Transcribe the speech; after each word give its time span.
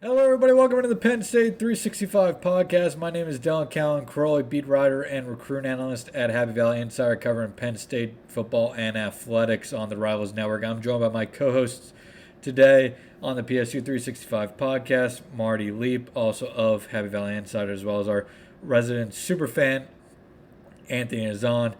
Hello, 0.00 0.24
everybody. 0.24 0.52
Welcome 0.52 0.80
to 0.82 0.88
the 0.88 0.94
Penn 0.94 1.24
State 1.24 1.58
365 1.58 2.40
podcast. 2.40 2.96
My 2.96 3.10
name 3.10 3.26
is 3.26 3.40
Dylan 3.40 3.68
Callan, 3.68 4.06
Crowley 4.06 4.44
beat 4.44 4.64
writer 4.68 5.02
and 5.02 5.26
recruit 5.26 5.66
analyst 5.66 6.08
at 6.14 6.30
Happy 6.30 6.52
Valley 6.52 6.80
Insider, 6.80 7.16
covering 7.16 7.50
Penn 7.50 7.76
State 7.76 8.14
football 8.28 8.72
and 8.74 8.96
athletics 8.96 9.72
on 9.72 9.88
the 9.88 9.96
Rivals 9.96 10.32
Network. 10.32 10.62
I'm 10.64 10.80
joined 10.80 11.00
by 11.00 11.08
my 11.08 11.26
co-hosts 11.26 11.92
today 12.40 12.94
on 13.20 13.34
the 13.34 13.42
PSU 13.42 13.84
365 13.84 14.56
podcast, 14.56 15.22
Marty 15.34 15.72
Leap, 15.72 16.10
also 16.14 16.46
of 16.52 16.86
Happy 16.86 17.08
Valley 17.08 17.34
Insider, 17.34 17.72
as 17.72 17.84
well 17.84 17.98
as 17.98 18.06
our 18.06 18.24
resident 18.62 19.14
super 19.14 19.48
fan, 19.48 19.88
Anthony 20.88 21.26
Azan, 21.28 21.74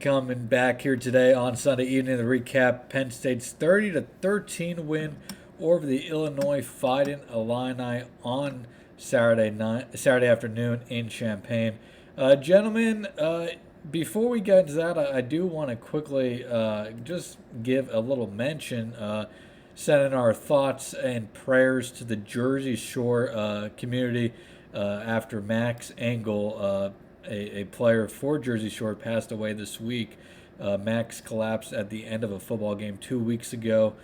coming 0.00 0.46
back 0.46 0.82
here 0.82 0.96
today 0.96 1.32
on 1.32 1.56
Sunday 1.56 1.84
evening 1.84 2.18
to 2.18 2.24
recap 2.24 2.88
Penn 2.88 3.10
State's 3.10 3.52
30 3.52 3.92
to 3.92 4.06
13 4.20 4.86
win 4.86 5.16
over 5.60 5.86
the 5.86 6.08
Illinois 6.08 6.62
Fighting 6.62 7.20
Illini 7.32 8.04
on 8.22 8.66
Saturday 8.96 9.50
night, 9.50 9.98
Saturday 9.98 10.26
afternoon 10.26 10.82
in 10.88 11.08
Champaign. 11.08 11.78
Uh, 12.18 12.36
gentlemen, 12.36 13.06
uh, 13.18 13.48
before 13.90 14.28
we 14.28 14.40
get 14.40 14.60
into 14.60 14.72
that, 14.74 14.98
I, 14.98 15.18
I 15.18 15.20
do 15.20 15.46
want 15.46 15.70
to 15.70 15.76
quickly 15.76 16.44
uh, 16.44 16.90
just 17.02 17.38
give 17.62 17.88
a 17.92 18.00
little 18.00 18.30
mention, 18.30 18.94
uh, 18.94 19.26
sending 19.74 20.12
our 20.12 20.34
thoughts 20.34 20.92
and 20.94 21.32
prayers 21.32 21.90
to 21.92 22.04
the 22.04 22.16
Jersey 22.16 22.76
Shore 22.76 23.30
uh, 23.30 23.70
community 23.76 24.32
uh, 24.74 25.02
after 25.06 25.40
Max 25.40 25.92
Engel, 25.96 26.92
a, 27.28 27.60
a 27.60 27.64
player 27.64 28.08
for 28.08 28.38
Jersey 28.38 28.68
Shore, 28.68 28.94
passed 28.94 29.32
away 29.32 29.52
this 29.52 29.80
week. 29.80 30.16
Uh, 30.60 30.76
Max 30.76 31.20
collapsed 31.20 31.72
at 31.72 31.90
the 31.90 32.06
end 32.06 32.22
of 32.22 32.30
a 32.30 32.38
football 32.38 32.74
game 32.74 32.96
two 32.96 33.18
weeks 33.18 33.52
ago 33.52 33.94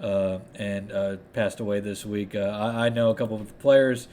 uh, 0.00 0.38
and 0.54 0.90
uh, 0.90 1.16
passed 1.32 1.60
away 1.60 1.80
this 1.80 2.04
week. 2.04 2.34
Uh, 2.34 2.38
I, 2.38 2.86
I, 2.86 2.88
know 2.88 3.10
a 3.10 3.14
couple 3.14 3.40
of 3.40 3.56
players 3.58 4.08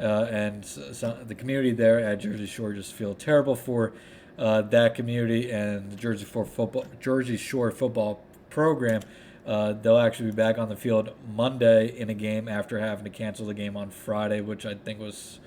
uh, 0.00 0.26
and 0.30 0.64
some, 0.64 1.26
the 1.26 1.34
community 1.34 1.72
there 1.72 2.00
at 2.00 2.20
Jersey 2.20 2.46
Shore 2.46 2.72
just 2.72 2.92
feel 2.92 3.14
terrible 3.14 3.56
for 3.56 3.92
uh, 4.38 4.62
that 4.62 4.94
community 4.94 5.50
and 5.50 5.90
the 5.90 5.96
Jersey 5.96 6.24
Shore 6.24 6.46
football 6.46 6.86
Jersey 7.00 7.36
Shore 7.36 7.70
football 7.70 8.22
program. 8.50 9.02
They'll 9.44 9.98
actually 9.98 10.30
be 10.30 10.36
back 10.36 10.58
on 10.58 10.68
the 10.68 10.76
field 10.76 11.10
Monday 11.34 11.88
in 11.88 12.08
a 12.08 12.14
game 12.14 12.48
after 12.48 12.78
having 12.78 13.04
to 13.04 13.10
cancel 13.10 13.46
the 13.46 13.54
game 13.54 13.76
on 13.76 13.90
Friday, 13.90 14.40
which 14.40 14.64
I 14.64 14.74
think 14.74 15.00
was 15.00 15.40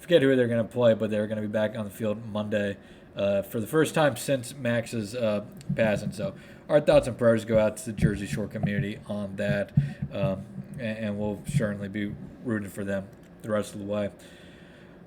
forget 0.00 0.22
who 0.22 0.34
they're 0.34 0.48
going 0.48 0.66
to 0.66 0.72
play, 0.72 0.94
but 0.94 1.10
they're 1.10 1.26
going 1.26 1.40
to 1.40 1.46
be 1.46 1.52
back 1.52 1.76
on 1.76 1.84
the 1.84 1.90
field 1.90 2.18
Monday 2.32 2.76
for 3.14 3.60
the 3.60 3.66
first 3.66 3.94
time 3.94 4.16
since 4.16 4.54
Max's 4.54 5.14
passing. 5.74 6.12
So 6.12 6.34
our 6.70 6.80
thoughts 6.80 7.08
and 7.08 7.18
prayers 7.18 7.44
go 7.44 7.58
out 7.58 7.76
to 7.78 7.86
the 7.86 7.92
Jersey 7.92 8.26
Shore 8.26 8.46
community 8.46 9.00
on 9.08 9.34
that, 9.36 9.72
um, 10.12 10.44
and, 10.78 10.98
and, 10.98 11.18
we'll 11.18 11.42
certainly 11.48 11.88
be 11.88 12.14
rooting 12.44 12.70
for 12.70 12.84
them 12.84 13.08
the 13.42 13.50
rest 13.50 13.74
of 13.74 13.80
the 13.80 13.86
way. 13.86 14.10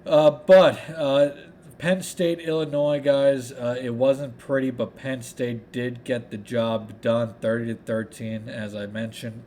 Uh, 0.05 0.29
but 0.29 0.77
uh, 0.89 1.29
Penn 1.77 2.01
State, 2.01 2.39
Illinois, 2.41 2.99
guys, 2.99 3.53
uh, 3.53 3.77
it 3.81 3.95
wasn't 3.95 4.37
pretty, 4.37 4.71
but 4.71 4.97
Penn 4.97 5.21
State 5.21 5.71
did 5.71 6.03
get 6.03 6.31
the 6.31 6.37
job 6.37 6.99
done, 6.99 7.35
30 7.39 7.67
to 7.67 7.75
13, 7.75 8.49
as 8.49 8.75
I 8.75 8.85
mentioned. 8.85 9.41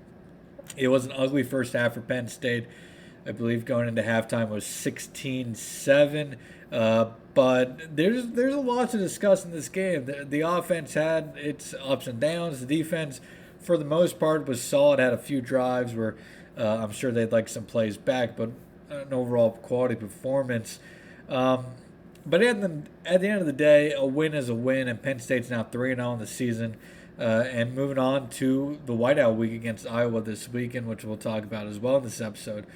It 0.75 0.89
was 0.89 1.05
an 1.05 1.13
ugly 1.13 1.43
first 1.43 1.75
half 1.75 1.95
for 1.95 2.01
Penn 2.01 2.29
State. 2.29 2.67
I 3.27 3.33
believe 3.33 3.65
going 3.65 3.89
into 3.89 4.03
halftime 4.03 4.49
was 4.49 4.65
16 4.65 5.55
7. 5.55 6.37
Uh, 6.71 7.07
but 7.35 7.95
there's 7.95 8.29
there's 8.29 8.55
a 8.55 8.61
lot 8.61 8.91
to 8.91 8.99
discuss 8.99 9.45
in 9.45 9.51
this 9.51 9.69
game. 9.69 10.07
The, 10.07 10.25
the 10.25 10.41
offense 10.41 10.95
had 10.95 11.35
its 11.37 11.75
ups 11.83 12.07
and 12.07 12.19
downs. 12.19 12.61
The 12.61 12.67
defense, 12.67 13.21
for 13.61 13.77
the 13.77 13.85
most 13.85 14.19
part, 14.19 14.47
was 14.47 14.63
solid. 14.63 14.99
Had 14.99 15.13
a 15.13 15.19
few 15.19 15.41
drives 15.41 15.95
where 15.95 16.17
uh, 16.57 16.79
I'm 16.83 16.93
sure 16.93 17.13
they'd 17.13 17.33
like 17.33 17.49
some 17.49 17.65
plays 17.65 17.97
back, 17.97 18.37
but 18.37 18.51
an 18.91 19.13
overall 19.13 19.53
quality 19.53 19.95
performance. 19.95 20.79
Um, 21.29 21.67
but 22.25 22.43
at 22.43 22.61
the, 22.61 22.83
at 23.05 23.21
the 23.21 23.29
end 23.29 23.41
of 23.41 23.47
the 23.47 23.53
day, 23.53 23.93
a 23.93 24.05
win 24.05 24.35
is 24.35 24.49
a 24.49 24.55
win, 24.55 24.89
and 24.89 25.01
Penn 25.01 25.21
State's 25.21 25.51
now 25.51 25.63
3 25.63 25.95
0 25.95 26.13
in 26.15 26.19
the 26.19 26.27
season. 26.27 26.77
Uh, 27.19 27.45
and 27.51 27.75
moving 27.75 27.99
on 27.99 28.29
to 28.29 28.79
the 28.85 28.93
whiteout 28.93 29.37
week 29.37 29.53
against 29.53 29.87
Iowa 29.87 30.21
this 30.21 30.49
weekend, 30.51 30.87
which 30.87 31.03
we'll 31.03 31.17
talk 31.17 31.45
about 31.45 31.67
as 31.67 31.79
well 31.79 31.97
in 31.97 32.03
this 32.03 32.21
episode. 32.21 32.67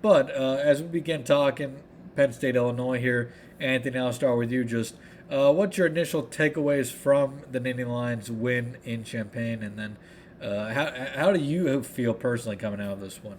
But 0.00 0.34
uh, 0.34 0.58
as 0.62 0.82
we 0.82 0.88
begin 0.88 1.24
talking 1.24 1.76
Penn 2.14 2.32
State, 2.32 2.56
Illinois 2.56 2.98
here, 2.98 3.32
Anthony, 3.60 3.98
I'll 3.98 4.12
start 4.12 4.38
with 4.38 4.52
you. 4.52 4.64
Just 4.64 4.94
uh, 5.30 5.52
what's 5.52 5.76
your 5.76 5.86
initial 5.86 6.22
takeaways 6.22 6.90
from 6.90 7.40
the 7.50 7.60
Nittany 7.60 7.86
Lions 7.86 8.30
win 8.30 8.78
in 8.84 9.04
Champaign, 9.04 9.62
and 9.62 9.76
then 9.76 9.96
uh, 10.40 10.72
how 10.72 10.92
how 11.14 11.32
do 11.32 11.40
you 11.40 11.82
feel 11.82 12.14
personally 12.14 12.56
coming 12.56 12.80
out 12.80 12.92
of 12.92 13.00
this 13.00 13.22
one? 13.22 13.38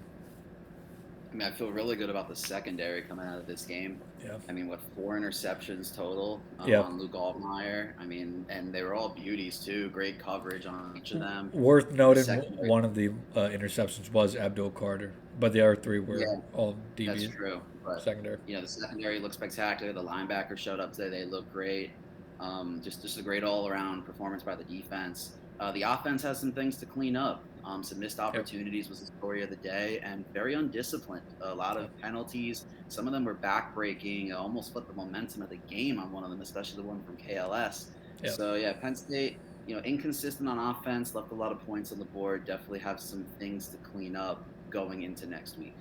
I 1.31 1.35
mean, 1.35 1.47
I 1.47 1.51
feel 1.51 1.69
really 1.69 1.95
good 1.95 2.09
about 2.09 2.27
the 2.27 2.35
secondary 2.35 3.03
coming 3.03 3.25
out 3.25 3.37
of 3.37 3.45
this 3.45 3.63
game. 3.63 4.01
Yeah. 4.23 4.37
I 4.47 4.51
mean, 4.51 4.67
what 4.67 4.79
four 4.95 5.19
interceptions 5.19 5.95
total 5.95 6.41
um, 6.57 6.67
yeah. 6.67 6.81
on 6.81 6.97
Luke 6.97 7.13
Altmyer. 7.13 7.93
I 7.99 8.05
mean, 8.05 8.45
and 8.49 8.73
they 8.73 8.81
were 8.81 8.95
all 8.95 9.09
beauties 9.09 9.59
too. 9.59 9.89
Great 9.89 10.17
coverage 10.17 10.65
on 10.65 10.95
each 10.97 11.11
of 11.11 11.19
them. 11.19 11.51
Worth 11.53 11.91
noting, 11.91 12.25
one 12.67 12.83
of 12.83 12.95
the 12.95 13.09
uh, 13.35 13.49
interceptions 13.49 14.11
was 14.11 14.35
Abdul 14.35 14.71
Carter, 14.71 15.13
but 15.39 15.53
the 15.53 15.61
other 15.61 15.75
three 15.75 15.99
were 15.99 16.19
yeah, 16.19 16.25
all 16.53 16.75
deviant. 16.97 17.21
That's 17.21 17.35
true. 17.35 17.61
But, 17.85 18.01
secondary. 18.01 18.37
You 18.47 18.55
know, 18.55 18.61
the 18.61 18.67
secondary 18.67 19.19
looked 19.19 19.35
spectacular. 19.35 19.93
The 19.93 20.03
linebackers 20.03 20.57
showed 20.57 20.79
up 20.79 20.93
today. 20.93 21.09
They 21.09 21.25
looked 21.25 21.53
great. 21.53 21.91
Um, 22.39 22.81
just 22.83 23.03
just 23.03 23.19
a 23.19 23.21
great 23.21 23.43
all 23.43 23.67
around 23.67 24.03
performance 24.03 24.41
by 24.41 24.55
the 24.55 24.63
defense. 24.63 25.33
Uh, 25.59 25.71
the 25.73 25.83
offense 25.83 26.23
has 26.23 26.39
some 26.39 26.53
things 26.53 26.77
to 26.77 26.85
clean 26.85 27.15
up. 27.15 27.43
Um, 27.63 27.83
some 27.83 27.99
missed 27.99 28.19
opportunities 28.19 28.89
was 28.89 29.01
the 29.01 29.07
story 29.07 29.43
of 29.43 29.49
the 29.49 29.55
day, 29.57 29.99
and 30.03 30.25
very 30.33 30.53
undisciplined. 30.53 31.25
A 31.41 31.53
lot 31.53 31.77
of 31.77 31.95
penalties. 31.99 32.65
Some 32.87 33.05
of 33.05 33.13
them 33.13 33.25
were 33.25 33.35
backbreaking. 33.35 34.33
Almost 34.33 34.73
flipped 34.73 34.87
the 34.87 34.93
momentum 34.93 35.41
of 35.41 35.49
the 35.49 35.57
game 35.57 35.99
on 35.99 36.11
one 36.11 36.23
of 36.23 36.29
them, 36.29 36.41
especially 36.41 36.77
the 36.77 36.87
one 36.87 37.03
from 37.03 37.17
KLS. 37.17 37.85
So 38.25 38.55
yeah, 38.55 38.73
Penn 38.73 38.95
State, 38.95 39.37
you 39.67 39.75
know, 39.75 39.81
inconsistent 39.81 40.49
on 40.49 40.57
offense, 40.57 41.15
left 41.15 41.31
a 41.31 41.35
lot 41.35 41.51
of 41.51 41.65
points 41.65 41.91
on 41.91 41.99
the 41.99 42.05
board. 42.05 42.45
Definitely 42.45 42.79
have 42.79 42.99
some 42.99 43.25
things 43.37 43.67
to 43.67 43.77
clean 43.77 44.15
up 44.15 44.43
going 44.69 45.03
into 45.03 45.25
next 45.25 45.57
week. 45.57 45.75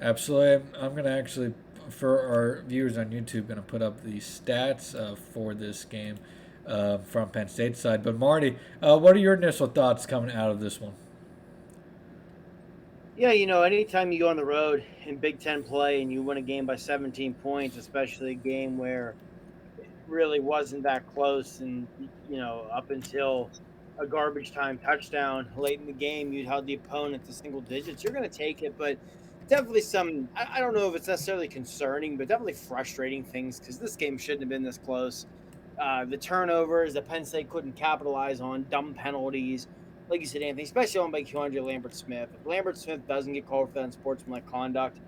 Absolutely, 0.00 0.66
I'm 0.78 0.92
going 0.92 1.04
to 1.04 1.10
actually, 1.10 1.52
for 1.90 2.20
our 2.20 2.62
viewers 2.62 2.96
on 2.96 3.06
YouTube, 3.10 3.48
going 3.48 3.56
to 3.56 3.62
put 3.62 3.82
up 3.82 4.02
the 4.02 4.18
stats 4.18 4.94
uh, 4.94 5.14
for 5.14 5.52
this 5.52 5.84
game 5.84 6.16
uh, 6.66 6.98
from 6.98 7.30
Penn 7.30 7.48
State 7.48 7.76
side. 7.76 8.02
But 8.02 8.18
Marty, 8.18 8.56
uh, 8.82 8.98
what 8.98 9.16
are 9.16 9.20
your 9.20 9.34
initial 9.34 9.66
thoughts 9.66 10.06
coming 10.06 10.34
out 10.34 10.50
of 10.50 10.60
this 10.60 10.80
one? 10.80 10.94
Yeah, 13.16 13.32
you 13.32 13.46
know, 13.46 13.62
anytime 13.62 14.12
you 14.12 14.20
go 14.20 14.28
on 14.30 14.36
the 14.36 14.44
road 14.44 14.82
in 15.04 15.16
Big 15.16 15.38
Ten 15.40 15.62
play 15.62 16.00
and 16.00 16.10
you 16.10 16.22
win 16.22 16.38
a 16.38 16.42
game 16.42 16.64
by 16.64 16.76
17 16.76 17.34
points, 17.34 17.76
especially 17.76 18.30
a 18.30 18.34
game 18.34 18.78
where 18.78 19.14
it 19.78 19.90
really 20.08 20.40
wasn't 20.40 20.82
that 20.84 21.06
close, 21.12 21.60
and 21.60 21.86
you 22.30 22.38
know, 22.38 22.66
up 22.72 22.90
until 22.90 23.50
a 23.98 24.06
garbage 24.06 24.52
time 24.52 24.78
touchdown 24.78 25.46
late 25.58 25.80
in 25.80 25.86
the 25.86 25.92
game, 25.92 26.32
you 26.32 26.46
held 26.46 26.66
the 26.66 26.74
opponent 26.74 27.24
to 27.26 27.32
single 27.32 27.60
digits. 27.60 28.02
You're 28.02 28.14
going 28.14 28.28
to 28.28 28.34
take 28.34 28.62
it, 28.62 28.74
but 28.78 28.96
definitely 29.48 29.82
some. 29.82 30.26
I, 30.34 30.46
I 30.54 30.60
don't 30.60 30.74
know 30.74 30.88
if 30.88 30.94
it's 30.94 31.08
necessarily 31.08 31.48
concerning, 31.48 32.16
but 32.16 32.26
definitely 32.28 32.54
frustrating 32.54 33.22
things 33.22 33.60
because 33.60 33.78
this 33.78 33.96
game 33.96 34.16
shouldn't 34.16 34.40
have 34.40 34.48
been 34.48 34.62
this 34.62 34.78
close. 34.78 35.26
Uh, 35.80 36.04
the 36.04 36.16
turnovers 36.16 36.92
that 36.92 37.08
Penn 37.08 37.24
State 37.24 37.48
couldn't 37.48 37.74
capitalize 37.74 38.42
on, 38.42 38.66
dumb 38.70 38.92
penalties. 38.92 39.66
Like 40.10 40.20
you 40.20 40.26
said, 40.26 40.42
Anthony, 40.42 40.64
especially 40.64 41.00
on 41.00 41.10
by 41.10 41.22
Keandre 41.22 41.64
Lambert 41.64 41.94
Smith. 41.94 42.28
If 42.38 42.46
Lambert 42.46 42.76
Smith 42.76 43.06
doesn't 43.08 43.32
get 43.32 43.46
called 43.46 43.68
for 43.68 43.74
that 43.76 43.84
unsportsmanlike 43.84 44.46
conduct, 44.46 44.98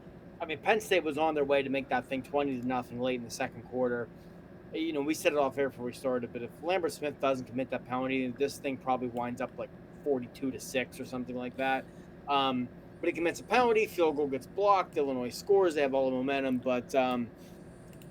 I 0.41 0.47
mean, 0.47 0.59
Penn 0.59 0.81
State 0.81 1.05
was 1.05 1.19
on 1.19 1.35
their 1.35 1.45
way 1.45 1.63
to 1.63 1.69
make 1.69 1.91
that 1.91 2.07
thing 2.07 2.23
20 2.23 2.63
to 2.63 2.67
nothing 2.67 3.01
late 3.01 3.17
in 3.17 3.25
the 3.25 3.31
second 3.31 3.63
quarter. 3.65 4.09
You 4.73 4.95
know, 4.95 5.03
we 5.03 5.13
said 5.13 5.33
it 5.33 5.39
off 5.39 5.59
air 5.59 5.69
before 5.69 5.85
we 5.85 5.93
started, 5.93 6.33
but 6.33 6.41
if 6.41 6.51
Lambert 6.63 6.93
Smith 6.93 7.21
doesn't 7.21 7.45
commit 7.45 7.71
that 7.71 7.87
penalty, 7.87 8.33
this 8.39 8.57
thing 8.57 8.79
probably 8.79 9.09
winds 9.09 9.43
up 9.43 9.51
like 9.59 9.69
42 10.05 10.53
to 10.53 10.59
6 10.59 11.01
or 11.01 11.05
something 11.05 11.37
like 11.37 11.55
that. 11.59 11.85
Um, 12.29 12.67
but 13.01 13.09
he 13.09 13.13
commits 13.13 13.41
a 13.41 13.45
penalty, 13.45 13.85
field 13.85 14.17
goal 14.17 14.27
gets 14.27 14.47
blocked, 14.47 14.97
Illinois 14.97 15.29
scores, 15.29 15.75
they 15.75 15.83
have 15.83 15.93
all 15.93 16.09
the 16.09 16.17
momentum. 16.17 16.59
But 16.59 16.95
um, 16.95 17.29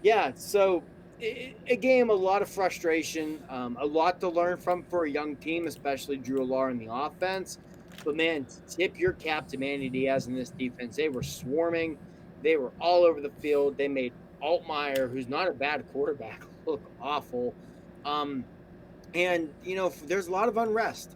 yeah, 0.04 0.31
so 0.36 0.84
a 1.22 1.76
game, 1.76 2.10
a 2.10 2.14
lot 2.14 2.42
of 2.42 2.50
frustration, 2.50 3.42
um, 3.50 3.78
a 3.80 3.86
lot 3.86 4.20
to 4.22 4.30
learn 4.30 4.58
from 4.58 4.84
for 4.84 5.06
a 5.06 5.10
young 5.10 5.36
team, 5.36 5.68
especially 5.68 6.18
Drew 6.18 6.40
Allar 6.40 6.72
in 6.72 6.78
the 6.78 6.92
offense. 6.92 7.60
But 8.04 8.16
man, 8.16 8.48
tip 8.68 8.98
your 8.98 9.14
cap 9.14 9.48
to 9.50 9.58
Manny 9.58 9.90
Diaz 9.90 10.28
in 10.28 10.36
this 10.36 10.50
defense. 10.50 10.96
They 10.96 11.10
were 11.10 11.24
swarming, 11.24 11.98
they 12.42 12.56
were 12.58 12.72
all 12.80 13.04
over 13.04 13.22
the 13.22 13.30
field. 13.42 13.78
They 13.78 13.88
made 13.88 14.14
Altmyer, 14.44 15.12
who's 15.12 15.28
not 15.28 15.48
a 15.48 15.54
bad 15.54 15.86
quarterback, 15.92 16.44
look 16.66 16.82
awful. 17.00 17.54
Um, 18.06 18.44
and 19.14 19.50
you 19.64 19.76
know, 19.76 19.94
there's 20.06 20.28
a 20.28 20.32
lot 20.32 20.48
of 20.48 20.58
unrest 20.58 21.16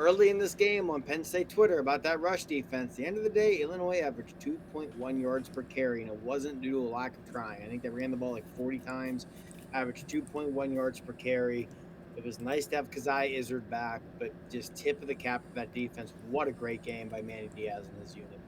early 0.00 0.30
in 0.30 0.38
this 0.38 0.54
game 0.54 0.88
on 0.88 1.02
Penn 1.02 1.22
State 1.22 1.50
Twitter 1.50 1.78
about 1.78 2.02
that 2.04 2.20
rush 2.20 2.46
defense. 2.46 2.96
The 2.96 3.04
end 3.04 3.18
of 3.18 3.22
the 3.22 3.28
day, 3.28 3.56
Illinois 3.56 3.98
averaged 3.98 4.34
2.1 4.40 5.20
yards 5.20 5.50
per 5.50 5.62
carry, 5.64 6.00
and 6.02 6.10
it 6.10 6.18
wasn't 6.22 6.62
due 6.62 6.72
to 6.72 6.78
a 6.78 6.88
lack 6.88 7.12
of 7.14 7.30
trying. 7.30 7.62
I 7.62 7.66
think 7.66 7.82
they 7.82 7.90
ran 7.90 8.10
the 8.10 8.16
ball 8.16 8.32
like 8.32 8.56
40 8.56 8.78
times, 8.78 9.26
averaged 9.74 10.08
2.1 10.08 10.74
yards 10.74 11.00
per 11.00 11.12
carry. 11.12 11.68
It 12.16 12.24
was 12.24 12.40
nice 12.40 12.66
to 12.68 12.76
have 12.76 12.90
Kazai 12.90 13.38
Izzard 13.38 13.68
back, 13.68 14.00
but 14.18 14.32
just 14.50 14.74
tip 14.74 15.02
of 15.02 15.08
the 15.08 15.14
cap 15.14 15.42
of 15.46 15.54
that 15.54 15.74
defense. 15.74 16.14
What 16.30 16.48
a 16.48 16.52
great 16.52 16.82
game 16.82 17.10
by 17.10 17.20
Manny 17.20 17.50
Diaz 17.54 17.84
and 17.86 18.02
his 18.02 18.16
unit. 18.16 18.40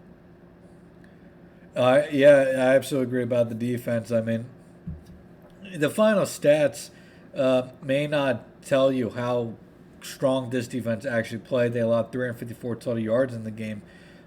Uh, 1.77 2.03
yeah, 2.11 2.47
I 2.57 2.77
absolutely 2.77 3.09
agree 3.09 3.23
about 3.25 3.51
the 3.51 3.55
defense. 3.55 4.11
I 4.11 4.23
mean, 4.23 4.47
the 5.77 5.91
final 5.91 6.23
stats 6.23 6.89
uh, 7.37 7.69
may 7.83 8.07
not 8.07 8.63
tell 8.63 8.91
you 8.91 9.11
how 9.11 9.55
strong 10.05 10.51
this 10.51 10.67
defense 10.69 11.05
actually 11.05 11.39
played. 11.39 11.73
They 11.73 11.81
allowed 11.81 12.13
354 12.13 12.77
total 12.77 12.99
yards 12.99 13.35
in 13.35 13.45
the 13.45 13.51
game, 13.51 13.83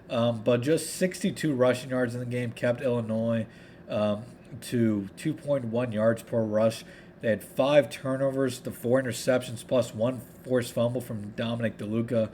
um, 0.09 0.41
but 0.43 0.61
just 0.61 0.93
62 0.95 1.53
rushing 1.53 1.89
yards 1.89 2.13
in 2.13 2.19
the 2.19 2.25
game 2.25 2.51
kept 2.51 2.81
Illinois 2.81 3.45
um, 3.89 4.23
to 4.61 5.09
2.1 5.17 5.93
yards 5.93 6.23
per 6.23 6.41
rush. 6.43 6.83
They 7.21 7.29
had 7.29 7.43
five 7.43 7.89
turnovers, 7.89 8.59
the 8.59 8.71
four 8.71 9.01
interceptions, 9.01 9.65
plus 9.65 9.93
one 9.93 10.21
forced 10.43 10.73
fumble 10.73 11.01
from 11.01 11.31
Dominic 11.31 11.77
DeLuca, 11.77 12.29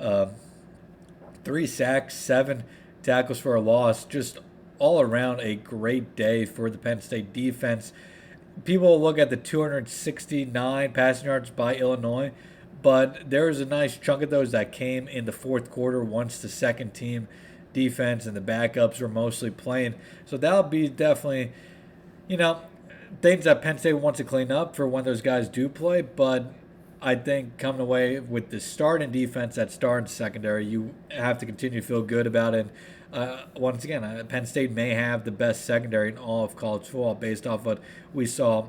uh, 0.00 0.26
three 1.44 1.66
sacks, 1.66 2.14
seven 2.16 2.64
tackles 3.02 3.38
for 3.38 3.54
a 3.54 3.60
loss. 3.60 4.04
Just 4.04 4.38
all 4.78 5.00
around 5.00 5.38
a 5.40 5.54
great 5.54 6.16
day 6.16 6.44
for 6.44 6.68
the 6.68 6.76
Penn 6.76 7.00
State 7.00 7.32
defense. 7.32 7.92
People 8.64 9.00
look 9.00 9.16
at 9.16 9.30
the 9.30 9.36
269 9.36 10.92
passing 10.92 11.26
yards 11.26 11.50
by 11.50 11.76
Illinois, 11.76 12.32
but 12.82 13.30
there 13.30 13.46
was 13.46 13.60
a 13.60 13.64
nice 13.64 13.96
chunk 13.96 14.22
of 14.22 14.30
those 14.30 14.50
that 14.52 14.72
came 14.72 15.08
in 15.08 15.24
the 15.24 15.32
fourth 15.32 15.70
quarter 15.70 16.02
once 16.02 16.38
the 16.38 16.48
second 16.48 16.92
team 16.92 17.28
defense 17.72 18.26
and 18.26 18.36
the 18.36 18.40
backups 18.40 19.00
were 19.00 19.08
mostly 19.08 19.50
playing. 19.50 19.94
So 20.26 20.36
that'll 20.36 20.64
be 20.64 20.88
definitely, 20.88 21.52
you 22.28 22.36
know, 22.36 22.60
things 23.20 23.44
that 23.44 23.62
Penn 23.62 23.78
State 23.78 23.94
wants 23.94 24.18
to 24.18 24.24
clean 24.24 24.50
up 24.50 24.76
for 24.76 24.86
when 24.86 25.04
those 25.04 25.22
guys 25.22 25.48
do 25.48 25.68
play. 25.68 26.02
But 26.02 26.52
I 27.00 27.14
think 27.14 27.58
coming 27.58 27.80
away 27.80 28.20
with 28.20 28.50
the 28.50 28.60
starting 28.60 29.10
defense, 29.10 29.56
that 29.56 29.70
starting 29.72 30.06
secondary, 30.06 30.64
you 30.66 30.94
have 31.10 31.38
to 31.38 31.46
continue 31.46 31.80
to 31.80 31.86
feel 31.86 32.02
good 32.02 32.26
about 32.26 32.54
it. 32.54 32.68
Uh, 33.12 33.42
once 33.56 33.84
again, 33.84 34.02
uh, 34.02 34.24
Penn 34.26 34.46
State 34.46 34.72
may 34.72 34.90
have 34.90 35.24
the 35.24 35.30
best 35.30 35.64
secondary 35.64 36.08
in 36.08 36.18
all 36.18 36.44
of 36.44 36.56
college 36.56 36.84
football 36.84 37.14
based 37.14 37.46
off 37.46 37.64
what 37.64 37.78
we 38.14 38.24
saw 38.24 38.66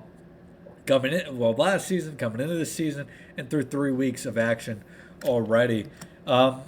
coming 0.86 1.14
in, 1.14 1.38
well, 1.38 1.54
last 1.54 1.88
season, 1.88 2.18
coming 2.18 2.42
into 2.42 2.56
this 2.56 2.74
season, 2.74 3.08
and 3.38 3.50
through 3.50 3.64
three 3.64 3.92
weeks 3.92 4.26
of 4.26 4.38
action 4.38 4.84
already. 5.24 5.88
Um, 6.28 6.62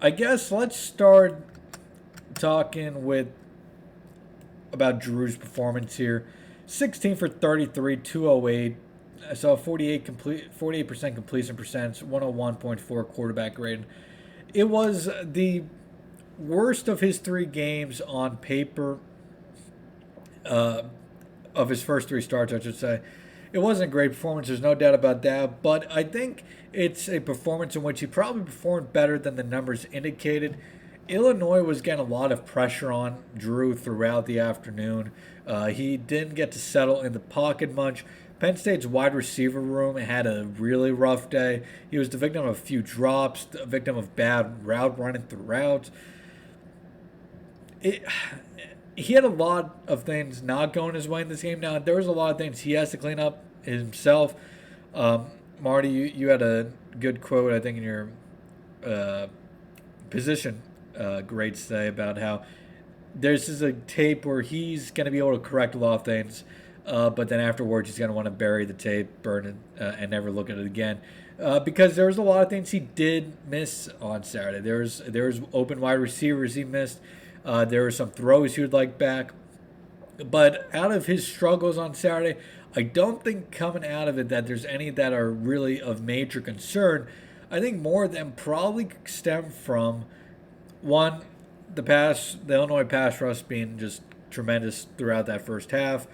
I 0.00 0.10
guess 0.10 0.50
let's 0.50 0.76
start 0.76 1.40
talking 2.34 3.04
with 3.04 3.28
about 4.72 4.98
Drew's 4.98 5.36
performance 5.36 5.96
here. 5.96 6.26
16 6.66 7.16
for 7.16 7.28
33, 7.28 7.98
208. 7.98 8.76
I 9.28 9.34
saw 9.34 9.56
48 9.56 10.04
complete, 10.04 10.58
48% 10.58 11.14
completion 11.14 11.56
percentage, 11.56 12.02
101.4 12.02 13.08
quarterback 13.08 13.54
grade. 13.54 13.84
It 14.52 14.68
was 14.68 15.08
the 15.22 15.64
worst 16.38 16.88
of 16.88 17.00
his 17.00 17.18
three 17.18 17.46
games 17.46 18.00
on 18.00 18.38
paper. 18.38 18.98
Uh, 20.44 20.82
of 21.54 21.68
his 21.68 21.82
first 21.82 22.08
three 22.08 22.22
starts, 22.22 22.52
I 22.52 22.60
should 22.60 22.76
say. 22.76 23.00
It 23.52 23.58
wasn't 23.58 23.90
a 23.90 23.92
great 23.92 24.12
performance, 24.12 24.48
there's 24.48 24.60
no 24.60 24.74
doubt 24.74 24.94
about 24.94 25.22
that, 25.22 25.62
but 25.62 25.90
I 25.92 26.04
think 26.04 26.42
it's 26.72 27.08
a 27.08 27.20
performance 27.20 27.76
in 27.76 27.82
which 27.82 28.00
he 28.00 28.06
probably 28.06 28.44
performed 28.44 28.92
better 28.92 29.18
than 29.18 29.36
the 29.36 29.42
numbers 29.42 29.86
indicated. 29.92 30.56
Illinois 31.08 31.62
was 31.62 31.82
getting 31.82 32.04
a 32.04 32.08
lot 32.08 32.32
of 32.32 32.46
pressure 32.46 32.90
on 32.90 33.22
Drew 33.36 33.74
throughout 33.74 34.24
the 34.24 34.38
afternoon. 34.38 35.12
Uh, 35.46 35.66
he 35.66 35.96
didn't 35.96 36.34
get 36.34 36.52
to 36.52 36.58
settle 36.58 37.02
in 37.02 37.12
the 37.12 37.20
pocket 37.20 37.74
much. 37.74 38.04
Penn 38.38 38.56
State's 38.56 38.86
wide 38.86 39.14
receiver 39.14 39.60
room 39.60 39.96
had 39.96 40.26
a 40.26 40.44
really 40.44 40.90
rough 40.90 41.28
day. 41.28 41.62
He 41.90 41.98
was 41.98 42.08
the 42.08 42.18
victim 42.18 42.44
of 42.44 42.50
a 42.50 42.60
few 42.60 42.82
drops, 42.82 43.44
the 43.44 43.66
victim 43.66 43.96
of 43.96 44.16
bad 44.16 44.66
route 44.66 44.98
running 44.98 45.22
throughout. 45.22 45.90
It, 47.82 48.04
he 48.96 49.14
had 49.14 49.24
a 49.24 49.28
lot 49.28 49.76
of 49.86 50.04
things 50.04 50.42
not 50.42 50.72
going 50.72 50.94
his 50.94 51.08
way 51.08 51.22
in 51.22 51.28
this 51.28 51.42
game. 51.42 51.60
Now 51.60 51.78
there 51.78 51.96
was 51.96 52.06
a 52.06 52.12
lot 52.12 52.32
of 52.32 52.38
things 52.38 52.60
he 52.60 52.72
has 52.72 52.90
to 52.90 52.96
clean 52.96 53.18
up 53.18 53.42
himself. 53.62 54.34
Um, 54.94 55.26
Marty, 55.60 55.88
you, 55.88 56.04
you 56.04 56.28
had 56.28 56.42
a 56.42 56.72
good 56.98 57.20
quote 57.20 57.52
I 57.52 57.60
think 57.60 57.78
in 57.78 57.84
your 57.84 58.08
uh, 58.84 59.28
position 60.10 60.62
uh, 60.98 61.22
grade 61.22 61.56
say 61.56 61.88
about 61.88 62.18
how 62.18 62.42
there's 63.14 63.48
is 63.48 63.62
a 63.62 63.72
tape 63.72 64.24
where 64.24 64.42
he's 64.42 64.90
going 64.90 65.04
to 65.04 65.10
be 65.10 65.18
able 65.18 65.32
to 65.32 65.38
correct 65.38 65.74
a 65.74 65.78
lot 65.78 65.94
of 65.94 66.04
things, 66.04 66.44
uh, 66.86 67.10
but 67.10 67.28
then 67.28 67.40
afterwards 67.40 67.88
he's 67.88 67.98
going 67.98 68.08
to 68.08 68.14
want 68.14 68.26
to 68.26 68.30
bury 68.30 68.64
the 68.64 68.72
tape, 68.72 69.22
burn 69.22 69.46
it, 69.46 69.54
uh, 69.80 69.96
and 69.98 70.10
never 70.10 70.30
look 70.30 70.50
at 70.50 70.58
it 70.58 70.66
again. 70.66 71.00
Uh, 71.40 71.60
because 71.60 71.96
there 71.96 72.06
was 72.06 72.18
a 72.18 72.22
lot 72.22 72.42
of 72.42 72.48
things 72.48 72.70
he 72.70 72.80
did 72.80 73.36
miss 73.48 73.88
on 74.00 74.22
Saturday. 74.22 74.60
There 74.60 74.78
was 74.78 75.02
there 75.06 75.26
was 75.26 75.40
open 75.52 75.80
wide 75.80 75.94
receivers 75.94 76.54
he 76.54 76.64
missed. 76.64 77.00
Uh, 77.44 77.64
there 77.64 77.82
were 77.82 77.90
some 77.90 78.10
throws 78.10 78.54
he 78.54 78.62
would 78.62 78.72
like 78.72 78.98
back. 78.98 79.32
But 80.30 80.68
out 80.72 80.92
of 80.92 81.06
his 81.06 81.26
struggles 81.26 81.78
on 81.78 81.94
Saturday, 81.94 82.38
I 82.74 82.82
don't 82.82 83.22
think 83.22 83.50
coming 83.50 83.84
out 83.84 84.08
of 84.08 84.18
it 84.18 84.28
that 84.28 84.46
there's 84.46 84.64
any 84.64 84.90
that 84.90 85.12
are 85.12 85.30
really 85.30 85.80
of 85.80 86.02
major 86.02 86.40
concern. 86.40 87.06
I 87.50 87.60
think 87.60 87.80
more 87.80 88.04
of 88.04 88.12
them 88.12 88.32
probably 88.36 88.88
stem 89.04 89.50
from 89.50 90.06
one, 90.80 91.22
the 91.74 91.82
pass, 91.82 92.36
the 92.46 92.54
Illinois 92.54 92.84
pass 92.84 93.20
rush 93.20 93.42
being 93.42 93.78
just 93.78 94.02
tremendous 94.30 94.86
throughout 94.96 95.26
that 95.26 95.44
first 95.44 95.70
half. 95.70 96.06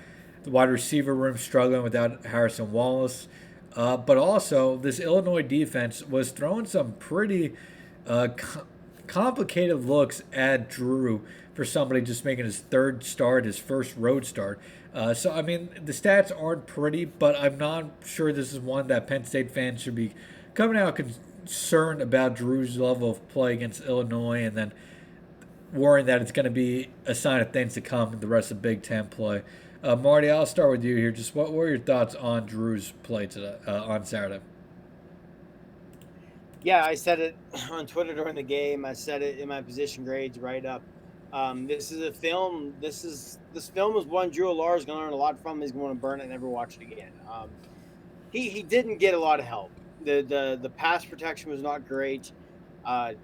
The 0.43 0.51
wide 0.51 0.71
receiver 0.71 1.15
room 1.15 1.37
struggling 1.37 1.83
without 1.83 2.27
Harrison 2.27 2.73
Wallace. 2.73 3.29
Uh, 3.77 3.97
but 3.97 4.17
also, 4.17 4.77
this 4.77 4.99
Illinois 4.99 5.43
defense 5.43 6.03
was 6.03 6.31
throwing 6.31 6.67
some 6.67 6.95
pretty 6.95 7.55
uh, 8.07 8.29
complicated 9.09 9.85
looks 9.85 10.23
at 10.33 10.71
Drew 10.71 11.25
for 11.55 11.65
somebody 11.65 12.01
just 12.03 12.25
making 12.25 12.45
his 12.45 12.59
third 12.59 13.03
start, 13.03 13.45
his 13.45 13.59
first 13.59 13.97
road 13.97 14.25
start. 14.25 14.61
Uh, 14.95 15.13
so, 15.15 15.33
I 15.33 15.43
mean, 15.43 15.71
the 15.85 15.93
stats 15.93 16.31
aren't 16.31 16.67
pretty, 16.67 17.05
but 17.05 17.37
I'm 17.37 17.59
not 17.59 17.91
sure 18.05 18.33
this 18.33 18.53
is 18.53 18.61
one 18.61 18.87
that 18.89 19.07
Penn 19.07 19.25
State 19.25 19.51
fans 19.51 19.83
should 19.83 19.95
be 19.95 20.13
coming 20.55 20.77
out 20.77 20.97
concerned 20.97 22.01
about 22.01 22.37
Drew's 22.37 22.79
level 22.79 23.11
of 23.11 23.29
play 23.29 23.55
against 23.55 23.83
Illinois 23.83 24.45
and 24.45 24.57
then 24.57 24.73
worrying 25.73 26.07
that 26.07 26.23
it's 26.23 26.33
going 26.33 26.45
to 26.45 26.51
be 26.51 26.89
a 27.05 27.15
sign 27.15 27.41
of 27.41 27.53
things 27.53 27.75
to 27.75 27.81
come 27.81 28.13
in 28.13 28.21
the 28.21 28.27
rest 28.27 28.51
of 28.51 28.63
Big 28.63 28.83
Ten 28.83 29.09
play. 29.09 29.43
Uh, 29.83 29.95
Marty, 29.95 30.31
I'll 30.31 30.47
start 30.47 30.71
with 30.71 30.85
you 30.85 30.97
here. 30.97 31.13
Just 31.13 31.35
what 31.35 31.53
were 31.53 31.69
your 31.69 31.79
thoughts 31.79 32.15
on 32.15 32.47
Drew's 32.47 32.93
play 33.03 33.27
today, 33.27 33.57
uh, 33.67 33.85
on 33.85 34.05
Saturday? 34.05 34.41
Yeah, 36.69 36.85
I 36.85 36.97
said 36.97 37.19
it 37.19 37.37
on 37.71 37.87
Twitter 37.87 38.15
during 38.15 38.35
the 38.35 38.43
game. 38.43 38.85
I 38.85 38.93
said 38.93 39.23
it 39.23 39.39
in 39.39 39.49
my 39.49 39.63
position 39.63 40.05
grades 40.05 40.39
right 40.39 40.67
up. 40.67 40.83
Um, 41.33 41.67
this 41.67 41.91
is 41.91 42.03
a 42.03 42.13
film. 42.13 42.75
This 42.79 43.07
is 43.07 43.39
this 43.55 43.71
film 43.71 43.97
is 43.97 44.05
one 44.05 44.29
Drew 44.29 44.49
Allar 44.49 44.77
is 44.77 44.85
going 44.85 44.99
to 44.99 45.05
learn 45.05 45.15
a 45.15 45.17
lot 45.17 45.41
from. 45.41 45.63
He's 45.63 45.73
going 45.73 45.95
to 45.95 46.01
burn 46.01 46.21
it 46.21 46.25
and 46.25 46.31
never 46.31 46.47
watch 46.47 46.77
it 46.77 46.83
again. 46.83 47.13
Um, 47.31 47.49
he 48.31 48.51
he 48.51 48.63
didn't 48.63 48.99
get 48.99 49.15
a 49.15 49.19
lot 49.19 49.41
of 49.41 49.47
help. 49.47 49.71
The 50.05 50.21
the 50.21 50.59
the 50.61 50.69
pass 50.69 51.07
protection 51.07 51.51
was 51.51 51.63
not 51.63 51.89
great. 51.89 52.33
Uh, 52.85 53.15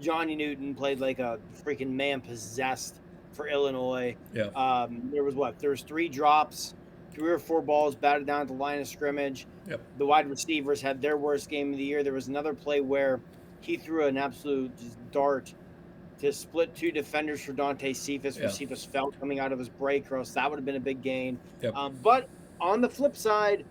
Johnny 0.00 0.36
Newton 0.36 0.72
played 0.76 1.00
like 1.00 1.18
a 1.18 1.40
freaking 1.64 1.90
man 1.90 2.20
possessed 2.20 3.00
for 3.32 3.48
Illinois. 3.48 4.14
Yeah. 4.32 4.44
Um, 4.54 5.10
there 5.12 5.24
was 5.24 5.34
what? 5.34 5.58
There 5.58 5.70
was 5.70 5.82
three 5.82 6.08
drops 6.08 6.74
three 7.16 7.30
or 7.30 7.38
four 7.38 7.62
balls 7.62 7.94
batted 7.94 8.26
down 8.26 8.42
at 8.42 8.48
the 8.48 8.52
line 8.52 8.78
of 8.78 8.86
scrimmage. 8.86 9.46
Yep. 9.68 9.80
The 9.96 10.06
wide 10.06 10.28
receivers 10.28 10.82
had 10.82 11.00
their 11.00 11.16
worst 11.16 11.48
game 11.48 11.72
of 11.72 11.78
the 11.78 11.84
year. 11.84 12.02
There 12.02 12.12
was 12.12 12.28
another 12.28 12.52
play 12.52 12.80
where 12.80 13.20
he 13.60 13.76
threw 13.76 14.06
an 14.06 14.18
absolute 14.18 14.70
dart 15.12 15.54
to 16.20 16.32
split 16.32 16.74
two 16.74 16.92
defenders 16.92 17.42
for 17.42 17.52
Dante 17.52 17.92
Cephas. 17.92 18.38
Where 18.38 18.50
Cephas 18.50 18.84
fell 18.84 19.10
coming 19.12 19.40
out 19.40 19.50
of 19.50 19.58
his 19.58 19.68
break, 19.68 20.10
else 20.12 20.32
that 20.32 20.48
would 20.48 20.58
have 20.58 20.66
been 20.66 20.76
a 20.76 20.80
big 20.80 21.02
gain. 21.02 21.38
Yep. 21.62 21.74
Um, 21.74 21.98
but 22.02 22.28
on 22.60 22.80
the 22.82 22.88
flip 22.88 23.16
side, 23.16 23.64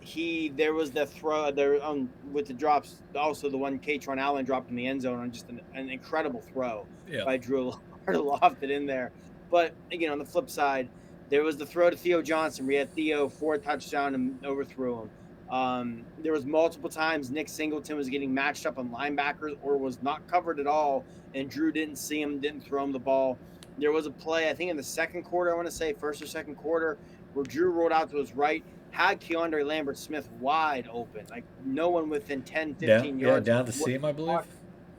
he 0.00 0.48
there 0.56 0.74
was 0.74 0.90
the 0.90 1.06
throw 1.06 1.50
there 1.52 1.84
um, 1.84 2.10
with 2.32 2.46
the 2.46 2.52
drops. 2.52 2.96
Also, 3.16 3.48
the 3.48 3.58
one 3.58 3.78
Kaytron 3.78 4.18
Allen 4.18 4.44
dropped 4.44 4.70
in 4.70 4.76
the 4.76 4.86
end 4.86 5.02
zone 5.02 5.20
on 5.20 5.30
just 5.30 5.48
an, 5.48 5.60
an 5.74 5.88
incredible 5.88 6.40
throw 6.52 6.86
yep. 7.08 7.26
by 7.26 7.36
Drew 7.36 7.72
lofted 8.08 8.70
in 8.70 8.86
there. 8.86 9.12
But 9.50 9.72
again, 9.92 10.10
on 10.10 10.18
the 10.18 10.24
flip 10.24 10.50
side, 10.50 10.88
there 11.28 11.42
was 11.42 11.56
the 11.56 11.66
throw 11.66 11.90
to 11.90 11.96
Theo 11.96 12.22
Johnson. 12.22 12.66
We 12.66 12.74
had 12.74 12.92
Theo 12.92 13.28
four 13.28 13.58
touchdown 13.58 14.14
and 14.14 14.44
overthrew 14.44 15.02
him. 15.02 15.10
Um, 15.50 16.02
there 16.22 16.32
was 16.32 16.44
multiple 16.44 16.90
times 16.90 17.30
Nick 17.30 17.48
Singleton 17.48 17.96
was 17.96 18.08
getting 18.08 18.32
matched 18.32 18.66
up 18.66 18.78
on 18.78 18.90
linebackers 18.90 19.56
or 19.62 19.78
was 19.78 20.02
not 20.02 20.26
covered 20.26 20.60
at 20.60 20.66
all, 20.66 21.04
and 21.34 21.48
Drew 21.48 21.72
didn't 21.72 21.96
see 21.96 22.20
him, 22.20 22.38
didn't 22.38 22.62
throw 22.62 22.84
him 22.84 22.92
the 22.92 22.98
ball. 22.98 23.38
There 23.78 23.92
was 23.92 24.06
a 24.06 24.10
play, 24.10 24.50
I 24.50 24.54
think 24.54 24.70
in 24.70 24.76
the 24.76 24.82
second 24.82 25.22
quarter, 25.22 25.52
I 25.52 25.56
want 25.56 25.66
to 25.66 25.74
say 25.74 25.92
first 25.92 26.20
or 26.20 26.26
second 26.26 26.56
quarter, 26.56 26.98
where 27.32 27.44
Drew 27.44 27.70
rolled 27.70 27.92
out 27.92 28.10
to 28.10 28.16
his 28.18 28.34
right, 28.34 28.62
had 28.90 29.20
Keandre 29.20 29.64
Lambert 29.64 29.96
Smith 29.96 30.28
wide 30.40 30.88
open, 30.92 31.26
like 31.30 31.44
no 31.64 31.88
one 31.88 32.10
within 32.10 32.42
10, 32.42 32.74
15 32.74 32.88
down, 32.88 33.18
yards. 33.18 33.48
Yeah, 33.48 33.54
down 33.54 33.64
the 33.64 33.72
seam, 33.72 34.04
I 34.04 34.12
believe. 34.12 34.28
Walked, 34.28 34.52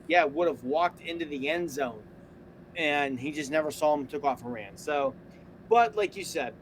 yeah, 0.08 0.24
would 0.24 0.48
have 0.48 0.64
walked 0.64 1.00
into 1.00 1.26
the 1.26 1.48
end 1.48 1.70
zone, 1.70 2.02
and 2.76 3.20
he 3.20 3.30
just 3.30 3.50
never 3.50 3.70
saw 3.70 3.94
him, 3.94 4.06
took 4.06 4.24
off 4.24 4.42
and 4.42 4.52
ran. 4.52 4.76
So 4.76 5.14
but 5.70 5.96
like 5.96 6.16
you 6.16 6.24
said, 6.24 6.52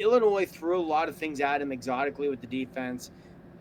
Illinois 0.00 0.46
threw 0.46 0.80
a 0.80 0.82
lot 0.82 1.08
of 1.08 1.14
things 1.14 1.40
at 1.40 1.60
him 1.60 1.70
exotically 1.70 2.28
with 2.28 2.40
the 2.40 2.46
defense. 2.48 3.12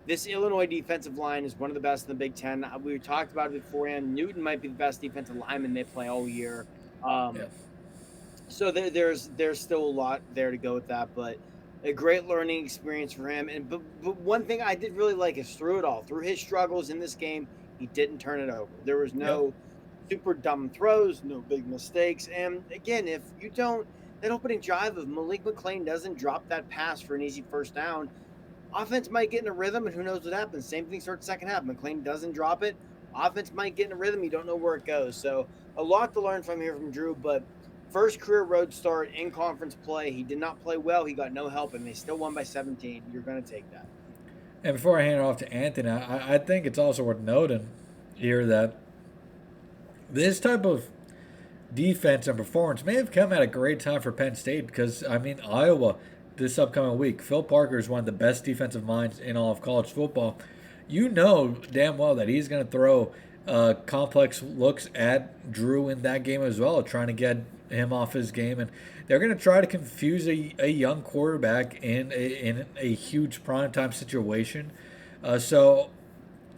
this 0.08 0.26
Illinois 0.26 0.66
defensive 0.66 1.18
line 1.18 1.46
is 1.46 1.56
one 1.60 1.70
of 1.70 1.76
the 1.76 1.80
best 1.80 2.06
in 2.06 2.10
the 2.10 2.16
Big 2.16 2.34
Ten. 2.34 2.64
Uh, 2.64 2.78
we 2.82 2.98
talked 2.98 3.32
about 3.32 3.54
it 3.54 3.64
beforehand. 3.64 4.16
Newton 4.16 4.42
might 4.42 4.62
be 4.62 4.68
the 4.68 4.74
best 4.74 5.02
defensive 5.02 5.36
lineman 5.36 5.74
they 5.74 5.84
play 5.84 6.08
all 6.08 6.28
year. 6.28 6.66
Um, 7.04 7.36
yeah. 7.36 7.44
So 8.48 8.72
there, 8.72 8.90
there's 8.90 9.30
there's 9.38 9.60
still 9.60 9.84
a 9.84 9.94
lot 10.04 10.22
there 10.34 10.52
to 10.52 10.58
go 10.58 10.74
with 10.74 10.88
that, 10.88 11.10
but 11.16 11.38
a 11.84 11.94
great 11.94 12.28
learning 12.28 12.64
experience 12.64 13.14
for 13.14 13.28
him. 13.28 13.50
And 13.50 13.70
but, 13.70 13.82
but 14.02 14.18
one 14.18 14.46
thing 14.46 14.62
I 14.62 14.76
did 14.76 14.96
really 14.96 15.14
like 15.14 15.38
is 15.38 15.56
through 15.56 15.80
it 15.80 15.86
all, 15.86 16.04
through 16.04 16.24
his 16.24 16.40
struggles 16.40 16.90
in 16.90 17.00
this 17.00 17.16
game, 17.16 17.48
he 17.80 17.88
didn't 17.88 18.20
turn 18.20 18.40
it 18.40 18.50
over. 18.50 18.72
There 18.86 18.98
was 18.98 19.14
no 19.14 19.46
yep. 19.46 19.54
super 20.12 20.34
dumb 20.34 20.70
throws, 20.70 21.22
no 21.24 21.40
big 21.40 21.68
mistakes. 21.68 22.30
And 22.34 22.64
again, 22.72 23.08
if 23.08 23.22
you 23.40 23.50
don't 23.50 23.88
that 24.24 24.32
opening 24.32 24.62
drive 24.62 24.98
of 24.98 25.10
Malik 25.10 25.44
McClain 25.44 25.86
doesn't 25.86 26.18
drop 26.18 26.48
that 26.48 26.70
pass 26.70 27.02
for 27.02 27.14
an 27.14 27.22
easy 27.22 27.44
first 27.52 27.76
down, 27.76 28.10
offense 28.74 29.12
might 29.12 29.30
get 29.30 29.42
in 29.42 29.50
a 29.50 29.52
rhythm, 29.52 29.86
and 29.86 29.94
who 29.94 30.02
knows 30.02 30.24
what 30.24 30.34
happens. 30.34 30.66
Same 30.66 30.86
thing 30.86 31.02
starts 31.02 31.26
second 31.26 31.50
half. 31.50 31.66
McClain 31.66 32.06
doesn't 32.06 32.32
drop 32.32 32.64
it. 32.64 32.78
Offense 33.14 33.52
might 33.54 33.76
get 33.76 33.88
in 33.88 33.92
a 33.92 33.98
rhythm. 33.98 34.24
You 34.24 34.30
don't 34.30 34.46
know 34.46 34.56
where 34.56 34.76
it 34.76 34.86
goes. 34.86 35.18
So 35.18 35.46
a 35.76 35.84
lot 35.84 36.14
to 36.14 36.22
learn 36.22 36.42
from 36.42 36.62
here 36.62 36.74
from 36.74 36.90
Drew, 36.90 37.18
but 37.22 37.44
first 37.92 38.22
career 38.22 38.44
road 38.44 38.74
start 38.74 39.14
in 39.14 39.30
conference 39.30 39.76
play. 39.84 40.10
He 40.10 40.24
did 40.24 40.38
not 40.38 40.64
play 40.64 40.78
well. 40.78 41.04
He 41.04 41.14
got 41.14 41.34
no 41.34 41.50
help, 41.50 41.74
and 41.74 41.86
they 41.86 41.94
still 41.94 42.18
won 42.18 42.34
by 42.34 42.44
17. 42.44 43.04
You're 43.12 43.24
going 43.24 43.44
to 43.44 43.52
take 43.52 43.70
that. 43.74 43.86
And 44.64 44.78
before 44.78 45.02
I 45.02 45.04
hand 45.04 45.16
it 45.16 45.22
off 45.22 45.36
to 45.40 45.52
Anthony, 45.52 45.90
I, 45.90 46.36
I 46.36 46.38
think 46.38 46.66
it's 46.66 46.80
also 46.80 47.04
worth 47.04 47.20
noting 47.20 47.68
here 48.16 48.46
that 48.46 48.78
this 50.10 50.40
type 50.40 50.66
of 50.66 50.88
defense 51.74 52.28
and 52.28 52.38
performance 52.38 52.86
may 52.86 52.96
have 52.96 53.12
come 53.12 53.34
at 53.34 53.42
a 53.42 53.48
great 53.48 53.80
time 53.80 54.02
for 54.02 54.12
Penn 54.12 54.36
State 54.36 54.68
because, 54.68 55.04
I 55.04 55.18
mean, 55.18 55.40
Iowa 55.42 55.96
this 56.36 56.58
upcoming 56.58 56.98
week, 56.98 57.22
Phil 57.22 57.44
Parker 57.44 57.78
is 57.78 57.90
one 57.90 58.00
of 58.00 58.06
the 58.06 58.12
best 58.12 58.44
defensive 58.44 58.84
minds 58.84 59.20
in 59.20 59.38
all 59.38 59.52
of 59.52 59.62
college 59.62 59.92
football. 59.92 60.38
You 60.88 61.10
know 61.10 61.58
damn 61.72 61.98
well 61.98 62.16
that 62.16 62.28
he's 62.28 62.48
going 62.48 62.66
to 62.66 62.70
throw 62.70 63.12
uh, 63.48 63.76
complex 63.86 64.42
looks 64.42 64.90
at 64.96 65.52
Drew 65.52 65.90
in 65.90 66.02
that 66.04 66.24
game 66.24 66.42
as 66.42 66.60
well, 66.60 66.82
trying 66.84 67.08
to 67.08 67.14
get 67.14 67.44
him 67.70 67.92
off 67.92 68.14
his 68.14 68.32
game. 68.32 68.60
And 68.60 68.72
they're 69.08 69.20
going 69.20 69.36
to 69.36 69.42
try 69.42 69.62
to 69.62 69.68
confuse 69.68 70.28
a, 70.28 70.54
a 70.60 70.68
young 70.68 71.02
quarterback 71.02 71.84
in 71.84 72.12
a, 72.12 72.48
in 72.48 72.66
a 72.78 72.94
huge 72.94 73.44
primetime 73.44 73.94
situation. 73.94 74.72
Uh, 75.24 75.40
so 75.40 75.90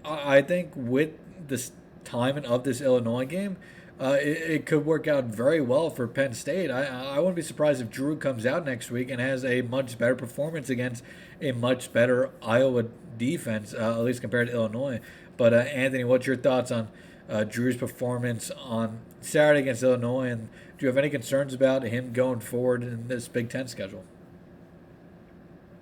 I 0.04 0.42
think 0.42 0.72
with 0.76 1.12
this 1.48 1.72
timing 2.04 2.46
of 2.46 2.64
this 2.64 2.82
Illinois 2.82 3.26
game, 3.26 3.58
uh, 4.00 4.18
it, 4.20 4.38
it, 4.52 4.66
could 4.66 4.86
work 4.86 5.08
out 5.08 5.26
very 5.26 5.62
well 5.62 5.90
for 5.90 6.08
Penn 6.08 6.34
State. 6.34 6.70
I, 6.70 6.84
I 6.84 7.20
wouldn't 7.20 7.36
be 7.36 7.42
surprised 7.42 7.82
if 7.82 7.90
Drew 7.90 8.18
comes 8.18 8.46
out 8.46 8.66
next 8.66 8.92
week 8.92 9.10
and 9.10 9.22
has 9.22 9.46
a 9.46 9.62
much 9.62 9.98
better 9.98 10.16
performance 10.16 10.70
against 10.70 11.04
a 11.42 11.54
much 11.54 11.94
better 11.94 12.30
Iowa 12.42 12.86
defense, 13.18 13.74
uh, 13.74 13.92
at 13.98 14.04
least 14.04 14.22
compared 14.22 14.48
to 14.48 14.54
Illinois. 14.54 15.00
But 15.38 15.54
uh, 15.54 15.58
Anthony, 15.58 16.04
what's 16.04 16.28
your 16.28 16.36
thoughts 16.36 16.72
on 16.72 16.90
uh, 17.30 17.44
Drew's 17.44 17.78
performance 17.78 18.52
on 18.52 19.00
Saturday 19.22 19.62
against 19.62 19.84
Illinois, 19.84 20.28
and 20.30 20.50
do 20.78 20.86
you 20.86 20.88
have 20.88 20.98
any 20.98 21.10
concerns 21.10 21.54
about 21.54 21.84
him 21.84 22.14
going 22.14 22.40
forward 22.40 22.84
in 22.84 23.08
this 23.08 23.28
Big 23.28 23.50
Ten 23.50 23.68
schedule? 23.68 24.04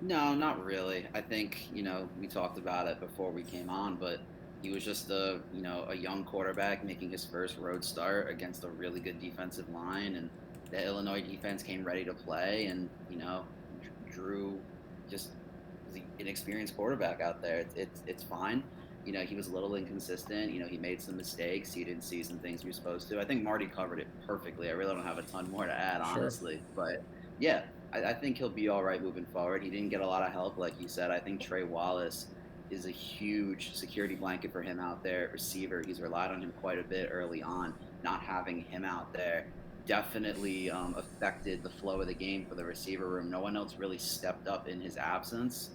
No, 0.00 0.34
not 0.34 0.64
really. 0.64 1.06
I 1.14 1.20
think 1.20 1.68
you 1.72 1.82
know 1.82 2.08
we 2.20 2.26
talked 2.26 2.58
about 2.58 2.86
it 2.86 3.00
before 3.00 3.30
we 3.30 3.42
came 3.42 3.70
on, 3.70 3.96
but 3.96 4.20
he 4.64 4.70
was 4.70 4.82
just 4.82 5.10
a 5.10 5.40
you 5.52 5.60
know 5.60 5.84
a 5.90 5.94
young 5.94 6.24
quarterback 6.24 6.84
making 6.84 7.10
his 7.10 7.22
first 7.22 7.58
road 7.58 7.84
start 7.84 8.30
against 8.30 8.64
a 8.64 8.68
really 8.68 8.98
good 8.98 9.20
defensive 9.20 9.68
line, 9.68 10.16
and 10.16 10.30
the 10.70 10.82
Illinois 10.82 11.20
defense 11.20 11.62
came 11.62 11.84
ready 11.84 12.02
to 12.02 12.14
play, 12.14 12.64
and 12.66 12.88
you 13.10 13.18
know 13.18 13.44
Drew 14.10 14.58
just 15.10 15.32
is 15.94 16.00
an 16.18 16.26
experienced 16.26 16.78
quarterback 16.78 17.20
out 17.20 17.42
there. 17.42 17.58
It's 17.58 17.74
it's, 17.74 18.02
it's 18.06 18.22
fine. 18.22 18.62
You 19.04 19.12
know, 19.12 19.20
he 19.20 19.34
was 19.34 19.48
a 19.48 19.52
little 19.52 19.74
inconsistent. 19.74 20.50
You 20.50 20.60
know, 20.60 20.66
he 20.66 20.78
made 20.78 21.02
some 21.02 21.14
mistakes. 21.14 21.74
He 21.74 21.84
didn't 21.84 22.04
see 22.04 22.22
some 22.22 22.38
things 22.38 22.62
he 22.62 22.68
was 22.68 22.76
supposed 22.76 23.06
to. 23.10 23.20
I 23.20 23.24
think 23.26 23.42
Marty 23.42 23.66
covered 23.66 23.98
it 23.98 24.06
perfectly. 24.26 24.70
I 24.70 24.72
really 24.72 24.94
don't 24.94 25.04
have 25.04 25.18
a 25.18 25.22
ton 25.24 25.50
more 25.50 25.66
to 25.66 25.74
add, 25.74 26.00
honestly. 26.00 26.54
Sure. 26.54 26.86
But 26.86 27.02
yeah, 27.38 27.64
I, 27.92 28.02
I, 28.02 28.14
think 28.14 28.38
he'll 28.38 28.48
be 28.48 28.70
all 28.70 28.82
right 28.82 29.02
moving 29.02 29.26
forward. 29.26 29.62
He 29.62 29.68
didn't 29.68 29.90
get 29.90 30.00
a 30.00 30.06
lot 30.06 30.22
of 30.22 30.32
help, 30.32 30.56
like 30.56 30.72
you 30.80 30.88
said. 30.88 31.10
I 31.10 31.18
think 31.18 31.38
Trey 31.38 31.64
Wallace 31.64 32.28
is 32.74 32.86
a 32.86 32.90
huge 32.90 33.74
security 33.74 34.14
blanket 34.14 34.52
for 34.52 34.62
him 34.62 34.80
out 34.80 35.02
there 35.02 35.30
receiver. 35.32 35.82
He's 35.86 36.00
relied 36.00 36.30
on 36.30 36.42
him 36.42 36.52
quite 36.60 36.78
a 36.78 36.82
bit 36.82 37.08
early 37.10 37.42
on. 37.42 37.72
Not 38.02 38.20
having 38.20 38.64
him 38.64 38.84
out 38.84 39.12
there 39.12 39.46
definitely 39.86 40.70
um, 40.70 40.94
affected 40.96 41.62
the 41.62 41.68
flow 41.68 42.00
of 42.00 42.06
the 42.06 42.14
game 42.14 42.46
for 42.46 42.54
the 42.54 42.64
receiver 42.64 43.06
room. 43.08 43.30
No 43.30 43.40
one 43.40 43.56
else 43.56 43.76
really 43.78 43.98
stepped 43.98 44.48
up 44.48 44.68
in 44.68 44.80
his 44.80 44.96
absence. 44.96 45.70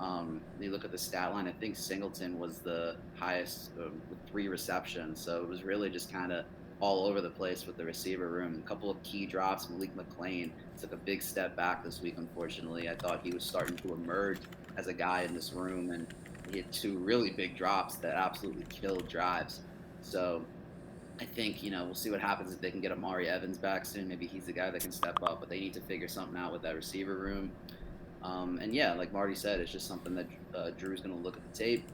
Um, 0.00 0.40
you 0.60 0.70
look 0.70 0.84
at 0.84 0.90
the 0.90 0.98
stat 0.98 1.32
line. 1.32 1.46
I 1.46 1.52
think 1.52 1.76
Singleton 1.76 2.38
was 2.38 2.58
the 2.58 2.96
highest 3.16 3.70
uh, 3.78 3.90
with 4.10 4.18
three 4.30 4.48
receptions, 4.48 5.20
so 5.20 5.40
it 5.40 5.48
was 5.48 5.62
really 5.62 5.88
just 5.88 6.12
kind 6.12 6.32
of 6.32 6.44
all 6.80 7.06
over 7.06 7.20
the 7.20 7.30
place 7.30 7.64
with 7.66 7.76
the 7.76 7.84
receiver 7.84 8.28
room. 8.28 8.60
A 8.64 8.68
couple 8.68 8.90
of 8.90 9.00
key 9.04 9.24
drops. 9.24 9.70
Malik 9.70 9.90
McClain 9.96 10.50
took 10.80 10.92
a 10.92 10.96
big 10.96 11.22
step 11.22 11.54
back 11.54 11.84
this 11.84 12.02
week. 12.02 12.16
Unfortunately, 12.18 12.88
I 12.88 12.96
thought 12.96 13.20
he 13.22 13.30
was 13.30 13.44
starting 13.44 13.76
to 13.76 13.94
emerge 13.94 14.38
as 14.76 14.88
a 14.88 14.92
guy 14.92 15.22
in 15.22 15.32
this 15.32 15.52
room, 15.52 15.90
and 15.92 16.06
had 16.58 16.72
two 16.72 16.98
really 16.98 17.30
big 17.30 17.56
drops 17.56 17.96
that 17.96 18.14
absolutely 18.14 18.64
killed 18.68 19.08
drives. 19.08 19.60
So 20.00 20.44
I 21.20 21.24
think, 21.24 21.62
you 21.62 21.70
know, 21.70 21.84
we'll 21.84 21.94
see 21.94 22.10
what 22.10 22.20
happens 22.20 22.52
if 22.52 22.60
they 22.60 22.70
can 22.70 22.80
get 22.80 22.92
Omari 22.92 23.28
Evans 23.28 23.58
back 23.58 23.86
soon. 23.86 24.08
Maybe 24.08 24.26
he's 24.26 24.46
the 24.46 24.52
guy 24.52 24.70
that 24.70 24.80
can 24.80 24.92
step 24.92 25.22
up, 25.22 25.40
but 25.40 25.48
they 25.48 25.60
need 25.60 25.74
to 25.74 25.80
figure 25.80 26.08
something 26.08 26.36
out 26.36 26.52
with 26.52 26.62
that 26.62 26.74
receiver 26.74 27.14
room. 27.14 27.50
Um, 28.22 28.58
and 28.60 28.74
yeah, 28.74 28.94
like 28.94 29.12
Marty 29.12 29.34
said, 29.34 29.60
it's 29.60 29.70
just 29.70 29.86
something 29.86 30.14
that 30.14 30.26
uh, 30.54 30.70
Drew's 30.78 31.00
going 31.00 31.16
to 31.16 31.22
look 31.22 31.36
at 31.36 31.52
the 31.52 31.56
tape. 31.56 31.84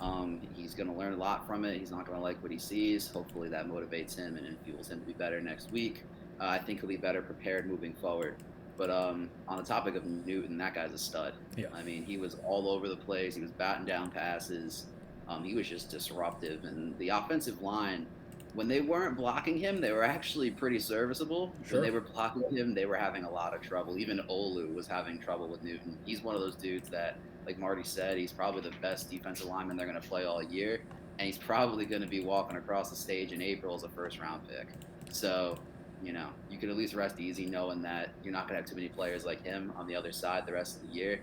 Um, 0.00 0.40
he's 0.54 0.72
going 0.72 0.88
to 0.88 0.94
learn 0.94 1.12
a 1.12 1.16
lot 1.16 1.46
from 1.46 1.64
it. 1.64 1.78
He's 1.78 1.90
not 1.90 2.06
going 2.06 2.16
to 2.16 2.22
like 2.22 2.40
what 2.42 2.50
he 2.50 2.58
sees. 2.58 3.08
Hopefully, 3.08 3.48
that 3.50 3.68
motivates 3.68 4.16
him 4.16 4.36
and 4.36 4.56
fuels 4.64 4.88
him 4.88 5.00
to 5.00 5.06
be 5.06 5.12
better 5.12 5.42
next 5.42 5.70
week. 5.72 6.04
Uh, 6.40 6.46
I 6.46 6.58
think 6.58 6.80
he'll 6.80 6.88
be 6.88 6.96
better 6.96 7.20
prepared 7.20 7.68
moving 7.68 7.92
forward. 7.94 8.36
But 8.80 8.88
um, 8.88 9.28
on 9.46 9.58
the 9.58 9.62
topic 9.62 9.94
of 9.94 10.06
Newton, 10.06 10.56
that 10.56 10.74
guy's 10.74 10.92
a 10.92 10.96
stud. 10.96 11.34
Yeah. 11.54 11.66
I 11.74 11.82
mean, 11.82 12.02
he 12.02 12.16
was 12.16 12.36
all 12.46 12.66
over 12.66 12.88
the 12.88 12.96
place. 12.96 13.34
He 13.34 13.42
was 13.42 13.50
batting 13.50 13.84
down 13.84 14.10
passes. 14.10 14.86
Um, 15.28 15.44
he 15.44 15.54
was 15.54 15.68
just 15.68 15.90
disruptive. 15.90 16.64
And 16.64 16.96
the 16.96 17.10
offensive 17.10 17.60
line, 17.60 18.06
when 18.54 18.68
they 18.68 18.80
weren't 18.80 19.18
blocking 19.18 19.58
him, 19.58 19.82
they 19.82 19.92
were 19.92 20.02
actually 20.02 20.50
pretty 20.50 20.78
serviceable. 20.78 21.52
Sure. 21.62 21.78
When 21.78 21.82
they 21.86 21.90
were 21.90 22.00
blocking 22.00 22.56
him, 22.56 22.72
they 22.72 22.86
were 22.86 22.96
having 22.96 23.24
a 23.24 23.30
lot 23.30 23.54
of 23.54 23.60
trouble. 23.60 23.98
Even 23.98 24.18
Olu 24.30 24.74
was 24.74 24.86
having 24.86 25.18
trouble 25.18 25.46
with 25.46 25.62
Newton. 25.62 25.98
He's 26.06 26.22
one 26.22 26.34
of 26.34 26.40
those 26.40 26.54
dudes 26.54 26.88
that, 26.88 27.18
like 27.44 27.58
Marty 27.58 27.84
said, 27.84 28.16
he's 28.16 28.32
probably 28.32 28.62
the 28.62 28.72
best 28.80 29.10
defensive 29.10 29.44
lineman 29.44 29.76
they're 29.76 29.86
going 29.86 30.00
to 30.00 30.08
play 30.08 30.24
all 30.24 30.42
year. 30.42 30.80
And 31.18 31.26
he's 31.26 31.36
probably 31.36 31.84
going 31.84 32.00
to 32.00 32.08
be 32.08 32.20
walking 32.20 32.56
across 32.56 32.88
the 32.88 32.96
stage 32.96 33.32
in 33.32 33.42
April 33.42 33.74
as 33.74 33.82
a 33.82 33.90
first 33.90 34.18
round 34.18 34.48
pick. 34.48 34.68
So 35.10 35.58
you 36.02 36.12
know, 36.12 36.28
you 36.50 36.58
can 36.58 36.70
at 36.70 36.76
least 36.76 36.94
rest 36.94 37.20
easy 37.20 37.46
knowing 37.46 37.82
that 37.82 38.10
you're 38.24 38.32
not 38.32 38.48
going 38.48 38.54
to 38.54 38.62
have 38.62 38.68
too 38.68 38.76
many 38.76 38.88
players 38.88 39.24
like 39.24 39.44
him 39.44 39.72
on 39.76 39.86
the 39.86 39.94
other 39.94 40.12
side 40.12 40.46
the 40.46 40.52
rest 40.52 40.76
of 40.76 40.88
the 40.88 40.94
year. 40.94 41.20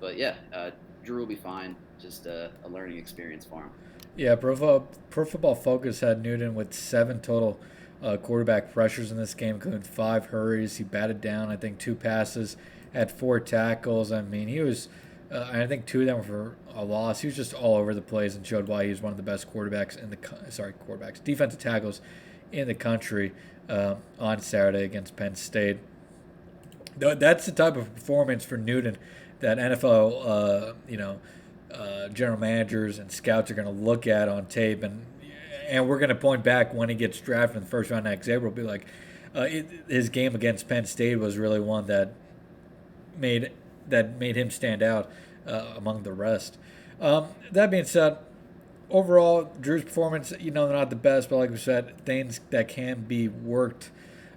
But 0.00 0.16
yeah, 0.16 0.34
uh, 0.52 0.70
Drew 1.04 1.18
will 1.18 1.26
be 1.26 1.34
fine. 1.34 1.76
Just 2.00 2.26
a, 2.26 2.50
a 2.64 2.68
learning 2.68 2.98
experience 2.98 3.44
for 3.44 3.62
him. 3.62 3.70
Yeah, 4.16 4.34
Pro, 4.34 4.86
Pro 5.10 5.24
Football 5.24 5.54
Focus 5.54 6.00
had 6.00 6.22
Newton 6.22 6.54
with 6.54 6.72
seven 6.72 7.20
total 7.20 7.58
uh, 8.02 8.16
quarterback 8.16 8.72
pressures 8.72 9.10
in 9.10 9.18
this 9.18 9.34
game, 9.34 9.56
including 9.56 9.82
five 9.82 10.26
hurries. 10.26 10.76
He 10.78 10.84
batted 10.84 11.20
down, 11.20 11.48
I 11.48 11.56
think, 11.56 11.78
two 11.78 11.94
passes, 11.94 12.56
had 12.92 13.10
four 13.10 13.40
tackles. 13.40 14.10
I 14.10 14.22
mean, 14.22 14.48
he 14.48 14.60
was, 14.60 14.88
uh, 15.30 15.48
I 15.52 15.66
think, 15.66 15.86
two 15.86 16.00
of 16.00 16.06
them 16.06 16.18
were 16.18 16.22
for 16.22 16.56
a 16.74 16.84
loss. 16.84 17.20
He 17.20 17.26
was 17.26 17.36
just 17.36 17.52
all 17.52 17.76
over 17.76 17.94
the 17.94 18.02
place 18.02 18.34
and 18.34 18.46
showed 18.46 18.68
why 18.68 18.84
he 18.84 18.90
was 18.90 19.02
one 19.02 19.12
of 19.12 19.16
the 19.16 19.22
best 19.22 19.52
quarterbacks 19.52 20.02
in 20.02 20.10
the 20.10 20.18
sorry 20.50 20.74
quarterbacks 20.88 21.22
defensive 21.22 21.60
tackles 21.60 22.00
in 22.52 22.66
the 22.66 22.74
country 22.74 23.32
uh, 23.68 23.96
on 24.18 24.40
Saturday 24.40 24.84
against 24.84 25.16
Penn 25.16 25.34
State. 25.34 25.78
That's 26.96 27.46
the 27.46 27.52
type 27.52 27.76
of 27.76 27.94
performance 27.94 28.44
for 28.44 28.56
Newton 28.56 28.98
that 29.40 29.58
NFL, 29.58 30.26
uh, 30.26 30.72
you 30.88 30.96
know, 30.96 31.18
uh, 31.72 32.08
general 32.08 32.38
managers 32.38 32.98
and 32.98 33.10
scouts 33.10 33.50
are 33.50 33.54
going 33.54 33.66
to 33.66 33.82
look 33.82 34.06
at 34.06 34.28
on 34.28 34.46
tape, 34.46 34.82
and 34.82 35.04
and 35.68 35.88
we're 35.88 35.98
going 35.98 36.10
to 36.10 36.14
point 36.16 36.42
back 36.42 36.74
when 36.74 36.88
he 36.88 36.94
gets 36.94 37.20
drafted 37.20 37.58
in 37.58 37.62
the 37.62 37.68
first 37.68 37.90
round 37.90 38.04
next 38.04 38.28
April. 38.28 38.50
Be 38.50 38.62
like, 38.62 38.86
uh, 39.34 39.42
it, 39.42 39.84
his 39.88 40.08
game 40.08 40.34
against 40.34 40.68
Penn 40.68 40.84
State 40.84 41.16
was 41.16 41.38
really 41.38 41.60
one 41.60 41.86
that 41.86 42.12
made 43.16 43.52
that 43.88 44.18
made 44.18 44.36
him 44.36 44.50
stand 44.50 44.82
out 44.82 45.10
uh, 45.46 45.74
among 45.76 46.02
the 46.02 46.12
rest. 46.12 46.58
Um, 47.00 47.28
that 47.52 47.70
being 47.70 47.84
said, 47.84 48.18
overall, 48.90 49.50
Drew's 49.60 49.84
performance, 49.84 50.32
you 50.38 50.50
know, 50.50 50.70
not 50.70 50.90
the 50.90 50.96
best, 50.96 51.30
but 51.30 51.36
like 51.36 51.50
we 51.50 51.56
said, 51.56 52.04
things 52.04 52.40
that 52.50 52.68
can 52.68 53.02
be 53.02 53.28
worked 53.28 53.90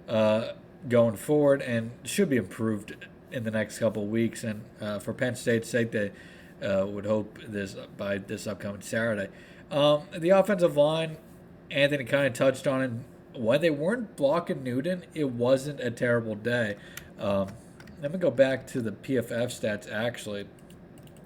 uh, 0.08 0.52
going 0.88 1.16
forward 1.16 1.62
and 1.62 1.90
should 2.04 2.30
be 2.30 2.36
improved 2.36 2.94
in 3.30 3.44
the 3.44 3.50
next 3.50 3.78
couple 3.78 4.06
weeks. 4.06 4.44
And 4.44 4.62
uh, 4.80 4.98
for 4.98 5.12
Penn 5.12 5.34
State's 5.34 5.68
sake, 5.68 5.90
they 5.90 6.12
uh, 6.62 6.86
would 6.86 7.06
hope 7.06 7.38
this 7.46 7.74
by 7.96 8.18
this 8.18 8.46
upcoming 8.46 8.80
Saturday. 8.80 9.28
Um, 9.70 10.02
the 10.16 10.30
offensive 10.30 10.76
line, 10.76 11.16
Anthony 11.70 12.04
kind 12.04 12.26
of 12.26 12.32
touched 12.32 12.66
on 12.66 12.82
it. 12.82 12.90
When 13.38 13.60
they 13.60 13.70
weren't 13.70 14.16
blocking 14.16 14.62
Newton, 14.62 15.04
it 15.14 15.30
wasn't 15.30 15.80
a 15.80 15.90
terrible 15.90 16.36
day. 16.36 16.76
Um, 17.18 17.48
let 18.00 18.12
me 18.12 18.18
go 18.18 18.30
back 18.30 18.66
to 18.68 18.80
the 18.80 18.92
PFF 18.92 19.46
stats 19.46 19.90
actually 19.90 20.46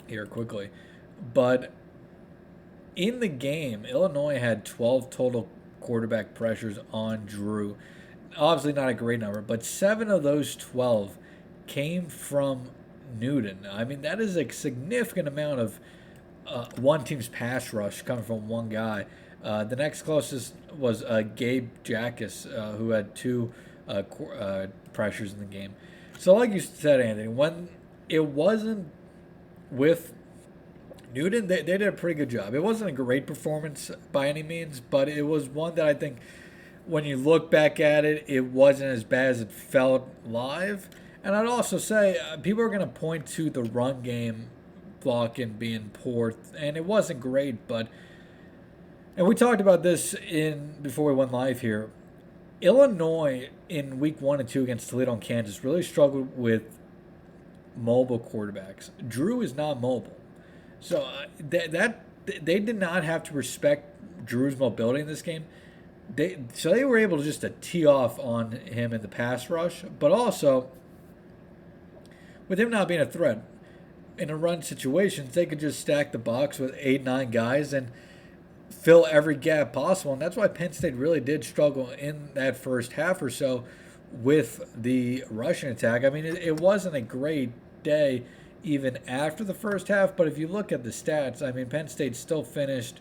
here 0.06 0.24
quickly. 0.24 0.70
But 1.34 1.72
in 2.98 3.20
the 3.20 3.28
game, 3.28 3.86
Illinois 3.86 4.40
had 4.40 4.64
12 4.64 5.08
total 5.08 5.48
quarterback 5.80 6.34
pressures 6.34 6.78
on 6.92 7.24
Drew. 7.26 7.78
Obviously, 8.36 8.72
not 8.72 8.88
a 8.88 8.94
great 8.94 9.20
number, 9.20 9.40
but 9.40 9.64
seven 9.64 10.10
of 10.10 10.24
those 10.24 10.56
12 10.56 11.16
came 11.68 12.06
from 12.06 12.70
Newton. 13.18 13.64
I 13.70 13.84
mean, 13.84 14.02
that 14.02 14.20
is 14.20 14.36
a 14.36 14.48
significant 14.50 15.28
amount 15.28 15.60
of 15.60 15.78
uh, 16.44 16.66
one 16.76 17.04
team's 17.04 17.28
pass 17.28 17.72
rush 17.72 18.02
coming 18.02 18.24
from 18.24 18.48
one 18.48 18.68
guy. 18.68 19.06
Uh, 19.44 19.62
the 19.62 19.76
next 19.76 20.02
closest 20.02 20.54
was 20.76 21.04
uh, 21.04 21.22
Gabe 21.22 21.70
Jacas, 21.84 22.46
uh, 22.46 22.72
who 22.72 22.90
had 22.90 23.14
two 23.14 23.52
uh, 23.86 24.02
uh, 24.36 24.66
pressures 24.92 25.32
in 25.32 25.38
the 25.38 25.44
game. 25.44 25.74
So, 26.18 26.34
like 26.34 26.50
you 26.50 26.58
said, 26.58 27.00
Anthony, 27.00 27.28
when 27.28 27.68
it 28.08 28.24
wasn't 28.24 28.90
with 29.70 30.14
Newton, 31.14 31.46
they, 31.46 31.62
they 31.62 31.78
did 31.78 31.88
a 31.88 31.92
pretty 31.92 32.16
good 32.16 32.30
job. 32.30 32.54
It 32.54 32.62
wasn't 32.62 32.90
a 32.90 32.92
great 32.92 33.26
performance 33.26 33.90
by 34.12 34.28
any 34.28 34.42
means, 34.42 34.80
but 34.80 35.08
it 35.08 35.22
was 35.22 35.48
one 35.48 35.74
that 35.76 35.86
I 35.86 35.94
think 35.94 36.18
when 36.86 37.04
you 37.04 37.16
look 37.16 37.50
back 37.50 37.80
at 37.80 38.04
it, 38.04 38.24
it 38.26 38.44
wasn't 38.46 38.90
as 38.90 39.04
bad 39.04 39.26
as 39.26 39.40
it 39.40 39.52
felt 39.52 40.08
live. 40.26 40.88
And 41.22 41.34
I'd 41.34 41.46
also 41.46 41.78
say 41.78 42.18
uh, 42.18 42.38
people 42.38 42.62
are 42.62 42.68
going 42.68 42.80
to 42.80 42.86
point 42.86 43.26
to 43.28 43.50
the 43.50 43.62
run 43.62 44.02
game 44.02 44.48
blocking 45.00 45.54
being 45.54 45.90
poor, 45.92 46.34
and 46.58 46.76
it 46.76 46.84
wasn't 46.84 47.20
great, 47.20 47.66
but. 47.68 47.88
And 49.16 49.26
we 49.26 49.34
talked 49.34 49.60
about 49.60 49.82
this 49.82 50.14
in 50.14 50.76
before 50.80 51.10
we 51.10 51.14
went 51.16 51.32
live 51.32 51.60
here. 51.60 51.90
Illinois 52.60 53.50
in 53.68 53.98
week 53.98 54.20
one 54.20 54.38
and 54.38 54.48
two 54.48 54.62
against 54.62 54.90
Toledo 54.90 55.12
and 55.12 55.20
Kansas 55.20 55.64
really 55.64 55.82
struggled 55.82 56.38
with 56.38 56.62
mobile 57.76 58.20
quarterbacks. 58.20 58.90
Drew 59.08 59.40
is 59.40 59.54
not 59.54 59.80
mobile. 59.80 60.17
So 60.80 61.02
uh, 61.02 61.26
that, 61.38 61.72
that 61.72 62.04
they 62.42 62.58
did 62.58 62.78
not 62.78 63.04
have 63.04 63.22
to 63.24 63.34
respect 63.34 64.26
Drew's 64.26 64.56
mobility 64.58 65.00
in 65.00 65.06
this 65.06 65.22
game. 65.22 65.44
They 66.14 66.38
so 66.54 66.72
they 66.72 66.84
were 66.84 66.98
able 66.98 67.18
to 67.18 67.24
just 67.24 67.42
to 67.42 67.50
tee 67.50 67.84
off 67.84 68.18
on 68.18 68.52
him 68.52 68.92
in 68.92 69.02
the 69.02 69.08
pass 69.08 69.50
rush, 69.50 69.84
but 69.98 70.10
also 70.10 70.70
with 72.48 72.58
him 72.58 72.70
not 72.70 72.88
being 72.88 73.00
a 73.00 73.06
threat 73.06 73.44
in 74.16 74.30
a 74.30 74.36
run 74.36 74.62
situations, 74.62 75.34
they 75.34 75.46
could 75.46 75.60
just 75.60 75.80
stack 75.80 76.12
the 76.12 76.18
box 76.18 76.58
with 76.58 76.74
eight 76.78 77.04
nine 77.04 77.30
guys 77.30 77.72
and 77.72 77.90
fill 78.70 79.06
every 79.10 79.36
gap 79.36 79.72
possible. 79.72 80.12
And 80.12 80.22
that's 80.22 80.36
why 80.36 80.48
Penn 80.48 80.72
State 80.72 80.94
really 80.94 81.20
did 81.20 81.44
struggle 81.44 81.90
in 81.90 82.30
that 82.34 82.56
first 82.56 82.92
half 82.92 83.22
or 83.22 83.30
so 83.30 83.64
with 84.12 84.70
the 84.74 85.24
rushing 85.30 85.70
attack. 85.70 86.04
I 86.04 86.10
mean, 86.10 86.24
it, 86.24 86.36
it 86.36 86.60
wasn't 86.60 86.96
a 86.96 87.00
great 87.00 87.50
day 87.82 88.24
even 88.68 88.98
after 89.08 89.42
the 89.42 89.54
first 89.54 89.88
half. 89.88 90.14
But 90.14 90.28
if 90.28 90.38
you 90.38 90.46
look 90.46 90.70
at 90.70 90.84
the 90.84 90.90
stats, 90.90 91.42
I 91.42 91.52
mean, 91.52 91.66
Penn 91.66 91.88
State 91.88 92.14
still 92.14 92.44
finished 92.44 93.00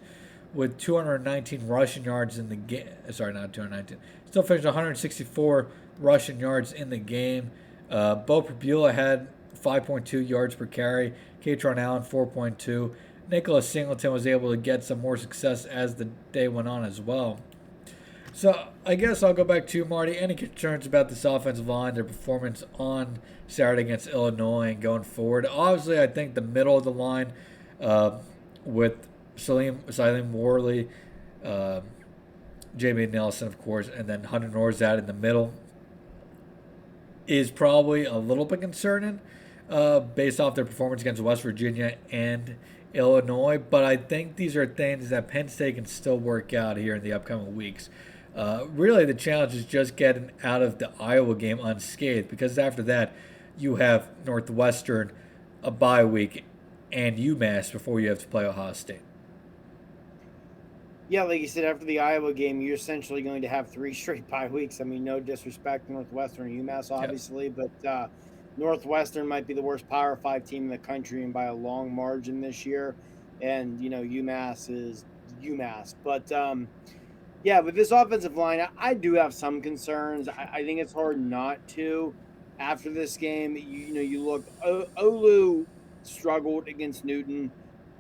with 0.54 0.78
219 0.78 1.68
rushing 1.68 2.06
yards 2.06 2.38
in 2.38 2.50
the 2.50 2.56
game. 2.56 2.88
Sorry, 3.12 3.34
not 3.34 3.54
219. 3.54 3.98
Still 4.26 4.44
finished 4.44 4.66
164 4.66 5.68
rushing 6.00 6.40
yards 6.40 6.72
in 6.72 6.90
the 6.90 6.98
game. 6.98 7.52
Uh, 7.92 8.16
Beau 8.16 8.42
Pribula 8.42 8.94
had 8.94 9.28
5.2 9.62 10.28
yards 10.28 10.56
per 10.56 10.66
carry. 10.66 11.14
Kaytron 11.44 11.78
Allen 11.78 12.04
4.2. 12.04 12.94
Nicholas 13.30 13.68
Singleton 13.68 14.14
was 14.14 14.26
able 14.26 14.52
to 14.52 14.58
get 14.58 14.86
some 14.86 15.02
more 15.02 15.18
success 15.18 15.66
as 15.66 15.96
the 15.96 16.06
day 16.32 16.48
went 16.48 16.68
on 16.70 16.86
as 16.86 17.02
well. 17.02 17.40
So 18.38 18.68
I 18.86 18.94
guess 18.94 19.24
I'll 19.24 19.34
go 19.34 19.44
back 19.44 19.66
to 19.70 19.84
Marty. 19.84 20.16
Any 20.16 20.36
concerns 20.36 20.86
about 20.86 21.10
this 21.10 21.26
offensive 21.26 21.68
line, 21.68 21.96
their 21.96 22.04
performance 22.04 22.64
on 22.78 23.18
Saturday 23.48 23.82
against 23.82 24.10
Illinois 24.10 24.74
and 24.74 24.80
going 24.80 25.02
forward? 25.02 25.48
Obviously, 25.48 26.00
I 26.00 26.06
think 26.06 26.36
the 26.36 26.42
middle 26.42 26.78
of 26.78 26.84
the 26.84 26.92
line 26.92 27.34
uh, 27.82 28.20
with 28.64 29.08
Salim 29.38 29.80
Salim 29.90 30.34
Wormley, 30.34 30.88
uh, 31.44 31.82
JB 32.78 33.12
Nelson, 33.12 33.48
of 33.48 33.60
course, 33.60 33.88
and 33.88 34.08
then 34.08 34.26
Hunter 34.26 34.50
Nourzad 34.50 35.00
in 35.00 35.08
the 35.08 35.14
middle 35.14 35.52
is 37.26 37.50
probably 37.50 38.06
a 38.06 38.18
little 38.18 38.46
bit 38.46 38.62
concerning 38.62 39.20
uh, 39.68 40.00
based 40.00 40.40
off 40.40 40.54
their 40.54 40.66
performance 40.66 41.02
against 41.02 41.24
West 41.24 41.42
Virginia 41.42 41.98
and 42.12 42.56
Illinois. 42.94 43.58
But 43.58 43.84
I 43.84 43.98
think 43.98 44.36
these 44.36 44.56
are 44.56 44.68
things 44.68 45.10
that 45.10 45.28
Penn 45.28 45.48
State 45.48 45.74
can 45.74 45.88
still 45.88 46.20
work 46.20 46.54
out 46.54 46.78
here 46.78 46.94
in 46.94 47.02
the 47.02 47.14
upcoming 47.14 47.56
weeks. 47.56 47.90
Uh, 48.38 48.68
really, 48.76 49.04
the 49.04 49.16
challenge 49.16 49.56
is 49.56 49.66
just 49.66 49.96
getting 49.96 50.30
out 50.44 50.62
of 50.62 50.78
the 50.78 50.92
Iowa 51.00 51.34
game 51.34 51.60
unscathed 51.60 52.30
because 52.30 52.60
after 52.60 52.84
that, 52.84 53.16
you 53.58 53.78
have 53.78 54.10
Northwestern, 54.28 55.12
a 55.64 55.72
bye 55.72 56.06
week, 56.06 56.46
and 56.92 57.18
UMass 57.18 57.72
before 57.72 58.00
you 58.00 58.10
have 58.10 58.20
to 58.20 58.28
play 58.28 58.46
Ohio 58.46 58.74
State. 58.74 59.02
Yeah, 61.10 61.24
like 61.24 61.42
you 61.42 61.48
said, 61.48 61.66
after 61.66 61.84
the 61.84 62.00
Iowa 62.00 62.32
game, 62.32 62.62
you're 62.62 62.76
essentially 62.76 63.24
going 63.24 63.42
to 63.42 63.48
have 63.48 63.72
three 63.72 63.94
straight 63.96 64.30
bye 64.30 64.48
weeks. 64.48 64.82
I 64.82 64.84
mean, 64.84 65.04
no 65.04 65.20
disrespect 65.20 65.88
to 65.88 65.94
Northwestern 65.94 66.46
and 66.46 66.70
UMass, 66.70 66.92
obviously, 66.92 67.46
yep. 67.46 67.72
but 67.82 67.90
uh, 67.90 68.08
Northwestern 68.56 69.28
might 69.28 69.48
be 69.48 69.56
the 69.56 69.64
worst 69.64 69.90
Power 69.90 70.16
Five 70.16 70.46
team 70.46 70.66
in 70.66 70.70
the 70.70 70.78
country 70.78 71.24
and 71.24 71.34
by 71.34 71.46
a 71.46 71.54
long 71.56 71.92
margin 71.92 72.40
this 72.40 72.68
year. 72.68 72.96
And, 73.42 73.80
you 73.80 73.90
know, 73.90 74.04
UMass 74.04 74.70
is 74.70 75.06
UMass. 75.42 75.96
But, 76.04 76.32
um, 76.32 76.68
yeah, 77.44 77.60
with 77.60 77.76
this 77.76 77.92
offensive 77.92 78.36
line, 78.36 78.68
I, 78.78 78.94
do 78.94 79.14
have 79.14 79.34
some 79.34 79.62
concerns. 79.62 80.28
I, 80.28 80.50
I, 80.54 80.64
think 80.64 80.80
it's 80.80 80.94
hard 80.94 81.20
not 81.20 81.66
to. 81.70 82.14
After 82.60 82.90
this 82.90 83.18
game, 83.18 83.56
you, 83.56 83.62
you 83.62 83.94
know, 83.94 84.02
you 84.02 84.24
look, 84.24 84.46
o, 84.64 84.86
Olu 84.98 85.66
struggled 86.02 86.68
against 86.68 87.06
Newton. 87.06 87.52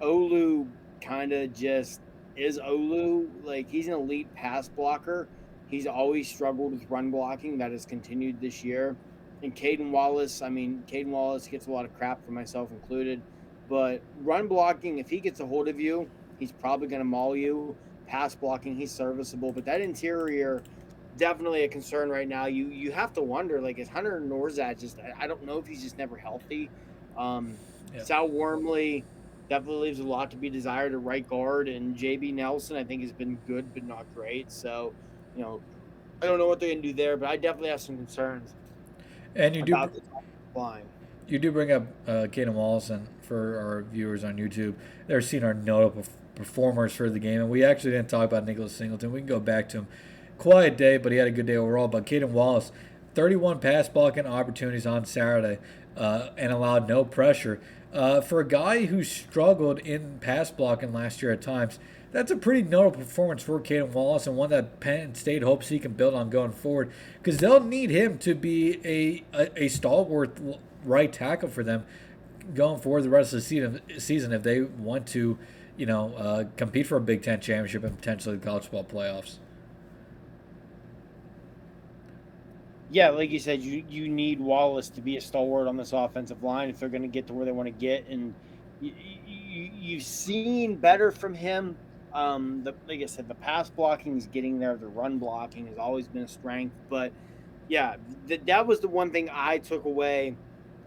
Olu 0.01 0.67
kind 1.01 1.31
of 1.31 1.53
just 1.53 2.01
is 2.35 2.57
Olu. 2.57 3.29
Like, 3.43 3.69
he's 3.69 3.87
an 3.87 3.93
elite 3.93 4.33
pass 4.33 4.67
blocker. 4.67 5.27
He's 5.67 5.85
always 5.85 6.27
struggled 6.27 6.73
with 6.73 6.89
run 6.89 7.11
blocking. 7.11 7.59
That 7.59 7.71
has 7.71 7.85
continued 7.85 8.41
this 8.41 8.63
year. 8.63 8.95
And 9.43 9.55
Caedan 9.55 9.91
Wallace, 9.91 10.41
I 10.41 10.49
mean, 10.49 10.83
Caedan 10.87 11.11
Wallace 11.11 11.47
gets 11.47 11.67
a 11.67 11.71
lot 11.71 11.85
of 11.85 11.95
crap 11.95 12.25
for 12.25 12.31
myself 12.31 12.71
included. 12.71 13.21
But 13.69 14.01
run 14.21 14.47
blocking, 14.47 14.97
if 14.97 15.09
he 15.09 15.19
gets 15.19 15.39
a 15.41 15.45
hold 15.45 15.67
of 15.67 15.79
you, 15.79 16.09
he's 16.39 16.51
probably 16.51 16.87
going 16.87 17.01
to 17.01 17.05
maul 17.05 17.35
you 17.35 17.75
pass 18.07 18.35
blocking, 18.35 18.75
he's 18.75 18.91
serviceable, 18.91 19.51
but 19.51 19.65
that 19.65 19.81
interior 19.81 20.63
definitely 21.17 21.63
a 21.63 21.67
concern 21.67 22.09
right 22.09 22.27
now. 22.27 22.45
You 22.45 22.67
you 22.67 22.91
have 22.91 23.13
to 23.13 23.21
wonder 23.21 23.59
like 23.61 23.79
is 23.79 23.89
Hunter 23.89 24.21
Nourzad 24.21 24.79
just 24.79 24.97
I 25.19 25.27
don't 25.27 25.43
know 25.45 25.57
if 25.57 25.67
he's 25.67 25.81
just 25.81 25.97
never 25.97 26.15
healthy. 26.15 26.69
Um, 27.17 27.55
yeah. 27.93 28.03
Sal 28.03 28.29
Wormley 28.29 29.03
definitely 29.49 29.89
leaves 29.89 29.99
a 29.99 30.03
lot 30.03 30.29
to 30.31 30.37
be 30.37 30.49
desired 30.49 30.93
at 30.93 31.03
right 31.03 31.27
guard, 31.27 31.67
and 31.67 31.95
JB 31.95 32.33
Nelson 32.33 32.77
I 32.77 32.83
think 32.83 33.01
has 33.01 33.11
been 33.11 33.37
good 33.47 33.73
but 33.73 33.83
not 33.83 34.05
great. 34.15 34.51
So 34.51 34.93
you 35.35 35.41
know 35.41 35.61
I 36.21 36.25
don't 36.25 36.37
know 36.37 36.47
what 36.47 36.59
they're 36.59 36.69
gonna 36.69 36.81
do 36.81 36.93
there, 36.93 37.17
but 37.17 37.29
I 37.29 37.37
definitely 37.37 37.69
have 37.69 37.81
some 37.81 37.97
concerns. 37.97 38.53
And 39.35 39.55
you 39.55 39.63
do. 39.63 39.75
You 41.27 41.39
do 41.39 41.51
bring 41.51 41.73
up 41.73 41.83
uh, 42.07 42.27
Wallace, 42.33 42.89
and 42.89 43.05
for 43.21 43.59
our 43.59 43.81
viewers 43.83 44.23
on 44.23 44.37
YouTube, 44.37 44.75
they're 45.07 45.19
seeing 45.19 45.43
our 45.43 45.53
notable 45.53 46.05
performers 46.37 46.93
for 46.93 47.09
the 47.09 47.19
game. 47.19 47.41
And 47.41 47.49
we 47.49 47.63
actually 47.63 47.91
didn't 47.91 48.09
talk 48.09 48.25
about 48.25 48.45
Nicholas 48.45 48.73
Singleton. 48.73 49.11
We 49.11 49.19
can 49.19 49.27
go 49.27 49.39
back 49.39 49.69
to 49.69 49.79
him. 49.79 49.87
Quiet 50.37 50.77
day, 50.77 50.97
but 50.97 51.11
he 51.11 51.17
had 51.17 51.27
a 51.27 51.31
good 51.31 51.47
day 51.47 51.55
overall. 51.55 51.87
But 51.87 52.05
Caedan 52.05 52.31
Wallace, 52.31 52.71
31 53.15 53.59
pass 53.59 53.89
blocking 53.89 54.27
opportunities 54.27 54.85
on 54.85 55.05
Saturday 55.05 55.57
uh, 55.95 56.29
and 56.37 56.53
allowed 56.53 56.87
no 56.87 57.03
pressure. 57.03 57.59
Uh, 57.91 58.21
for 58.21 58.39
a 58.39 58.47
guy 58.47 58.85
who 58.85 59.03
struggled 59.03 59.79
in 59.79 60.19
pass 60.19 60.51
blocking 60.51 60.93
last 60.93 61.21
year 61.21 61.31
at 61.31 61.41
times, 61.41 61.79
that's 62.11 62.31
a 62.31 62.35
pretty 62.35 62.61
notable 62.61 62.99
performance 62.99 63.43
for 63.43 63.59
Caedan 63.59 63.91
Wallace 63.91 64.27
and 64.27 64.37
one 64.37 64.49
that 64.49 64.79
Penn 64.79 65.15
State 65.15 65.43
hopes 65.43 65.69
he 65.69 65.79
can 65.79 65.93
build 65.93 66.13
on 66.13 66.29
going 66.29 66.51
forward 66.51 66.91
because 67.21 67.37
they'll 67.39 67.63
need 67.63 67.89
him 67.89 68.17
to 68.19 68.33
be 68.33 68.79
a, 68.85 69.23
a, 69.37 69.63
a, 69.63 69.67
stalwart 69.67 70.37
right 70.83 71.11
tackle 71.11 71.49
for 71.49 71.63
them 71.63 71.85
going 72.53 72.79
forward 72.79 73.03
the 73.03 73.09
rest 73.09 73.33
of 73.33 73.39
the 73.39 73.45
season, 73.45 73.81
season 73.97 74.31
if 74.31 74.43
they 74.43 74.61
want 74.61 75.05
to 75.07 75.37
you 75.77 75.85
know, 75.85 76.13
uh, 76.15 76.43
compete 76.57 76.87
for 76.87 76.97
a 76.97 77.01
Big 77.01 77.21
Ten 77.21 77.39
championship 77.39 77.83
and 77.83 77.95
potentially 77.95 78.35
the 78.35 78.45
college 78.45 78.63
football 78.63 78.83
playoffs. 78.83 79.37
Yeah, 82.89 83.09
like 83.09 83.29
you 83.29 83.39
said, 83.39 83.61
you 83.61 83.83
you 83.89 84.07
need 84.07 84.39
Wallace 84.39 84.89
to 84.89 85.01
be 85.01 85.17
a 85.17 85.21
stalwart 85.21 85.67
on 85.67 85.77
this 85.77 85.93
offensive 85.93 86.41
line 86.41 86.69
if 86.69 86.79
they're 86.79 86.89
going 86.89 87.01
to 87.01 87.07
get 87.07 87.27
to 87.27 87.33
where 87.33 87.45
they 87.45 87.51
want 87.51 87.67
to 87.67 87.71
get, 87.71 88.07
and 88.07 88.33
you, 88.81 88.93
you, 89.25 89.71
you've 89.77 90.03
seen 90.03 90.75
better 90.75 91.11
from 91.11 91.33
him. 91.33 91.77
Um, 92.13 92.63
the, 92.63 92.73
like 92.87 93.01
I 93.01 93.05
said, 93.05 93.27
the 93.27 93.35
pass 93.35 93.69
blocking 93.69 94.17
is 94.17 94.27
getting 94.27 94.57
there. 94.57 94.77
The 94.77 94.87
run 94.87 95.19
blocking 95.19 95.67
has 95.67 95.77
always 95.77 96.07
been 96.07 96.23
a 96.23 96.27
strength, 96.27 96.75
but 96.89 97.11
yeah, 97.67 97.97
th- 98.27 98.41
that 98.45 98.65
was 98.65 98.79
the 98.79 98.87
one 98.87 99.11
thing 99.11 99.29
I 99.31 99.57
took 99.57 99.83
away 99.85 100.35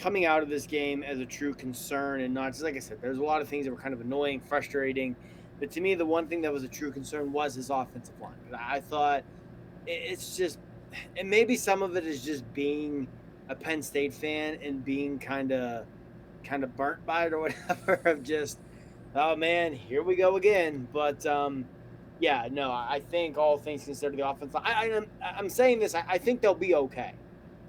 coming 0.01 0.25
out 0.25 0.43
of 0.43 0.49
this 0.49 0.67
game 0.67 1.03
as 1.03 1.19
a 1.19 1.27
true 1.27 1.53
concern 1.53 2.23
and 2.23 2.33
not 2.33 2.53
just 2.53 2.63
like 2.63 2.75
I 2.75 2.79
said, 2.79 2.99
there's 3.03 3.19
a 3.19 3.23
lot 3.23 3.43
of 3.43 3.49
things 3.49 3.67
that 3.67 3.71
were 3.71 3.81
kind 3.81 3.93
of 3.93 4.01
annoying, 4.01 4.41
frustrating. 4.41 5.15
But 5.59 5.71
to 5.73 5.81
me, 5.81 5.95
the 5.95 6.07
one 6.07 6.27
thing 6.27 6.41
that 6.43 6.53
was 6.53 6.65
a 6.65 6.69
true 6.69 6.91
concern 6.91 7.33
was 7.33 7.55
his 7.55 7.69
offensive 7.69 8.19
line. 8.21 8.33
I 8.59 8.81
thought 8.81 9.25
it's 9.87 10.37
just, 10.37 10.59
and 11.19 11.29
maybe 11.29 11.57
some 11.57 11.83
of 11.83 11.97
it 11.97 12.07
is 12.07 12.25
just 12.25 12.51
being 12.55 13.09
a 13.51 13.55
Penn 13.55 13.83
State 13.83 14.15
fan 14.15 14.59
and 14.63 14.83
being 14.83 15.19
kind 15.19 15.53
of, 15.53 15.85
kind 16.45 16.65
of 16.65 16.75
burnt 16.77 17.05
by 17.05 17.27
it 17.27 17.35
or 17.35 17.41
whatever. 17.69 18.01
Of 18.07 18.23
just, 18.23 18.59
oh 19.15 19.37
man, 19.37 19.75
here 19.75 20.03
we 20.03 20.17
go 20.17 20.37
again. 20.37 20.89
But 20.95 21.27
um, 21.27 21.67
yeah, 22.21 22.49
no, 22.51 22.71
I 22.71 23.03
think 23.11 23.37
all 23.37 23.59
things 23.59 23.85
considered, 23.85 24.17
the 24.17 24.27
offense. 24.27 24.55
I, 24.55 24.91
I'm, 24.95 25.07
I'm 25.23 25.49
saying 25.51 25.81
this. 25.81 25.95
I, 25.95 26.05
I 26.09 26.19
think 26.19 26.41
they'll 26.41 26.55
be 26.55 26.75
okay. 26.75 27.13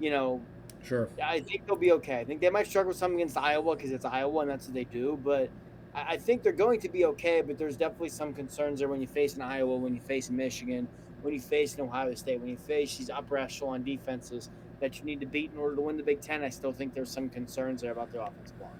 You 0.00 0.10
know, 0.10 0.40
Sure. 0.84 1.08
I 1.22 1.40
think 1.40 1.66
they'll 1.66 1.76
be 1.76 1.92
okay. 1.92 2.18
I 2.20 2.24
think 2.24 2.40
they 2.40 2.50
might 2.50 2.66
struggle 2.66 2.88
with 2.88 2.96
something 2.96 3.20
against 3.20 3.36
Iowa 3.36 3.76
because 3.76 3.92
it's 3.92 4.04
Iowa 4.04 4.40
and 4.40 4.50
that's 4.50 4.66
what 4.66 4.74
they 4.74 4.84
do. 4.84 5.18
But 5.22 5.48
I, 5.94 6.14
I 6.14 6.16
think 6.16 6.42
they're 6.42 6.52
going 6.52 6.80
to 6.80 6.88
be 6.88 7.04
okay. 7.06 7.40
But 7.40 7.58
there's 7.58 7.76
definitely 7.76 8.08
some 8.10 8.32
concerns 8.32 8.80
there 8.80 8.88
when 8.88 9.00
you 9.00 9.06
face 9.06 9.36
an 9.36 9.42
Iowa, 9.42 9.76
when 9.76 9.94
you 9.94 10.00
face 10.00 10.30
Michigan, 10.30 10.88
when 11.22 11.34
you 11.34 11.40
face 11.40 11.74
an 11.76 11.82
Ohio 11.82 12.14
State, 12.14 12.40
when 12.40 12.48
you 12.48 12.56
face 12.56 12.96
these 12.96 13.10
upper 13.10 13.38
echelon 13.38 13.84
defenses 13.84 14.48
that 14.80 14.98
you 14.98 15.04
need 15.04 15.20
to 15.20 15.26
beat 15.26 15.52
in 15.52 15.58
order 15.58 15.76
to 15.76 15.82
win 15.82 15.96
the 15.96 16.02
Big 16.02 16.20
Ten. 16.20 16.42
I 16.42 16.48
still 16.48 16.72
think 16.72 16.92
there's 16.92 17.10
some 17.10 17.28
concerns 17.28 17.82
there 17.82 17.92
about 17.92 18.12
the 18.12 18.20
offensive 18.20 18.60
line. 18.60 18.70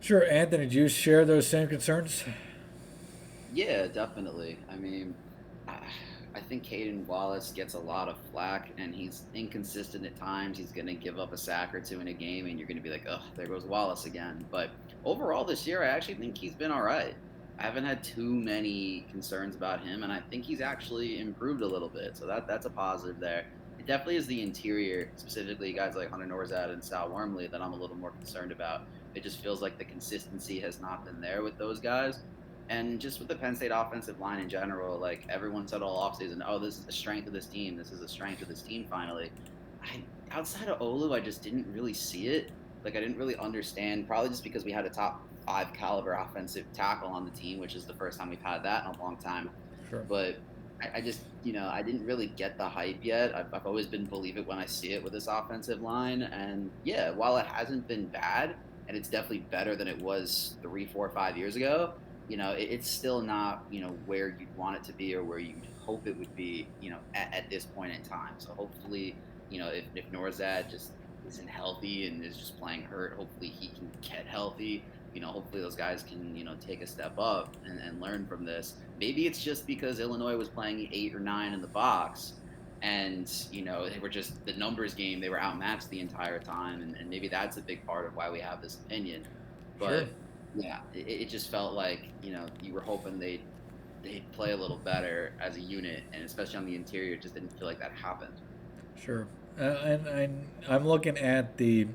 Sure, 0.00 0.24
Anthony, 0.30 0.66
do 0.66 0.76
you 0.76 0.88
share 0.88 1.24
those 1.24 1.46
same 1.46 1.68
concerns? 1.68 2.24
Yeah, 3.52 3.86
definitely. 3.86 4.58
I 4.70 4.76
mean, 4.76 5.14
I 6.34 6.40
think 6.40 6.62
Caedan 6.62 7.06
Wallace 7.06 7.50
gets 7.50 7.74
a 7.74 7.78
lot 7.78 8.08
of 8.08 8.16
flack, 8.30 8.70
and 8.78 8.94
he's 8.94 9.22
inconsistent 9.34 10.06
at 10.06 10.16
times. 10.16 10.58
He's 10.58 10.70
going 10.70 10.86
to 10.86 10.94
give 10.94 11.18
up 11.18 11.32
a 11.32 11.36
sack 11.36 11.74
or 11.74 11.80
two 11.80 12.00
in 12.00 12.08
a 12.08 12.12
game, 12.12 12.46
and 12.46 12.58
you're 12.58 12.68
going 12.68 12.76
to 12.76 12.82
be 12.82 12.90
like, 12.90 13.06
oh, 13.08 13.22
there 13.36 13.46
goes 13.46 13.64
Wallace 13.64 14.04
again. 14.04 14.44
But 14.50 14.70
overall 15.04 15.44
this 15.44 15.66
year, 15.66 15.82
I 15.82 15.88
actually 15.88 16.14
think 16.14 16.38
he's 16.38 16.54
been 16.54 16.70
all 16.70 16.82
right. 16.82 17.14
I 17.58 17.64
haven't 17.64 17.84
had 17.84 18.02
too 18.02 18.32
many 18.32 19.06
concerns 19.10 19.54
about 19.56 19.84
him, 19.84 20.02
and 20.02 20.12
I 20.12 20.20
think 20.20 20.44
he's 20.44 20.60
actually 20.60 21.20
improved 21.20 21.62
a 21.62 21.66
little 21.66 21.88
bit. 21.90 22.16
So 22.16 22.26
that 22.26 22.46
that's 22.46 22.64
a 22.64 22.70
positive 22.70 23.20
there. 23.20 23.46
It 23.78 23.86
definitely 23.86 24.16
is 24.16 24.26
the 24.26 24.40
interior, 24.40 25.10
specifically 25.16 25.72
guys 25.72 25.94
like 25.94 26.10
Hunter 26.10 26.26
Nourzad 26.26 26.70
and 26.72 26.82
Sal 26.82 27.10
Wormley, 27.10 27.48
that 27.48 27.60
I'm 27.60 27.72
a 27.72 27.76
little 27.76 27.96
more 27.96 28.12
concerned 28.12 28.52
about. 28.52 28.82
It 29.14 29.22
just 29.22 29.42
feels 29.42 29.60
like 29.60 29.78
the 29.78 29.84
consistency 29.84 30.60
has 30.60 30.80
not 30.80 31.04
been 31.04 31.20
there 31.20 31.42
with 31.42 31.58
those 31.58 31.80
guys. 31.80 32.20
And 32.70 33.00
just 33.00 33.18
with 33.18 33.26
the 33.26 33.34
Penn 33.34 33.56
State 33.56 33.72
offensive 33.74 34.20
line 34.20 34.38
in 34.38 34.48
general, 34.48 34.96
like 34.96 35.26
everyone 35.28 35.66
said 35.66 35.82
all 35.82 36.08
offseason, 36.08 36.40
oh, 36.46 36.60
this 36.60 36.78
is 36.78 36.84
the 36.84 36.92
strength 36.92 37.26
of 37.26 37.32
this 37.32 37.46
team. 37.46 37.76
This 37.76 37.90
is 37.90 37.98
the 37.98 38.08
strength 38.08 38.42
of 38.42 38.48
this 38.48 38.62
team 38.62 38.86
finally. 38.88 39.32
I, 39.82 40.02
outside 40.30 40.68
of 40.68 40.78
Olu, 40.78 41.12
I 41.12 41.18
just 41.18 41.42
didn't 41.42 41.66
really 41.74 41.92
see 41.92 42.28
it. 42.28 42.52
Like 42.84 42.96
I 42.96 43.00
didn't 43.00 43.18
really 43.18 43.34
understand, 43.36 44.06
probably 44.06 44.30
just 44.30 44.44
because 44.44 44.64
we 44.64 44.70
had 44.70 44.86
a 44.86 44.88
top 44.88 45.26
five 45.44 45.72
caliber 45.72 46.12
offensive 46.12 46.64
tackle 46.72 47.08
on 47.08 47.24
the 47.24 47.32
team, 47.32 47.58
which 47.58 47.74
is 47.74 47.86
the 47.86 47.94
first 47.94 48.20
time 48.20 48.30
we've 48.30 48.40
had 48.40 48.62
that 48.62 48.84
in 48.84 48.94
a 48.94 49.02
long 49.02 49.16
time. 49.16 49.50
Sure. 49.90 50.04
But 50.08 50.38
I, 50.80 50.98
I 50.98 51.00
just, 51.00 51.22
you 51.42 51.52
know, 51.52 51.68
I 51.68 51.82
didn't 51.82 52.06
really 52.06 52.28
get 52.28 52.56
the 52.56 52.68
hype 52.68 52.98
yet. 53.02 53.34
I've, 53.34 53.52
I've 53.52 53.66
always 53.66 53.86
been 53.86 54.04
believe 54.04 54.36
it 54.36 54.46
when 54.46 54.58
I 54.58 54.66
see 54.66 54.92
it 54.92 55.02
with 55.02 55.12
this 55.12 55.26
offensive 55.26 55.82
line. 55.82 56.22
And 56.22 56.70
yeah, 56.84 57.10
while 57.10 57.36
it 57.36 57.46
hasn't 57.46 57.88
been 57.88 58.06
bad, 58.06 58.54
and 58.86 58.96
it's 58.96 59.08
definitely 59.08 59.38
better 59.50 59.74
than 59.74 59.88
it 59.88 60.00
was 60.00 60.54
three, 60.62 60.86
four, 60.86 61.08
five 61.10 61.36
years 61.36 61.56
ago, 61.56 61.94
you 62.28 62.36
know, 62.36 62.52
it, 62.52 62.68
it's 62.70 62.88
still 62.88 63.20
not, 63.20 63.64
you 63.70 63.80
know, 63.80 63.96
where 64.06 64.28
you'd 64.28 64.56
want 64.56 64.76
it 64.76 64.84
to 64.84 64.92
be 64.92 65.14
or 65.14 65.22
where 65.24 65.38
you'd 65.38 65.66
hope 65.78 66.06
it 66.06 66.16
would 66.16 66.34
be, 66.36 66.66
you 66.80 66.90
know, 66.90 66.98
at, 67.14 67.32
at 67.32 67.50
this 67.50 67.64
point 67.64 67.92
in 67.92 68.02
time. 68.02 68.34
So 68.38 68.50
hopefully, 68.56 69.16
you 69.50 69.58
know, 69.58 69.68
if, 69.68 69.84
if 69.94 70.10
Nourzad 70.12 70.70
just 70.70 70.92
isn't 71.26 71.48
healthy 71.48 72.06
and 72.06 72.24
is 72.24 72.36
just 72.36 72.58
playing 72.58 72.82
hurt, 72.82 73.14
hopefully 73.16 73.48
he 73.48 73.68
can 73.68 73.90
get 74.02 74.26
healthy. 74.26 74.84
You 75.14 75.20
know, 75.20 75.28
hopefully 75.28 75.60
those 75.60 75.74
guys 75.74 76.04
can, 76.04 76.36
you 76.36 76.44
know, 76.44 76.54
take 76.64 76.82
a 76.82 76.86
step 76.86 77.18
up 77.18 77.56
and, 77.64 77.80
and 77.80 78.00
learn 78.00 78.26
from 78.26 78.44
this. 78.44 78.74
Maybe 79.00 79.26
it's 79.26 79.42
just 79.42 79.66
because 79.66 79.98
Illinois 79.98 80.36
was 80.36 80.48
playing 80.48 80.88
eight 80.92 81.14
or 81.14 81.20
nine 81.20 81.52
in 81.52 81.60
the 81.60 81.66
box 81.66 82.34
and 82.82 83.46
you 83.52 83.62
know 83.62 83.88
they 83.88 83.98
were 83.98 84.08
just 84.08 84.44
the 84.46 84.52
numbers 84.54 84.94
game 84.94 85.20
they 85.20 85.28
were 85.28 85.40
outmatched 85.40 85.90
the 85.90 86.00
entire 86.00 86.38
time 86.38 86.80
and, 86.80 86.96
and 86.96 87.10
maybe 87.10 87.28
that's 87.28 87.56
a 87.56 87.60
big 87.60 87.84
part 87.86 88.06
of 88.06 88.16
why 88.16 88.30
we 88.30 88.40
have 88.40 88.62
this 88.62 88.76
opinion 88.76 89.22
but 89.78 89.88
sure 89.88 90.08
yeah, 90.54 90.80
it, 90.94 91.08
it 91.08 91.28
just 91.28 91.50
felt 91.50 91.74
like 91.74 92.08
you 92.22 92.32
know 92.32 92.46
you 92.62 92.72
were 92.72 92.80
hoping 92.80 93.18
they'd 93.18 93.42
they'd 94.02 94.30
play 94.32 94.52
a 94.52 94.56
little 94.56 94.78
better 94.78 95.32
as 95.40 95.56
a 95.56 95.60
unit, 95.60 96.02
and 96.12 96.24
especially 96.24 96.56
on 96.56 96.66
the 96.66 96.74
interior, 96.74 97.14
it 97.14 97.22
just 97.22 97.34
didn't 97.34 97.56
feel 97.58 97.66
like 97.66 97.78
that 97.78 97.92
happened. 97.92 98.34
Sure, 99.00 99.26
uh, 99.58 99.62
and, 99.62 100.06
and 100.06 100.48
I'm 100.68 100.86
looking 100.86 101.18
at 101.18 101.56
the 101.56 101.88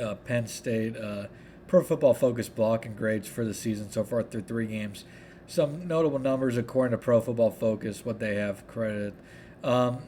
uh, 0.00 0.14
Penn 0.14 0.46
State 0.46 0.96
uh, 0.96 1.26
Pro 1.66 1.82
Football 1.82 2.14
Focus 2.14 2.48
blocking 2.48 2.94
grades 2.94 3.26
for 3.26 3.44
the 3.44 3.54
season 3.54 3.90
so 3.90 4.04
far 4.04 4.22
through 4.22 4.42
three 4.42 4.66
games. 4.66 5.04
Some 5.48 5.86
notable 5.86 6.18
numbers 6.18 6.56
according 6.56 6.96
to 6.96 7.02
Pro 7.02 7.20
Football 7.20 7.50
Focus, 7.50 8.04
what 8.04 8.18
they 8.18 8.36
have 8.36 8.66
credited. 8.66 9.14
Um, 9.62 9.98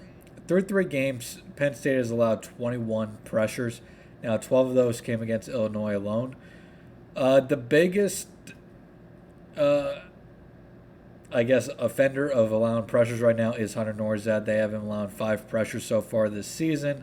through 0.46 0.62
three 0.62 0.84
games, 0.84 1.42
Penn 1.56 1.74
State 1.74 1.96
has 1.96 2.10
allowed 2.10 2.42
21 2.42 3.18
pressures. 3.24 3.80
Now, 4.22 4.36
12 4.36 4.70
of 4.70 4.74
those 4.74 5.00
came 5.00 5.22
against 5.22 5.48
Illinois 5.48 5.96
alone. 5.96 6.36
Uh, 7.18 7.40
the 7.40 7.56
biggest, 7.56 8.28
uh, 9.56 10.02
I 11.32 11.42
guess, 11.42 11.68
offender 11.76 12.28
of 12.28 12.52
allowing 12.52 12.84
pressures 12.84 13.20
right 13.20 13.34
now 13.34 13.54
is 13.54 13.74
Hunter 13.74 13.92
Nourzad. 13.92 14.44
They 14.44 14.58
have 14.58 14.72
him 14.72 14.84
allowing 14.84 15.08
five 15.08 15.48
pressures 15.48 15.84
so 15.84 16.00
far 16.00 16.28
this 16.28 16.46
season. 16.46 17.02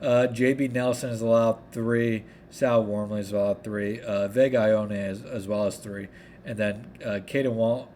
Uh, 0.00 0.28
JB 0.30 0.70
Nelson 0.70 1.10
has 1.10 1.20
allowed 1.20 1.58
three. 1.72 2.22
Sal 2.50 2.84
Wormley 2.84 3.16
has 3.16 3.32
allowed 3.32 3.64
three. 3.64 4.00
Uh, 4.00 4.28
Vega 4.28 4.58
Ioane 4.58 4.92
as, 4.92 5.24
as 5.24 5.48
well 5.48 5.64
as 5.64 5.76
three. 5.76 6.06
And 6.44 6.56
then 6.56 6.86
uh, 7.04 7.18
Caedan 7.26 7.56
Wall, 7.56 7.88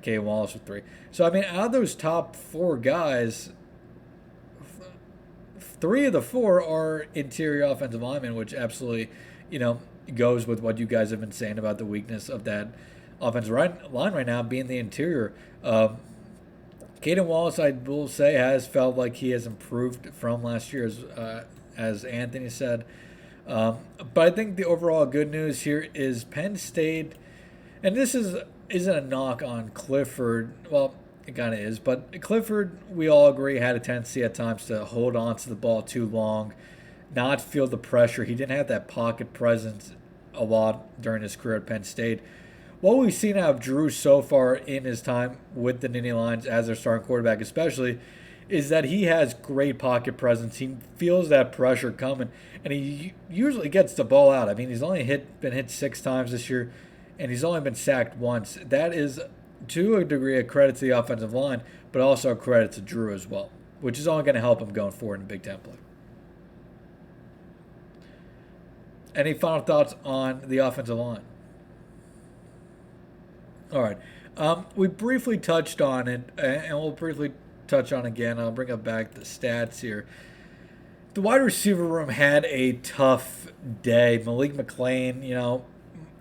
Caedan 0.00 0.24
Wallace 0.24 0.54
with 0.54 0.64
three. 0.64 0.80
So, 1.10 1.26
I 1.26 1.30
mean, 1.30 1.44
out 1.44 1.66
of 1.66 1.72
those 1.72 1.94
top 1.94 2.34
four 2.34 2.78
guys, 2.78 3.50
three 5.58 6.06
of 6.06 6.14
the 6.14 6.22
four 6.22 6.66
are 6.66 7.04
interior 7.14 7.64
offensive 7.64 8.00
linemen, 8.00 8.34
which 8.34 8.54
absolutely, 8.54 9.10
you 9.50 9.58
know, 9.58 9.78
goes 10.14 10.46
with 10.46 10.60
what 10.60 10.78
you 10.78 10.86
guys 10.86 11.10
have 11.10 11.20
been 11.20 11.32
saying 11.32 11.58
about 11.58 11.78
the 11.78 11.84
weakness 11.84 12.28
of 12.28 12.44
that 12.44 12.68
offensive 13.20 13.52
right, 13.52 13.92
line 13.92 14.12
right 14.12 14.26
now 14.26 14.42
being 14.42 14.66
the 14.66 14.78
interior. 14.78 15.32
Um, 15.62 15.98
Caedan 17.00 17.26
Wallace, 17.26 17.58
I 17.58 17.70
will 17.70 18.08
say, 18.08 18.34
has 18.34 18.66
felt 18.66 18.96
like 18.96 19.16
he 19.16 19.30
has 19.30 19.46
improved 19.46 20.14
from 20.14 20.42
last 20.42 20.72
year, 20.72 20.86
as, 20.86 21.02
uh, 21.02 21.44
as 21.76 22.04
Anthony 22.04 22.48
said. 22.48 22.84
Um, 23.46 23.78
but 24.14 24.28
I 24.28 24.30
think 24.30 24.56
the 24.56 24.64
overall 24.64 25.04
good 25.06 25.30
news 25.30 25.62
here 25.62 25.88
is 25.94 26.22
Penn 26.22 26.56
State, 26.56 27.12
and 27.82 27.96
this 27.96 28.14
is 28.14 28.36
isn't 28.68 28.96
a 28.96 29.00
knock 29.00 29.42
on 29.42 29.70
Clifford. 29.70 30.52
Well, 30.70 30.94
it 31.26 31.34
kind 31.34 31.52
of 31.52 31.60
is, 31.60 31.78
but 31.78 32.20
Clifford, 32.22 32.78
we 32.88 33.08
all 33.08 33.28
agree, 33.28 33.58
had 33.58 33.74
a 33.74 33.80
tendency 33.80 34.22
at 34.22 34.34
times 34.34 34.66
to 34.66 34.84
hold 34.84 35.16
on 35.16 35.36
to 35.36 35.48
the 35.48 35.54
ball 35.56 35.82
too 35.82 36.06
long 36.06 36.52
not 37.14 37.40
feel 37.40 37.66
the 37.66 37.78
pressure. 37.78 38.24
He 38.24 38.34
didn't 38.34 38.56
have 38.56 38.68
that 38.68 38.88
pocket 38.88 39.32
presence 39.32 39.92
a 40.34 40.44
lot 40.44 41.00
during 41.00 41.22
his 41.22 41.36
career 41.36 41.56
at 41.56 41.66
Penn 41.66 41.84
State. 41.84 42.20
What 42.80 42.98
we've 42.98 43.14
seen 43.14 43.36
out 43.36 43.50
of 43.50 43.60
Drew 43.60 43.90
so 43.90 44.22
far 44.22 44.56
in 44.56 44.84
his 44.84 45.02
time 45.02 45.38
with 45.54 45.80
the 45.80 45.88
Nittany 45.88 46.16
Lions 46.16 46.46
as 46.46 46.66
their 46.66 46.74
starting 46.74 47.06
quarterback, 47.06 47.40
especially, 47.40 48.00
is 48.48 48.70
that 48.70 48.84
he 48.84 49.04
has 49.04 49.34
great 49.34 49.78
pocket 49.78 50.16
presence. 50.16 50.56
He 50.56 50.76
feels 50.96 51.28
that 51.28 51.52
pressure 51.52 51.92
coming, 51.92 52.30
and 52.64 52.72
he 52.72 53.14
usually 53.30 53.68
gets 53.68 53.94
the 53.94 54.04
ball 54.04 54.32
out. 54.32 54.48
I 54.48 54.54
mean, 54.54 54.68
he's 54.68 54.82
only 54.82 55.04
hit 55.04 55.40
been 55.40 55.52
hit 55.52 55.70
six 55.70 56.00
times 56.00 56.32
this 56.32 56.50
year, 56.50 56.72
and 57.18 57.30
he's 57.30 57.44
only 57.44 57.60
been 57.60 57.74
sacked 57.74 58.16
once. 58.16 58.58
That 58.64 58.92
is, 58.92 59.20
to 59.68 59.96
a 59.96 60.04
degree, 60.04 60.36
a 60.36 60.42
credit 60.42 60.76
to 60.76 60.80
the 60.86 60.90
offensive 60.90 61.32
line, 61.32 61.62
but 61.92 62.02
also 62.02 62.32
a 62.32 62.36
credit 62.36 62.72
to 62.72 62.80
Drew 62.80 63.14
as 63.14 63.28
well, 63.28 63.50
which 63.80 63.98
is 63.98 64.08
only 64.08 64.24
going 64.24 64.34
to 64.34 64.40
help 64.40 64.60
him 64.60 64.72
going 64.72 64.92
forward 64.92 65.20
in 65.20 65.26
Big 65.26 65.44
Ten 65.44 65.58
play. 65.58 65.74
Any 69.14 69.34
final 69.34 69.60
thoughts 69.60 69.94
on 70.04 70.42
the 70.46 70.58
offensive 70.58 70.96
line? 70.96 71.22
All 73.72 73.82
right. 73.82 73.98
Um, 74.36 74.66
we 74.74 74.88
briefly 74.88 75.36
touched 75.36 75.80
on 75.80 76.08
it, 76.08 76.30
and 76.38 76.78
we'll 76.78 76.92
briefly 76.92 77.32
touch 77.66 77.92
on 77.92 78.06
again. 78.06 78.38
I'll 78.38 78.50
bring 78.50 78.70
up 78.70 78.82
back 78.82 79.12
the 79.12 79.20
stats 79.20 79.80
here. 79.80 80.06
The 81.14 81.20
wide 81.20 81.42
receiver 81.42 81.84
room 81.84 82.08
had 82.08 82.46
a 82.46 82.72
tough 82.72 83.52
day. 83.82 84.22
Malik 84.24 84.54
McClain, 84.54 85.26
you 85.26 85.34
know, 85.34 85.64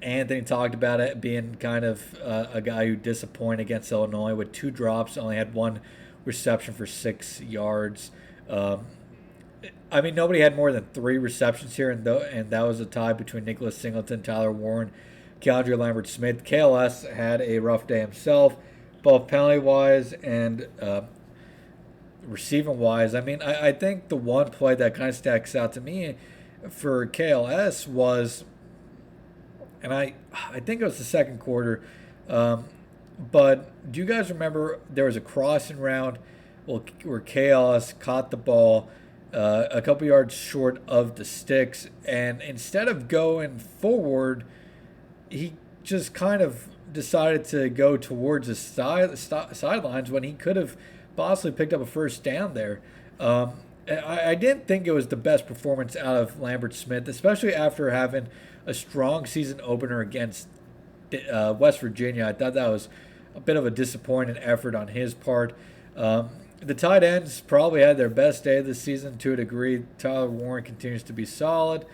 Anthony 0.02 0.42
talked 0.42 0.74
about 0.74 1.00
it 1.00 1.22
being 1.22 1.56
kind 1.56 1.86
of 1.86 2.20
uh, 2.22 2.48
a 2.54 2.62
guy 2.62 2.88
who 2.88 2.96
disappointed 2.96 3.62
against 3.62 3.92
Illinois 3.92 4.36
with 4.36 4.52
two 4.52 4.72
drops, 4.72 5.18
only 5.18 5.38
had 5.38 5.54
one 5.54 5.80
reception 6.26 6.74
for 6.74 6.86
six 6.86 7.40
yards. 7.42 8.12
Um, 8.50 8.86
I 9.92 10.02
mean, 10.02 10.16
nobody 10.16 10.40
had 10.40 10.56
more 10.56 10.72
than 10.72 10.86
three 10.94 11.18
receptions 11.18 11.76
here, 11.76 11.90
and, 11.90 12.04
th- 12.04 12.24
and 12.32 12.50
that 12.50 12.62
was 12.62 12.80
a 12.80 12.86
tie 12.86 13.14
between 13.14 13.46
Nicholas 13.46 13.78
Singleton, 13.78 14.24
Tyler 14.24 14.52
Warren, 14.52 14.92
Keandre 15.40 15.78
Lambert 15.78 16.08
Smith. 16.08 16.44
KLS 16.44 17.12
had 17.14 17.42
a 17.42 17.60
rough 17.60 17.86
day 17.86 18.00
himself, 18.00 18.56
both 19.04 19.28
penalty 19.28 19.60
wise 19.60 20.14
and 20.14 20.68
uh, 20.82 21.02
receiving 22.24 22.80
wise. 22.80 23.14
I 23.14 23.22
mean, 23.22 23.42
I, 23.42 23.68
I 23.68 23.72
think 23.74 24.08
the 24.08 24.16
one 24.16 24.50
play 24.50 24.76
that 24.76 24.96
kind 24.96 25.10
of 25.10 25.16
stacks 25.16 25.56
out 25.56 25.74
to 25.74 25.82
me 25.82 26.16
for 26.70 27.06
KLS 27.06 27.88
was, 27.88 28.46
and 29.84 29.94
I, 29.94 30.14
I 30.34 30.60
think 30.60 30.82
it 30.82 30.86
was 30.86 30.98
the 30.98 31.04
second 31.04 31.40
quarter, 31.40 31.84
um, 32.30 32.66
but 33.32 33.92
do 33.92 34.00
you 34.00 34.06
guys 34.06 34.30
remember 34.30 34.80
there 34.90 35.06
was 35.06 35.16
a 35.16 35.22
crossing 35.22 35.80
round 35.80 36.18
where 36.66 37.20
KLS 37.20 38.00
caught 38.00 38.32
the 38.32 38.38
ball? 38.38 38.90
Uh, 39.34 39.68
a 39.72 39.82
couple 39.82 40.08
yards 40.08 40.34
short 40.34 40.82
of 40.88 41.16
the 41.16 41.26
sticks. 41.26 41.90
And 42.06 42.42
instead 42.42 42.88
of 42.88 43.08
going 43.08 43.58
forward, 43.58 44.46
he 45.30 45.54
just 45.84 46.14
kind 46.14 46.42
of 46.42 46.68
decided 46.92 47.46
to 47.46 47.70
go 47.70 47.98
towards 47.98 48.48
the 48.48 48.56
side, 48.56 49.18
sidelines 49.18 50.12
when 50.12 50.24
he 50.24 50.34
could 50.34 50.56
have 50.56 50.76
possibly 51.16 51.52
picked 51.52 51.74
up 51.74 51.82
a 51.82 51.86
first 51.86 52.24
down 52.24 52.54
there. 52.54 52.82
Um, 53.20 53.54
I, 53.88 54.32
I, 54.32 54.36
didn't 54.36 54.68
think 54.68 54.88
it 54.88 54.92
was 54.92 55.08
the 55.08 55.16
best 55.16 55.48
performance 55.48 55.96
out 55.96 56.18
of 56.18 56.40
Lambert 56.40 56.74
Smith, 56.74 57.08
especially 57.08 57.54
after 57.54 57.92
having 57.92 58.28
a 58.66 58.74
strong 58.74 59.26
season 59.26 59.60
opener 59.64 60.02
against 60.02 60.48
uh, 61.32 61.54
West 61.58 61.80
Virginia. 61.80 62.26
I 62.26 62.34
thought 62.34 62.54
that 62.54 62.70
was 62.70 62.90
a 63.36 63.40
bit 63.40 63.56
of 63.56 63.66
a 63.66 63.72
disappointing 63.72 64.38
effort 64.38 64.76
on 64.76 64.90
his 64.90 65.14
part. 65.14 65.54
Um, 65.96 66.30
the 66.62 66.76
tight 66.76 67.04
ends 67.04 67.42
probably 67.42 67.82
had 67.82 67.98
their 67.98 68.10
best 68.10 68.44
day 68.44 68.62
the 68.62 68.76
season 68.76 69.18
to 69.18 69.34
a 69.34 69.36
degree. 69.36 69.84
Tyler 69.98 70.30
Warren 70.30 70.64
continues 70.64 71.04
to 71.04 71.14
be 71.14 71.26
solid. 71.26 71.86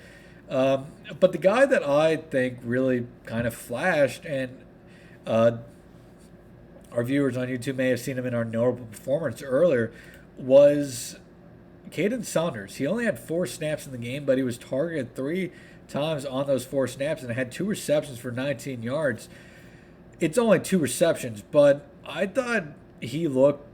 Um, 0.49 0.87
but 1.19 1.31
the 1.31 1.37
guy 1.37 1.65
that 1.65 1.83
I 1.83 2.17
think 2.17 2.59
really 2.63 3.07
kind 3.25 3.47
of 3.47 3.53
flashed, 3.53 4.25
and 4.25 4.57
uh, 5.25 5.57
our 6.91 7.03
viewers 7.03 7.35
on 7.35 7.47
YouTube 7.47 7.75
may 7.75 7.89
have 7.89 7.99
seen 7.99 8.17
him 8.17 8.25
in 8.25 8.33
our 8.33 8.45
notable 8.45 8.85
performance 8.85 9.41
earlier, 9.41 9.91
was 10.37 11.17
Kaden 11.89 12.25
Saunders. 12.25 12.75
He 12.75 12.87
only 12.87 13.05
had 13.05 13.19
four 13.19 13.45
snaps 13.45 13.85
in 13.85 13.91
the 13.91 13.97
game, 13.97 14.25
but 14.25 14.37
he 14.37 14.43
was 14.43 14.57
targeted 14.57 15.15
three 15.15 15.51
times 15.87 16.25
on 16.25 16.47
those 16.47 16.65
four 16.65 16.87
snaps 16.87 17.23
and 17.23 17.31
had 17.31 17.51
two 17.51 17.65
receptions 17.65 18.19
for 18.19 18.31
19 18.31 18.83
yards. 18.83 19.29
It's 20.19 20.37
only 20.37 20.59
two 20.59 20.79
receptions, 20.79 21.43
but 21.51 21.87
I 22.05 22.25
thought 22.25 22.65
he 23.01 23.27
looked, 23.27 23.67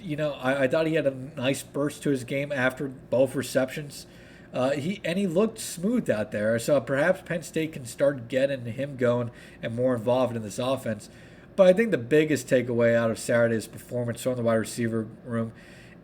you 0.00 0.16
know, 0.16 0.32
I, 0.34 0.64
I 0.64 0.68
thought 0.68 0.86
he 0.86 0.94
had 0.94 1.06
a 1.06 1.14
nice 1.36 1.62
burst 1.62 2.02
to 2.04 2.10
his 2.10 2.24
game 2.24 2.52
after 2.52 2.88
both 2.88 3.34
receptions. 3.34 4.06
Uh, 4.52 4.70
he 4.70 5.00
and 5.04 5.18
he 5.18 5.26
looked 5.26 5.58
smooth 5.58 6.10
out 6.10 6.32
there. 6.32 6.58
So 6.58 6.80
perhaps 6.80 7.22
Penn 7.22 7.42
State 7.42 7.72
can 7.72 7.84
start 7.84 8.28
getting 8.28 8.64
him 8.64 8.96
going 8.96 9.30
and 9.62 9.76
more 9.76 9.94
involved 9.94 10.34
in 10.34 10.42
this 10.42 10.58
offense. 10.58 11.08
But 11.56 11.66
I 11.66 11.72
think 11.72 11.90
the 11.90 11.98
biggest 11.98 12.48
takeaway 12.48 12.94
out 12.96 13.10
of 13.10 13.18
Saturday's 13.18 13.66
performance 13.66 14.22
from 14.22 14.36
the 14.36 14.42
wide 14.42 14.54
receiver 14.54 15.06
room 15.24 15.52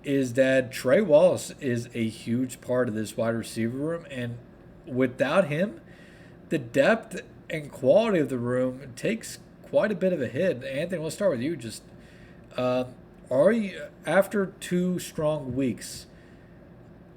is 0.04 0.34
that 0.34 0.70
Trey 0.70 1.00
Wallace 1.00 1.52
is 1.60 1.88
a 1.92 2.08
huge 2.08 2.60
part 2.60 2.88
of 2.88 2.94
this 2.94 3.16
wide 3.16 3.34
receiver 3.34 3.76
room, 3.76 4.06
and 4.08 4.38
without 4.86 5.48
him, 5.48 5.80
the 6.48 6.58
depth 6.58 7.22
and 7.50 7.72
quality 7.72 8.20
of 8.20 8.28
the 8.28 8.38
room 8.38 8.92
takes 8.94 9.38
quite 9.62 9.90
a 9.90 9.96
bit 9.96 10.12
of 10.12 10.22
a 10.22 10.28
hit. 10.28 10.62
Anthony, 10.64 11.00
we'll 11.00 11.10
start 11.10 11.32
with 11.32 11.40
you. 11.40 11.56
Just 11.56 11.82
uh, 12.56 12.84
are 13.30 13.52
you 13.52 13.82
after 14.04 14.46
two 14.60 14.98
strong 14.98 15.54
weeks? 15.54 16.06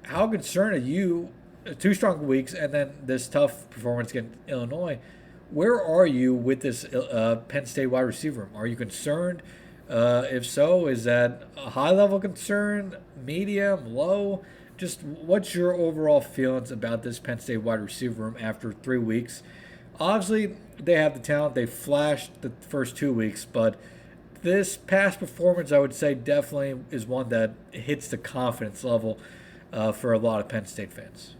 How 0.04 0.26
concerned 0.26 0.74
are 0.74 0.78
you? 0.78 1.30
Two 1.78 1.94
strong 1.94 2.26
weeks, 2.26 2.54
and 2.54 2.72
then 2.72 2.92
this 3.02 3.28
tough 3.28 3.68
performance 3.70 4.10
against 4.10 4.34
Illinois. 4.48 4.98
Where 5.50 5.80
are 5.80 6.06
you 6.06 6.34
with 6.34 6.60
this 6.60 6.84
uh, 6.84 7.42
Penn 7.48 7.66
State 7.66 7.86
wide 7.86 8.00
receiver? 8.00 8.48
Are 8.54 8.66
you 8.66 8.76
concerned? 8.76 9.42
Uh, 9.88 10.24
if 10.30 10.46
so, 10.46 10.86
is 10.86 11.04
that 11.04 11.48
a 11.56 11.70
high 11.70 11.90
level 11.90 12.18
concern, 12.18 12.96
medium, 13.24 13.94
low? 13.94 14.42
just 14.80 15.02
what's 15.02 15.54
your 15.54 15.74
overall 15.74 16.22
feelings 16.22 16.70
about 16.70 17.02
this 17.02 17.18
Penn 17.18 17.38
State 17.38 17.58
wide 17.58 17.80
receiver 17.80 18.24
room 18.24 18.36
after 18.40 18.72
three 18.72 18.98
weeks? 18.98 19.42
Obviously, 20.00 20.56
they 20.78 20.94
have 20.94 21.12
the 21.12 21.20
talent. 21.20 21.54
They 21.54 21.66
flashed 21.66 22.40
the 22.40 22.50
first 22.66 22.96
two 22.96 23.12
weeks, 23.12 23.44
but 23.44 23.78
this 24.42 24.76
past 24.76 25.18
performance, 25.18 25.72
I 25.72 25.78
would 25.78 25.94
say, 25.94 26.14
definitely 26.14 26.80
is 26.90 27.06
one 27.06 27.28
that 27.30 27.54
hits 27.72 28.08
the 28.08 28.18
confidence 28.18 28.84
level 28.84 29.18
uh, 29.72 29.92
for 29.92 30.12
a 30.12 30.18
lot 30.18 30.40
of 30.40 30.48
Penn 30.48 30.66
State 30.66 30.92
fans. 30.92 31.34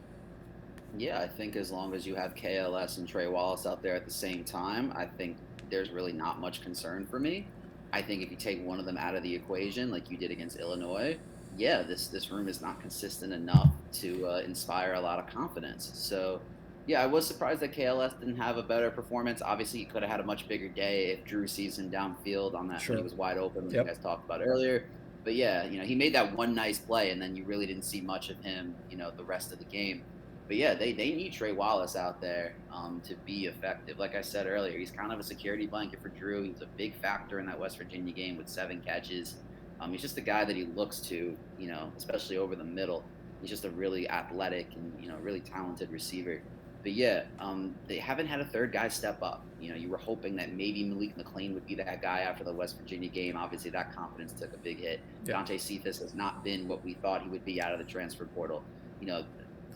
Yeah, 0.97 1.21
I 1.21 1.29
think 1.29 1.57
as 1.57 1.71
long 1.71 1.95
as 1.95 2.07
you 2.07 2.15
have 2.17 2.35
KLS 2.35 2.99
and 2.99 3.07
Trey 3.07 3.29
Wallace 3.29 3.67
out 3.67 3.83
there 3.83 3.95
at 3.95 4.05
the 4.05 4.11
same 4.11 4.45
time, 4.45 4.93
I 4.97 5.07
think 5.07 5.37
there's 5.71 5.91
really 5.91 6.13
not 6.13 6.41
much 6.41 6.63
concern 6.63 7.07
for 7.07 7.19
me. 7.21 7.47
I 7.93 8.03
think 8.03 8.23
if 8.23 8.31
you 8.31 8.37
take 8.37 8.65
one 8.65 8.79
of 8.79 8.87
them 8.87 8.97
out 8.97 9.15
of 9.15 9.23
the 9.23 9.35
equation, 9.35 9.91
like 9.91 10.11
you 10.11 10.17
did 10.17 10.31
against 10.31 10.59
Illinois, 10.59 11.17
yeah, 11.57 11.83
this 11.83 12.07
this 12.09 12.31
room 12.31 12.49
is 12.49 12.61
not 12.61 12.81
consistent 12.81 13.33
enough 13.33 13.71
to 13.95 14.27
uh, 14.27 14.39
inspire 14.39 14.95
a 14.95 15.01
lot 15.01 15.19
of 15.19 15.27
confidence. 15.27 15.91
So, 15.95 16.41
yeah, 16.87 17.03
I 17.03 17.07
was 17.07 17.27
surprised 17.27 17.61
that 17.61 17.73
KLS 17.73 18.19
didn't 18.19 18.37
have 18.37 18.57
a 18.57 18.63
better 18.63 18.91
performance. 18.91 19.43
Obviously, 19.43 19.81
he 19.81 19.85
could 19.85 20.03
have 20.03 20.11
had 20.11 20.21
a 20.21 20.25
much 20.25 20.49
bigger 20.49 20.69
day 20.69 21.13
if 21.13 21.25
Drew 21.25 21.47
sees 21.47 21.79
him 21.79 21.91
downfield 21.91 22.55
on 22.55 22.69
that 22.69 22.81
sure. 22.81 22.97
when 22.97 22.99
he 22.99 23.05
was 23.05 23.15
wide 23.15 23.39
open, 23.39 23.67
like 23.67 23.75
yep. 23.75 23.85
you 23.85 23.93
guys 23.93 24.03
talked 24.03 24.25
about 24.25 24.41
earlier. 24.45 24.85
But 25.23 25.35
yeah, 25.35 25.65
you 25.65 25.79
know, 25.79 25.85
he 25.85 25.95
made 25.95 26.15
that 26.15 26.35
one 26.35 26.55
nice 26.55 26.79
play, 26.79 27.11
and 27.11 27.21
then 27.21 27.37
you 27.37 27.45
really 27.45 27.67
didn't 27.67 27.85
see 27.85 28.01
much 28.01 28.31
of 28.31 28.43
him, 28.43 28.75
you 28.91 28.97
know, 28.97 29.11
the 29.11 29.25
rest 29.25 29.53
of 29.53 29.59
the 29.59 29.67
game. 29.67 30.03
But 30.49 30.57
yeah, 30.57 30.75
they, 30.75 30.93
they 30.93 31.13
need 31.13 31.33
Trey 31.33 31.53
Wallace 31.53 31.95
out 31.95 32.21
there 32.21 32.55
um, 32.73 33.01
to 33.07 33.15
be 33.25 33.45
effective. 33.45 34.01
Like 34.01 34.17
I 34.17 34.23
said 34.23 34.47
earlier, 34.49 34.77
he's 34.77 34.91
kind 34.91 35.13
of 35.13 35.21
a 35.21 35.23
security 35.23 35.67
blanket 35.67 36.03
for 36.03 36.09
Drew. 36.09 36.43
He's 36.43 36.61
a 36.61 36.67
big 36.77 36.95
factor 36.97 37.39
in 37.39 37.47
that 37.47 37.61
West 37.61 37.79
Virginia 37.79 38.13
game 38.13 38.37
with 38.37 38.49
seven 38.49 38.81
catches. 38.81 39.37
Um, 39.81 39.93
he's 39.93 40.01
just 40.01 40.19
a 40.19 40.23
guy 40.23 40.45
that 40.45 40.57
he 40.57 40.65
looks 40.65 40.99
to, 41.03 41.37
you 41.59 41.69
know, 41.69 41.93
especially 41.97 42.37
over 42.37 42.57
the 42.57 42.65
middle. 42.65 43.05
He's 43.41 43.49
just 43.49 43.65
a 43.65 43.71
really 43.71 44.09
athletic 44.11 44.67
and 44.75 44.93
you 45.01 45.09
know 45.09 45.17
really 45.23 45.41
talented 45.41 45.91
receiver. 45.91 46.43
But 46.83 46.93
yeah, 46.93 47.25
um, 47.39 47.75
they 47.87 47.99
haven't 47.99 48.27
had 48.27 48.41
a 48.41 48.45
third 48.45 48.73
guy 48.73 48.89
step 48.89 49.23
up. 49.23 49.45
You 49.61 49.71
know, 49.71 49.77
you 49.77 49.89
were 49.89 49.99
hoping 49.99 50.37
that 50.37 50.55
maybe 50.55 50.83
Malik 50.85 51.17
McClain 51.17 51.53
would 51.53 51.67
be 51.67 51.75
that 51.75 52.01
guy 52.01 52.21
after 52.21 52.43
the 52.43 52.53
West 52.53 52.79
Virginia 52.79 53.09
game. 53.09 53.37
Obviously, 53.37 53.71
that 53.71 53.95
confidence 53.95 54.33
took 54.33 54.55
a 54.55 54.59
big 54.59 54.81
hit. 54.81 55.01
Yeah. 55.27 55.35
Dante 55.35 55.59
Cephas 55.59 55.99
has 55.99 56.15
not 56.15 56.43
been 56.43 56.67
what 56.67 56.83
we 56.83 56.95
thought 56.95 57.23
he 57.23 57.29
would 57.29 57.45
be 57.45 57.61
out 57.61 57.73
of 57.73 57.79
the 57.79 57.85
transfer 57.85 58.25
portal. 58.25 58.63
You 59.01 59.09
know, 59.09 59.25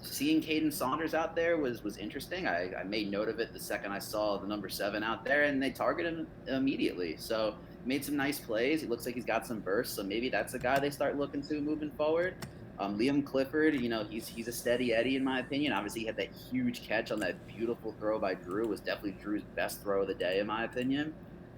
seeing 0.01 0.41
Kaden 0.41 0.73
Saunders 0.73 1.13
out 1.13 1.37
there 1.37 1.57
was 1.59 1.85
was 1.85 1.99
interesting. 1.99 2.47
I, 2.47 2.73
I 2.75 2.85
made 2.85 3.11
note 3.11 3.29
of 3.29 3.39
it 3.39 3.53
the 3.53 3.61
second 3.61 3.93
I 3.93 3.99
saw 3.99 4.39
the 4.39 4.47
number 4.47 4.71
seven 4.71 5.03
out 5.03 5.25
there, 5.25 5.45
and 5.45 5.63
they 5.63 5.71
targeted 5.71 6.15
him 6.15 6.27
immediately. 6.49 7.17
So 7.19 7.55
made 7.85 8.05
some 8.05 8.17
nice 8.17 8.41
plays. 8.41 8.81
He 8.81 8.87
looks 8.87 9.05
like 9.05 9.15
he's 9.15 9.27
got 9.27 9.47
some 9.47 9.61
bursts, 9.61 9.95
so 9.95 10.03
maybe 10.03 10.31
that's 10.31 10.55
a 10.55 10.59
guy 10.59 10.79
they 10.79 10.91
start 10.91 11.19
looking 11.19 11.43
to 11.43 11.61
moving 11.61 11.91
forward. 11.91 12.35
Um, 12.79 12.99
Liam 12.99 13.25
Clifford, 13.25 13.81
you 13.81 13.89
know, 13.89 14.05
he's 14.05 14.27
he's 14.27 14.49
a 14.49 14.53
steady 14.53 14.93
Eddie 14.93 15.17
in 15.17 15.25
my 15.25 15.41
opinion. 15.41 15.73
Obviously, 15.73 16.01
he 16.01 16.07
had 16.07 16.17
that 16.17 16.31
huge 16.51 16.87
catch 16.87 17.13
on 17.13 17.21
that 17.21 17.47
beautiful 17.47 17.95
throw 17.99 18.19
by 18.19 18.35
Drew. 18.35 18.65
It 18.65 18.69
was 18.69 18.81
definitely 18.81 19.17
Drew's 19.23 19.45
best 19.55 19.83
throw 19.83 20.03
of 20.03 20.09
the 20.09 20.15
day 20.15 20.41
in 20.41 20.47
my 20.47 20.65
opinion. 20.65 21.15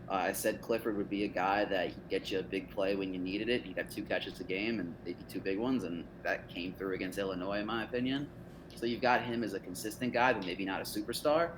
Uh, 0.08 0.14
I 0.14 0.32
said 0.32 0.62
Clifford 0.62 0.96
would 0.96 1.10
be 1.10 1.24
a 1.24 1.28
guy 1.28 1.64
that 1.64 1.88
he'd 1.88 2.08
get 2.08 2.30
you 2.30 2.38
a 2.38 2.42
big 2.42 2.70
play 2.70 2.94
when 2.94 3.12
you 3.12 3.18
needed 3.18 3.48
it. 3.48 3.64
He'd 3.64 3.76
have 3.76 3.90
two 3.90 4.04
catches 4.04 4.38
a 4.40 4.44
game, 4.44 4.78
and 4.78 4.94
maybe 5.04 5.18
two 5.28 5.40
big 5.40 5.58
ones, 5.58 5.82
and 5.82 6.04
that 6.22 6.48
came 6.48 6.74
through 6.74 6.94
against 6.94 7.18
Illinois, 7.18 7.58
in 7.58 7.66
my 7.66 7.82
opinion. 7.82 8.28
So 8.76 8.86
you've 8.86 9.00
got 9.00 9.22
him 9.22 9.42
as 9.42 9.54
a 9.54 9.58
consistent 9.58 10.12
guy, 10.12 10.32
but 10.32 10.44
maybe 10.46 10.64
not 10.64 10.80
a 10.80 10.84
superstar. 10.84 11.50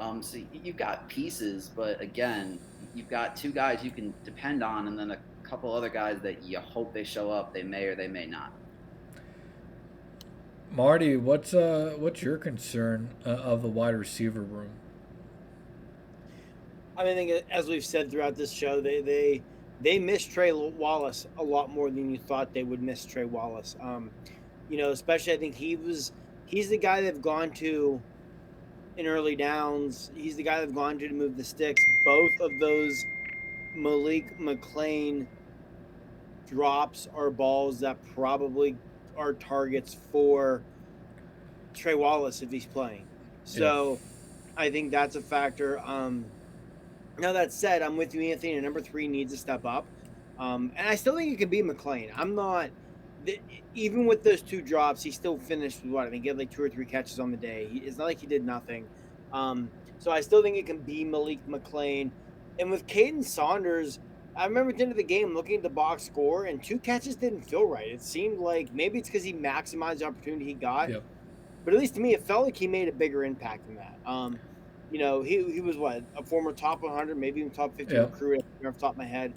Um, 0.00 0.20
so 0.20 0.38
you've 0.64 0.76
got 0.76 1.08
pieces, 1.08 1.70
but 1.74 2.00
again, 2.00 2.58
you've 2.94 3.10
got 3.10 3.36
two 3.36 3.52
guys 3.52 3.84
you 3.84 3.92
can 3.92 4.12
depend 4.24 4.64
on, 4.64 4.88
and 4.88 4.98
then 4.98 5.12
a 5.12 5.18
couple 5.44 5.72
other 5.72 5.90
guys 5.90 6.18
that 6.22 6.42
you 6.42 6.58
hope 6.58 6.92
they 6.92 7.04
show 7.04 7.30
up. 7.30 7.54
They 7.54 7.62
may 7.62 7.84
or 7.84 7.94
they 7.94 8.08
may 8.08 8.26
not. 8.26 8.52
Marty, 10.74 11.18
what's 11.18 11.52
uh 11.52 11.96
what's 11.98 12.22
your 12.22 12.38
concern 12.38 13.10
uh, 13.26 13.28
of 13.28 13.60
the 13.60 13.68
wide 13.68 13.94
receiver 13.94 14.40
room? 14.40 14.70
I 16.96 17.04
mean, 17.04 17.12
I 17.12 17.14
think 17.14 17.44
as 17.50 17.68
we've 17.68 17.84
said 17.84 18.10
throughout 18.10 18.36
this 18.36 18.50
show, 18.50 18.80
they 18.80 19.02
they 19.02 19.42
they 19.82 19.98
miss 19.98 20.24
Trey 20.24 20.50
Wallace 20.52 21.26
a 21.36 21.42
lot 21.42 21.70
more 21.70 21.90
than 21.90 22.08
you 22.08 22.16
thought 22.16 22.54
they 22.54 22.62
would 22.62 22.82
miss 22.82 23.04
Trey 23.04 23.26
Wallace. 23.26 23.76
Um, 23.82 24.10
you 24.70 24.78
know, 24.78 24.92
especially 24.92 25.34
I 25.34 25.36
think 25.36 25.54
he 25.54 25.76
was 25.76 26.12
he's 26.46 26.70
the 26.70 26.78
guy 26.78 27.02
they've 27.02 27.20
gone 27.20 27.50
to 27.52 28.00
in 28.96 29.06
early 29.06 29.36
downs. 29.36 30.10
He's 30.14 30.36
the 30.36 30.42
guy 30.42 30.60
they've 30.60 30.74
gone 30.74 30.98
to 31.00 31.06
to 31.06 31.14
move 31.14 31.36
the 31.36 31.44
sticks. 31.44 31.84
Both 32.02 32.40
of 32.40 32.58
those 32.58 33.04
Malik 33.74 34.38
McClain 34.38 35.26
drops 36.48 37.08
are 37.14 37.30
balls 37.30 37.80
that 37.80 37.98
probably 38.14 38.76
are 39.16 39.32
targets 39.34 39.96
for 40.10 40.62
Trey 41.74 41.94
Wallace 41.94 42.42
if 42.42 42.50
he's 42.50 42.66
playing. 42.66 43.06
So 43.44 43.98
yeah. 44.56 44.64
I 44.64 44.70
think 44.70 44.90
that's 44.90 45.16
a 45.16 45.20
factor. 45.20 45.80
Um, 45.80 46.24
now 47.18 47.32
that 47.32 47.52
said, 47.52 47.82
I'm 47.82 47.96
with 47.96 48.14
you, 48.14 48.22
Anthony. 48.22 48.58
Number 48.60 48.80
three 48.80 49.08
needs 49.08 49.32
to 49.32 49.38
step 49.38 49.64
up, 49.64 49.86
um, 50.38 50.72
and 50.76 50.88
I 50.88 50.94
still 50.94 51.16
think 51.16 51.32
it 51.32 51.38
can 51.38 51.48
be 51.48 51.62
McClain. 51.62 52.10
I'm 52.16 52.34
not 52.34 52.70
even 53.74 54.06
with 54.06 54.22
those 54.22 54.42
two 54.42 54.60
drops, 54.60 55.02
he 55.02 55.10
still 55.10 55.38
finished 55.38 55.82
with 55.82 55.92
what 55.92 56.06
I 56.06 56.10
think 56.10 56.24
he 56.24 56.28
had 56.28 56.38
like 56.38 56.50
two 56.50 56.62
or 56.62 56.68
three 56.68 56.84
catches 56.84 57.20
on 57.20 57.30
the 57.30 57.36
day. 57.36 57.68
He, 57.70 57.78
it's 57.78 57.98
not 57.98 58.04
like 58.04 58.20
he 58.20 58.26
did 58.26 58.44
nothing. 58.44 58.86
Um, 59.32 59.70
so 59.98 60.10
I 60.10 60.20
still 60.20 60.42
think 60.42 60.56
it 60.56 60.66
can 60.66 60.78
be 60.78 61.04
Malik 61.04 61.38
McClain, 61.48 62.10
And 62.58 62.70
with 62.70 62.86
Kaden 62.86 63.24
Saunders, 63.24 63.98
I 64.34 64.46
remember 64.46 64.70
at 64.70 64.76
the 64.76 64.82
end 64.82 64.92
of 64.92 64.96
the 64.96 65.04
game 65.04 65.34
looking 65.34 65.56
at 65.56 65.62
the 65.62 65.68
box 65.68 66.04
score, 66.04 66.46
and 66.46 66.62
two 66.62 66.78
catches 66.78 67.16
didn't 67.16 67.42
feel 67.42 67.66
right. 67.66 67.88
It 67.88 68.02
seemed 68.02 68.38
like 68.38 68.72
maybe 68.74 68.98
it's 68.98 69.08
because 69.08 69.24
he 69.24 69.32
maximized 69.32 69.98
the 69.98 70.06
opportunity 70.06 70.46
he 70.46 70.54
got. 70.54 70.90
Yep. 70.90 71.02
But 71.64 71.74
at 71.74 71.80
least 71.80 71.94
to 71.94 72.00
me, 72.00 72.14
it 72.14 72.22
felt 72.22 72.44
like 72.44 72.56
he 72.56 72.66
made 72.66 72.88
a 72.88 72.92
bigger 72.92 73.24
impact 73.24 73.66
than 73.66 73.76
that. 73.76 73.96
Um, 74.06 74.38
you 74.90 74.98
know, 74.98 75.22
he, 75.22 75.50
he 75.52 75.60
was 75.60 75.76
what 75.76 76.02
a 76.16 76.22
former 76.22 76.52
top 76.52 76.82
100, 76.82 77.16
maybe 77.16 77.40
even 77.40 77.50
top 77.50 77.76
50 77.76 77.94
yep. 77.94 78.12
recruit 78.12 78.38
off 78.66 78.74
the 78.74 78.80
top 78.80 78.92
of 78.92 78.98
my 78.98 79.04
head. 79.04 79.32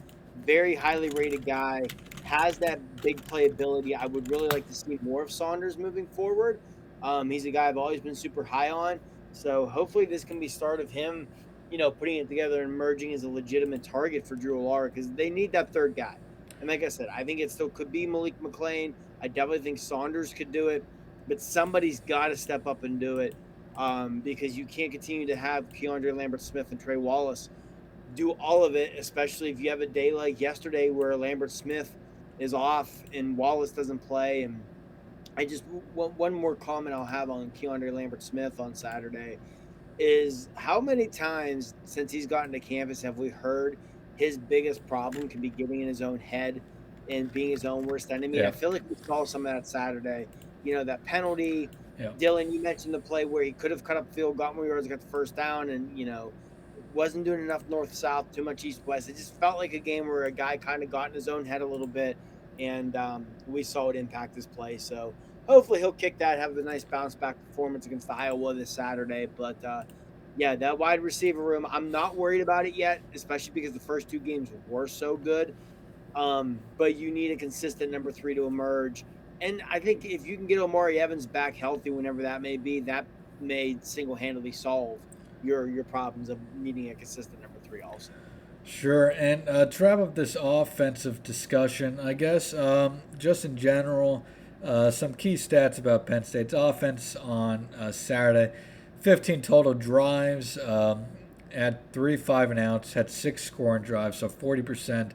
Very 0.45 0.75
highly 0.75 1.09
rated 1.09 1.45
guy 1.45 1.85
has 2.23 2.57
that 2.57 2.79
big 3.01 3.21
playability. 3.25 3.95
I 3.95 4.07
would 4.07 4.29
really 4.29 4.49
like 4.49 4.67
to 4.67 4.73
see 4.73 4.97
more 5.01 5.21
of 5.21 5.31
Saunders 5.31 5.77
moving 5.77 6.07
forward. 6.07 6.59
Um, 7.03 7.29
he's 7.29 7.45
a 7.45 7.51
guy 7.51 7.67
I've 7.67 7.77
always 7.77 8.01
been 8.01 8.15
super 8.15 8.43
high 8.43 8.71
on. 8.71 8.99
So 9.31 9.65
hopefully 9.65 10.05
this 10.05 10.23
can 10.23 10.39
be 10.39 10.47
start 10.47 10.79
of 10.79 10.89
him, 10.89 11.27
you 11.75 11.79
know, 11.79 11.91
putting 11.91 12.15
it 12.15 12.29
together 12.29 12.61
and 12.61 12.71
merging 12.71 13.13
as 13.13 13.25
a 13.25 13.29
legitimate 13.29 13.83
target 13.83 14.25
for 14.25 14.37
Drew 14.37 14.61
Allar 14.61 14.85
because 14.85 15.11
they 15.11 15.29
need 15.29 15.51
that 15.51 15.73
third 15.73 15.93
guy. 15.93 16.15
And 16.61 16.69
like 16.69 16.85
I 16.85 16.87
said, 16.87 17.09
I 17.13 17.25
think 17.25 17.41
it 17.41 17.51
still 17.51 17.67
could 17.67 17.91
be 17.91 18.07
Malik 18.07 18.41
McClain. 18.41 18.93
I 19.21 19.27
definitely 19.27 19.59
think 19.59 19.79
Saunders 19.79 20.33
could 20.33 20.53
do 20.53 20.69
it, 20.69 20.85
but 21.27 21.41
somebody's 21.41 21.99
got 21.99 22.29
to 22.29 22.37
step 22.37 22.65
up 22.65 22.85
and 22.85 22.97
do 22.97 23.19
it 23.19 23.35
um, 23.75 24.21
because 24.21 24.57
you 24.57 24.63
can't 24.63 24.89
continue 24.89 25.27
to 25.27 25.35
have 25.35 25.67
Keandre 25.73 26.15
Lambert 26.15 26.41
Smith 26.41 26.67
and 26.71 26.79
Trey 26.79 26.95
Wallace 26.95 27.49
do 28.15 28.31
all 28.31 28.63
of 28.63 28.77
it, 28.77 28.97
especially 28.97 29.49
if 29.49 29.59
you 29.59 29.69
have 29.69 29.81
a 29.81 29.85
day 29.85 30.13
like 30.13 30.39
yesterday 30.39 30.91
where 30.91 31.13
Lambert 31.17 31.51
Smith 31.51 31.93
is 32.39 32.53
off 32.53 33.03
and 33.13 33.35
Wallace 33.35 33.71
doesn't 33.71 33.99
play. 33.99 34.43
And 34.43 34.61
I 35.35 35.43
just 35.43 35.65
one 35.93 36.33
more 36.33 36.55
comment 36.55 36.95
I'll 36.95 37.03
have 37.03 37.29
on 37.29 37.51
Keandre 37.51 37.91
Lambert 37.91 38.23
Smith 38.23 38.61
on 38.61 38.73
Saturday 38.73 39.39
is 39.99 40.49
how 40.55 40.81
many 40.81 41.07
times 41.07 41.73
since 41.85 42.11
he's 42.11 42.27
gotten 42.27 42.51
to 42.51 42.59
campus 42.59 43.01
have 43.01 43.17
we 43.17 43.29
heard 43.29 43.77
his 44.17 44.37
biggest 44.37 44.85
problem 44.87 45.27
can 45.27 45.41
be 45.41 45.49
getting 45.49 45.81
in 45.81 45.87
his 45.87 46.01
own 46.01 46.19
head 46.19 46.61
and 47.09 47.31
being 47.31 47.51
his 47.51 47.65
own 47.65 47.85
worst 47.85 48.11
enemy? 48.11 48.39
Yeah. 48.39 48.49
I 48.49 48.51
feel 48.51 48.71
like 48.71 48.83
we 48.89 48.95
saw 49.05 49.25
some 49.25 49.45
of 49.45 49.53
that 49.53 49.67
Saturday. 49.67 50.27
You 50.63 50.75
know, 50.75 50.83
that 50.83 51.03
penalty. 51.05 51.69
Yeah. 51.99 52.09
Dylan, 52.19 52.51
you 52.51 52.59
mentioned 52.61 52.93
the 52.93 52.99
play 52.99 53.23
where 53.25 53.43
he 53.43 53.51
could 53.53 53.71
have 53.71 53.83
cut 53.83 53.95
up 53.95 54.13
field, 54.13 54.37
got 54.37 54.55
more 54.55 54.65
yards, 54.65 54.87
got 54.87 54.99
the 54.99 55.07
first 55.07 55.35
down, 55.35 55.69
and 55.69 55.97
you 55.97 56.05
know, 56.05 56.31
wasn't 56.93 57.23
doing 57.23 57.41
enough 57.41 57.63
north 57.69 57.93
south, 57.93 58.31
too 58.31 58.43
much 58.43 58.65
east 58.65 58.81
west. 58.85 59.07
It 59.07 59.15
just 59.15 59.35
felt 59.35 59.57
like 59.57 59.73
a 59.73 59.79
game 59.79 60.07
where 60.07 60.25
a 60.25 60.31
guy 60.31 60.57
kind 60.57 60.83
of 60.83 60.89
got 60.89 61.09
in 61.09 61.15
his 61.15 61.27
own 61.27 61.45
head 61.45 61.61
a 61.61 61.65
little 61.65 61.87
bit, 61.87 62.17
and 62.59 62.95
um, 62.95 63.25
we 63.47 63.63
saw 63.63 63.89
it 63.89 63.95
impact 63.95 64.35
his 64.35 64.47
play. 64.47 64.77
So 64.77 65.13
hopefully 65.47 65.79
he'll 65.79 65.91
kick 65.91 66.17
that, 66.19 66.39
have 66.39 66.57
a 66.57 66.61
nice 66.61 66.83
bounce 66.83 67.15
back 67.15 67.35
performance 67.47 67.85
against 67.85 68.07
the 68.07 68.15
Iowa 68.15 68.53
this 68.53 68.69
Saturday. 68.69 69.27
But 69.37 69.63
uh, 69.63 69.83
yeah, 70.37 70.55
that 70.55 70.77
wide 70.77 71.01
receiver 71.01 71.41
room, 71.41 71.65
I'm 71.69 71.91
not 71.91 72.15
worried 72.15 72.41
about 72.41 72.65
it 72.65 72.75
yet, 72.75 73.01
especially 73.13 73.53
because 73.53 73.73
the 73.73 73.79
first 73.79 74.09
two 74.09 74.19
games 74.19 74.49
were 74.67 74.87
so 74.87 75.17
good. 75.17 75.55
Um, 76.15 76.59
but 76.77 76.95
you 76.95 77.11
need 77.11 77.31
a 77.31 77.35
consistent 77.35 77.91
number 77.91 78.11
three 78.11 78.35
to 78.35 78.45
emerge. 78.45 79.03
And 79.41 79.61
I 79.69 79.79
think 79.79 80.05
if 80.05 80.25
you 80.25 80.37
can 80.37 80.47
get 80.47 80.59
Omari 80.59 80.99
Evans 80.99 81.25
back 81.25 81.55
healthy, 81.55 81.89
whenever 81.89 82.21
that 82.21 82.41
may 82.41 82.55
be, 82.55 82.79
that 82.81 83.05
may 83.41 83.77
single 83.81 84.15
handedly 84.15 84.53
solve 84.53 84.97
your 85.43 85.67
your 85.67 85.83
problems 85.83 86.29
of 86.29 86.39
needing 86.55 86.89
a 86.89 86.95
consistent 86.95 87.41
number 87.41 87.59
three 87.67 87.81
also. 87.81 88.11
Sure, 88.63 89.09
and 89.09 89.47
uh, 89.47 89.65
to 89.67 89.83
wrap 89.83 89.99
up 89.99 90.15
this 90.15 90.35
offensive 90.39 91.21
discussion, 91.21 91.99
I 91.99 92.13
guess 92.13 92.53
um, 92.53 93.01
just 93.17 93.45
in 93.45 93.57
general, 93.57 94.25
uh, 94.65 94.89
some 94.89 95.13
key 95.13 95.35
stats 95.35 95.77
about 95.77 96.07
Penn 96.07 96.23
State's 96.23 96.53
offense 96.53 97.15
on 97.15 97.69
uh, 97.77 97.91
Saturday: 97.91 98.51
15 99.01 99.43
total 99.43 99.75
drives, 99.75 100.57
um, 100.57 101.05
had 101.53 101.91
three 101.93 102.17
five 102.17 102.49
and 102.49 102.59
outs, 102.59 102.93
had 102.93 103.11
six 103.11 103.43
scoring 103.43 103.83
drives, 103.83 104.17
so 104.17 104.27
40% 104.27 105.11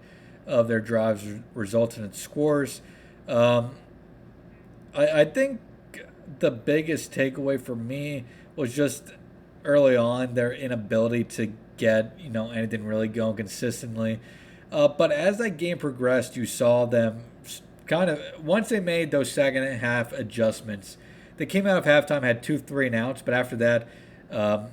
of 0.47 0.69
their 0.69 0.81
drives 0.81 1.27
resulted 1.55 2.05
in 2.05 2.13
scores. 2.13 2.81
Um, 3.27 3.73
I, 4.95 5.23
I 5.23 5.25
think 5.25 5.61
the 6.39 6.53
biggest 6.53 7.13
takeaway 7.13 7.61
for 7.61 7.75
me 7.75 8.25
was 8.55 8.75
just 8.75 9.15
early 9.65 9.97
on 9.97 10.35
their 10.35 10.53
inability 10.53 11.25
to 11.25 11.53
get 11.77 12.15
you 12.21 12.31
know 12.31 12.51
anything 12.51 12.85
really 12.85 13.09
going 13.09 13.37
consistently. 13.37 14.21
Uh, 14.71 14.87
but 14.87 15.11
as 15.11 15.39
that 15.39 15.57
game 15.57 15.79
progressed, 15.79 16.37
you 16.37 16.47
saw 16.47 16.87
them 16.87 17.25
kind 17.91 18.09
of 18.09 18.21
once 18.45 18.69
they 18.69 18.79
made 18.79 19.11
those 19.11 19.31
second 19.31 19.65
and 19.65 19.81
half 19.81 20.13
adjustments. 20.13 20.97
They 21.37 21.47
came 21.47 21.67
out 21.67 21.77
of 21.77 21.85
halftime 21.85 22.23
had 22.23 22.43
two 22.43 22.57
three 22.57 22.87
and 22.87 22.95
outs, 22.95 23.21
but 23.21 23.35
after 23.35 23.57
that, 23.57 23.89
um, 24.31 24.69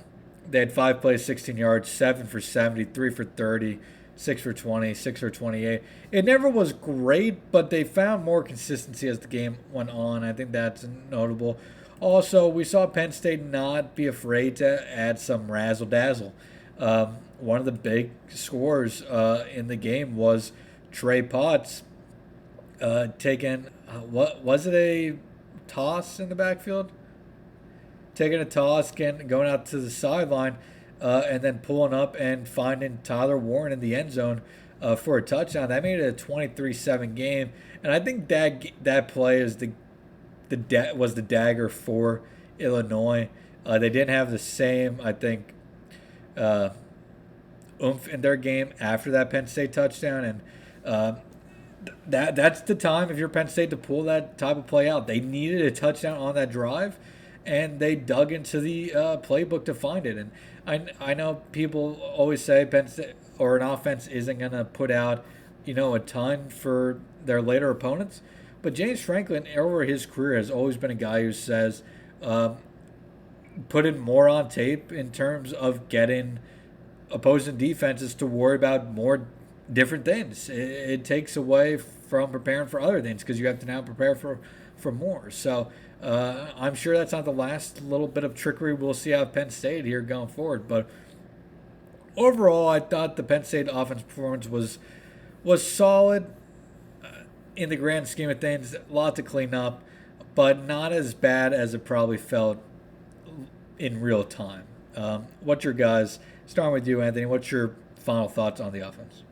they 0.48 0.60
had 0.60 0.72
five 0.72 1.00
plays, 1.00 1.24
16 1.24 1.56
yards, 1.56 1.88
seven 1.90 2.26
for 2.26 2.40
70, 2.40 2.84
three 2.84 3.10
for 3.10 3.24
30, 3.24 3.80
six 4.14 4.40
for 4.40 4.52
20, 4.52 4.94
six 4.94 5.20
for 5.20 5.30
28. 5.30 5.82
It 6.12 6.24
never 6.24 6.48
was 6.48 6.72
great, 6.72 7.50
but 7.50 7.70
they 7.70 7.84
found 7.84 8.24
more 8.24 8.42
consistency 8.42 9.08
as 9.08 9.18
the 9.18 9.28
game 9.28 9.58
went 9.72 9.90
on. 9.90 10.22
I 10.22 10.32
think 10.32 10.52
that's 10.52 10.86
notable. 11.10 11.58
Also, 12.00 12.46
we 12.46 12.64
saw 12.64 12.86
Penn 12.86 13.10
State 13.10 13.42
not 13.42 13.96
be 13.96 14.06
afraid 14.06 14.54
to 14.56 14.96
add 14.96 15.18
some 15.18 15.50
razzle 15.50 15.86
dazzle. 15.86 16.32
Um, 16.78 17.16
one 17.40 17.58
of 17.58 17.64
the 17.64 17.72
big 17.72 18.10
scores 18.28 19.02
uh, 19.02 19.46
in 19.52 19.66
the 19.66 19.76
game 19.76 20.14
was 20.16 20.52
Trey 20.92 21.22
Potts 21.22 21.82
uh, 22.80 23.08
taking 23.18 23.66
uh, 23.88 24.00
what 24.00 24.42
was 24.42 24.66
it 24.66 24.74
a 24.74 25.18
toss 25.66 26.20
in 26.20 26.28
the 26.28 26.34
backfield? 26.34 26.92
Taking 28.14 28.40
a 28.40 28.44
toss, 28.44 28.90
getting, 28.90 29.26
going 29.28 29.48
out 29.48 29.66
to 29.66 29.78
the 29.78 29.90
sideline, 29.90 30.58
uh, 31.00 31.22
and 31.28 31.42
then 31.42 31.58
pulling 31.58 31.94
up 31.94 32.16
and 32.18 32.48
finding 32.48 32.98
Tyler 33.04 33.38
Warren 33.38 33.72
in 33.72 33.80
the 33.80 33.94
end 33.94 34.12
zone 34.12 34.42
uh, 34.82 34.96
for 34.96 35.16
a 35.16 35.22
touchdown. 35.22 35.68
That 35.68 35.82
made 35.82 36.00
it 36.00 36.20
a 36.20 36.26
23-7 36.26 37.14
game, 37.14 37.52
and 37.82 37.92
I 37.92 38.00
think 38.00 38.28
that 38.28 38.66
that 38.82 39.08
play 39.08 39.40
is 39.40 39.56
the 39.56 39.72
the 40.48 40.56
da- 40.56 40.94
was 40.94 41.14
the 41.14 41.22
dagger 41.22 41.68
for 41.68 42.22
Illinois. 42.58 43.28
Uh, 43.66 43.78
they 43.78 43.90
didn't 43.90 44.14
have 44.14 44.30
the 44.30 44.38
same, 44.38 44.98
I 45.02 45.12
think, 45.12 45.52
uh, 46.36 46.70
oomph 47.82 48.08
in 48.08 48.22
their 48.22 48.36
game 48.36 48.72
after 48.80 49.10
that 49.10 49.30
Penn 49.30 49.46
State 49.46 49.72
touchdown, 49.72 50.24
and 50.24 50.40
uh, 50.84 51.14
that 52.06 52.36
that's 52.36 52.60
the 52.62 52.74
time 52.74 53.10
if 53.10 53.18
you're 53.18 53.28
Penn 53.28 53.48
State 53.48 53.70
to 53.70 53.76
pull 53.76 54.02
that 54.04 54.38
type 54.38 54.56
of 54.56 54.66
play 54.66 54.88
out. 54.88 55.06
They 55.06 55.20
needed 55.20 55.62
a 55.62 55.70
touchdown 55.70 56.18
on 56.18 56.34
that 56.34 56.50
drive, 56.50 56.98
and 57.46 57.78
they 57.78 57.94
dug 57.94 58.32
into 58.32 58.60
the 58.60 58.94
uh, 58.94 59.16
playbook 59.18 59.64
to 59.66 59.74
find 59.74 60.06
it. 60.06 60.16
And 60.16 60.30
I 60.66 60.86
I 61.00 61.14
know 61.14 61.42
people 61.52 62.00
always 62.02 62.44
say 62.44 62.64
Penn 62.64 62.88
State 62.88 63.14
or 63.38 63.56
an 63.56 63.62
offense 63.62 64.08
isn't 64.08 64.38
going 64.38 64.52
to 64.52 64.64
put 64.64 64.90
out, 64.90 65.24
you 65.64 65.74
know, 65.74 65.94
a 65.94 66.00
ton 66.00 66.48
for 66.48 67.00
their 67.24 67.40
later 67.40 67.70
opponents. 67.70 68.20
But 68.62 68.74
James 68.74 69.00
Franklin, 69.00 69.46
over 69.56 69.84
his 69.84 70.06
career, 70.06 70.36
has 70.36 70.50
always 70.50 70.76
been 70.76 70.90
a 70.90 70.96
guy 70.96 71.22
who 71.22 71.32
says, 71.32 71.84
um, 72.20 72.56
put 73.68 73.86
in 73.86 73.98
more 73.98 74.28
on 74.28 74.48
tape 74.48 74.90
in 74.90 75.12
terms 75.12 75.52
of 75.52 75.88
getting 75.88 76.40
opposing 77.10 77.56
defenses 77.56 78.14
to 78.16 78.26
worry 78.26 78.56
about 78.56 78.92
more 78.92 79.26
different 79.72 80.04
things. 80.04 80.48
It, 80.48 80.58
it 80.60 81.04
takes 81.04 81.36
away 81.36 81.76
from 81.76 82.30
preparing 82.30 82.68
for 82.68 82.80
other 82.80 83.00
things 83.00 83.22
because 83.22 83.38
you 83.38 83.46
have 83.46 83.58
to 83.60 83.66
now 83.66 83.82
prepare 83.82 84.14
for, 84.14 84.38
for 84.76 84.92
more. 84.92 85.30
So 85.30 85.70
uh, 86.02 86.48
I'm 86.56 86.74
sure 86.74 86.96
that's 86.96 87.12
not 87.12 87.24
the 87.24 87.32
last 87.32 87.82
little 87.82 88.08
bit 88.08 88.24
of 88.24 88.34
trickery 88.34 88.74
we'll 88.74 88.94
see 88.94 89.12
out 89.12 89.28
of 89.28 89.32
Penn 89.32 89.50
State 89.50 89.84
here 89.84 90.00
going 90.00 90.28
forward. 90.28 90.68
But 90.68 90.88
overall, 92.16 92.68
I 92.68 92.80
thought 92.80 93.16
the 93.16 93.22
Penn 93.22 93.44
State 93.44 93.68
offense 93.70 94.02
performance 94.02 94.48
was 94.48 94.78
was 95.44 95.64
solid 95.66 96.26
in 97.58 97.68
the 97.68 97.76
grand 97.76 98.06
scheme 98.06 98.30
of 98.30 98.40
things, 98.40 98.72
a 98.72 98.80
lot 98.88 99.16
to 99.16 99.22
clean 99.22 99.52
up, 99.52 99.82
but 100.36 100.64
not 100.64 100.92
as 100.92 101.12
bad 101.12 101.52
as 101.52 101.74
it 101.74 101.84
probably 101.84 102.16
felt 102.16 102.62
in 103.80 104.00
real 104.00 104.22
time. 104.22 104.62
Um, 104.94 105.26
what's 105.40 105.64
your 105.64 105.72
guys? 105.72 106.20
Starting 106.46 106.72
with 106.72 106.86
you, 106.86 107.02
Anthony. 107.02 107.26
What's 107.26 107.50
your 107.50 107.74
final 107.96 108.28
thoughts 108.28 108.60
on 108.60 108.72
the 108.72 108.86
offense? 108.86 109.24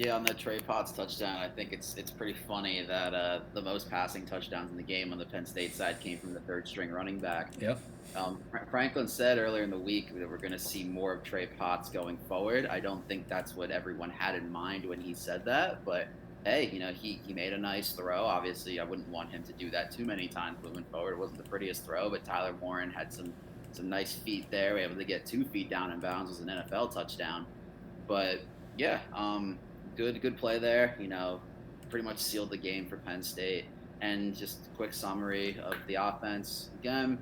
Yeah, 0.00 0.16
on 0.16 0.24
the 0.24 0.32
Trey 0.32 0.60
Potts 0.60 0.92
touchdown, 0.92 1.36
I 1.36 1.48
think 1.50 1.74
it's 1.74 1.94
it's 1.98 2.10
pretty 2.10 2.32
funny 2.32 2.82
that 2.86 3.12
uh, 3.12 3.40
the 3.52 3.60
most 3.60 3.90
passing 3.90 4.24
touchdowns 4.24 4.70
in 4.70 4.78
the 4.78 4.82
game 4.82 5.12
on 5.12 5.18
the 5.18 5.26
Penn 5.26 5.44
State 5.44 5.76
side 5.76 6.00
came 6.00 6.16
from 6.16 6.32
the 6.32 6.40
third 6.40 6.66
string 6.66 6.90
running 6.90 7.18
back. 7.18 7.52
Yeah. 7.60 7.74
Um, 8.16 8.40
Franklin 8.70 9.06
said 9.06 9.36
earlier 9.36 9.62
in 9.62 9.68
the 9.68 9.78
week 9.78 10.18
that 10.18 10.26
we're 10.26 10.38
going 10.38 10.54
to 10.54 10.58
see 10.58 10.84
more 10.84 11.12
of 11.12 11.22
Trey 11.22 11.48
Potts 11.48 11.90
going 11.90 12.16
forward. 12.16 12.64
I 12.64 12.80
don't 12.80 13.06
think 13.08 13.28
that's 13.28 13.54
what 13.54 13.70
everyone 13.70 14.08
had 14.08 14.36
in 14.36 14.50
mind 14.50 14.86
when 14.86 15.02
he 15.02 15.12
said 15.12 15.44
that, 15.44 15.84
but 15.84 16.08
hey, 16.46 16.70
you 16.72 16.78
know, 16.78 16.92
he, 16.94 17.20
he 17.26 17.34
made 17.34 17.52
a 17.52 17.58
nice 17.58 17.92
throw. 17.92 18.24
Obviously, 18.24 18.80
I 18.80 18.84
wouldn't 18.84 19.08
want 19.10 19.30
him 19.30 19.42
to 19.42 19.52
do 19.52 19.68
that 19.68 19.90
too 19.90 20.06
many 20.06 20.28
times 20.28 20.56
moving 20.62 20.84
forward. 20.84 21.12
It 21.12 21.18
wasn't 21.18 21.44
the 21.44 21.50
prettiest 21.50 21.84
throw, 21.84 22.08
but 22.08 22.24
Tyler 22.24 22.54
Warren 22.58 22.90
had 22.90 23.12
some 23.12 23.34
some 23.72 23.90
nice 23.90 24.14
feet 24.14 24.50
there. 24.50 24.76
We 24.76 24.80
able 24.80 24.96
to 24.96 25.04
get 25.04 25.26
two 25.26 25.44
feet 25.44 25.68
down 25.68 25.90
in 25.90 26.00
bounds 26.00 26.30
was 26.30 26.40
an 26.40 26.48
NFL 26.48 26.94
touchdown. 26.94 27.44
But 28.08 28.40
yeah, 28.78 29.00
um, 29.14 29.58
good 29.96 30.20
good 30.20 30.36
play 30.36 30.58
there. 30.58 30.96
You 30.98 31.08
know, 31.08 31.40
pretty 31.90 32.04
much 32.04 32.18
sealed 32.18 32.50
the 32.50 32.56
game 32.56 32.86
for 32.86 32.96
Penn 32.96 33.22
State. 33.22 33.64
And 34.00 34.34
just 34.34 34.66
a 34.66 34.76
quick 34.76 34.94
summary 34.94 35.58
of 35.62 35.74
the 35.86 35.96
offense. 35.96 36.70
Again, 36.80 37.18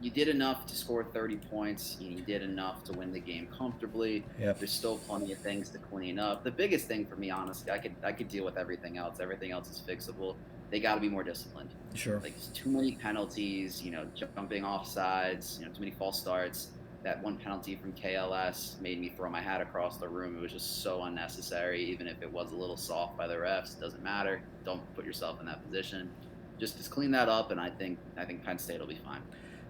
you 0.00 0.10
did 0.10 0.28
enough 0.28 0.66
to 0.66 0.76
score 0.76 1.04
30 1.04 1.36
points. 1.36 1.96
You 2.00 2.20
did 2.20 2.42
enough 2.42 2.84
to 2.84 2.92
win 2.92 3.12
the 3.12 3.20
game 3.20 3.48
comfortably. 3.56 4.24
Yep. 4.38 4.58
There's 4.58 4.72
still 4.72 4.98
plenty 4.98 5.32
of 5.32 5.38
things 5.38 5.70
to 5.70 5.78
clean 5.78 6.18
up. 6.18 6.44
The 6.44 6.50
biggest 6.50 6.86
thing 6.86 7.06
for 7.06 7.16
me, 7.16 7.30
honestly, 7.30 7.70
I 7.70 7.78
could 7.78 7.94
I 8.02 8.12
could 8.12 8.28
deal 8.28 8.44
with 8.44 8.56
everything 8.56 8.98
else. 8.98 9.20
Everything 9.20 9.52
else 9.52 9.70
is 9.70 9.82
fixable. 9.86 10.36
They 10.70 10.80
got 10.80 10.96
to 10.96 11.00
be 11.00 11.08
more 11.08 11.22
disciplined. 11.22 11.70
Sure. 11.94 12.18
Like 12.20 12.34
too 12.52 12.70
many 12.70 12.92
penalties. 12.96 13.82
You 13.82 13.92
know, 13.92 14.06
jumping 14.14 14.64
off 14.64 14.86
sides. 14.88 15.58
You 15.60 15.66
know, 15.66 15.72
too 15.72 15.80
many 15.80 15.92
false 15.92 16.20
starts. 16.20 16.68
That 17.02 17.22
one 17.22 17.36
penalty 17.36 17.76
from 17.76 17.92
KLS 17.92 18.80
made 18.80 19.00
me 19.00 19.10
throw 19.16 19.30
my 19.30 19.40
hat 19.40 19.60
across 19.60 19.96
the 19.96 20.08
room. 20.08 20.36
It 20.36 20.40
was 20.40 20.52
just 20.52 20.82
so 20.82 21.02
unnecessary. 21.04 21.84
Even 21.84 22.08
if 22.08 22.20
it 22.20 22.32
was 22.32 22.50
a 22.52 22.56
little 22.56 22.76
soft 22.76 23.16
by 23.16 23.26
the 23.28 23.34
refs, 23.34 23.76
it 23.76 23.80
doesn't 23.80 24.02
matter. 24.02 24.42
Don't 24.64 24.82
put 24.96 25.04
yourself 25.04 25.38
in 25.40 25.46
that 25.46 25.64
position. 25.64 26.10
Just 26.58 26.76
just 26.78 26.90
clean 26.90 27.10
that 27.12 27.28
up, 27.28 27.50
and 27.50 27.60
I 27.60 27.70
think 27.70 27.98
I 28.16 28.24
think 28.24 28.44
Penn 28.44 28.58
State 28.58 28.80
will 28.80 28.86
be 28.86 28.98
fine. 29.04 29.22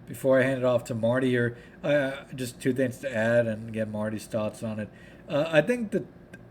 before 0.07 0.41
I 0.41 0.45
hand 0.45 0.59
it 0.59 0.65
off 0.65 0.85
to 0.85 0.95
Marty 0.95 1.31
here, 1.31 1.57
uh, 1.83 2.13
just 2.35 2.61
two 2.61 2.73
things 2.73 2.99
to 2.99 3.15
add 3.15 3.47
and 3.47 3.73
get 3.73 3.89
Marty's 3.89 4.25
thoughts 4.25 4.63
on 4.63 4.79
it. 4.79 4.89
Uh, 5.29 5.45
I 5.49 5.61
think 5.63 5.91
that 5.91 6.07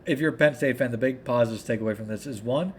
if 0.05 0.19
you're 0.19 0.34
a 0.34 0.38
Penn 0.38 0.53
State 0.55 0.78
fan, 0.78 0.91
the 0.91 0.97
big 0.97 1.23
positives 1.23 1.61
to 1.63 1.67
take 1.67 1.80
away 1.82 1.93
from 1.95 2.07
this 2.07 2.28
is 2.28 2.41
one, 2.41 2.73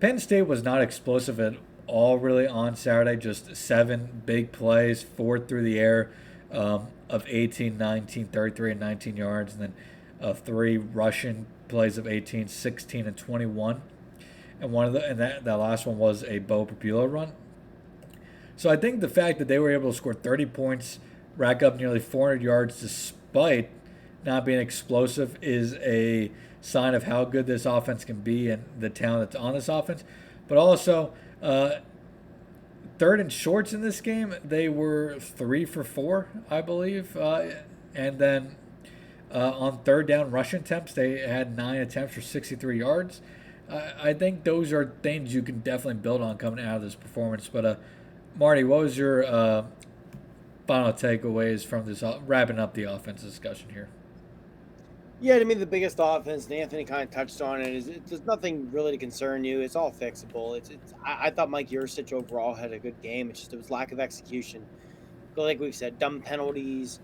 Penn 0.00 0.18
State 0.18 0.42
was 0.42 0.62
not 0.62 0.82
explosive 0.82 1.40
at 1.40 1.54
all 1.86 2.18
really 2.18 2.46
on 2.46 2.76
Saturday. 2.76 3.16
Just 3.16 3.56
seven 3.56 4.22
big 4.26 4.52
plays, 4.52 5.02
four 5.02 5.38
through 5.38 5.62
the 5.62 5.78
air 5.80 6.10
um, 6.52 6.88
of 7.12 7.24
18, 7.28 7.76
19, 7.76 8.26
33, 8.26 8.70
and 8.72 8.80
19 8.80 9.16
yards, 9.16 9.52
and 9.52 9.62
then 9.62 9.74
uh, 10.20 10.32
three 10.32 10.78
rushing 10.78 11.46
plays 11.68 11.98
of 11.98 12.08
18, 12.08 12.48
16, 12.48 13.06
and 13.06 13.16
21. 13.16 13.82
And 14.60 14.72
one 14.72 14.86
of 14.86 14.92
the 14.92 15.04
and 15.04 15.20
that, 15.20 15.44
that 15.44 15.54
last 15.54 15.86
one 15.86 15.98
was 15.98 16.24
a 16.24 16.38
Beau 16.38 16.64
Pribula 16.64 17.06
run. 17.12 17.32
So 18.56 18.70
I 18.70 18.76
think 18.76 19.00
the 19.00 19.08
fact 19.08 19.38
that 19.38 19.48
they 19.48 19.58
were 19.58 19.70
able 19.70 19.90
to 19.90 19.96
score 19.96 20.14
30 20.14 20.46
points, 20.46 20.98
rack 21.36 21.62
up 21.62 21.76
nearly 21.76 22.00
400 22.00 22.42
yards 22.42 22.80
despite 22.80 23.70
not 24.24 24.44
being 24.44 24.60
explosive 24.60 25.36
is 25.42 25.74
a 25.74 26.30
sign 26.60 26.94
of 26.94 27.04
how 27.04 27.24
good 27.24 27.46
this 27.46 27.66
offense 27.66 28.04
can 28.04 28.20
be 28.20 28.48
and 28.48 28.64
the 28.78 28.88
talent 28.88 29.32
that's 29.32 29.42
on 29.42 29.54
this 29.54 29.68
offense. 29.68 30.04
But 30.46 30.58
also, 30.58 31.12
uh, 31.42 31.76
third 33.02 33.18
and 33.18 33.32
shorts 33.32 33.72
in 33.72 33.80
this 33.80 34.00
game, 34.00 34.32
they 34.44 34.68
were 34.68 35.18
three 35.18 35.64
for 35.64 35.82
four, 35.82 36.28
I 36.48 36.60
believe. 36.60 37.16
Uh, 37.16 37.46
and 37.96 38.20
then 38.20 38.54
uh, 39.34 39.50
on 39.58 39.82
third 39.82 40.06
down 40.06 40.30
rushing 40.30 40.60
attempts, 40.60 40.92
they 40.92 41.18
had 41.18 41.56
nine 41.56 41.80
attempts 41.80 42.14
for 42.14 42.20
63 42.20 42.78
yards. 42.78 43.20
I 43.68 44.12
think 44.12 44.44
those 44.44 44.72
are 44.72 44.94
things 45.02 45.34
you 45.34 45.42
can 45.42 45.62
definitely 45.62 46.00
build 46.00 46.22
on 46.22 46.38
coming 46.38 46.64
out 46.64 46.76
of 46.76 46.82
this 46.82 46.94
performance. 46.94 47.50
But 47.52 47.64
uh, 47.64 47.74
Marty, 48.36 48.62
what 48.62 48.82
was 48.82 48.96
your 48.96 49.24
uh, 49.24 49.64
final 50.68 50.92
takeaways 50.92 51.66
from 51.66 51.86
this, 51.86 52.04
uh, 52.04 52.20
wrapping 52.24 52.60
up 52.60 52.74
the 52.74 52.84
offense 52.84 53.22
discussion 53.22 53.70
here? 53.70 53.88
Yeah, 55.22 55.38
to 55.38 55.44
me, 55.44 55.54
the 55.54 55.64
biggest 55.64 55.98
offense, 56.00 56.46
and 56.46 56.54
Anthony 56.54 56.84
kind 56.84 57.04
of 57.04 57.10
touched 57.12 57.40
on 57.40 57.60
it, 57.60 57.72
is 57.72 57.86
it, 57.86 58.04
there's 58.08 58.24
nothing 58.26 58.68
really 58.72 58.90
to 58.90 58.98
concern 58.98 59.44
you. 59.44 59.60
It's 59.60 59.76
all 59.76 59.92
fixable. 59.92 60.58
It's, 60.58 60.70
it's 60.70 60.94
I, 61.04 61.28
I 61.28 61.30
thought 61.30 61.48
Mike 61.48 61.70
Yurcich 61.70 62.12
overall 62.12 62.54
had 62.56 62.72
a 62.72 62.78
good 62.80 63.00
game. 63.02 63.30
It's 63.30 63.38
just 63.38 63.52
it 63.52 63.56
was 63.56 63.70
lack 63.70 63.92
of 63.92 64.00
execution. 64.00 64.66
But 65.36 65.42
like 65.42 65.60
we've 65.60 65.76
said, 65.76 66.00
dumb 66.00 66.22
penalties, 66.22 66.98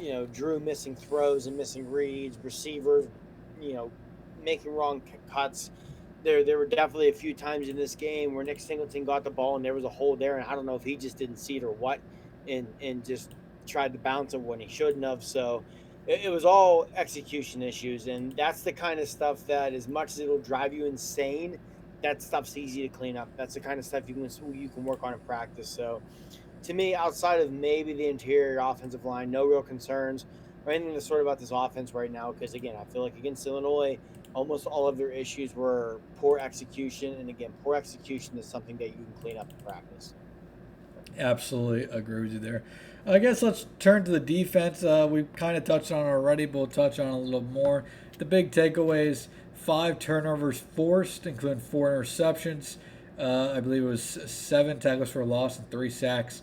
you 0.00 0.12
know, 0.12 0.26
Drew 0.26 0.60
missing 0.60 0.94
throws 0.94 1.48
and 1.48 1.56
missing 1.56 1.90
reads, 1.90 2.38
receivers, 2.44 3.08
you 3.60 3.72
know, 3.72 3.90
making 4.44 4.72
wrong 4.72 5.02
cuts. 5.28 5.72
There, 6.22 6.44
there 6.44 6.58
were 6.58 6.66
definitely 6.66 7.08
a 7.08 7.12
few 7.12 7.34
times 7.34 7.68
in 7.68 7.74
this 7.74 7.96
game 7.96 8.34
where 8.34 8.44
Nick 8.44 8.60
Singleton 8.60 9.04
got 9.04 9.24
the 9.24 9.30
ball 9.30 9.56
and 9.56 9.64
there 9.64 9.74
was 9.74 9.84
a 9.84 9.88
hole 9.88 10.14
there, 10.14 10.36
and 10.36 10.46
I 10.46 10.54
don't 10.54 10.64
know 10.64 10.76
if 10.76 10.84
he 10.84 10.94
just 10.94 11.18
didn't 11.18 11.38
see 11.38 11.56
it 11.56 11.64
or 11.64 11.72
what, 11.72 11.98
and 12.46 12.68
and 12.80 13.04
just 13.04 13.34
tried 13.66 13.94
to 13.94 13.98
bounce 13.98 14.32
it 14.32 14.40
when 14.40 14.60
he 14.60 14.68
shouldn't 14.68 15.04
have. 15.04 15.24
So 15.24 15.64
it, 16.06 16.24
it 16.24 16.30
was 16.30 16.44
all 16.44 16.86
execution 16.96 17.62
issues, 17.62 18.06
and 18.06 18.34
that's 18.36 18.62
the 18.62 18.72
kind 18.72 19.00
of 19.00 19.08
stuff 19.08 19.46
that, 19.46 19.72
as 19.72 19.88
much 19.88 20.12
as 20.12 20.20
it'll 20.20 20.38
drive 20.38 20.72
you 20.72 20.86
insane, 20.86 21.58
that 22.02 22.22
stuff's 22.22 22.56
easy 22.56 22.86
to 22.86 22.88
clean 22.88 23.16
up. 23.16 23.28
That's 23.36 23.54
the 23.54 23.60
kind 23.60 23.78
of 23.78 23.84
stuff 23.84 24.04
you 24.06 24.14
can 24.14 24.54
you 24.54 24.68
can 24.68 24.84
work 24.84 25.02
on 25.02 25.14
in 25.14 25.18
practice. 25.20 25.68
So, 25.68 26.02
to 26.64 26.74
me, 26.74 26.94
outside 26.94 27.40
of 27.40 27.50
maybe 27.50 27.94
the 27.94 28.08
interior 28.08 28.58
offensive 28.60 29.04
line, 29.04 29.30
no 29.30 29.46
real 29.46 29.62
concerns 29.62 30.26
or 30.66 30.72
anything 30.72 30.94
to 30.94 31.00
sort 31.00 31.20
about 31.20 31.38
this 31.38 31.50
offense 31.52 31.92
right 31.94 32.10
now. 32.10 32.32
Because 32.32 32.54
again, 32.54 32.74
I 32.78 32.84
feel 32.84 33.02
like 33.02 33.16
against 33.16 33.46
Illinois, 33.46 33.98
almost 34.34 34.66
all 34.66 34.88
of 34.88 34.98
their 34.98 35.10
issues 35.10 35.54
were 35.54 35.98
poor 36.16 36.38
execution, 36.38 37.14
and 37.14 37.28
again, 37.28 37.52
poor 37.62 37.74
execution 37.74 38.38
is 38.38 38.46
something 38.46 38.76
that 38.78 38.88
you 38.88 38.94
can 38.94 39.12
clean 39.20 39.36
up 39.38 39.50
in 39.50 39.64
practice. 39.64 40.14
Absolutely 41.18 41.84
agree 41.96 42.22
with 42.22 42.32
you 42.32 42.38
there. 42.38 42.64
I 43.06 43.18
guess 43.18 43.42
let's 43.42 43.66
turn 43.78 44.04
to 44.04 44.10
the 44.10 44.20
defense. 44.20 44.82
Uh, 44.82 45.06
we 45.10 45.24
kind 45.36 45.58
of 45.58 45.64
touched 45.64 45.92
on 45.92 46.06
already, 46.06 46.46
but 46.46 46.58
we'll 46.58 46.66
touch 46.66 46.98
on 46.98 47.08
a 47.08 47.18
little 47.18 47.42
more. 47.42 47.84
The 48.16 48.24
big 48.24 48.50
takeaways 48.50 49.28
five 49.54 49.98
turnovers 49.98 50.60
forced, 50.74 51.26
including 51.26 51.60
four 51.60 51.90
interceptions. 51.90 52.76
Uh, 53.18 53.52
I 53.54 53.60
believe 53.60 53.82
it 53.82 53.86
was 53.86 54.02
seven 54.02 54.78
tackles 54.78 55.10
for 55.10 55.20
a 55.20 55.26
loss 55.26 55.58
and 55.58 55.70
three 55.70 55.90
sacks. 55.90 56.40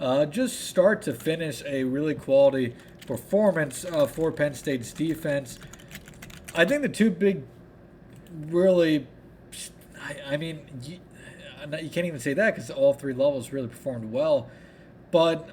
Uh, 0.00 0.26
just 0.26 0.62
start 0.62 1.02
to 1.02 1.14
finish, 1.14 1.62
a 1.64 1.84
really 1.84 2.14
quality 2.14 2.74
performance 3.06 3.84
uh, 3.84 4.06
for 4.06 4.32
Penn 4.32 4.54
State's 4.54 4.92
defense. 4.92 5.60
I 6.56 6.64
think 6.64 6.82
the 6.82 6.88
two 6.88 7.10
big, 7.10 7.44
really, 8.46 9.06
I, 10.00 10.34
I 10.34 10.36
mean, 10.36 10.60
you, 10.82 10.98
you 11.80 11.88
can't 11.88 12.06
even 12.06 12.18
say 12.18 12.34
that 12.34 12.56
because 12.56 12.68
all 12.68 12.94
three 12.94 13.14
levels 13.14 13.52
really 13.52 13.68
performed 13.68 14.10
well. 14.10 14.50
But 15.12 15.50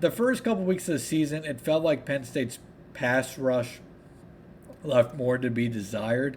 the 0.00 0.10
first 0.10 0.42
couple 0.42 0.64
weeks 0.64 0.88
of 0.88 0.94
the 0.94 0.98
season, 0.98 1.44
it 1.44 1.60
felt 1.60 1.84
like 1.84 2.04
Penn 2.04 2.24
State's 2.24 2.58
pass 2.94 3.38
rush 3.38 3.80
left 4.82 5.14
more 5.14 5.38
to 5.38 5.50
be 5.50 5.68
desired. 5.68 6.36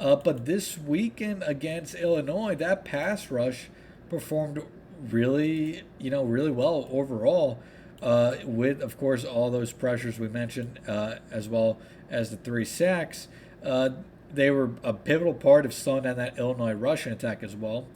Uh, 0.00 0.16
but 0.16 0.46
this 0.46 0.76
weekend 0.78 1.42
against 1.46 1.94
Illinois, 1.94 2.54
that 2.56 2.84
pass 2.84 3.30
rush 3.30 3.68
performed 4.08 4.62
really, 5.10 5.82
you 5.98 6.10
know, 6.10 6.24
really 6.24 6.50
well 6.50 6.88
overall. 6.90 7.58
Uh, 8.02 8.36
with, 8.44 8.82
of 8.82 8.98
course, 8.98 9.24
all 9.24 9.50
those 9.50 9.72
pressures 9.72 10.18
we 10.18 10.28
mentioned, 10.28 10.78
uh, 10.86 11.14
as 11.30 11.48
well 11.48 11.78
as 12.10 12.30
the 12.30 12.36
three 12.36 12.64
sacks. 12.64 13.28
Uh, 13.64 13.90
they 14.30 14.50
were 14.50 14.72
a 14.82 14.92
pivotal 14.92 15.32
part 15.32 15.64
of 15.64 15.72
slowing 15.72 16.02
down 16.02 16.16
that 16.16 16.36
Illinois 16.36 16.74
rushing 16.74 17.12
attack 17.12 17.42
as 17.42 17.56
well. 17.56 17.86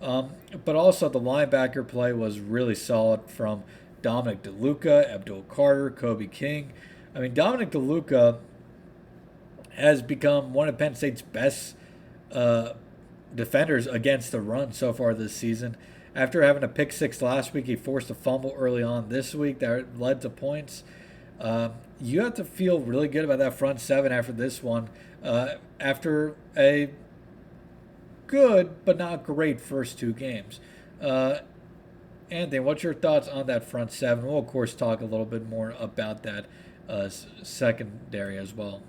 Um, 0.00 0.34
but 0.64 0.76
also, 0.76 1.08
the 1.08 1.20
linebacker 1.20 1.86
play 1.86 2.12
was 2.12 2.38
really 2.38 2.76
solid 2.76 3.28
from 3.28 3.64
Dominic 4.08 4.42
DeLuca, 4.42 5.06
Abdul 5.06 5.42
Carter, 5.50 5.90
Kobe 5.90 6.28
King. 6.28 6.72
I 7.14 7.18
mean, 7.18 7.34
Dominic 7.34 7.72
DeLuca 7.72 8.38
has 9.72 10.00
become 10.00 10.54
one 10.54 10.66
of 10.66 10.78
Penn 10.78 10.94
State's 10.94 11.20
best 11.20 11.76
uh, 12.32 12.72
defenders 13.34 13.86
against 13.86 14.32
the 14.32 14.40
run 14.40 14.72
so 14.72 14.94
far 14.94 15.12
this 15.12 15.36
season. 15.36 15.76
After 16.14 16.40
having 16.40 16.64
a 16.64 16.68
pick 16.68 16.90
six 16.90 17.20
last 17.20 17.52
week, 17.52 17.66
he 17.66 17.76
forced 17.76 18.08
a 18.08 18.14
fumble 18.14 18.54
early 18.56 18.82
on 18.82 19.10
this 19.10 19.34
week 19.34 19.58
that 19.58 20.00
led 20.00 20.22
to 20.22 20.30
points. 20.30 20.84
Uh, 21.38 21.68
you 22.00 22.22
have 22.22 22.32
to 22.36 22.44
feel 22.44 22.80
really 22.80 23.08
good 23.08 23.26
about 23.26 23.40
that 23.40 23.58
front 23.58 23.78
seven 23.78 24.10
after 24.10 24.32
this 24.32 24.62
one. 24.62 24.88
Uh, 25.22 25.56
after 25.78 26.34
a 26.56 26.88
good 28.26 28.86
but 28.86 28.96
not 28.96 29.22
great 29.22 29.60
first 29.60 29.98
two 29.98 30.14
games. 30.14 30.60
Uh, 30.98 31.40
Anthony, 32.30 32.60
what's 32.60 32.82
your 32.82 32.94
thoughts 32.94 33.26
on 33.28 33.46
that 33.46 33.64
front 33.64 33.90
seven? 33.90 34.26
We'll, 34.26 34.38
of 34.38 34.46
course, 34.46 34.74
talk 34.74 35.00
a 35.00 35.04
little 35.04 35.26
bit 35.26 35.48
more 35.48 35.74
about 35.78 36.22
that 36.24 36.46
uh, 36.88 37.08
secondary 37.08 38.36
as 38.36 38.52
well. 38.52 38.82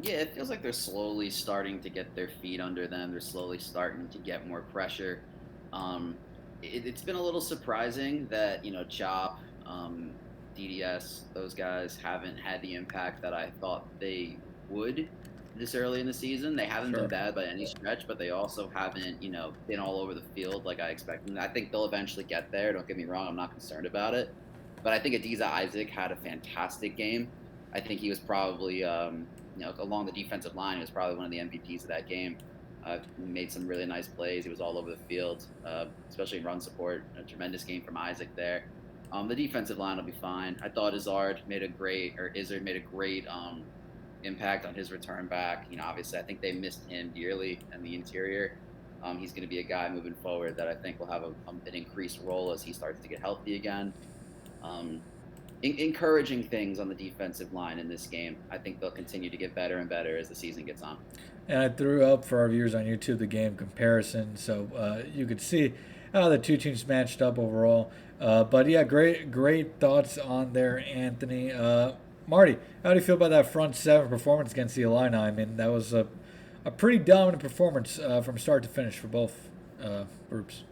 Yeah, 0.00 0.16
it 0.16 0.34
feels 0.34 0.50
like 0.50 0.62
they're 0.62 0.72
slowly 0.72 1.30
starting 1.30 1.80
to 1.80 1.88
get 1.88 2.14
their 2.14 2.28
feet 2.28 2.60
under 2.60 2.86
them. 2.86 3.12
They're 3.12 3.20
slowly 3.20 3.58
starting 3.58 4.08
to 4.08 4.18
get 4.18 4.46
more 4.46 4.62
pressure. 4.62 5.20
Um, 5.72 6.16
it, 6.62 6.84
has 6.84 7.02
been 7.02 7.16
a 7.16 7.22
little 7.22 7.40
surprising 7.40 8.26
that, 8.28 8.64
you 8.64 8.72
know, 8.72 8.84
Chop, 8.84 9.40
um, 9.64 10.10
DDS, 10.56 11.22
those 11.34 11.54
guys 11.54 11.98
haven't 12.02 12.36
had 12.36 12.60
the 12.62 12.74
impact 12.74 13.22
that 13.22 13.32
I 13.32 13.50
thought 13.60 13.86
they 14.00 14.36
would 14.68 15.08
this 15.56 15.74
early 15.74 16.00
in 16.00 16.06
the 16.06 16.14
season. 16.14 16.56
They 16.56 16.66
haven't 16.66 16.92
sure. 16.92 17.00
been 17.00 17.10
bad 17.10 17.34
by 17.34 17.44
any 17.44 17.66
stretch, 17.66 18.06
but 18.06 18.18
they 18.18 18.30
also 18.30 18.70
haven't, 18.74 19.22
you 19.22 19.30
know, 19.30 19.52
been 19.66 19.78
all 19.78 20.00
over 20.00 20.14
the 20.14 20.22
field 20.34 20.64
like 20.64 20.80
I 20.80 20.88
expected. 20.88 21.36
I 21.38 21.48
think 21.48 21.70
they'll 21.70 21.84
eventually 21.84 22.24
get 22.24 22.50
there. 22.50 22.72
Don't 22.72 22.86
get 22.86 22.96
me 22.96 23.04
wrong; 23.04 23.28
I'm 23.28 23.36
not 23.36 23.50
concerned 23.50 23.86
about 23.86 24.14
it. 24.14 24.34
But 24.82 24.92
I 24.92 24.98
think 24.98 25.14
Adisa 25.14 25.42
Isaac 25.42 25.90
had 25.90 26.10
a 26.12 26.16
fantastic 26.16 26.96
game. 26.96 27.28
I 27.72 27.80
think 27.80 28.00
he 28.00 28.08
was 28.08 28.18
probably, 28.18 28.84
um, 28.84 29.26
you 29.56 29.64
know, 29.64 29.74
along 29.78 30.06
the 30.06 30.12
defensive 30.12 30.54
line, 30.56 30.76
he 30.76 30.80
was 30.80 30.90
probably 30.90 31.16
one 31.16 31.24
of 31.26 31.30
the 31.30 31.38
MVPs 31.38 31.82
of 31.82 31.88
that 31.88 32.08
game. 32.08 32.36
Uh, 32.84 32.98
made 33.16 33.52
some 33.52 33.68
really 33.68 33.86
nice 33.86 34.08
plays. 34.08 34.42
He 34.42 34.50
was 34.50 34.60
all 34.60 34.76
over 34.76 34.90
the 34.90 34.96
field, 35.08 35.44
uh, 35.64 35.84
especially 36.10 36.38
in 36.38 36.44
run 36.44 36.60
support. 36.60 37.04
A 37.16 37.22
tremendous 37.22 37.62
game 37.62 37.82
from 37.82 37.96
Isaac 37.96 38.34
there. 38.34 38.64
Um, 39.12 39.28
the 39.28 39.36
defensive 39.36 39.78
line 39.78 39.98
will 39.98 40.04
be 40.04 40.10
fine. 40.10 40.56
I 40.62 40.68
thought 40.68 40.94
Izzard 40.94 41.42
made 41.46 41.62
a 41.62 41.68
great, 41.68 42.18
or 42.18 42.32
Izzard 42.34 42.64
made 42.64 42.76
a 42.76 42.80
great 42.80 43.26
um, 43.28 43.62
impact 44.24 44.66
on 44.66 44.74
his 44.74 44.90
return 44.90 45.26
back. 45.26 45.66
You 45.70 45.76
know, 45.76 45.84
obviously, 45.84 46.18
I 46.18 46.22
think 46.22 46.40
they 46.40 46.52
missed 46.52 46.88
him 46.88 47.12
dearly 47.14 47.58
in 47.74 47.82
the 47.82 47.94
interior. 47.94 48.56
Um, 49.02 49.18
he's 49.18 49.32
going 49.32 49.42
to 49.42 49.48
be 49.48 49.58
a 49.58 49.64
guy 49.64 49.88
moving 49.88 50.14
forward 50.14 50.56
that 50.56 50.68
I 50.68 50.74
think 50.74 51.00
will 51.00 51.06
have 51.06 51.22
a, 51.22 51.32
an 51.48 51.74
increased 51.74 52.20
role 52.22 52.52
as 52.52 52.62
he 52.62 52.72
starts 52.72 53.02
to 53.02 53.08
get 53.08 53.20
healthy 53.20 53.56
again. 53.56 53.92
Um, 54.62 55.00
in- 55.62 55.78
encouraging 55.78 56.44
things 56.44 56.78
on 56.78 56.88
the 56.88 56.94
defensive 56.94 57.52
line 57.52 57.78
in 57.78 57.88
this 57.88 58.06
game. 58.06 58.36
I 58.50 58.58
think 58.58 58.80
they'll 58.80 58.90
continue 58.90 59.30
to 59.30 59.36
get 59.36 59.54
better 59.54 59.78
and 59.78 59.88
better 59.88 60.16
as 60.16 60.28
the 60.28 60.34
season 60.34 60.64
gets 60.64 60.82
on. 60.82 60.98
And 61.48 61.58
I 61.58 61.68
threw 61.68 62.04
up 62.04 62.24
for 62.24 62.40
our 62.40 62.48
viewers 62.48 62.74
on 62.74 62.84
YouTube 62.84 63.18
the 63.18 63.26
game 63.26 63.56
comparison, 63.56 64.36
so 64.36 64.68
uh, 64.76 65.02
you 65.12 65.26
could 65.26 65.40
see 65.40 65.74
how 66.12 66.28
the 66.28 66.38
two 66.38 66.56
teams 66.56 66.86
matched 66.86 67.20
up 67.20 67.38
overall. 67.38 67.90
Uh, 68.20 68.44
but 68.44 68.68
yeah, 68.68 68.84
great, 68.84 69.32
great 69.32 69.80
thoughts 69.80 70.16
on 70.18 70.52
there, 70.52 70.78
Anthony. 70.78 71.50
Uh, 71.50 71.92
Marty, 72.26 72.56
how 72.82 72.90
do 72.90 73.00
you 73.00 73.04
feel 73.04 73.16
about 73.16 73.30
that 73.30 73.50
front 73.50 73.74
seven 73.74 74.08
performance 74.08 74.52
against 74.52 74.76
the 74.76 74.82
Illini? 74.82 75.16
I 75.16 75.30
mean, 75.30 75.56
that 75.56 75.70
was 75.72 75.92
a, 75.92 76.06
a 76.64 76.70
pretty 76.70 76.98
dominant 76.98 77.42
performance 77.42 77.98
uh, 77.98 78.20
from 78.20 78.38
start 78.38 78.62
to 78.62 78.68
finish 78.68 78.98
for 78.98 79.08
both 79.08 79.48
uh, 79.82 80.04
groups. 80.30 80.62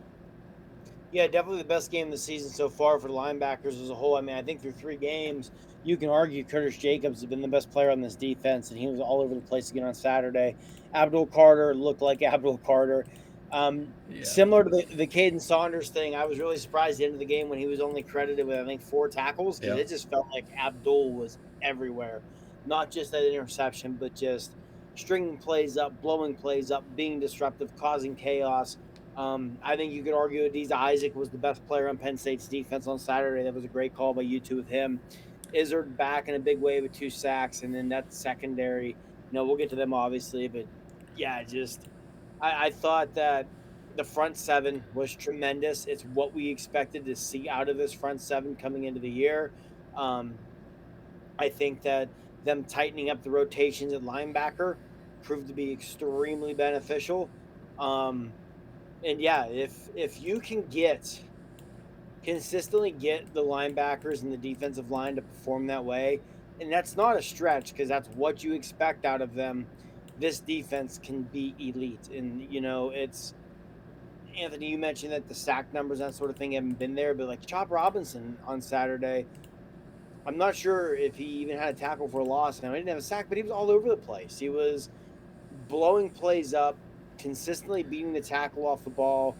Yeah, 1.12 1.26
definitely 1.26 1.58
the 1.62 1.68
best 1.68 1.90
game 1.90 2.06
of 2.06 2.12
the 2.12 2.18
season 2.18 2.50
so 2.50 2.68
far 2.68 2.98
for 3.00 3.08
the 3.08 3.14
linebackers 3.14 3.82
as 3.82 3.90
a 3.90 3.94
whole. 3.94 4.16
I 4.16 4.20
mean, 4.20 4.36
I 4.36 4.42
think 4.42 4.62
through 4.62 4.72
three 4.72 4.96
games, 4.96 5.50
you 5.82 5.96
can 5.96 6.08
argue 6.08 6.44
Curtis 6.44 6.76
Jacobs 6.76 7.20
has 7.20 7.28
been 7.28 7.42
the 7.42 7.48
best 7.48 7.70
player 7.72 7.90
on 7.90 8.00
this 8.00 8.14
defense, 8.14 8.70
and 8.70 8.78
he 8.78 8.86
was 8.86 9.00
all 9.00 9.20
over 9.20 9.34
the 9.34 9.40
place 9.40 9.72
again 9.72 9.84
on 9.84 9.94
Saturday. 9.94 10.54
Abdul 10.94 11.26
Carter 11.26 11.74
looked 11.74 12.00
like 12.00 12.22
Abdul 12.22 12.58
Carter. 12.58 13.06
Um, 13.52 13.88
yeah. 14.08 14.24
Similar 14.24 14.64
to 14.64 14.70
the, 14.70 14.94
the 14.94 15.06
Kaden 15.06 15.40
Saunders 15.40 15.88
thing, 15.88 16.14
I 16.14 16.24
was 16.24 16.38
really 16.38 16.56
surprised 16.56 16.94
at 16.94 16.98
the 16.98 17.04
end 17.06 17.14
of 17.14 17.18
the 17.20 17.26
game 17.26 17.48
when 17.48 17.58
he 17.58 17.66
was 17.66 17.80
only 17.80 18.02
credited 18.02 18.46
with, 18.46 18.58
I 18.58 18.64
think, 18.64 18.80
four 18.80 19.08
tackles 19.08 19.58
because 19.58 19.76
yeah. 19.76 19.82
it 19.82 19.88
just 19.88 20.08
felt 20.08 20.28
like 20.32 20.44
Abdul 20.56 21.12
was 21.12 21.38
everywhere. 21.62 22.20
Not 22.66 22.90
just 22.90 23.10
that 23.12 23.26
interception, 23.28 23.96
but 23.98 24.14
just 24.14 24.52
stringing 24.94 25.36
plays 25.36 25.76
up, 25.76 26.00
blowing 26.02 26.34
plays 26.34 26.70
up, 26.70 26.84
being 26.94 27.18
disruptive, 27.18 27.74
causing 27.76 28.14
chaos. 28.14 28.76
Um, 29.16 29.58
I 29.62 29.76
think 29.76 29.92
you 29.92 30.02
could 30.02 30.14
argue 30.14 30.48
Adisa 30.48 30.72
Isaac 30.72 31.16
was 31.16 31.28
the 31.28 31.38
best 31.38 31.66
player 31.66 31.88
on 31.88 31.96
Penn 31.96 32.16
State's 32.16 32.46
defense 32.46 32.86
on 32.86 32.98
Saturday. 32.98 33.42
That 33.42 33.54
was 33.54 33.64
a 33.64 33.68
great 33.68 33.94
call 33.94 34.14
by 34.14 34.22
you 34.22 34.38
two 34.38 34.56
with 34.56 34.68
him. 34.68 35.00
Izzard 35.52 35.96
back 35.96 36.28
in 36.28 36.36
a 36.36 36.38
big 36.38 36.60
way 36.60 36.80
with 36.80 36.92
two 36.92 37.10
sacks, 37.10 37.62
and 37.62 37.74
then 37.74 37.88
that 37.88 38.12
secondary. 38.12 38.88
You 38.88 38.96
know, 39.32 39.44
we'll 39.44 39.56
get 39.56 39.70
to 39.70 39.76
them 39.76 39.92
obviously, 39.92 40.48
but 40.48 40.66
yeah, 41.16 41.42
just 41.42 41.82
I, 42.40 42.66
I 42.66 42.70
thought 42.70 43.14
that 43.14 43.46
the 43.96 44.04
front 44.04 44.36
seven 44.36 44.84
was 44.94 45.14
tremendous. 45.14 45.86
It's 45.86 46.04
what 46.04 46.34
we 46.34 46.48
expected 46.48 47.04
to 47.06 47.16
see 47.16 47.48
out 47.48 47.68
of 47.68 47.76
this 47.76 47.92
front 47.92 48.20
seven 48.20 48.56
coming 48.56 48.84
into 48.84 49.00
the 49.00 49.10
year. 49.10 49.50
Um, 49.96 50.34
I 51.38 51.48
think 51.48 51.82
that 51.82 52.08
them 52.44 52.64
tightening 52.64 53.10
up 53.10 53.22
the 53.22 53.30
rotations 53.30 53.92
at 53.92 54.02
linebacker 54.02 54.76
proved 55.22 55.48
to 55.48 55.54
be 55.54 55.72
extremely 55.72 56.54
beneficial. 56.54 57.28
Um, 57.78 58.32
and 59.04 59.20
yeah, 59.20 59.46
if 59.46 59.88
if 59.94 60.22
you 60.22 60.40
can 60.40 60.62
get 60.66 61.22
consistently 62.22 62.90
get 62.90 63.32
the 63.32 63.42
linebackers 63.42 64.22
and 64.22 64.30
the 64.30 64.36
defensive 64.36 64.90
line 64.90 65.16
to 65.16 65.22
perform 65.22 65.66
that 65.66 65.84
way, 65.84 66.20
and 66.60 66.70
that's 66.70 66.96
not 66.96 67.16
a 67.16 67.22
stretch 67.22 67.72
because 67.72 67.88
that's 67.88 68.08
what 68.10 68.44
you 68.44 68.52
expect 68.52 69.04
out 69.04 69.22
of 69.22 69.34
them. 69.34 69.66
This 70.20 70.38
defense 70.40 71.00
can 71.02 71.22
be 71.22 71.54
elite, 71.58 72.10
and 72.14 72.52
you 72.52 72.60
know 72.60 72.90
it's 72.90 73.32
Anthony. 74.38 74.68
You 74.68 74.76
mentioned 74.78 75.12
that 75.12 75.28
the 75.28 75.34
sack 75.34 75.72
numbers, 75.72 75.98
that 76.00 76.14
sort 76.14 76.28
of 76.28 76.36
thing, 76.36 76.52
haven't 76.52 76.78
been 76.78 76.94
there, 76.94 77.14
but 77.14 77.26
like 77.26 77.46
Chop 77.46 77.70
Robinson 77.70 78.36
on 78.46 78.60
Saturday, 78.60 79.24
I'm 80.26 80.36
not 80.36 80.54
sure 80.54 80.94
if 80.94 81.16
he 81.16 81.24
even 81.24 81.56
had 81.56 81.74
a 81.74 81.78
tackle 81.78 82.06
for 82.06 82.20
a 82.20 82.24
loss. 82.24 82.62
Now 82.62 82.72
he 82.72 82.80
didn't 82.80 82.90
have 82.90 82.98
a 82.98 83.02
sack, 83.02 83.26
but 83.28 83.38
he 83.38 83.42
was 83.42 83.50
all 83.50 83.70
over 83.70 83.88
the 83.88 83.96
place. 83.96 84.38
He 84.38 84.50
was 84.50 84.90
blowing 85.68 86.10
plays 86.10 86.52
up, 86.52 86.76
consistently 87.18 87.82
beating 87.82 88.12
the 88.12 88.20
tackle 88.20 88.66
off 88.66 88.84
the 88.84 88.90
ball. 88.90 89.36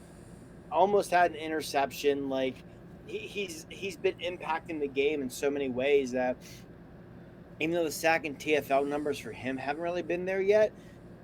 Almost 0.72 1.10
had 1.10 1.32
an 1.32 1.36
interception. 1.36 2.30
Like 2.30 2.56
he, 3.06 3.18
he's 3.18 3.66
he's 3.68 3.96
been 3.96 4.14
impacting 4.14 4.80
the 4.80 4.88
game 4.88 5.20
in 5.20 5.28
so 5.28 5.50
many 5.50 5.68
ways 5.68 6.12
that 6.12 6.36
even 7.60 7.74
though 7.74 7.84
the 7.84 7.92
sack 7.92 8.24
and 8.24 8.38
TFL 8.38 8.86
numbers 8.88 9.18
for 9.18 9.32
him 9.32 9.56
haven't 9.56 9.82
really 9.82 10.02
been 10.02 10.24
there 10.24 10.40
yet, 10.40 10.72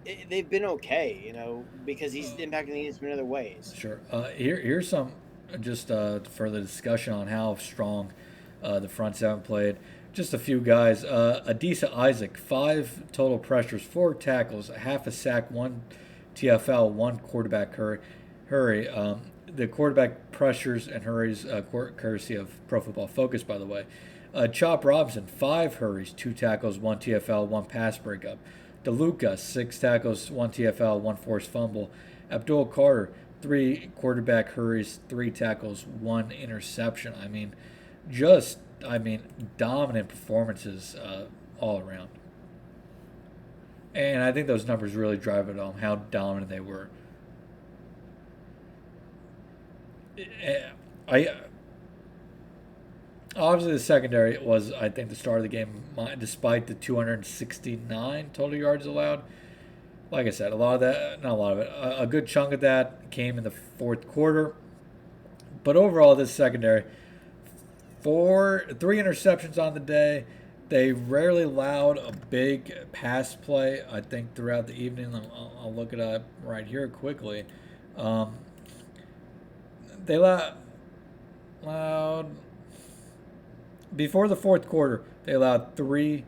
it, 0.04 0.28
they've 0.28 0.48
been 0.48 0.64
okay. 0.64 1.20
You 1.24 1.32
know 1.32 1.64
because 1.84 2.12
he's 2.12 2.30
impacting 2.32 2.66
the 2.66 2.90
game 2.90 2.94
in 3.00 3.12
other 3.12 3.24
ways. 3.24 3.74
Sure. 3.76 4.00
Uh, 4.10 4.28
here 4.28 4.60
here's 4.60 4.88
some 4.88 5.12
just 5.60 5.90
uh, 5.90 6.20
further 6.20 6.60
discussion 6.60 7.12
on 7.12 7.28
how 7.28 7.54
strong 7.56 8.12
uh, 8.62 8.78
the 8.78 8.88
front 8.88 9.16
seven 9.16 9.40
played. 9.40 9.76
Just 10.12 10.32
a 10.32 10.38
few 10.38 10.60
guys. 10.60 11.04
Uh, 11.04 11.42
Adisa 11.46 11.94
Isaac, 11.94 12.38
five 12.38 13.02
total 13.12 13.38
pressures, 13.38 13.82
four 13.82 14.14
tackles, 14.14 14.68
half 14.68 15.06
a 15.06 15.10
sack, 15.12 15.50
one 15.50 15.82
TFL, 16.34 16.90
one 16.90 17.18
quarterback 17.18 17.74
hurry. 17.74 17.98
hurry. 18.46 18.88
Um, 18.88 19.22
the 19.46 19.66
quarterback 19.66 20.32
pressures 20.32 20.88
and 20.88 21.04
hurries, 21.04 21.44
uh, 21.46 21.62
courtesy 21.96 22.34
of 22.34 22.50
Pro 22.66 22.80
Football 22.80 23.06
Focus, 23.08 23.42
by 23.42 23.58
the 23.58 23.66
way. 23.66 23.86
Uh, 24.36 24.46
Chop 24.46 24.84
Robinson, 24.84 25.26
five 25.26 25.76
hurries, 25.76 26.12
two 26.12 26.34
tackles, 26.34 26.78
one 26.78 26.98
TFL, 26.98 27.46
one 27.46 27.64
pass 27.64 27.96
breakup. 27.96 28.36
DeLuca, 28.84 29.38
six 29.38 29.78
tackles, 29.78 30.30
one 30.30 30.50
TFL, 30.50 31.00
one 31.00 31.16
forced 31.16 31.48
fumble. 31.48 31.90
Abdul 32.30 32.66
Carter, 32.66 33.10
three 33.40 33.90
quarterback 33.96 34.50
hurries, 34.50 35.00
three 35.08 35.30
tackles, 35.30 35.86
one 35.86 36.30
interception. 36.32 37.14
I 37.18 37.28
mean, 37.28 37.54
just, 38.10 38.58
I 38.86 38.98
mean, 38.98 39.22
dominant 39.56 40.08
performances 40.10 40.96
uh, 40.96 41.28
all 41.58 41.80
around. 41.80 42.10
And 43.94 44.22
I 44.22 44.32
think 44.32 44.48
those 44.48 44.68
numbers 44.68 44.94
really 44.94 45.16
drive 45.16 45.48
it 45.48 45.56
home 45.56 45.78
how 45.78 45.96
dominant 45.96 46.50
they 46.50 46.60
were. 46.60 46.90
Eh, 50.18 50.68
I 51.08 51.28
obviously 53.36 53.72
the 53.72 53.78
secondary 53.78 54.38
was 54.38 54.72
I 54.72 54.88
think 54.88 55.08
the 55.08 55.16
start 55.16 55.38
of 55.38 55.42
the 55.42 55.48
game 55.48 55.82
despite 56.18 56.66
the 56.66 56.74
269 56.74 58.30
total 58.32 58.58
yards 58.58 58.86
allowed. 58.86 59.22
Like 60.10 60.26
I 60.26 60.30
said, 60.30 60.52
a 60.52 60.56
lot 60.56 60.74
of 60.74 60.80
that, 60.80 61.22
not 61.22 61.32
a 61.32 61.34
lot 61.34 61.52
of 61.54 61.58
it, 61.58 61.72
a, 61.76 62.06
good 62.06 62.28
chunk 62.28 62.52
of 62.52 62.60
that 62.60 63.10
came 63.10 63.38
in 63.38 63.44
the 63.44 63.50
fourth 63.50 64.06
quarter. 64.06 64.54
But 65.64 65.76
overall, 65.76 66.14
this 66.14 66.32
secondary, 66.32 66.84
four, 68.02 68.66
three 68.78 68.98
interceptions 68.98 69.58
on 69.58 69.74
the 69.74 69.80
day 69.80 70.24
they 70.68 70.92
rarely 70.92 71.42
allowed 71.42 71.98
a 71.98 72.12
big 72.12 72.74
pass 72.92 73.36
play. 73.36 73.82
I 73.90 74.00
think 74.00 74.34
throughout 74.34 74.66
the 74.66 74.74
evening, 74.74 75.14
I'll, 75.14 75.52
I'll 75.60 75.74
look 75.74 75.92
it 75.92 76.00
up 76.00 76.24
right 76.42 76.66
here 76.66 76.88
quickly. 76.88 77.44
Um, 77.96 78.34
they 80.04 80.16
allowed 80.16 80.56
before 83.96 84.28
the 84.28 84.36
fourth 84.36 84.68
quarter. 84.68 85.02
They 85.24 85.32
allowed 85.32 85.74
three 85.74 86.24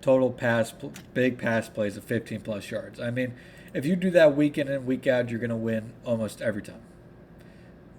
total 0.00 0.30
pass, 0.30 0.72
big 1.14 1.38
pass 1.38 1.68
plays 1.68 1.96
of 1.96 2.04
15 2.04 2.42
plus 2.42 2.70
yards. 2.70 3.00
I 3.00 3.10
mean, 3.10 3.34
if 3.74 3.84
you 3.84 3.96
do 3.96 4.10
that 4.10 4.36
week 4.36 4.56
in 4.58 4.68
and 4.68 4.86
week 4.86 5.06
out, 5.06 5.28
you're 5.30 5.40
going 5.40 5.50
to 5.50 5.56
win 5.56 5.92
almost 6.04 6.40
every 6.40 6.62
time. 6.62 6.82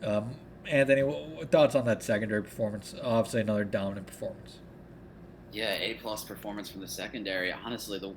Um, 0.01 0.32
Anthony, 0.65 1.03
thoughts 1.45 1.76
on 1.76 1.86
that 1.86 2.03
secondary 2.03 2.43
performance? 2.43 2.95
Obviously, 3.01 3.41
another 3.41 3.63
dominant 3.63 4.07
performance. 4.07 4.59
Yeah, 5.51 5.74
A 5.74 5.95
plus 5.95 6.24
performance 6.24 6.70
from 6.70 6.82
the 6.82 6.88
secondary. 6.88 7.51
Honestly, 7.51 7.99
the 7.99 8.13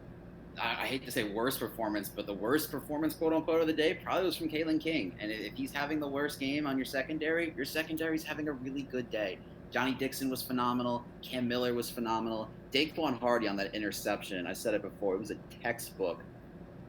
I, 0.61 0.82
I, 0.82 0.86
hate 0.86 1.05
to 1.05 1.11
say 1.11 1.24
worst 1.24 1.61
performance, 1.61 2.09
but 2.09 2.26
the 2.26 2.34
worst 2.34 2.70
performance, 2.70 3.14
quote 3.14 3.32
unquote, 3.32 3.61
of 3.61 3.66
the 3.66 3.72
day 3.72 3.94
probably 3.94 4.26
was 4.26 4.36
from 4.36 4.48
Kalen 4.48 4.80
King. 4.80 5.14
And 5.20 5.30
if 5.30 5.55
he's 5.55 5.72
having 5.72 6.01
the 6.01 6.09
worst 6.09 6.40
game 6.40 6.66
on 6.66 6.76
your 6.76 6.84
secondary, 6.84 7.53
your 7.57 7.64
secondary's 7.64 8.24
having 8.24 8.48
a 8.48 8.53
really 8.53 8.82
good 8.82 9.11
day. 9.11 9.38
Johnny 9.71 9.95
Dixon 9.95 10.31
was 10.31 10.43
phenomenal. 10.43 11.05
Cam 11.23 11.47
Miller 11.47 11.75
was 11.75 11.91
phenomenal. 11.91 12.49
Daequan 12.73 13.18
Hardy 13.18 13.49
on 13.49 13.57
that 13.57 13.75
interception. 13.75 14.47
I 14.47 14.53
said 14.53 14.75
it 14.75 14.83
before. 14.83 15.14
It 15.14 15.21
was 15.21 15.31
a 15.31 15.37
textbook 15.62 16.23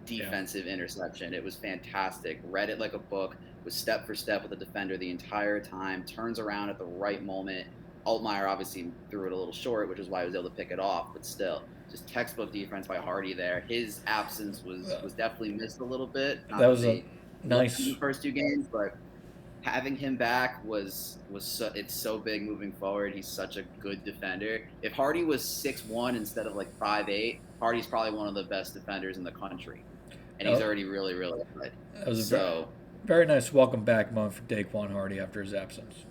defensive 0.05 0.65
yeah. 0.65 0.73
interception. 0.73 1.33
It 1.33 1.43
was 1.43 1.55
fantastic. 1.55 2.39
Read 2.45 2.69
it 2.69 2.79
like 2.79 2.93
a 2.93 2.99
book. 2.99 3.35
Was 3.63 3.75
step 3.75 4.07
for 4.07 4.15
step 4.15 4.41
with 4.41 4.49
the 4.49 4.65
defender 4.65 4.97
the 4.97 5.09
entire 5.09 5.59
time. 5.59 6.03
Turns 6.03 6.39
around 6.39 6.69
at 6.69 6.79
the 6.79 6.85
right 6.85 7.23
moment 7.23 7.67
Altmyer 8.05 8.47
obviously 8.47 8.91
threw 9.09 9.27
it 9.27 9.31
a 9.31 9.35
little 9.35 9.53
short, 9.53 9.89
which 9.89 9.99
is 9.99 10.07
why 10.07 10.21
he 10.21 10.25
was 10.25 10.35
able 10.35 10.49
to 10.49 10.55
pick 10.55 10.71
it 10.71 10.79
off. 10.79 11.13
But 11.13 11.25
still, 11.25 11.63
just 11.89 12.07
textbook 12.07 12.51
defense 12.51 12.87
by 12.87 12.97
Hardy 12.97 13.33
there. 13.33 13.63
His 13.67 14.01
absence 14.07 14.63
was 14.63 14.93
was 15.03 15.13
definitely 15.13 15.51
missed 15.51 15.79
a 15.79 15.83
little 15.83 16.07
bit. 16.07 16.39
Not 16.49 16.59
that 16.59 16.67
was 16.67 16.85
a 16.85 17.03
nice 17.43 17.93
first 17.95 18.23
two 18.23 18.31
games, 18.31 18.67
but 18.71 18.95
having 19.61 19.95
him 19.95 20.15
back 20.15 20.63
was 20.65 21.17
was 21.29 21.45
so, 21.45 21.71
it's 21.75 21.93
so 21.93 22.17
big 22.17 22.43
moving 22.43 22.71
forward. 22.71 23.13
He's 23.13 23.27
such 23.27 23.57
a 23.57 23.63
good 23.79 24.03
defender. 24.03 24.67
If 24.81 24.93
Hardy 24.93 25.23
was 25.23 25.43
six 25.43 25.85
one 25.85 26.15
instead 26.15 26.47
of 26.47 26.55
like 26.55 26.73
five 26.77 27.09
eight, 27.09 27.39
Hardy's 27.59 27.87
probably 27.87 28.11
one 28.11 28.27
of 28.27 28.33
the 28.33 28.43
best 28.43 28.73
defenders 28.73 29.17
in 29.17 29.23
the 29.23 29.31
country, 29.31 29.81
and 30.39 30.49
he's 30.49 30.59
oh. 30.59 30.63
already 30.63 30.85
really 30.85 31.13
really 31.13 31.43
good. 31.55 31.71
That 31.95 32.07
was 32.07 32.19
a 32.19 32.23
so, 32.23 32.67
very, 33.05 33.25
very 33.25 33.35
nice 33.35 33.53
welcome 33.53 33.83
back 33.83 34.11
moment 34.11 34.33
for 34.33 34.41
Daequan 34.43 34.91
Hardy 34.91 35.19
after 35.19 35.41
his 35.43 35.53
absence. 35.53 36.05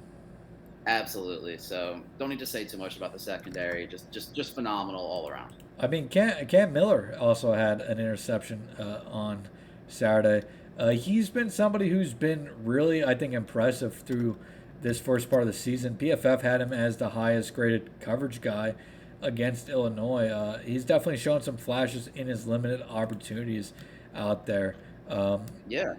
Absolutely. 0.86 1.58
So 1.58 2.00
don't 2.18 2.30
need 2.30 2.38
to 2.38 2.46
say 2.46 2.64
too 2.64 2.78
much 2.78 2.96
about 2.96 3.12
the 3.12 3.18
secondary. 3.18 3.86
Just 3.86 4.10
just 4.10 4.34
just 4.34 4.54
phenomenal 4.54 5.00
all 5.00 5.28
around. 5.28 5.54
I 5.78 5.86
mean, 5.86 6.08
Cam, 6.08 6.46
Cam 6.46 6.72
Miller 6.72 7.16
also 7.18 7.52
had 7.52 7.80
an 7.80 7.98
interception 7.98 8.68
uh, 8.78 9.00
on 9.10 9.48
Saturday. 9.88 10.46
Uh, 10.80 10.88
he's 10.88 11.30
been 11.30 11.50
somebody 11.50 11.90
who's 11.90 12.14
been 12.14 12.50
really, 12.64 13.04
I 13.04 13.14
think, 13.14 13.34
impressive 13.34 13.94
through 13.94 14.36
this 14.82 14.98
first 14.98 15.28
part 15.28 15.42
of 15.42 15.46
the 15.46 15.52
season. 15.52 15.96
PFF 15.96 16.40
had 16.40 16.60
him 16.60 16.72
as 16.72 16.96
the 16.96 17.10
highest 17.10 17.54
graded 17.54 17.90
coverage 18.00 18.40
guy 18.40 18.74
against 19.20 19.68
Illinois. 19.68 20.28
Uh, 20.28 20.58
he's 20.58 20.84
definitely 20.84 21.18
shown 21.18 21.42
some 21.42 21.58
flashes 21.58 22.08
in 22.14 22.26
his 22.26 22.46
limited 22.46 22.82
opportunities 22.88 23.74
out 24.14 24.46
there. 24.46 24.74
Um, 25.08 25.44
yeah 25.68 25.94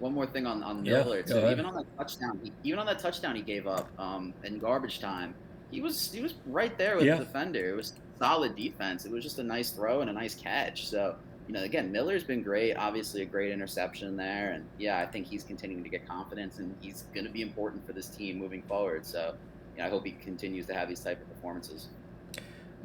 one 0.00 0.14
more 0.14 0.26
thing 0.26 0.46
on 0.46 0.62
on 0.62 0.82
Miller 0.82 1.18
yeah, 1.18 1.22
too. 1.22 1.48
Even 1.50 1.66
on 1.66 1.74
that 1.74 1.86
touchdown, 1.96 2.40
he, 2.42 2.52
even 2.64 2.78
on 2.78 2.86
that 2.86 2.98
touchdown 2.98 3.36
he 3.36 3.42
gave 3.42 3.66
up 3.66 3.88
um, 3.98 4.34
in 4.42 4.58
garbage 4.58 4.98
time, 4.98 5.34
he 5.70 5.80
was 5.80 6.10
he 6.12 6.20
was 6.20 6.34
right 6.46 6.76
there 6.76 6.96
with 6.96 7.04
yeah. 7.04 7.16
the 7.16 7.24
defender. 7.24 7.70
It 7.70 7.76
was 7.76 7.92
solid 8.18 8.56
defense. 8.56 9.04
It 9.04 9.12
was 9.12 9.22
just 9.22 9.38
a 9.38 9.42
nice 9.42 9.70
throw 9.70 10.00
and 10.00 10.10
a 10.10 10.12
nice 10.12 10.34
catch. 10.34 10.88
So 10.88 11.14
you 11.50 11.56
know, 11.56 11.64
again, 11.64 11.90
Miller's 11.90 12.22
been 12.22 12.44
great. 12.44 12.76
Obviously, 12.76 13.22
a 13.22 13.24
great 13.24 13.50
interception 13.50 14.16
there, 14.16 14.52
and 14.52 14.64
yeah, 14.78 15.00
I 15.00 15.06
think 15.06 15.26
he's 15.26 15.42
continuing 15.42 15.82
to 15.82 15.90
get 15.90 16.06
confidence, 16.06 16.60
and 16.60 16.76
he's 16.80 17.06
going 17.12 17.26
to 17.26 17.32
be 17.32 17.42
important 17.42 17.84
for 17.84 17.92
this 17.92 18.06
team 18.06 18.38
moving 18.38 18.62
forward. 18.62 19.04
So, 19.04 19.34
you 19.74 19.82
know, 19.82 19.88
I 19.88 19.90
hope 19.90 20.06
he 20.06 20.12
continues 20.12 20.66
to 20.66 20.74
have 20.74 20.88
these 20.88 21.00
type 21.00 21.20
of 21.20 21.28
performances. 21.28 21.88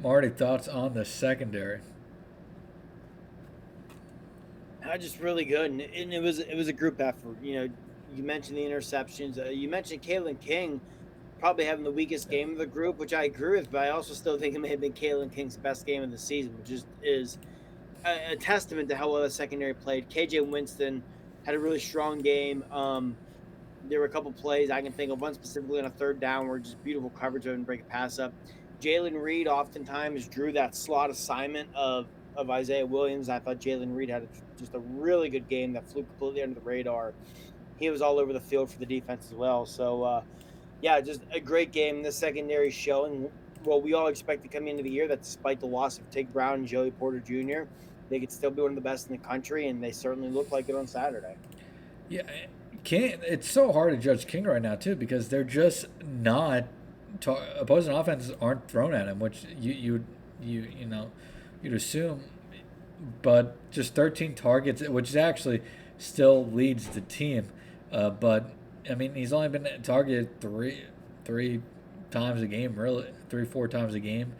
Marty, 0.01 0.29
thoughts 0.29 0.67
on 0.67 0.95
the 0.95 1.05
secondary? 1.05 1.81
I 4.83 4.97
just 4.97 5.19
really 5.19 5.45
good, 5.45 5.69
and, 5.69 5.81
and 5.81 6.11
it 6.11 6.23
was 6.23 6.39
it 6.39 6.55
was 6.55 6.67
a 6.67 6.73
group 6.73 6.99
effort. 6.99 7.37
You 7.43 7.53
know, 7.53 7.69
you 8.15 8.23
mentioned 8.23 8.57
the 8.57 8.63
interceptions. 8.63 9.37
Uh, 9.37 9.51
you 9.51 9.69
mentioned 9.69 10.01
Kalen 10.01 10.41
King 10.41 10.81
probably 11.39 11.65
having 11.65 11.83
the 11.83 11.91
weakest 11.91 12.31
game 12.31 12.53
of 12.53 12.57
the 12.57 12.65
group, 12.65 12.97
which 12.97 13.13
I 13.13 13.25
agree 13.25 13.59
with, 13.59 13.71
but 13.71 13.83
I 13.83 13.89
also 13.89 14.15
still 14.15 14.39
think 14.39 14.55
it 14.55 14.59
may 14.59 14.69
have 14.69 14.81
been 14.81 14.93
Kalen 14.93 15.31
King's 15.31 15.55
best 15.55 15.85
game 15.85 16.01
of 16.01 16.09
the 16.09 16.17
season, 16.17 16.57
which 16.57 16.71
is 16.71 16.85
is 17.03 17.37
a, 18.03 18.33
a 18.33 18.35
testament 18.35 18.89
to 18.89 18.95
how 18.95 19.11
well 19.11 19.21
the 19.21 19.29
secondary 19.29 19.73
played. 19.73 20.09
KJ 20.09 20.47
Winston 20.47 21.03
had 21.45 21.55
a 21.55 21.59
really 21.59 21.79
strong 21.79 22.19
game. 22.19 22.63
Um, 22.71 23.15
there 23.87 23.99
were 23.99 24.05
a 24.05 24.09
couple 24.09 24.31
plays 24.31 24.71
I 24.71 24.81
can 24.81 24.91
think 24.91 25.11
of, 25.11 25.21
one 25.21 25.33
specifically 25.33 25.79
on 25.79 25.85
a 25.85 25.89
third 25.89 26.19
down 26.19 26.47
where 26.47 26.57
just 26.59 26.83
beautiful 26.83 27.11
coverage 27.11 27.45
and 27.45 27.65
break 27.65 27.81
a 27.81 27.85
pass 27.85 28.19
up. 28.19 28.33
Jaylen 28.81 29.21
Reed 29.21 29.47
oftentimes 29.47 30.27
drew 30.27 30.51
that 30.53 30.75
slot 30.75 31.09
assignment 31.09 31.69
of 31.75 32.07
of 32.35 32.49
Isaiah 32.49 32.85
Williams. 32.85 33.29
I 33.29 33.39
thought 33.39 33.59
Jaylen 33.59 33.95
Reed 33.95 34.09
had 34.09 34.23
a, 34.23 34.27
just 34.59 34.73
a 34.73 34.79
really 34.79 35.29
good 35.29 35.47
game 35.47 35.73
that 35.73 35.89
flew 35.89 36.03
completely 36.03 36.43
under 36.43 36.55
the 36.55 36.65
radar. 36.65 37.13
He 37.77 37.89
was 37.89 38.01
all 38.01 38.19
over 38.19 38.33
the 38.33 38.41
field 38.41 38.69
for 38.69 38.79
the 38.79 38.85
defense 38.85 39.27
as 39.27 39.33
well. 39.33 39.65
So, 39.65 40.03
uh, 40.03 40.21
yeah, 40.81 40.99
just 41.01 41.21
a 41.31 41.39
great 41.39 41.71
game. 41.71 42.03
The 42.03 42.11
secondary 42.11 42.71
showing 42.71 43.29
what 43.65 43.83
we 43.83 43.93
all 43.93 44.07
expected 44.07 44.51
coming 44.51 44.69
into 44.69 44.83
the 44.83 44.89
year 44.89 45.07
that 45.07 45.21
despite 45.21 45.59
the 45.59 45.65
loss 45.65 45.97
of 45.97 46.09
Tig 46.09 46.31
Brown 46.33 46.55
and 46.55 46.67
Joey 46.67 46.91
Porter 46.91 47.19
Jr., 47.19 47.69
they 48.09 48.19
could 48.19 48.31
still 48.31 48.51
be 48.51 48.61
one 48.61 48.71
of 48.71 48.75
the 48.75 48.81
best 48.81 49.09
in 49.09 49.17
the 49.17 49.23
country, 49.23 49.67
and 49.67 49.83
they 49.83 49.91
certainly 49.91 50.29
looked 50.29 50.51
like 50.51 50.69
it 50.69 50.75
on 50.75 50.87
Saturday. 50.87 51.35
Yeah, 52.09 52.21
King. 52.83 53.19
It's 53.23 53.49
so 53.49 53.71
hard 53.71 53.91
to 53.91 53.97
judge 53.97 54.27
King 54.27 54.43
right 54.43 54.61
now 54.61 54.75
too 54.75 54.95
because 54.95 55.29
they're 55.29 55.43
just 55.43 55.87
not. 56.03 56.67
opposing 57.57 57.93
offenses 57.93 58.33
aren't 58.39 58.69
thrown 58.69 58.93
at 58.93 59.07
him, 59.07 59.19
which 59.19 59.43
you 59.59 59.73
you 59.73 60.05
you 60.41 60.67
you 60.79 60.85
know 60.85 61.11
you'd 61.63 61.73
assume, 61.73 62.21
but 63.21 63.57
just 63.71 63.95
13 63.95 64.35
targets, 64.35 64.87
which 64.87 65.15
actually 65.15 65.61
still 65.97 66.45
leads 66.45 66.89
the 66.89 67.01
team. 67.01 67.49
Uh, 67.91 68.11
but 68.11 68.51
I 68.89 68.93
mean, 68.95 69.15
he's 69.15 69.33
only 69.33 69.49
been 69.49 69.67
targeted 69.81 70.39
three 70.39 70.83
three 71.23 71.61
times 72.15 72.41
a 72.41 72.47
game, 72.47 72.75
really 72.75 73.05
three 73.29 73.45
four 73.45 73.67
times 73.67 73.93
a 73.93 73.99
game. 73.99 74.33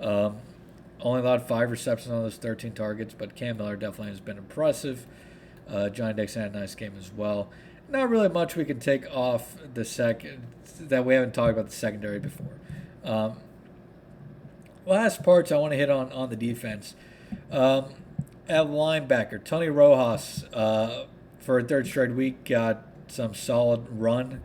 Um, 0.00 0.36
only 1.00 1.20
allowed 1.20 1.46
five 1.46 1.70
receptions 1.70 2.12
on 2.12 2.22
those 2.22 2.36
13 2.36 2.72
targets, 2.72 3.14
but 3.16 3.34
Cam 3.34 3.56
Miller 3.56 3.76
definitely 3.76 4.08
has 4.08 4.20
been 4.20 4.36
impressive. 4.38 5.06
Uh, 5.68 5.88
Johnny 5.88 6.14
Dixon 6.14 6.42
had 6.42 6.54
a 6.54 6.60
nice 6.60 6.74
game 6.74 6.92
as 6.98 7.10
well. 7.12 7.48
Not 7.88 8.10
really 8.10 8.28
much 8.28 8.56
we 8.56 8.64
can 8.64 8.80
take 8.80 9.06
off 9.14 9.56
the 9.72 9.84
second 9.84 10.46
that 10.78 11.04
we 11.04 11.14
haven't 11.14 11.32
talked 11.34 11.52
about 11.52 11.66
the 11.66 11.74
secondary 11.74 12.18
before. 12.18 12.52
Um, 13.04 13.38
last 14.86 15.22
parts 15.22 15.52
I 15.52 15.56
want 15.56 15.72
to 15.72 15.76
hit 15.76 15.90
on 15.90 16.12
on 16.12 16.28
the 16.28 16.36
defense. 16.36 16.94
Um, 17.50 17.86
at 18.48 18.66
linebacker, 18.66 19.42
Tony 19.42 19.68
Rojas 19.68 20.44
uh, 20.52 21.06
for 21.38 21.58
a 21.58 21.64
third 21.64 21.86
straight 21.86 22.12
week 22.12 22.44
got 22.44 22.84
some 23.06 23.34
solid 23.34 23.86
run 23.90 24.42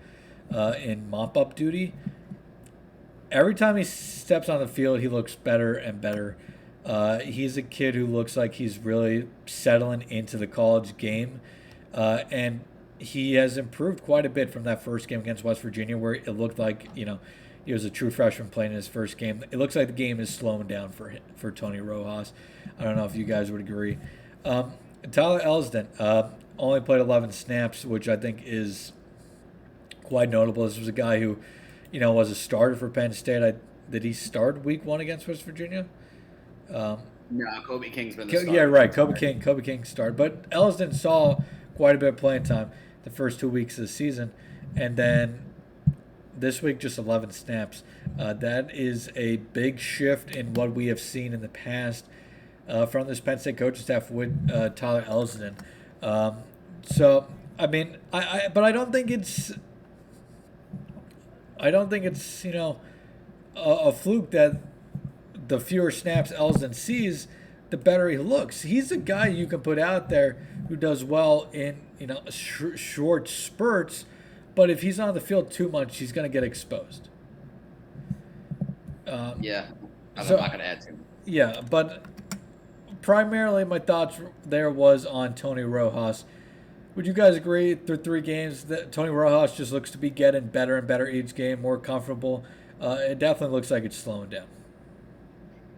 uh, 0.53 0.73
in 0.81 1.09
mop 1.09 1.37
up 1.37 1.55
duty 1.55 1.93
every 3.35 3.53
time 3.53 3.75
he 3.75 3.83
steps 3.83 4.47
on 4.47 4.59
the 4.59 4.67
field, 4.67 5.01
he 5.01 5.09
looks 5.09 5.35
better 5.35 5.75
and 5.75 5.99
better. 5.99 6.37
Uh, 6.85 7.19
he's 7.19 7.57
a 7.57 7.61
kid 7.61 7.93
who 7.93 8.07
looks 8.07 8.37
like 8.37 8.53
he's 8.53 8.77
really 8.79 9.27
settling 9.45 10.05
into 10.09 10.37
the 10.37 10.47
college 10.47 10.95
game, 10.97 11.41
uh, 11.93 12.23
and 12.31 12.61
he 12.97 13.33
has 13.33 13.57
improved 13.57 14.03
quite 14.03 14.25
a 14.25 14.29
bit 14.29 14.51
from 14.51 14.63
that 14.63 14.81
first 14.81 15.07
game 15.07 15.19
against 15.19 15.43
West 15.43 15.61
Virginia, 15.61 15.97
where 15.97 16.13
it 16.13 16.29
looked 16.29 16.57
like 16.57 16.87
you 16.95 17.05
know 17.05 17.19
he 17.65 17.73
was 17.73 17.83
a 17.83 17.89
true 17.89 18.09
freshman 18.09 18.49
playing 18.49 18.71
in 18.71 18.77
his 18.77 18.87
first 18.87 19.17
game. 19.17 19.43
It 19.51 19.57
looks 19.57 19.75
like 19.75 19.87
the 19.87 19.93
game 19.93 20.19
is 20.19 20.33
slowing 20.33 20.67
down 20.67 20.91
for 20.91 21.09
him, 21.09 21.21
for 21.35 21.51
Tony 21.51 21.81
Rojas. 21.81 22.31
I 22.79 22.83
don't 22.83 22.95
know 22.95 23.05
if 23.05 23.15
you 23.15 23.25
guys 23.25 23.51
would 23.51 23.61
agree. 23.61 23.97
Um, 24.45 24.73
Tyler 25.11 25.41
Elsdon 25.41 25.87
uh, 25.99 26.29
only 26.57 26.79
played 26.79 27.01
11 27.01 27.31
snaps, 27.31 27.83
which 27.83 28.07
I 28.07 28.15
think 28.15 28.43
is 28.45 28.93
quite 30.03 30.29
notable. 30.29 30.65
This 30.65 30.77
was 30.77 30.87
a 30.87 30.93
guy 30.93 31.19
who 31.19 31.37
you 31.95 32.01
know, 32.01 32.11
was 32.11 32.29
a 32.29 32.35
starter 32.35 32.75
for 32.75 32.89
Penn 32.89 33.13
State. 33.13 33.41
I, 33.41 33.53
did 33.89 34.03
he 34.03 34.11
start 34.11 34.65
week 34.65 34.83
one 34.83 34.99
against 34.99 35.29
West 35.29 35.43
Virginia? 35.43 35.85
Um, 36.69 36.99
no, 37.31 37.45
Kobe 37.65 37.89
King's 37.89 38.17
been 38.17 38.27
the 38.27 38.35
starter. 38.35 38.53
Yeah, 38.53 38.63
right. 38.63 38.91
Kobe 38.91 39.17
King, 39.17 39.39
Kobe 39.39 39.61
King 39.61 39.85
started, 39.85 40.17
but 40.17 40.49
Elsdon 40.49 40.93
saw 40.93 41.39
quite 41.77 41.95
a 41.95 41.97
bit 41.97 42.09
of 42.09 42.17
playing 42.17 42.43
time 42.43 42.69
the 43.05 43.09
first 43.09 43.39
two 43.39 43.47
weeks 43.47 43.77
of 43.77 43.83
the 43.83 43.87
season, 43.87 44.33
and 44.75 44.97
then 44.97 45.39
this 46.37 46.61
week 46.61 46.79
just 46.79 46.97
11 46.97 47.31
snaps. 47.31 47.83
Uh, 48.19 48.33
that 48.33 48.75
is 48.75 49.09
a 49.15 49.37
big 49.37 49.79
shift 49.79 50.35
in 50.35 50.53
what 50.53 50.73
we 50.73 50.87
have 50.87 50.99
seen 50.99 51.31
in 51.31 51.39
the 51.39 51.47
past 51.47 52.03
uh, 52.67 52.85
from 52.85 53.07
this 53.07 53.21
Penn 53.21 53.39
State 53.39 53.55
coaching 53.55 53.83
staff 53.83 54.11
with 54.11 54.51
uh, 54.53 54.67
Tyler 54.67 55.05
Elsdon. 55.07 55.53
Um, 56.01 56.39
so, 56.83 57.27
I 57.57 57.67
mean, 57.67 57.95
I, 58.11 58.19
I 58.19 58.47
but 58.53 58.65
I 58.65 58.73
don't 58.73 58.91
think 58.91 59.09
it's 59.09 59.53
I 61.59 61.71
don't 61.71 61.89
think 61.89 62.05
it's 62.05 62.43
you 62.43 62.53
know 62.53 62.79
a, 63.55 63.59
a 63.59 63.91
fluke 63.91 64.31
that 64.31 64.57
the 65.47 65.59
fewer 65.59 65.91
snaps 65.91 66.31
Elsdon 66.31 66.73
sees, 66.73 67.27
the 67.69 67.77
better 67.77 68.09
he 68.09 68.17
looks. 68.17 68.63
He's 68.63 68.91
a 68.91 68.97
guy 68.97 69.27
you 69.27 69.47
can 69.47 69.61
put 69.61 69.79
out 69.79 70.09
there 70.09 70.37
who 70.67 70.75
does 70.75 71.03
well 71.03 71.49
in 71.53 71.77
you 71.99 72.07
know 72.07 72.21
sh- 72.29 72.77
short 72.77 73.27
spurts, 73.27 74.05
but 74.55 74.69
if 74.69 74.81
he's 74.81 74.99
on 74.99 75.13
the 75.13 75.21
field 75.21 75.51
too 75.51 75.69
much, 75.69 75.97
he's 75.97 76.11
going 76.11 76.29
to 76.29 76.33
get 76.33 76.43
exposed. 76.43 77.09
Um, 79.07 79.35
yeah, 79.41 79.67
I'm 80.17 80.25
so, 80.25 80.37
not 80.37 80.47
going 80.47 80.59
to 80.59 80.65
add 80.65 80.81
to. 80.81 80.93
Yeah, 81.25 81.61
but 81.69 82.03
primarily 83.01 83.63
my 83.63 83.79
thoughts 83.79 84.19
there 84.45 84.69
was 84.69 85.05
on 85.05 85.35
Tony 85.35 85.63
Rojas. 85.63 86.25
Would 86.95 87.05
you 87.05 87.11
guys 87.11 87.35
agree 87.35 87.75
through 87.75 87.97
three 87.97 88.21
games 88.21 88.63
that 88.65 88.93
Tony 88.93 89.09
Rojas 89.09 89.57
just 89.57 89.73
looks 89.73 89.91
to 89.91 89.97
be 89.97 90.09
getting 90.09 90.47
better 90.47 90.77
and 90.77 90.87
better 90.87 91.09
each 91.09 91.35
game, 91.35 91.61
more 91.61 91.77
comfortable? 91.77 92.45
Uh, 92.79 92.97
it 93.01 93.19
definitely 93.19 93.53
looks 93.53 93.69
like 93.69 93.83
it's 93.83 93.97
slowing 93.97 94.29
down. 94.29 94.45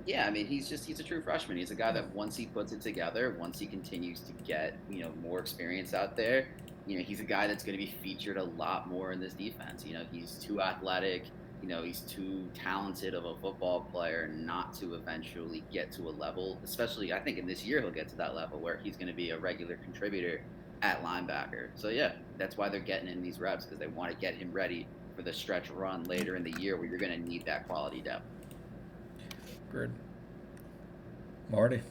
Yeah, 0.06 0.28
I 0.28 0.30
mean, 0.30 0.46
he's 0.46 0.70
just 0.70 0.86
he's 0.86 1.00
a 1.00 1.04
true 1.04 1.24
freshman. 1.24 1.58
He's 1.58 1.72
a 1.72 1.76
guy 1.76 1.92
that 1.92 2.14
once 2.14 2.38
he 2.38 2.46
puts 2.46 2.72
it 2.72 2.82
together, 2.82 3.36
once 3.40 3.58
he 3.58 3.66
continues 3.66 4.20
to 4.22 4.32
get 4.46 4.78
you 4.90 5.02
know 5.02 5.12
more 5.22 5.40
experience 5.40 5.96
out 5.96 6.16
there, 6.16 6.50
you 6.86 7.00
know, 7.00 7.04
he's 7.04 7.20
a 7.20 7.26
guy 7.26 7.48
that's 7.48 7.64
going 7.64 7.78
to 7.78 7.84
be 7.84 7.92
featured 8.04 8.38
a 8.38 8.44
lot 8.44 8.88
more 8.88 9.12
in 9.12 9.20
this 9.20 9.34
defense. 9.34 9.84
You 9.86 9.96
know, 9.96 10.06
he's 10.12 10.34
too 10.34 10.62
athletic. 10.62 11.24
You 11.64 11.68
know, 11.68 11.82
he's 11.82 12.02
too 12.02 12.48
talented 12.54 13.16
of 13.16 13.26
a 13.26 13.36
football 13.38 13.82
player 13.92 14.28
not 14.32 14.76
to 14.76 14.94
eventually 14.94 15.64
get 15.74 15.92
to 15.94 16.04
a 16.04 16.12
level. 16.12 16.60
Especially, 16.64 17.12
I 17.12 17.20
think 17.20 17.40
in 17.40 17.48
this 17.48 17.66
year 17.66 17.82
he'll 17.82 17.90
get 17.90 18.08
to 18.10 18.16
that 18.18 18.36
level 18.36 18.60
where 18.60 18.80
he's 18.84 18.96
going 18.96 19.08
to 19.08 19.14
be 19.14 19.32
a 19.32 19.40
regular 19.40 19.78
contributor 19.78 20.42
at 20.82 21.04
linebacker. 21.04 21.70
So 21.76 21.90
yeah, 21.90 22.14
that's 22.38 22.58
why 22.58 22.70
they're 22.70 22.80
getting 22.80 23.08
in 23.08 23.22
these 23.22 23.40
reps 23.40 23.66
because 23.66 23.80
they 23.80 23.88
want 23.88 24.12
to 24.12 24.18
get 24.18 24.36
him 24.36 24.52
ready 24.52 24.88
for 25.16 25.22
the 25.22 25.34
stretch 25.34 25.70
run 25.72 26.04
later 26.04 26.36
in 26.36 26.44
the 26.44 26.54
year 26.60 26.78
where 26.78 26.86
you're 26.86 27.00
going 27.00 27.12
to 27.12 27.30
need 27.30 27.46
that 27.46 27.68
quality 27.68 28.02
depth. 28.02 28.26
Good. 29.72 29.92
Marty. 31.52 31.82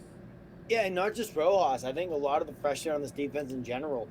Yeah, 0.68 0.82
and 0.82 0.95
not 0.95 1.14
just 1.14 1.34
Rojas. 1.37 1.84
I 1.84 1.93
think 1.93 2.12
a 2.12 2.16
lot 2.16 2.41
of 2.41 2.49
the 2.49 2.55
freshmen 2.55 2.95
on 2.95 3.03
this 3.03 3.11
defense 3.11 3.53
in 3.53 3.62
general. 3.62 4.09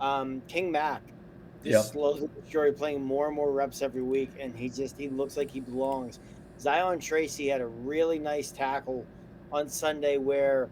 Um, 0.00 0.42
King 0.48 0.70
Mack 0.70 1.02
just 1.64 1.72
yep. 1.72 1.84
slowly 1.92 2.28
but 2.34 2.44
surely 2.48 2.72
playing 2.72 3.02
more 3.02 3.26
and 3.26 3.34
more 3.34 3.50
reps 3.50 3.82
every 3.82 4.02
week, 4.02 4.30
and 4.38 4.54
he 4.54 4.68
just 4.68 4.96
he 4.96 5.08
looks 5.08 5.36
like 5.36 5.50
he 5.50 5.60
belongs. 5.60 6.20
Zion 6.60 6.98
Tracy 6.98 7.48
had 7.48 7.60
a 7.60 7.66
really 7.66 8.18
nice 8.18 8.50
tackle 8.50 9.04
on 9.52 9.68
Sunday 9.68 10.18
where 10.18 10.68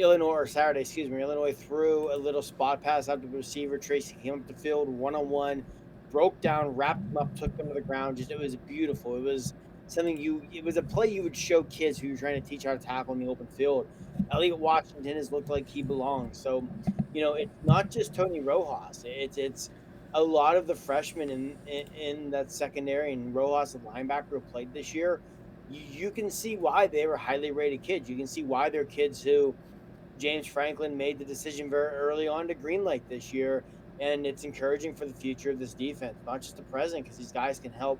Illinois 0.00 0.28
or 0.28 0.46
Saturday, 0.46 0.80
excuse 0.80 1.10
me, 1.10 1.20
Illinois 1.20 1.52
threw 1.52 2.14
a 2.14 2.16
little 2.16 2.42
spot 2.42 2.82
pass 2.82 3.08
out 3.08 3.20
to 3.20 3.28
the 3.28 3.36
receiver. 3.36 3.76
Tracy 3.78 4.16
came 4.22 4.34
up 4.34 4.46
the 4.46 4.54
field 4.54 4.88
one 4.88 5.14
on 5.14 5.28
one, 5.28 5.64
broke 6.10 6.40
down, 6.40 6.74
wrapped 6.74 7.02
him 7.02 7.16
up, 7.18 7.34
took 7.36 7.54
him 7.58 7.68
to 7.68 7.74
the 7.74 7.80
ground. 7.80 8.16
Just 8.16 8.30
it 8.30 8.38
was 8.38 8.56
beautiful. 8.56 9.16
It 9.16 9.22
was 9.22 9.54
something 9.86 10.16
you. 10.16 10.42
It 10.52 10.64
was 10.64 10.76
a 10.76 10.82
play 10.82 11.08
you 11.08 11.22
would 11.22 11.36
show 11.36 11.62
kids 11.64 11.98
who 11.98 12.08
you're 12.08 12.16
trying 12.16 12.40
to 12.40 12.48
teach 12.48 12.64
how 12.64 12.72
to 12.72 12.78
tackle 12.78 13.12
in 13.14 13.20
the 13.20 13.26
open 13.26 13.46
field. 13.46 13.86
Elliot 14.32 14.58
Washington 14.58 15.16
has 15.16 15.30
looked 15.32 15.50
like 15.50 15.68
he 15.68 15.82
belongs. 15.82 16.38
So, 16.38 16.66
you 17.12 17.20
know, 17.20 17.34
it's 17.34 17.52
not 17.64 17.90
just 17.90 18.14
Tony 18.14 18.40
Rojas. 18.40 19.04
It's 19.06 19.36
it's 19.36 19.70
a 20.14 20.22
lot 20.22 20.56
of 20.56 20.66
the 20.66 20.74
freshmen 20.74 21.30
in 21.30 21.56
in, 21.66 21.86
in 21.94 22.30
that 22.30 22.50
secondary 22.50 23.12
and 23.12 23.34
Rojas, 23.34 23.72
the 23.72 23.78
linebacker 23.80 24.30
who 24.30 24.40
played 24.40 24.72
this 24.72 24.94
year. 24.94 25.20
You, 25.70 25.82
you 25.82 26.10
can 26.10 26.30
see 26.30 26.56
why 26.56 26.86
they 26.86 27.06
were 27.06 27.18
highly 27.18 27.50
rated 27.50 27.82
kids. 27.82 28.08
You 28.08 28.16
can 28.16 28.26
see 28.26 28.42
why 28.42 28.70
they're 28.70 28.84
kids 28.84 29.22
who 29.22 29.54
James 30.20 30.46
Franklin 30.46 30.96
made 30.96 31.18
the 31.18 31.24
decision 31.24 31.70
very 31.70 31.96
early 31.96 32.28
on 32.28 32.46
to 32.46 32.54
greenlight 32.54 33.00
this 33.08 33.32
year, 33.32 33.64
and 34.00 34.26
it's 34.26 34.44
encouraging 34.44 34.94
for 34.94 35.06
the 35.06 35.14
future 35.14 35.50
of 35.50 35.58
this 35.58 35.72
defense, 35.72 36.14
not 36.26 36.42
just 36.42 36.56
the 36.56 36.62
present, 36.64 37.02
because 37.02 37.16
these 37.16 37.32
guys 37.32 37.58
can 37.58 37.72
help, 37.72 37.98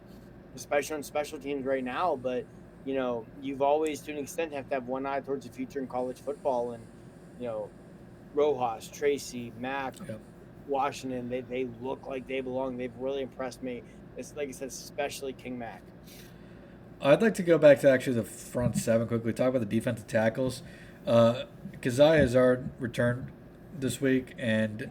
especially 0.54 0.96
on 0.96 1.02
special 1.02 1.38
teams 1.38 1.64
right 1.64 1.82
now. 1.82 2.16
But 2.22 2.44
you 2.84 2.94
know, 2.94 3.24
you've 3.42 3.62
always, 3.62 4.00
to 4.02 4.12
an 4.12 4.18
extent, 4.18 4.52
have 4.52 4.68
to 4.68 4.74
have 4.74 4.86
one 4.86 5.06
eye 5.06 5.20
towards 5.20 5.46
the 5.46 5.52
future 5.52 5.78
in 5.78 5.86
college 5.86 6.18
football, 6.18 6.72
and 6.72 6.82
you 7.40 7.46
know, 7.46 7.68
Rojas, 8.34 8.88
Tracy, 8.88 9.52
Mack. 9.58 9.94
Washington, 10.68 11.28
they, 11.28 11.40
they 11.40 11.66
look 11.82 12.06
like 12.06 12.28
they 12.28 12.40
belong. 12.40 12.76
They've 12.76 12.92
really 12.98 13.22
impressed 13.22 13.60
me. 13.60 13.82
It's 14.16 14.34
like 14.36 14.48
I 14.48 14.52
said, 14.52 14.68
especially 14.68 15.32
King 15.32 15.58
Mack. 15.58 15.82
I'd 17.02 17.22
like 17.22 17.34
to 17.34 17.42
go 17.42 17.58
back 17.58 17.80
to 17.80 17.90
actually 17.90 18.12
the 18.12 18.22
front 18.22 18.76
seven 18.76 19.08
quickly. 19.08 19.32
Talk 19.32 19.48
about 19.48 19.60
the 19.60 19.66
defensive 19.66 20.06
tackles. 20.06 20.62
Uh, 21.06 21.44
Coziahr 21.80 22.20
Izzard 22.22 22.70
returned 22.78 23.28
this 23.78 24.00
week, 24.00 24.34
and 24.38 24.90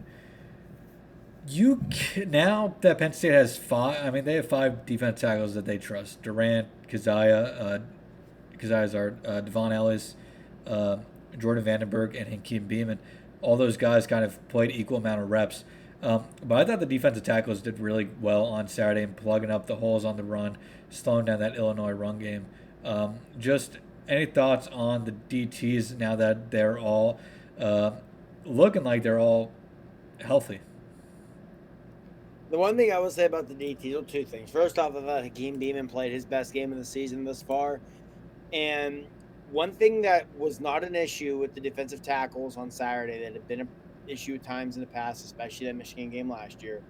you 1.48 1.82
can, 1.90 2.30
now 2.30 2.74
that 2.80 2.98
Penn 2.98 3.12
State 3.12 3.32
has 3.32 3.56
five. 3.56 4.04
I 4.04 4.10
mean, 4.10 4.24
they 4.24 4.34
have 4.34 4.48
five 4.48 4.86
defensive 4.86 5.20
tackles 5.20 5.54
that 5.54 5.64
they 5.64 5.78
trust: 5.78 6.22
Durant, 6.22 6.68
Coziahr, 6.88 7.60
uh, 7.60 7.78
Kazai 8.60 8.80
Hazard, 8.80 9.26
uh, 9.26 9.40
Dvon 9.40 9.72
Ellis, 9.72 10.16
uh, 10.66 10.98
Jordan 11.38 11.64
van 11.64 11.80
den 11.80 11.88
Berg, 11.88 12.14
and 12.14 12.28
Hakeem 12.28 12.68
Beamon. 12.68 12.98
All 13.42 13.56
those 13.56 13.76
guys 13.76 14.06
kind 14.06 14.24
of 14.24 14.46
played 14.48 14.70
equal 14.70 14.98
amount 14.98 15.22
of 15.22 15.30
reps. 15.30 15.64
Um, 16.02 16.24
but 16.42 16.58
I 16.58 16.64
thought 16.64 16.80
the 16.80 16.86
defensive 16.86 17.24
tackles 17.24 17.60
did 17.60 17.78
really 17.78 18.08
well 18.20 18.44
on 18.44 18.68
Saturday 18.68 19.02
in 19.02 19.14
plugging 19.14 19.50
up 19.50 19.66
the 19.66 19.76
holes 19.76 20.04
on 20.04 20.16
the 20.16 20.24
run, 20.24 20.56
slowing 20.88 21.26
down 21.26 21.40
that 21.40 21.56
Illinois 21.56 21.92
run 21.92 22.18
game. 22.18 22.46
Um, 22.84 23.16
just 23.38 23.78
any 24.10 24.26
thoughts 24.26 24.68
on 24.72 25.04
the 25.04 25.12
DTs 25.12 25.96
now 25.96 26.16
that 26.16 26.50
they're 26.50 26.78
all 26.78 27.18
uh, 27.58 27.92
looking 28.44 28.82
like 28.82 29.02
they're 29.02 29.20
all 29.20 29.52
healthy? 30.20 30.60
The 32.50 32.58
one 32.58 32.76
thing 32.76 32.92
I 32.92 32.98
will 32.98 33.12
say 33.12 33.26
about 33.26 33.46
the 33.46 33.54
DTs 33.54 33.96
are 33.96 34.02
two 34.02 34.24
things. 34.24 34.50
First 34.50 34.78
off, 34.78 34.96
I 34.96 35.00
thought 35.00 35.22
Hakeem 35.22 35.60
Beamon 35.60 35.88
played 35.88 36.12
his 36.12 36.24
best 36.24 36.52
game 36.52 36.72
of 36.72 36.78
the 36.78 36.84
season 36.84 37.24
thus 37.24 37.40
far. 37.40 37.80
And 38.52 39.06
one 39.52 39.70
thing 39.72 40.02
that 40.02 40.26
was 40.36 40.60
not 40.60 40.82
an 40.82 40.96
issue 40.96 41.38
with 41.38 41.54
the 41.54 41.60
defensive 41.60 42.02
tackles 42.02 42.56
on 42.56 42.68
Saturday 42.68 43.20
that 43.20 43.32
had 43.34 43.46
been 43.46 43.60
an 43.60 43.68
issue 44.08 44.34
at 44.34 44.42
times 44.42 44.74
in 44.74 44.80
the 44.80 44.88
past, 44.88 45.24
especially 45.24 45.66
that 45.66 45.76
Michigan 45.76 46.10
game 46.10 46.28
last 46.28 46.60
year, 46.60 46.82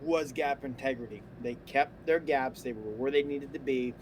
was 0.00 0.30
gap 0.30 0.64
integrity. 0.64 1.22
They 1.42 1.56
kept 1.66 2.06
their 2.06 2.20
gaps, 2.20 2.62
they 2.62 2.72
were 2.72 2.92
where 2.92 3.10
they 3.10 3.24
needed 3.24 3.52
to 3.52 3.58
be. 3.58 3.94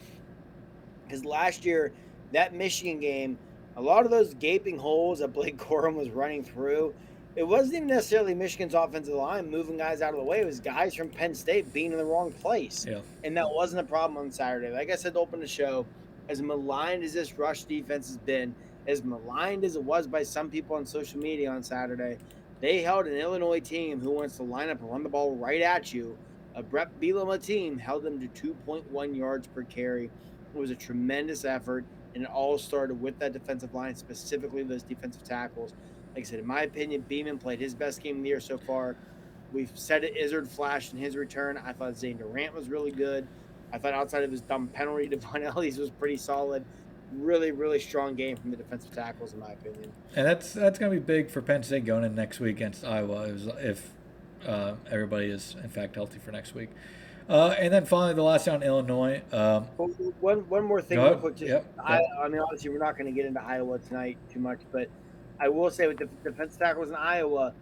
Because 1.08 1.24
last 1.24 1.64
year, 1.64 1.92
that 2.32 2.54
Michigan 2.54 3.00
game, 3.00 3.38
a 3.76 3.82
lot 3.82 4.04
of 4.04 4.10
those 4.10 4.34
gaping 4.34 4.78
holes 4.78 5.20
that 5.20 5.32
Blake 5.32 5.56
Corum 5.58 5.94
was 5.94 6.10
running 6.10 6.44
through, 6.44 6.94
it 7.34 7.46
wasn't 7.46 7.74
even 7.74 7.88
necessarily 7.88 8.34
Michigan's 8.34 8.74
offensive 8.74 9.14
line 9.14 9.50
moving 9.50 9.76
guys 9.76 10.02
out 10.02 10.12
of 10.12 10.18
the 10.18 10.24
way. 10.24 10.40
It 10.40 10.46
was 10.46 10.60
guys 10.60 10.94
from 10.94 11.08
Penn 11.08 11.34
State 11.34 11.72
being 11.72 11.92
in 11.92 11.98
the 11.98 12.04
wrong 12.04 12.32
place. 12.32 12.84
Yeah. 12.88 13.00
And 13.22 13.36
that 13.36 13.48
wasn't 13.48 13.80
a 13.80 13.84
problem 13.84 14.18
on 14.18 14.30
Saturday. 14.30 14.72
Like 14.72 14.90
I 14.90 14.96
said, 14.96 15.14
to 15.14 15.20
open 15.20 15.40
the 15.40 15.46
show, 15.46 15.86
as 16.28 16.42
maligned 16.42 17.04
as 17.04 17.12
this 17.12 17.38
rush 17.38 17.64
defense 17.64 18.08
has 18.08 18.16
been, 18.18 18.54
as 18.86 19.04
maligned 19.04 19.64
as 19.64 19.76
it 19.76 19.82
was 19.82 20.06
by 20.06 20.22
some 20.22 20.50
people 20.50 20.76
on 20.76 20.84
social 20.84 21.20
media 21.20 21.50
on 21.50 21.62
Saturday, 21.62 22.18
they 22.60 22.82
held 22.82 23.06
an 23.06 23.14
Illinois 23.14 23.60
team 23.60 24.00
who 24.00 24.10
wants 24.10 24.36
to 24.38 24.42
line 24.42 24.68
up 24.68 24.80
and 24.80 24.90
run 24.90 25.02
the 25.02 25.08
ball 25.08 25.36
right 25.36 25.62
at 25.62 25.94
you. 25.94 26.18
A 26.56 26.62
Bret 26.62 26.88
Bielema 27.00 27.40
team 27.40 27.78
held 27.78 28.02
them 28.02 28.18
to 28.18 28.54
2.1 28.66 29.16
yards 29.16 29.46
per 29.46 29.62
carry. 29.62 30.10
It 30.54 30.58
was 30.58 30.70
a 30.70 30.74
tremendous 30.74 31.44
effort, 31.44 31.84
and 32.14 32.24
it 32.24 32.30
all 32.30 32.58
started 32.58 33.00
with 33.00 33.18
that 33.18 33.32
defensive 33.32 33.74
line, 33.74 33.94
specifically 33.94 34.62
those 34.62 34.82
defensive 34.82 35.22
tackles. 35.24 35.72
Like 36.14 36.24
I 36.24 36.28
said, 36.28 36.40
in 36.40 36.46
my 36.46 36.62
opinion, 36.62 37.04
Beamon 37.08 37.38
played 37.38 37.60
his 37.60 37.74
best 37.74 38.02
game 38.02 38.16
of 38.16 38.22
the 38.22 38.28
year 38.28 38.40
so 38.40 38.58
far. 38.58 38.96
We've 39.52 39.70
said 39.74 40.04
it, 40.04 40.16
Izzard 40.16 40.48
flashed 40.48 40.92
in 40.92 40.98
his 40.98 41.16
return. 41.16 41.58
I 41.64 41.72
thought 41.72 41.96
Zane 41.96 42.18
Durant 42.18 42.54
was 42.54 42.68
really 42.68 42.90
good. 42.90 43.26
I 43.72 43.78
thought 43.78 43.94
outside 43.94 44.22
of 44.22 44.30
his 44.30 44.40
dumb 44.40 44.68
penalty, 44.68 45.08
Dvon 45.16 45.42
Ellis 45.42 45.76
was 45.76 45.90
pretty 45.90 46.16
solid. 46.16 46.64
Really, 47.12 47.52
really 47.52 47.80
strong 47.80 48.14
game 48.14 48.36
from 48.36 48.50
the 48.50 48.56
defensive 48.56 48.92
tackles, 48.92 49.32
in 49.32 49.40
my 49.40 49.52
opinion. 49.52 49.92
And 50.14 50.26
that's 50.26 50.52
that's 50.52 50.78
going 50.78 50.92
to 50.92 51.00
be 51.00 51.02
big 51.02 51.30
for 51.30 51.40
Penn 51.40 51.62
State 51.62 51.86
going 51.86 52.04
in 52.04 52.14
next 52.14 52.38
week 52.38 52.56
against 52.56 52.84
Iowa 52.84 53.34
if 53.60 53.92
uh, 54.46 54.74
everybody 54.90 55.26
is 55.26 55.56
in 55.62 55.70
fact 55.70 55.94
healthy 55.94 56.18
for 56.18 56.32
next 56.32 56.54
week. 56.54 56.68
Uh, 57.28 57.54
and 57.58 57.72
then 57.72 57.84
finally, 57.84 58.14
the 58.14 58.22
last 58.22 58.46
down, 58.46 58.62
Illinois. 58.62 59.20
Um, 59.32 59.64
one 60.20 60.48
one 60.48 60.64
more 60.64 60.80
thing, 60.80 60.98
real 60.98 61.16
quick. 61.16 61.36
Just, 61.36 61.50
Yep, 61.50 61.66
I, 61.84 61.98
yep. 61.98 62.08
I 62.24 62.28
mean, 62.28 62.40
obviously, 62.40 62.70
we're 62.70 62.78
not 62.78 62.96
going 62.96 63.06
to 63.06 63.12
get 63.12 63.26
into 63.26 63.42
Iowa 63.42 63.78
tonight 63.80 64.16
too 64.32 64.40
much, 64.40 64.60
but 64.72 64.88
I 65.38 65.48
will 65.48 65.70
say 65.70 65.86
with 65.86 65.98
the 65.98 66.08
defensive 66.24 66.58
tackles 66.58 66.88
in 66.88 66.94
Iowa, 66.94 67.52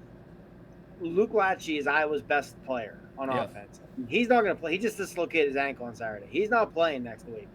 Luke 1.00 1.32
Lachey 1.32 1.78
is 1.78 1.86
Iowa's 1.86 2.22
best 2.22 2.54
player 2.64 2.96
on 3.18 3.28
Yeah. 3.28 3.44
offense. 3.44 3.80
He's 4.08 4.28
not 4.28 4.44
going 4.44 4.54
to 4.54 4.60
play. 4.60 4.72
He 4.72 4.78
just 4.78 4.96
dislocated 4.96 5.48
his 5.48 5.56
ankle 5.56 5.86
on 5.86 5.94
Saturday. 5.96 6.26
He's 6.30 6.50
not 6.50 6.72
playing 6.72 7.02
next 7.02 7.26
week. 7.26 7.48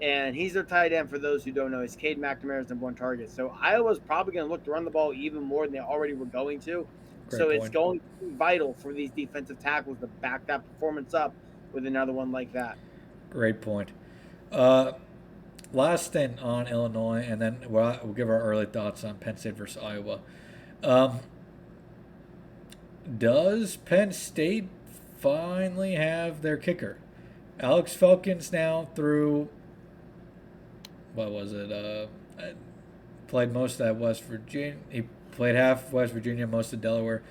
And 0.00 0.34
he's 0.34 0.54
their 0.54 0.62
tight 0.62 0.94
end 0.94 1.10
for 1.10 1.18
those 1.18 1.44
who 1.44 1.52
don't 1.52 1.70
know. 1.70 1.82
He's 1.82 1.94
Cade 1.94 2.18
McNamara's 2.18 2.70
number 2.70 2.84
one 2.84 2.94
target. 2.94 3.30
So 3.30 3.54
Iowa's 3.60 3.98
probably 3.98 4.32
going 4.32 4.46
to 4.46 4.50
look 4.50 4.64
to 4.64 4.70
run 4.70 4.84
the 4.84 4.90
ball 4.90 5.12
even 5.12 5.42
more 5.42 5.66
than 5.66 5.74
they 5.74 5.80
already 5.80 6.14
were 6.14 6.24
going 6.24 6.58
to. 6.60 6.86
Great 7.28 7.38
so 7.38 7.50
it's 7.50 7.68
going 7.68 8.00
to 8.00 8.26
be 8.26 8.34
vital 8.34 8.74
for 8.74 8.94
these 8.94 9.10
defensive 9.10 9.58
tackles 9.58 9.98
to 9.98 10.06
back 10.06 10.46
that 10.46 10.66
performance 10.66 11.12
up 11.12 11.34
with 11.72 11.86
another 11.86 12.12
one 12.12 12.32
like 12.32 12.52
that. 12.52 12.78
Great 13.30 13.60
point. 13.60 13.90
Uh, 14.50 14.92
last 15.72 16.12
thing 16.12 16.38
on 16.40 16.66
Illinois, 16.66 17.24
and 17.26 17.40
then 17.40 17.58
we'll, 17.68 17.98
we'll 18.02 18.12
give 18.12 18.28
our 18.28 18.40
early 18.42 18.66
thoughts 18.66 19.04
on 19.04 19.16
Penn 19.16 19.36
State 19.36 19.54
versus 19.54 19.82
Iowa. 19.82 20.20
Um, 20.82 21.20
does 23.18 23.76
Penn 23.76 24.12
State 24.12 24.68
finally 25.18 25.94
have 25.94 26.42
their 26.42 26.56
kicker? 26.56 26.98
Alex 27.60 27.94
Felkins 27.94 28.52
now 28.52 28.88
through 28.94 29.48
what 31.14 31.30
was 31.30 31.52
it? 31.52 31.72
Uh, 31.72 32.06
uh, 32.40 32.52
played 33.26 33.52
most 33.52 33.74
of 33.74 33.86
that 33.86 33.96
West 33.96 34.24
Virginia. 34.24 34.76
He 34.88 35.02
played 35.32 35.54
half 35.54 35.92
West 35.92 36.12
Virginia, 36.12 36.46
most 36.46 36.72
of 36.72 36.80
Delaware. 36.80 37.22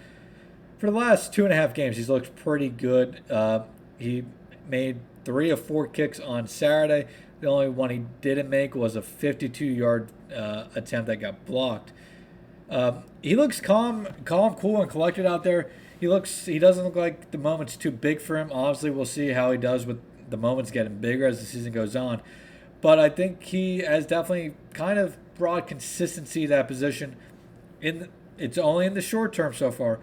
For 0.77 0.89
the 0.89 0.97
last 0.97 1.33
two 1.33 1.43
and 1.43 1.53
a 1.53 1.55
half 1.55 1.73
games, 1.73 1.97
he's 1.97 2.09
looked 2.09 2.35
pretty 2.35 2.69
good. 2.69 3.21
Uh, 3.29 3.63
he 3.99 4.23
made 4.67 4.99
three 5.25 5.49
of 5.49 5.63
four 5.63 5.87
kicks 5.87 6.19
on 6.19 6.47
Saturday. 6.47 7.07
The 7.41 7.47
only 7.47 7.69
one 7.69 7.89
he 7.89 8.05
didn't 8.21 8.49
make 8.49 8.73
was 8.75 8.95
a 8.95 9.01
52-yard 9.01 10.09
uh, 10.35 10.65
attempt 10.75 11.07
that 11.07 11.17
got 11.17 11.45
blocked. 11.45 11.93
Um, 12.69 13.03
he 13.21 13.35
looks 13.35 13.59
calm, 13.61 14.07
calm, 14.25 14.55
cool, 14.55 14.81
and 14.81 14.89
collected 14.89 15.25
out 15.25 15.43
there. 15.43 15.69
He 15.99 16.07
looks. 16.07 16.45
He 16.45 16.59
doesn't 16.59 16.83
look 16.83 16.95
like 16.95 17.31
the 17.31 17.37
moment's 17.37 17.75
too 17.75 17.91
big 17.91 18.21
for 18.21 18.37
him. 18.37 18.49
Obviously, 18.53 18.89
we'll 18.89 19.05
see 19.05 19.29
how 19.29 19.51
he 19.51 19.57
does 19.57 19.85
with 19.85 19.99
the 20.29 20.37
moments 20.37 20.71
getting 20.71 20.97
bigger 20.99 21.25
as 21.25 21.39
the 21.39 21.45
season 21.45 21.73
goes 21.73 21.95
on. 21.95 22.21
But 22.81 22.99
I 22.99 23.09
think 23.09 23.43
he 23.43 23.79
has 23.79 24.05
definitely 24.05 24.53
kind 24.73 24.97
of 24.97 25.17
brought 25.35 25.67
consistency 25.67 26.43
to 26.43 26.47
that 26.49 26.67
position. 26.67 27.15
In 27.81 28.09
it's 28.37 28.57
only 28.57 28.85
in 28.85 28.93
the 28.93 29.01
short 29.01 29.33
term 29.33 29.53
so 29.53 29.71
far, 29.71 29.99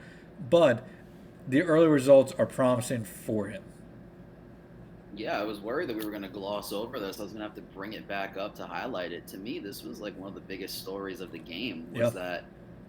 but 0.51 0.87
the 1.49 1.63
early 1.63 1.87
results 1.87 2.35
are 2.39 2.47
promising 2.47 3.05
for 3.05 3.47
him. 3.47 3.63
Yeah, 5.17 5.41
I 5.41 5.45
was 5.45 5.61
worried 5.61 5.89
that 5.89 5.97
we 5.97 6.05
were 6.05 6.11
going 6.11 6.23
to 6.23 6.29
gloss 6.29 6.73
over 6.73 7.01
this. 7.01 7.19
I 7.19 7.23
was 7.23 7.33
going 7.33 7.41
to 7.41 7.47
have 7.49 7.55
to 7.57 7.63
bring 7.63 7.95
it 7.95 8.07
back 8.07 8.37
up 8.37 8.55
to 8.57 8.67
highlight 8.67 9.13
it. 9.13 9.27
To 9.29 9.39
me, 9.39 9.59
this 9.59 9.83
was 9.83 9.99
like 10.01 10.17
one 10.19 10.29
of 10.29 10.35
the 10.35 10.41
biggest 10.43 10.79
stories 10.79 11.21
of 11.21 11.33
the 11.33 11.39
game. 11.39 11.87
Was 11.93 12.01
Yep. 12.01 12.13
that 12.15 12.45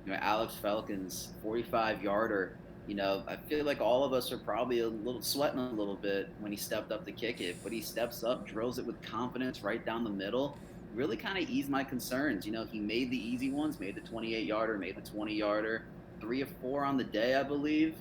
you 0.05 0.11
know 0.11 0.19
Alex 0.21 0.53
Felkins 0.61 1.28
45 1.41 2.03
yarder? 2.03 2.57
You 2.86 2.95
know, 2.95 3.23
I 3.28 3.36
feel 3.36 3.65
like 3.65 3.82
all 3.82 4.03
of 4.03 4.13
us 4.13 4.32
are 4.32 4.38
probably 4.38 4.80
a 4.80 4.88
little 4.88 5.21
sweating 5.21 5.59
a 5.59 5.69
little 5.71 5.95
bit 5.95 6.30
when 6.39 6.51
he 6.51 6.57
stepped 6.57 6.91
up 6.91 7.05
to 7.05 7.11
kick 7.11 7.41
it, 7.41 7.57
but 7.63 7.71
he 7.71 7.82
steps 7.82 8.23
up, 8.23 8.45
drills 8.47 8.78
it 8.80 8.86
with 8.86 9.01
confidence 9.01 9.61
right 9.61 9.86
down 9.86 10.03
the 10.03 10.09
middle. 10.09 10.57
Really 10.95 11.17
kind 11.17 11.41
of 11.41 11.49
eased 11.49 11.69
my 11.69 11.84
concerns. 11.84 12.45
You 12.45 12.53
know, 12.53 12.65
he 12.65 12.80
made 12.80 13.09
the 13.11 13.17
easy 13.17 13.51
ones, 13.51 13.80
made 13.80 13.95
the 13.95 14.01
28 14.01 14.45
yarder, 14.45 14.78
made 14.78 14.95
the 14.95 15.01
20 15.09 15.34
yarder, 15.34 15.84
three 16.21 16.41
or 16.41 16.47
four 16.61 16.84
on 16.86 16.97
the 16.97 17.03
day, 17.03 17.36
I 17.36 17.43
believe. 17.43 17.95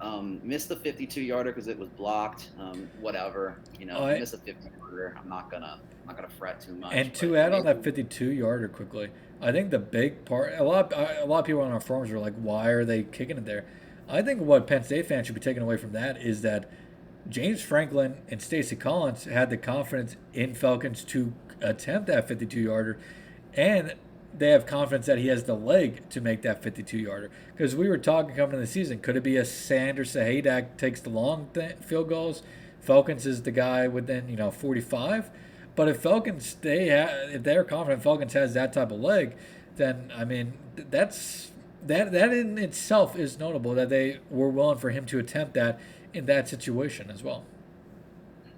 Um, 0.00 0.40
missed 0.44 0.68
the 0.68 0.76
52 0.76 1.20
yarder 1.20 1.50
because 1.50 1.66
it 1.68 1.78
was 1.78 1.88
blocked. 1.88 2.50
Um, 2.58 2.88
whatever, 3.00 3.56
you 3.78 3.86
know, 3.86 3.98
I- 4.04 4.18
missed 4.18 4.34
a 4.34 4.38
50 4.38 4.68
yarder. 4.78 5.16
I'm 5.20 5.28
not 5.28 5.50
gonna, 5.50 5.80
I'm 6.02 6.06
not 6.06 6.16
gonna 6.16 6.28
fret 6.38 6.60
too 6.60 6.74
much. 6.74 6.92
And 6.94 7.12
to 7.14 7.36
add 7.36 7.52
on 7.52 7.64
that 7.64 7.82
52 7.82 8.30
yarder 8.32 8.68
quickly, 8.68 9.10
I 9.40 9.50
think 9.52 9.70
the 9.70 9.78
big 9.78 10.24
part, 10.24 10.54
a 10.56 10.62
lot, 10.62 10.92
a 10.92 11.24
lot 11.24 11.40
of 11.40 11.44
people 11.46 11.62
on 11.62 11.72
our 11.72 11.80
forums 11.80 12.10
were 12.10 12.18
like, 12.18 12.34
"Why 12.34 12.68
are 12.68 12.84
they 12.84 13.02
kicking 13.02 13.36
it 13.38 13.44
there?" 13.44 13.64
I 14.08 14.22
think 14.22 14.40
what 14.40 14.66
Penn 14.66 14.84
State 14.84 15.06
fans 15.06 15.26
should 15.26 15.34
be 15.34 15.40
taking 15.40 15.62
away 15.62 15.76
from 15.76 15.92
that 15.92 16.20
is 16.22 16.42
that 16.42 16.70
James 17.28 17.60
Franklin 17.60 18.16
and 18.28 18.40
Stacy 18.40 18.74
Collins 18.76 19.24
had 19.24 19.50
the 19.50 19.56
confidence 19.56 20.16
in 20.32 20.54
Felkins 20.54 21.04
to 21.08 21.32
attempt 21.60 22.06
that 22.06 22.26
52 22.28 22.60
yarder, 22.60 22.98
and 23.54 23.94
they 24.36 24.50
have 24.50 24.66
confidence 24.66 25.06
that 25.06 25.18
he 25.18 25.28
has 25.28 25.44
the 25.44 25.54
leg 25.54 26.08
to 26.10 26.20
make 26.20 26.42
that 26.42 26.62
52 26.62 26.98
yarder. 26.98 27.30
Because 27.56 27.74
we 27.74 27.88
were 27.88 27.98
talking 27.98 28.34
coming 28.34 28.54
into 28.54 28.58
the 28.58 28.66
season, 28.66 29.00
could 29.00 29.16
it 29.16 29.22
be 29.22 29.36
a 29.36 29.44
Sanders 29.44 30.14
Sahaydak 30.14 30.76
takes 30.76 31.00
the 31.00 31.10
long 31.10 31.48
th- 31.54 31.76
field 31.76 32.08
goals? 32.08 32.42
Felkins 32.86 33.26
is 33.26 33.42
the 33.42 33.50
guy 33.50 33.88
within 33.88 34.28
you 34.28 34.36
know 34.36 34.50
45. 34.50 35.30
But 35.74 35.88
if 35.88 36.02
Felkins 36.02 36.60
they 36.60 36.88
ha- 36.88 37.28
if 37.32 37.42
they're 37.42 37.64
confident 37.64 38.02
Felkins 38.02 38.32
has 38.32 38.54
that 38.54 38.72
type 38.72 38.90
of 38.90 39.00
leg, 39.00 39.36
then 39.76 40.12
I 40.16 40.24
mean 40.24 40.54
th- 40.76 40.88
that's 40.90 41.52
that 41.86 42.12
that 42.12 42.32
in 42.32 42.58
itself 42.58 43.16
is 43.16 43.38
notable 43.38 43.74
that 43.74 43.88
they 43.88 44.18
were 44.30 44.48
willing 44.48 44.78
for 44.78 44.90
him 44.90 45.04
to 45.06 45.18
attempt 45.18 45.54
that 45.54 45.78
in 46.12 46.26
that 46.26 46.48
situation 46.48 47.10
as 47.10 47.22
well. 47.22 47.44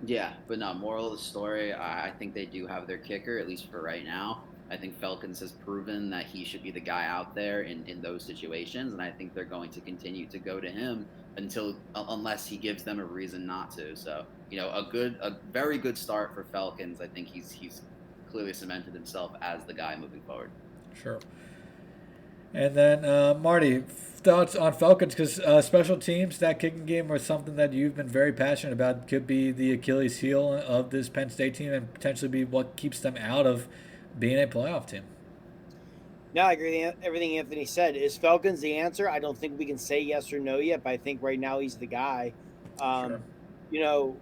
Yeah, 0.06 0.32
but 0.48 0.58
not 0.58 0.78
Moral 0.78 1.12
of 1.12 1.18
the 1.18 1.22
story, 1.22 1.74
I 1.74 2.10
think 2.18 2.32
they 2.32 2.46
do 2.46 2.66
have 2.66 2.86
their 2.86 2.98
kicker 2.98 3.38
at 3.38 3.46
least 3.46 3.70
for 3.70 3.82
right 3.82 4.04
now. 4.04 4.42
I 4.70 4.76
think 4.76 5.00
Felkins 5.00 5.40
has 5.40 5.50
proven 5.50 6.10
that 6.10 6.26
he 6.26 6.44
should 6.44 6.62
be 6.62 6.70
the 6.70 6.80
guy 6.80 7.06
out 7.06 7.34
there 7.34 7.62
in, 7.62 7.84
in 7.86 8.00
those 8.00 8.22
situations, 8.22 8.92
and 8.92 9.02
I 9.02 9.10
think 9.10 9.34
they're 9.34 9.44
going 9.44 9.70
to 9.70 9.80
continue 9.80 10.26
to 10.26 10.38
go 10.38 10.60
to 10.60 10.70
him 10.70 11.06
until 11.36 11.76
uh, 11.94 12.04
unless 12.08 12.46
he 12.46 12.56
gives 12.56 12.82
them 12.84 13.00
a 13.00 13.04
reason 13.04 13.46
not 13.46 13.70
to. 13.72 13.96
So 13.96 14.24
you 14.50 14.58
know, 14.58 14.68
a 14.68 14.86
good, 14.90 15.16
a 15.20 15.36
very 15.52 15.78
good 15.78 15.98
start 15.98 16.34
for 16.34 16.44
Felkins. 16.44 17.00
I 17.00 17.06
think 17.06 17.28
he's 17.28 17.50
he's 17.50 17.82
clearly 18.30 18.52
cemented 18.52 18.94
himself 18.94 19.32
as 19.40 19.64
the 19.64 19.74
guy 19.74 19.96
moving 19.96 20.22
forward. 20.22 20.50
Sure. 20.94 21.18
And 22.52 22.74
then 22.74 23.04
uh, 23.04 23.34
Marty, 23.34 23.80
thoughts 23.80 24.56
on 24.56 24.74
Felkins? 24.74 25.10
Because 25.10 25.38
uh, 25.40 25.62
special 25.62 25.98
teams, 25.98 26.38
that 26.38 26.58
kicking 26.58 26.84
game 26.84 27.08
was 27.08 27.24
something 27.24 27.56
that 27.56 27.72
you've 27.72 27.94
been 27.94 28.08
very 28.08 28.32
passionate 28.32 28.72
about. 28.72 29.06
Could 29.06 29.26
be 29.26 29.52
the 29.52 29.72
Achilles 29.72 30.18
heel 30.18 30.52
of 30.52 30.90
this 30.90 31.08
Penn 31.08 31.30
State 31.30 31.54
team, 31.54 31.72
and 31.72 31.92
potentially 31.92 32.28
be 32.28 32.44
what 32.44 32.76
keeps 32.76 33.00
them 33.00 33.16
out 33.16 33.46
of 33.46 33.68
being 34.18 34.42
a 34.42 34.46
playoff 34.46 34.86
team. 34.86 35.04
No, 36.32 36.42
I 36.42 36.52
agree 36.52 36.84
with 36.84 36.96
everything 37.02 37.38
Anthony 37.38 37.64
said. 37.64 37.96
Is 37.96 38.16
Felkins 38.16 38.60
the 38.60 38.76
answer? 38.76 39.10
I 39.10 39.18
don't 39.18 39.36
think 39.36 39.58
we 39.58 39.64
can 39.64 39.78
say 39.78 40.00
yes 40.00 40.32
or 40.32 40.38
no 40.38 40.58
yet, 40.58 40.84
but 40.84 40.90
I 40.90 40.96
think 40.96 41.22
right 41.22 41.38
now 41.38 41.58
he's 41.58 41.76
the 41.76 41.86
guy. 41.86 42.32
Um, 42.80 43.08
sure. 43.08 43.20
You 43.72 43.80
know, 43.80 44.16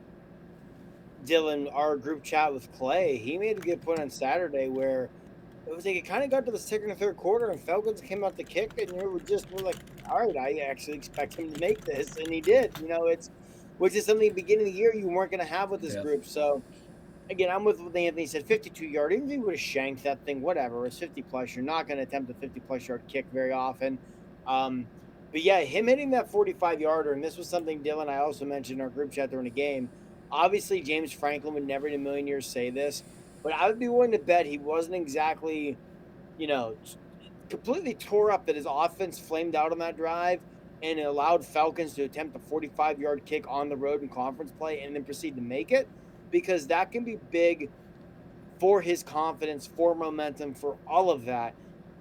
Dylan, 1.27 1.71
our 1.75 1.97
group 1.97 2.23
chat 2.23 2.53
with 2.53 2.73
Clay, 2.73 3.19
he 3.19 3.37
made 3.37 3.59
a 3.59 3.61
good 3.61 3.83
point 3.83 4.01
on 4.01 4.09
Saturday 4.09 4.69
where 4.69 5.11
it 5.67 5.77
was 5.77 5.85
like 5.85 5.97
it 5.97 6.07
kind 6.07 6.25
of 6.25 6.31
got 6.31 6.47
to 6.47 6.51
the 6.51 6.59
second 6.59 6.91
or 6.91 6.95
third 6.95 7.19
quarter, 7.19 7.51
and 7.51 7.61
Felkins 7.61 8.03
came 8.03 8.25
out 8.25 8.39
to 8.39 8.45
kick, 8.45 8.79
and 8.79 8.91
you 8.91 9.11
were 9.11 9.21
just 9.21 9.51
we're 9.51 9.63
like, 9.63 9.77
all 10.09 10.21
right, 10.21 10.37
I 10.37 10.61
actually 10.61 10.97
expect 10.97 11.35
him 11.35 11.53
to 11.53 11.61
make 11.61 11.85
this, 11.85 12.17
and 12.17 12.33
he 12.33 12.41
did. 12.41 12.73
You 12.81 12.89
know, 12.89 13.07
it's 13.07 13.31
which 13.77 13.95
is 13.95 14.07
something 14.07 14.33
beginning 14.33 14.67
of 14.67 14.73
the 14.73 14.79
year 14.79 14.95
you 14.95 15.09
weren't 15.09 15.31
going 15.31 15.45
to 15.45 15.53
have 15.53 15.71
with 15.71 15.83
this 15.83 15.95
yeah. 15.95 16.03
group. 16.03 16.25
So 16.25 16.63
again, 17.31 17.51
I'm 17.51 17.65
with 17.65 17.81
what 17.81 17.95
Anthony 17.95 18.27
said. 18.27 18.47
52 18.47 18.87
yard, 18.87 19.13
even 19.13 19.25
if 19.25 19.31
he 19.31 19.39
would 19.39 19.55
have 19.55 19.61
shanked 19.61 20.05
that 20.05 20.25
thing, 20.25 20.41
whatever. 20.41 20.87
It's 20.87 20.99
50 20.99 21.23
plus. 21.23 21.55
You're 21.55 21.65
not 21.65 21.87
going 21.87 21.99
to 21.99 22.05
attempt 22.05 22.31
a 22.31 22.35
50 22.35 22.61
plus 22.61 22.89
yard 22.89 23.03
kick 23.09 23.27
very 23.33 23.53
often. 23.53 23.99
Um, 24.47 24.87
but 25.31 25.43
yeah, 25.43 25.61
him 25.61 25.89
hitting 25.89 26.11
that 26.11 26.31
45 26.31 26.81
yarder, 26.81 27.13
and 27.13 27.23
this 27.23 27.37
was 27.37 27.49
something 27.49 27.83
Dylan 27.83 28.09
I 28.09 28.19
also 28.19 28.45
mentioned 28.45 28.79
in 28.79 28.83
our 28.83 28.89
group 28.91 29.13
chat 29.13 29.31
during 29.31 29.45
the 29.45 29.51
game. 29.51 29.91
Obviously, 30.33 30.81
James 30.81 31.13
Franklin 31.13 31.55
would 31.55 31.67
never 31.67 31.87
in 31.89 31.95
a 31.95 31.99
million 31.99 32.27
years 32.27 32.47
say 32.47 32.71
this, 32.71 33.03
but 33.43 33.53
I 33.53 33.67
would 33.67 33.79
be 33.79 33.89
willing 33.89 34.13
to 34.13 34.19
bet 34.19 34.47
he 34.47 34.59
wasn't 34.59 34.95
exactly, 34.95 35.77
you 36.39 36.47
know, 36.47 36.77
completely 37.51 37.95
tore 37.95 38.31
up 38.31 38.47
that 38.47 38.57
his 38.57 38.67
offense 38.69 39.19
flamed 39.19 39.55
out 39.55 39.73
on 39.73 39.79
that 39.79 39.97
drive 39.97 40.41
and 40.83 40.99
allowed 41.01 41.43
Felkins 41.43 41.95
to 41.95 42.03
attempt 42.05 42.37
a 42.37 42.39
45 42.39 42.99
yard 42.99 43.23
kick 43.25 43.45
on 43.49 43.69
the 43.69 43.77
road 43.77 44.03
in 44.03 44.09
conference 44.09 44.53
play 44.53 44.81
and 44.83 44.95
then 44.95 45.05
proceed 45.05 45.35
to 45.37 45.43
make 45.43 45.73
it 45.73 45.89
because 46.31 46.67
that 46.69 46.91
can 46.93 47.05
be 47.05 47.19
big 47.31 47.71
for 48.59 48.81
his 48.81 49.03
confidence, 49.03 49.67
for 49.67 49.95
momentum, 49.95 50.55
for 50.55 50.77
all 50.87 51.11
of 51.11 51.25
that. 51.27 51.55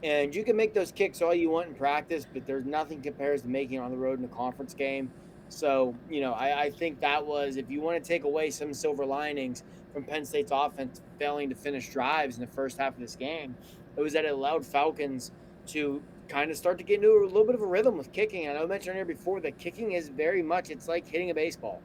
And 0.03 0.33
you 0.33 0.43
can 0.43 0.55
make 0.55 0.73
those 0.73 0.91
kicks 0.91 1.21
all 1.21 1.33
you 1.33 1.49
want 1.49 1.69
in 1.69 1.75
practice, 1.75 2.25
but 2.31 2.45
there's 2.45 2.65
nothing 2.65 3.01
compares 3.01 3.41
to 3.43 3.47
making 3.47 3.77
it 3.77 3.79
on 3.79 3.91
the 3.91 3.97
road 3.97 4.19
in 4.19 4.25
a 4.25 4.29
conference 4.29 4.73
game. 4.73 5.11
So, 5.49 5.95
you 6.09 6.21
know, 6.21 6.33
I, 6.33 6.63
I 6.63 6.69
think 6.69 6.99
that 7.01 7.25
was, 7.25 7.57
if 7.57 7.69
you 7.69 7.81
want 7.81 8.03
to 8.03 8.07
take 8.07 8.23
away 8.23 8.49
some 8.49 8.73
silver 8.73 9.05
linings 9.05 9.63
from 9.93 10.03
Penn 10.03 10.25
State's 10.25 10.51
offense 10.53 11.01
failing 11.17 11.49
to 11.49 11.55
finish 11.55 11.89
drives 11.89 12.35
in 12.35 12.41
the 12.41 12.51
first 12.51 12.77
half 12.77 12.93
of 12.93 12.99
this 12.99 13.15
game, 13.15 13.55
it 13.95 14.01
was 14.01 14.13
that 14.13 14.25
it 14.25 14.31
allowed 14.31 14.63
Felkins 14.63 15.31
to 15.67 16.01
kind 16.27 16.51
of 16.51 16.57
start 16.57 16.77
to 16.77 16.83
get 16.83 16.95
into 16.95 17.11
a 17.11 17.25
little 17.25 17.45
bit 17.45 17.55
of 17.55 17.61
a 17.61 17.65
rhythm 17.65 17.97
with 17.97 18.11
kicking. 18.11 18.47
And 18.47 18.57
I 18.57 18.65
mentioned 18.65 18.91
earlier 18.91 19.05
before 19.05 19.39
that 19.41 19.57
kicking 19.57 19.93
is 19.93 20.09
very 20.09 20.43
much, 20.43 20.69
it's 20.69 20.87
like 20.87 21.07
hitting 21.07 21.29
a 21.29 21.33
baseball. 21.33 21.81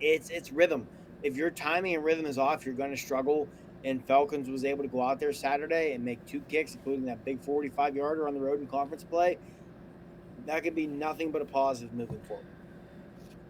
It's 0.00 0.30
it's 0.30 0.52
rhythm. 0.52 0.86
If 1.22 1.36
your 1.36 1.50
timing 1.50 1.94
and 1.94 2.04
rhythm 2.04 2.26
is 2.26 2.38
off, 2.38 2.64
you're 2.64 2.74
going 2.74 2.90
to 2.90 2.96
struggle. 2.96 3.48
And 3.84 4.04
Felkins 4.06 4.50
was 4.50 4.64
able 4.64 4.82
to 4.82 4.88
go 4.88 5.00
out 5.00 5.20
there 5.20 5.32
Saturday 5.32 5.92
and 5.92 6.04
make 6.04 6.24
two 6.26 6.40
kicks, 6.48 6.74
including 6.74 7.06
that 7.06 7.24
big 7.24 7.40
45 7.40 7.94
yarder 7.94 8.26
on 8.26 8.34
the 8.34 8.40
road 8.40 8.60
in 8.60 8.66
conference 8.66 9.04
play 9.04 9.38
that 10.48 10.64
could 10.64 10.74
be 10.74 10.86
nothing 10.86 11.30
but 11.30 11.42
a 11.42 11.44
positive 11.44 11.92
moving 11.92 12.20
forward. 12.20 12.46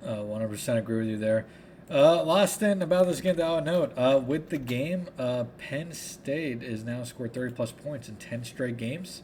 Uh, 0.04 0.16
100% 0.16 0.76
agree 0.76 0.98
with 0.98 1.08
you 1.08 1.16
there. 1.16 1.46
Uh, 1.90 2.22
last 2.22 2.60
thing 2.60 2.82
about 2.82 3.06
this 3.06 3.20
game 3.20 3.36
that 3.36 3.46
I'll 3.46 3.62
note 3.62 3.92
uh, 3.96 4.20
with 4.24 4.50
the 4.50 4.58
game, 4.58 5.08
uh, 5.18 5.44
Penn 5.56 5.92
State 5.92 6.62
is 6.62 6.84
now 6.84 7.02
scored 7.04 7.32
30 7.32 7.54
plus 7.54 7.72
points 7.72 8.08
in 8.08 8.16
10 8.16 8.44
straight 8.44 8.76
games. 8.76 9.22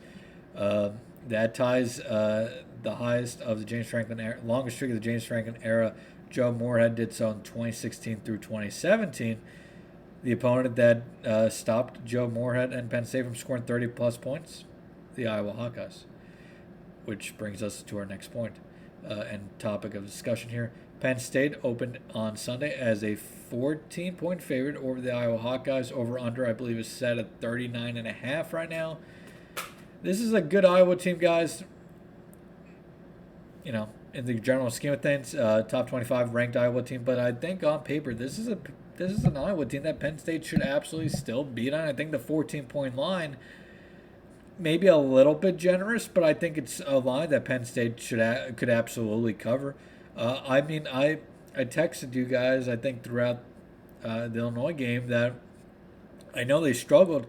Uh, 0.57 0.90
that 1.28 1.55
ties 1.55 2.01
uh, 2.01 2.62
the 2.82 2.97
highest 2.97 3.40
of 3.42 3.59
the 3.59 3.64
James 3.64 3.86
Franklin 3.86 4.20
era, 4.20 4.38
longest 4.45 4.76
streak 4.76 4.90
of 4.90 4.97
the 4.97 5.01
James 5.01 5.24
Franklin 5.24 5.59
era. 5.62 5.95
Joe 6.35 6.53
Moorhead 6.53 6.97
did 6.97 7.12
so 7.12 7.30
in 7.30 7.43
2016 7.43 8.20
through 8.24 8.39
2017. 8.39 9.39
The 10.22 10.32
opponent 10.32 10.76
that 10.76 11.03
uh, 11.24 11.49
stopped 11.49 12.05
Joe 12.05 12.28
Moorhead 12.28 12.72
and 12.72 12.91
Penn 12.91 13.05
State 13.05 13.24
from 13.24 13.37
scoring 13.37 13.62
30 13.62 13.89
plus 13.89 14.16
points, 14.16 14.64
the 15.14 15.26
Iowa 15.26 15.53
Hawkeyes 15.53 16.05
which 17.05 17.37
brings 17.37 17.62
us 17.62 17.82
to 17.82 17.99
our 17.99 18.07
next 18.07 18.32
point, 18.32 18.57
uh, 19.09 19.24
and 19.30 19.51
topic 19.59 19.95
of 19.95 20.07
discussion 20.07 20.51
here. 20.51 20.72
Penn 21.01 21.18
State 21.18 21.55
opened 21.62 21.99
on 22.14 22.37
Sunday 22.37 22.74
as 22.74 23.05
a 23.05 23.14
14 23.16 24.14
point 24.14 24.43
favorite 24.43 24.76
over 24.76 25.01
the 25.01 25.12
Iowa 25.12 25.39
Hawkeyes. 25.39 25.93
Over 25.93 26.18
under, 26.18 26.49
I 26.49 26.53
believe, 26.53 26.78
is 26.78 26.89
set 26.89 27.18
at 27.18 27.41
39 27.41 27.97
and 27.97 28.09
a 28.09 28.12
half 28.12 28.53
right 28.53 28.70
now. 28.70 28.99
This 30.03 30.20
is 30.20 30.32
a 30.32 30.41
good 30.41 30.64
Iowa 30.64 30.97
team, 30.97 31.18
guys. 31.18 31.64
You 33.64 33.72
know, 33.72 33.89
in 34.15 34.27
the 34.27 34.35
general 34.35 34.71
scheme 34.71 34.93
of 34.93 35.03
things, 35.03 35.35
uh, 35.35 35.62
top 35.62 35.89
25 35.89 36.35
ranked 36.35 36.57
Iowa 36.57 36.83
team. 36.83 37.03
But 37.05 37.19
I 37.19 37.33
think 37.33 37.65
on 37.65 37.81
paper, 37.81 38.15
this 38.15 38.39
is 38.39 38.49
a 38.49 38.59
this 38.97 39.11
is 39.11 39.25
an 39.25 39.37
Iowa 39.37 39.67
team 39.67 39.83
that 39.83 39.99
Penn 39.99 40.19
State 40.19 40.45
should 40.45 40.62
absolutely 40.62 41.11
still 41.11 41.43
beat 41.43 41.75
on. 41.75 41.81
I 41.81 41.93
think 41.93 42.12
the 42.12 42.19
14 42.19 42.65
point 42.67 42.97
line 42.97 43.37
maybe 44.59 44.87
a 44.87 44.97
little 44.97 45.35
bit 45.35 45.57
generous, 45.57 46.07
but 46.07 46.23
I 46.23 46.33
think 46.33 46.57
it's 46.57 46.81
a 46.87 46.99
line 46.99 47.31
that 47.31 47.45
Penn 47.45 47.65
State 47.65 47.99
should 48.01 48.21
a- 48.21 48.53
could 48.53 48.69
absolutely 48.71 49.33
cover. 49.33 49.75
Uh, 50.17 50.41
I 50.47 50.61
mean, 50.61 50.87
I 50.87 51.19
I 51.57 51.65
texted 51.65 52.15
you 52.15 52.25
guys 52.25 52.69
I 52.69 52.77
think 52.77 53.03
throughout 53.03 53.41
uh, 54.05 54.29
the 54.29 54.39
Illinois 54.39 54.73
game 54.73 55.09
that 55.09 55.35
I 56.35 56.45
know 56.45 56.61
they 56.61 56.73
struggled, 56.73 57.27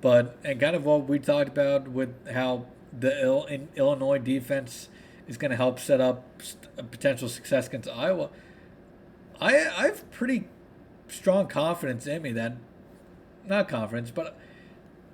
but 0.00 0.36
and 0.44 0.60
kind 0.60 0.76
of 0.76 0.84
what 0.84 1.08
we 1.08 1.18
talked 1.18 1.48
about 1.48 1.88
with 1.88 2.28
how 2.32 2.66
the 2.98 3.20
Il- 3.22 3.46
Illinois 3.76 4.18
defense 4.18 4.88
is 5.32 5.38
going 5.38 5.50
to 5.50 5.56
help 5.56 5.78
set 5.78 6.00
up 6.00 6.24
st- 6.42 6.90
potential 6.90 7.28
success 7.28 7.66
against 7.66 7.88
Iowa. 7.88 8.30
I 9.40 9.56
I 9.56 9.86
have 9.86 10.08
pretty 10.10 10.48
strong 11.08 11.48
confidence 11.48 12.06
in 12.06 12.22
me 12.22 12.32
that 12.32 12.56
not 13.44 13.68
confidence, 13.68 14.10
but 14.10 14.36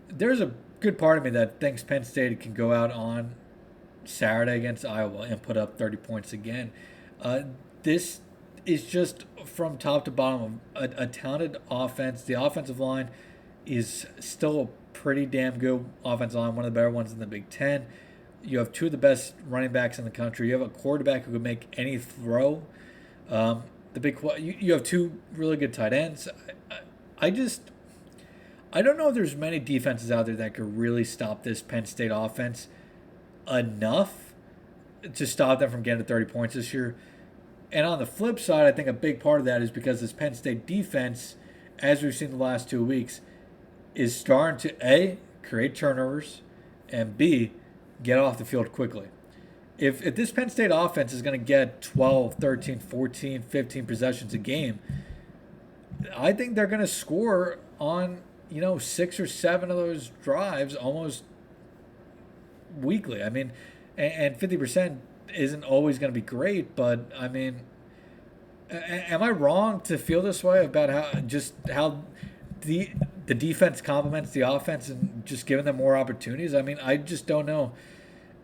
there's 0.09 0.41
a 0.41 0.53
good 0.81 0.99
part 0.99 1.19
of 1.19 1.25
me 1.25 1.31
that 1.31 1.61
thinks 1.61 1.83
Penn 1.83 2.05
State 2.05 2.39
can 2.41 2.53
go 2.53 2.73
out 2.73 2.91
on 2.91 3.35
Saturday 4.05 4.57
against 4.57 4.85
Iowa 4.85 5.23
and 5.23 5.43
put 5.43 5.57
up 5.57 5.79
30 5.79 5.97
points 5.99 6.33
again. 6.33 6.73
Uh, 7.21 7.41
this 7.83 8.21
is 8.67 8.85
just 8.85 9.25
from 9.45 9.79
top 9.79 10.05
to 10.05 10.11
bottom 10.11 10.61
a, 10.75 10.89
a 10.97 11.07
talented 11.07 11.57
offense. 11.71 12.23
The 12.23 12.35
offensive 12.35 12.79
line 12.79 13.11
is 13.67 14.07
still 14.21 14.61
a 14.61 14.67
pretty 14.93 15.27
damn 15.27 15.59
good 15.59 15.85
offensive 16.05 16.41
line, 16.41 16.55
one 16.55 16.65
of 16.65 16.73
the 16.73 16.79
better 16.79 16.91
ones 16.91 17.13
in 17.13 17.19
the 17.19 17.27
Big 17.27 17.49
Ten. 17.51 17.87
You 18.43 18.59
have 18.59 18.73
two 18.73 18.87
of 18.87 18.93
the 18.93 18.99
best 18.99 19.35
running 19.47 19.73
backs 19.73 19.99
in 19.99 20.05
the 20.05 20.11
country. 20.11 20.49
You 20.49 20.55
have 20.55 20.63
a 20.63 20.69
quarterback 20.69 21.25
who 21.25 21.33
can 21.33 21.43
make 21.43 21.67
any 21.77 21.99
throw. 21.99 22.63
Um, 23.29 23.65
the 23.95 24.01
big 24.01 24.19
you, 24.39 24.55
you 24.59 24.73
have 24.73 24.83
two 24.83 25.21
really 25.35 25.57
good 25.57 25.73
tight 25.73 25.93
ends. 25.93 26.29
I, 26.71 26.75
I, 26.75 26.79
I 27.27 27.31
just 27.31 27.63
I 28.73 28.83
don't 28.83 28.99
know 28.99 29.09
if 29.09 29.15
there's 29.15 29.35
many 29.35 29.59
defenses 29.59 30.11
out 30.11 30.27
there 30.27 30.37
that 30.37 30.55
could 30.55 30.77
really 30.77 31.05
stop 31.05 31.43
this 31.43 31.63
Penn 31.63 31.87
State 31.87 32.11
offense 32.13 32.69
enough 33.51 34.35
to 35.15 35.27
stop 35.27 35.61
them 35.61 35.71
from 35.71 35.83
getting 35.83 36.01
to 36.01 36.05
30 36.05 36.27
points 36.27 36.55
this 36.55 36.75
year. 36.75 36.95
And 37.73 37.87
on 37.87 37.99
the 37.99 38.07
flip 38.07 38.39
side, 38.39 38.67
I 38.67 38.73
think 38.73 38.89
a 38.89 38.93
big 38.93 39.21
part 39.21 39.41
of 39.41 39.47
that 39.47 39.63
is 39.63 39.71
because 39.71 40.01
this 40.01 40.13
Penn 40.13 40.35
State 40.35 40.67
defense, 40.67 41.37
as 41.79 42.03
we've 42.03 42.15
seen 42.15 42.31
the 42.31 42.37
last 42.37 42.69
two 42.69 42.85
weeks, 42.85 43.21
is 43.95 44.15
starting 44.15 44.59
to 44.71 44.87
A, 44.87 45.19
create 45.43 45.75
turnovers, 45.75 46.43
and 46.91 47.17
B, 47.17 47.53
get 48.03 48.19
off 48.19 48.39
the 48.39 48.45
field 48.45 48.73
quickly. 48.73 49.09
If, 49.77 50.03
if 50.03 50.17
this 50.17 50.33
Penn 50.33 50.51
State 50.51 50.71
offense 50.73 51.13
is 51.13 51.23
going 51.23 51.39
to 51.39 51.45
get 51.45 51.83
12, 51.83 52.35
13, 52.35 52.79
14, 52.81 53.43
15 53.43 53.87
possessions 53.87 54.35
a 54.35 54.39
game, 54.39 54.81
I 56.17 56.33
think 56.33 56.55
they're 56.55 56.67
going 56.67 56.81
to 56.81 56.87
score 56.87 57.59
on 57.79 58.19
you 58.51 58.61
know, 58.61 58.79
six 58.79 59.21
or 59.21 59.27
seven 59.27 59.71
of 59.71 59.77
those 59.77 60.11
drives 60.23 60.75
almost 60.75 61.25
weekly. 62.81 63.23
I 63.23 63.29
mean, 63.29 63.53
and 63.97 64.37
fifty 64.37 64.57
percent 64.57 65.01
isn't 65.35 65.65
always 65.65 65.99
going 65.99 66.13
to 66.13 66.19
be 66.19 66.25
great, 66.25 66.75
but 66.75 67.11
I 67.19 67.29
mean, 67.29 67.61
am 68.71 69.23
I 69.23 69.31
wrong 69.31 69.81
to 69.83 69.99
feel 69.99 70.23
this 70.23 70.43
way 70.43 70.65
about 70.65 70.91
how 70.91 71.21
just 71.21 71.55
how 71.71 72.03
the 72.63 72.91
the 73.29 73.35
defense 73.35 73.81
complements 73.81 74.31
the 74.31 74.41
offense 74.41 74.89
and 74.89 75.23
just 75.25 75.47
giving 75.47 75.65
them 75.65 75.77
more 75.77 75.97
opportunities? 75.97 76.55
I 76.55 76.63
mean, 76.63 76.79
I 76.83 76.97
just 76.97 77.27
don't 77.27 77.47
know 77.47 77.73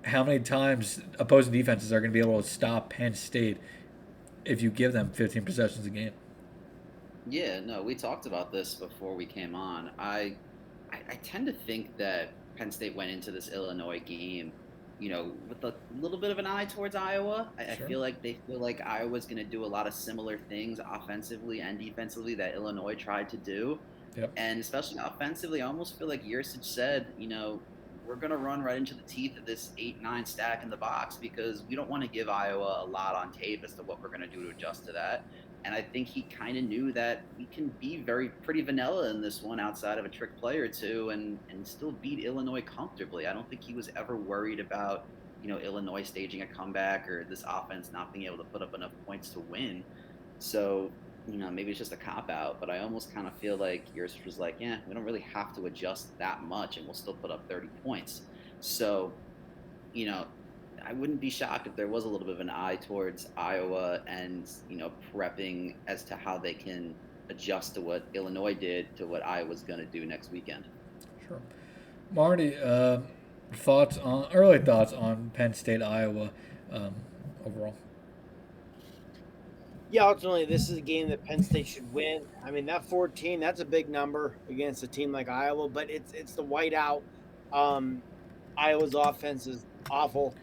how 0.04 0.22
many 0.22 0.38
times 0.38 1.00
opposing 1.18 1.52
defenses 1.52 1.90
are 1.92 2.00
going 2.00 2.10
to 2.10 2.14
be 2.14 2.20
able 2.20 2.40
to 2.40 2.48
stop 2.48 2.90
Penn 2.90 3.14
State 3.14 3.56
if 4.44 4.60
you 4.60 4.70
give 4.70 4.92
them 4.92 5.10
15 5.10 5.42
possessions 5.44 5.86
a 5.86 5.90
game. 5.90 6.12
Yeah, 7.26 7.60
no, 7.60 7.82
we 7.82 7.94
talked 7.94 8.26
about 8.26 8.52
this 8.52 8.74
before 8.74 9.14
we 9.14 9.24
came 9.24 9.54
on. 9.54 9.90
I, 9.98 10.36
I 10.92 10.98
I 11.08 11.14
tend 11.22 11.46
to 11.46 11.54
think 11.54 11.96
that 11.96 12.32
Penn 12.56 12.70
State 12.70 12.94
went 12.94 13.10
into 13.10 13.30
this 13.30 13.48
Illinois 13.48 14.00
game, 14.00 14.52
you 14.98 15.08
know, 15.08 15.32
with 15.48 15.64
a 15.64 15.74
little 15.98 16.18
bit 16.18 16.30
of 16.30 16.38
an 16.38 16.46
eye 16.46 16.66
towards 16.66 16.94
Iowa. 16.94 17.48
I, 17.58 17.64
Sure. 17.64 17.86
I 17.86 17.88
feel 17.88 18.00
like 18.00 18.20
they 18.20 18.34
feel 18.46 18.58
like 18.58 18.82
Iowa's 18.82 19.24
going 19.24 19.38
to 19.38 19.44
do 19.44 19.64
a 19.64 19.66
lot 19.66 19.86
of 19.86 19.94
similar 19.94 20.36
things 20.36 20.78
offensively 20.86 21.60
and 21.60 21.78
defensively 21.78 22.34
that 22.34 22.54
Illinois 22.54 22.94
tried 22.94 23.30
to 23.30 23.38
do. 23.38 23.78
Yep. 24.16 24.32
And 24.36 24.60
especially 24.60 24.98
offensively, 24.98 25.62
I 25.62 25.66
almost 25.66 25.98
feel 25.98 26.08
like 26.08 26.24
Yurcich 26.24 26.64
said, 26.64 27.06
you 27.18 27.26
know, 27.26 27.60
we're 28.06 28.16
going 28.16 28.30
to 28.30 28.36
run 28.36 28.62
right 28.62 28.76
into 28.76 28.94
the 28.94 29.02
teeth 29.02 29.36
of 29.36 29.46
this 29.46 29.70
8 29.78 30.02
9 30.02 30.26
stack 30.26 30.62
in 30.62 30.70
the 30.70 30.76
box 30.76 31.16
because 31.16 31.62
we 31.68 31.74
don't 31.74 31.88
want 31.88 32.02
to 32.02 32.08
give 32.08 32.28
Iowa 32.28 32.84
a 32.84 32.86
lot 32.86 33.14
on 33.14 33.32
tape 33.32 33.64
as 33.64 33.74
to 33.74 33.82
what 33.82 34.02
we're 34.02 34.08
going 34.08 34.20
to 34.20 34.26
do 34.26 34.42
to 34.44 34.50
adjust 34.50 34.84
to 34.86 34.92
that. 34.92 35.24
And 35.64 35.74
I 35.74 35.80
think 35.80 36.08
he 36.08 36.22
kind 36.22 36.58
of 36.58 36.64
knew 36.64 36.92
that 36.92 37.22
we 37.38 37.46
can 37.46 37.68
be 37.80 37.96
very 37.96 38.28
pretty 38.28 38.60
vanilla 38.60 39.08
in 39.10 39.22
this 39.22 39.42
one 39.42 39.58
outside 39.58 39.96
of 39.96 40.04
a 40.04 40.10
trick 40.10 40.38
play 40.38 40.58
or 40.58 40.68
two 40.68 41.08
and, 41.10 41.38
and 41.48 41.66
still 41.66 41.92
beat 41.92 42.22
Illinois 42.22 42.60
comfortably. 42.60 43.26
I 43.26 43.32
don't 43.32 43.48
think 43.48 43.62
he 43.62 43.72
was 43.72 43.90
ever 43.96 44.14
worried 44.14 44.60
about, 44.60 45.06
you 45.42 45.48
know, 45.48 45.56
Illinois 45.58 46.02
staging 46.02 46.42
a 46.42 46.46
comeback 46.46 47.08
or 47.08 47.24
this 47.30 47.44
offense 47.48 47.90
not 47.92 48.12
being 48.12 48.26
able 48.26 48.36
to 48.36 48.44
put 48.44 48.60
up 48.60 48.74
enough 48.74 48.92
points 49.06 49.30
to 49.30 49.40
win. 49.40 49.82
So, 50.38 50.90
you 51.28 51.38
know, 51.38 51.50
maybe 51.50 51.70
it's 51.70 51.78
just 51.78 51.92
a 51.92 51.96
cop 51.96 52.30
out, 52.30 52.60
but 52.60 52.68
I 52.68 52.80
almost 52.80 53.14
kind 53.14 53.26
of 53.26 53.32
feel 53.34 53.56
like 53.56 53.84
yours 53.94 54.16
was 54.24 54.38
like, 54.38 54.56
yeah, 54.58 54.78
we 54.86 54.94
don't 54.94 55.04
really 55.04 55.24
have 55.32 55.54
to 55.56 55.66
adjust 55.66 56.16
that 56.18 56.42
much 56.42 56.76
and 56.76 56.86
we'll 56.86 56.94
still 56.94 57.14
put 57.14 57.30
up 57.30 57.48
30 57.48 57.68
points. 57.82 58.22
So, 58.60 59.12
you 59.92 60.06
know, 60.06 60.26
I 60.86 60.92
wouldn't 60.92 61.20
be 61.20 61.30
shocked 61.30 61.66
if 61.66 61.76
there 61.76 61.88
was 61.88 62.04
a 62.04 62.08
little 62.08 62.26
bit 62.26 62.34
of 62.34 62.40
an 62.40 62.50
eye 62.50 62.76
towards 62.76 63.28
Iowa 63.36 64.02
and, 64.06 64.48
you 64.68 64.76
know, 64.76 64.92
prepping 65.14 65.74
as 65.86 66.04
to 66.04 66.16
how 66.16 66.36
they 66.36 66.52
can 66.52 66.94
adjust 67.30 67.74
to 67.74 67.80
what 67.80 68.04
Illinois 68.12 68.54
did 68.54 68.94
to 68.96 69.06
what 69.06 69.24
Iowa's 69.24 69.62
going 69.62 69.78
to 69.78 69.86
do 69.86 70.04
next 70.04 70.30
weekend. 70.30 70.64
Sure. 71.26 71.40
Marty, 72.10 72.56
uh, 72.56 72.98
thoughts 73.52 73.98
on 73.98 74.26
early 74.32 74.58
thoughts 74.58 74.92
on 74.92 75.30
Penn 75.34 75.54
State 75.54 75.82
Iowa 75.82 76.30
um, 76.70 76.94
overall? 77.46 77.74
Yeah, 79.90 80.06
ultimately, 80.06 80.44
this 80.44 80.70
is 80.70 80.78
a 80.78 80.80
game 80.80 81.08
that 81.10 81.24
Penn 81.24 81.42
State 81.42 81.66
should 81.66 81.92
win. 81.92 82.26
I 82.44 82.50
mean, 82.50 82.66
that 82.66 82.84
14, 82.84 83.38
that's 83.38 83.60
a 83.60 83.64
big 83.64 83.88
number 83.88 84.36
against 84.48 84.82
a 84.82 84.86
team 84.86 85.12
like 85.12 85.28
Iowa, 85.28 85.68
but 85.68 85.88
it's 85.90 86.12
it's 86.12 86.32
the 86.32 86.42
whiteout. 86.42 87.02
Um, 87.52 88.02
Iowa's 88.56 88.94
offense 88.94 89.46
is 89.46 89.64
awful, 89.90 90.34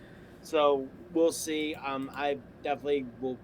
so 0.41 0.87
we'll 1.13 1.33
see. 1.33 1.75
Um, 1.75 2.09
I 2.13 2.37
definitely 2.63 3.05
will 3.19 3.37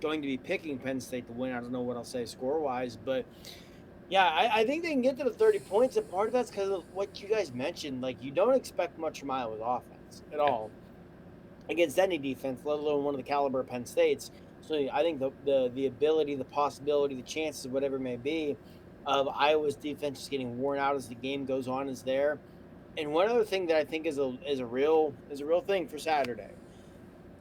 going 0.00 0.22
to 0.22 0.26
be 0.26 0.36
picking 0.36 0.78
Penn 0.78 1.00
State 1.00 1.26
to 1.26 1.32
win. 1.32 1.52
I 1.52 1.60
don't 1.60 1.72
know 1.72 1.82
what 1.82 1.96
I'll 1.96 2.04
say 2.04 2.24
score 2.24 2.58
wise, 2.58 2.96
but 2.96 3.24
yeah, 4.08 4.26
I, 4.26 4.60
I 4.60 4.66
think 4.66 4.82
they 4.82 4.90
can 4.90 5.02
get 5.02 5.16
to 5.18 5.24
the 5.24 5.30
30 5.30 5.60
points, 5.60 5.96
and 5.96 6.10
part 6.10 6.26
of 6.26 6.32
that's 6.32 6.50
because 6.50 6.70
of 6.70 6.84
what 6.92 7.22
you 7.22 7.28
guys 7.28 7.52
mentioned. 7.52 8.00
Like, 8.00 8.22
you 8.22 8.32
don't 8.32 8.54
expect 8.54 8.98
much 8.98 9.20
from 9.20 9.30
Iowa's 9.30 9.60
offense 9.62 10.22
at 10.32 10.40
all 10.40 10.70
against 11.68 11.98
any 11.98 12.18
defense, 12.18 12.62
let 12.64 12.80
alone 12.80 13.04
one 13.04 13.14
of 13.14 13.18
the 13.18 13.26
caliber 13.26 13.60
of 13.60 13.68
Penn 13.68 13.86
State's. 13.86 14.30
I 14.72 15.02
think 15.02 15.18
the, 15.18 15.30
the 15.44 15.70
the 15.74 15.86
ability, 15.86 16.36
the 16.36 16.44
possibility, 16.44 17.14
the 17.16 17.22
chances, 17.22 17.68
whatever 17.68 17.96
it 17.96 18.00
may 18.00 18.16
be, 18.16 18.56
of 19.06 19.28
Iowa's 19.28 19.76
defense 19.76 20.18
just 20.18 20.30
getting 20.30 20.58
worn 20.58 20.78
out 20.78 20.94
as 20.96 21.08
the 21.08 21.14
game 21.14 21.44
goes 21.44 21.68
on 21.68 21.88
is 21.88 22.02
there. 22.02 22.38
And 22.98 23.12
one 23.12 23.28
other 23.28 23.44
thing 23.44 23.66
that 23.68 23.76
I 23.76 23.84
think 23.84 24.06
is 24.06 24.18
a 24.18 24.36
is 24.46 24.60
a 24.60 24.66
real 24.66 25.14
is 25.30 25.40
a 25.40 25.46
real 25.46 25.60
thing 25.60 25.88
for 25.88 25.98
Saturday. 25.98 26.50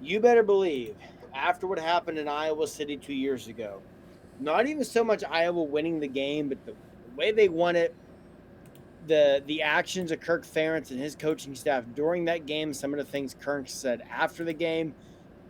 You 0.02 0.20
better 0.20 0.44
believe 0.44 0.96
after 1.34 1.68
what 1.68 1.80
happened 1.80 2.18
in 2.18 2.28
Iowa 2.28 2.68
City 2.68 2.98
two 2.98 3.14
years 3.14 3.48
ago, 3.48 3.82
not 4.40 4.68
even 4.68 4.84
so 4.84 5.04
much 5.04 5.24
Iowa 5.30 5.64
winning 5.64 6.00
the 6.00 6.08
game, 6.08 6.50
but 6.50 6.66
the, 6.66 6.72
the 6.72 7.16
way 7.16 7.32
they 7.32 7.50
won 7.50 7.76
it, 7.76 7.94
the 9.08 9.44
the 9.46 9.62
actions 9.62 10.12
of 10.12 10.20
Kirk 10.20 10.46
Ferentz 10.46 10.92
and 10.92 11.00
his 11.00 11.16
coaching 11.16 11.56
staff 11.56 11.84
during 11.96 12.26
that 12.26 12.46
game, 12.46 12.74
some 12.74 12.94
of 12.94 12.98
the 12.98 13.06
things 13.06 13.36
Kirk 13.40 13.68
said 13.68 14.04
after 14.10 14.44
the 14.44 14.54
game 14.54 14.94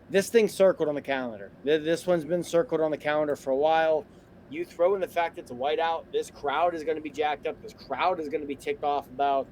this 0.10 0.30
thing's 0.30 0.54
circled 0.54 0.90
on 0.90 0.96
the 0.96 1.02
calendar. 1.02 1.52
This 1.64 2.08
one's 2.08 2.26
been 2.26 2.44
circled 2.44 2.82
on 2.82 2.92
the 2.92 2.98
calendar 2.98 3.36
for 3.36 3.52
a 3.52 3.56
while. 3.56 4.06
You 4.50 4.66
throw 4.66 4.96
in 4.96 5.02
the 5.02 5.08
fact 5.08 5.36
that 5.36 5.44
it's 5.44 5.52
a 5.52 5.56
whiteout, 5.56 6.06
this 6.12 6.32
crowd 6.32 6.74
is 6.74 6.84
going 6.84 6.98
to 6.98 7.04
be 7.04 7.12
jacked 7.12 7.46
up. 7.46 7.62
This 7.62 7.74
crowd 7.74 8.20
is 8.20 8.30
going 8.30 8.42
to 8.42 8.48
be 8.48 8.56
ticked 8.56 8.84
off 8.84 9.08
about 9.08 9.48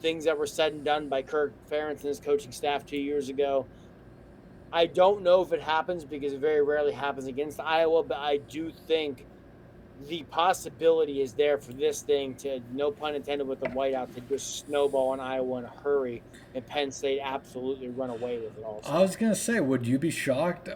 things 0.00 0.24
that 0.24 0.38
were 0.38 0.46
said 0.46 0.72
and 0.72 0.84
done 0.84 1.08
by 1.08 1.22
Kirk 1.22 1.52
Ferentz 1.70 2.00
and 2.00 2.08
his 2.08 2.18
coaching 2.18 2.50
staff 2.50 2.86
two 2.86 2.96
years 2.96 3.28
ago. 3.28 3.66
I 4.72 4.86
don't 4.86 5.22
know 5.22 5.42
if 5.42 5.52
it 5.52 5.60
happens 5.60 6.04
because 6.04 6.32
it 6.32 6.40
very 6.40 6.62
rarely 6.62 6.92
happens 6.92 7.26
against 7.26 7.60
Iowa, 7.60 8.02
but 8.02 8.16
I 8.16 8.38
do 8.38 8.72
think 8.88 9.26
the 10.08 10.22
possibility 10.24 11.20
is 11.20 11.32
there 11.32 11.58
for 11.58 11.72
this 11.72 12.02
thing 12.02 12.34
to, 12.36 12.60
no 12.72 12.90
pun 12.90 13.14
intended 13.14 13.46
with 13.46 13.60
the 13.60 13.68
whiteout, 13.68 14.14
to 14.14 14.20
just 14.22 14.66
snowball 14.66 15.10
on 15.10 15.20
Iowa 15.20 15.58
in 15.58 15.64
a 15.64 15.72
hurry 15.82 16.22
and 16.54 16.66
Penn 16.66 16.90
State 16.90 17.20
absolutely 17.22 17.88
run 17.88 18.10
away 18.10 18.38
with 18.38 18.56
it 18.58 18.64
all. 18.64 18.80
I 18.86 19.00
was 19.00 19.16
gonna 19.16 19.34
say, 19.34 19.60
would 19.60 19.86
you 19.86 19.98
be 19.98 20.10
shocked 20.10 20.68
uh, 20.68 20.74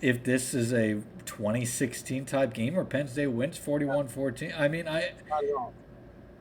if 0.00 0.24
this 0.24 0.54
is 0.54 0.72
a 0.72 1.02
2016 1.24 2.24
type 2.24 2.52
game 2.52 2.74
where 2.74 2.84
Penn 2.84 3.08
State 3.08 3.28
wins 3.28 3.58
41-14? 3.58 4.58
I 4.58 4.68
mean, 4.68 4.88
I 4.88 5.12
Not 5.28 5.44
at 5.44 5.50
all. 5.56 5.72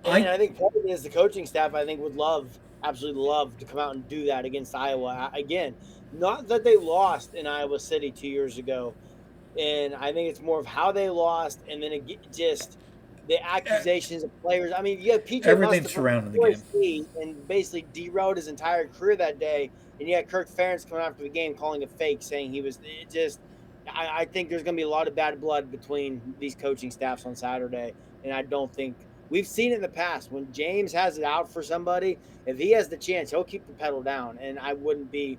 I- 0.06 0.34
I, 0.34 0.38
think 0.38 0.58
part 0.58 0.76
of 0.76 0.84
it 0.84 0.90
is 0.90 1.04
the 1.04 1.10
coaching 1.10 1.46
staff. 1.46 1.74
I 1.74 1.86
think 1.86 2.02
would 2.02 2.16
love, 2.16 2.60
absolutely 2.84 3.22
love 3.22 3.58
to 3.60 3.66
come 3.66 3.80
out 3.80 3.96
and 3.96 4.08
do 4.10 4.26
that 4.26 4.44
against 4.44 4.76
Iowa 4.76 5.32
again. 5.34 5.76
Not 6.12 6.48
that 6.50 6.64
they 6.64 6.76
lost 6.76 7.34
in 7.34 7.48
Iowa 7.48 7.80
City 7.80 8.12
two 8.12 8.28
years 8.28 8.58
ago, 8.58 8.94
and 9.58 9.96
I 9.96 10.12
think 10.12 10.30
it's 10.30 10.42
more 10.42 10.60
of 10.60 10.66
how 10.66 10.92
they 10.92 11.10
lost, 11.10 11.60
and 11.70 11.82
then 11.82 11.92
it 11.92 12.34
just 12.34 12.78
the 13.28 13.44
accusations 13.44 14.24
of 14.24 14.42
players. 14.42 14.74
I 14.76 14.82
mean, 14.82 15.02
you 15.02 15.14
have 15.14 15.24
PJ 15.26 15.46
Everything 15.46 15.88
surrounding 15.88 16.34
the 16.34 16.40
game. 16.74 17.08
And 17.22 17.48
basically 17.48 17.86
derailed 17.94 18.38
his 18.38 18.48
entire 18.48 18.88
career 18.88 19.16
that 19.18 19.40
day, 19.40 19.72
and 20.00 20.10
you 20.10 20.16
had 20.16 20.28
Kirk 20.28 20.50
Ferentz 20.50 20.88
coming 20.88 21.04
after 21.04 21.24
the 21.24 21.30
game 21.30 21.56
calling 21.56 21.82
it 21.82 21.92
fake, 21.92 22.22
saying 22.22 22.52
he 22.52 22.62
was 22.62 22.80
it 22.84 23.10
just. 23.10 23.40
I, 23.94 24.22
I 24.22 24.26
think 24.26 24.50
there's 24.50 24.64
going 24.64 24.76
to 24.76 24.80
be 24.80 24.84
a 24.84 24.90
lot 24.90 25.10
of 25.10 25.16
bad 25.16 25.42
blood 25.42 25.70
between 25.70 26.22
these 26.40 26.56
coaching 26.56 26.90
staffs 26.90 27.26
on 27.26 27.36
Saturday, 27.36 27.94
and 28.24 28.34
I 28.34 28.42
don't 28.42 28.74
think 28.74 28.96
we've 29.30 29.48
seen 29.48 29.72
it 29.72 29.76
in 29.76 29.82
the 29.82 29.90
past 29.90 30.32
when 30.32 30.52
James 30.54 30.94
has 30.94 31.18
it 31.18 31.24
out 31.24 31.52
for 31.52 31.62
somebody. 31.62 32.18
If 32.46 32.58
he 32.58 32.72
has 32.72 32.88
the 32.88 32.98
chance, 32.98 33.32
he'll 33.32 33.44
keep 33.44 33.66
the 33.68 33.74
pedal 33.74 34.02
down, 34.02 34.38
and 34.40 34.60
I 34.60 34.74
wouldn't 34.74 35.12
be. 35.12 35.38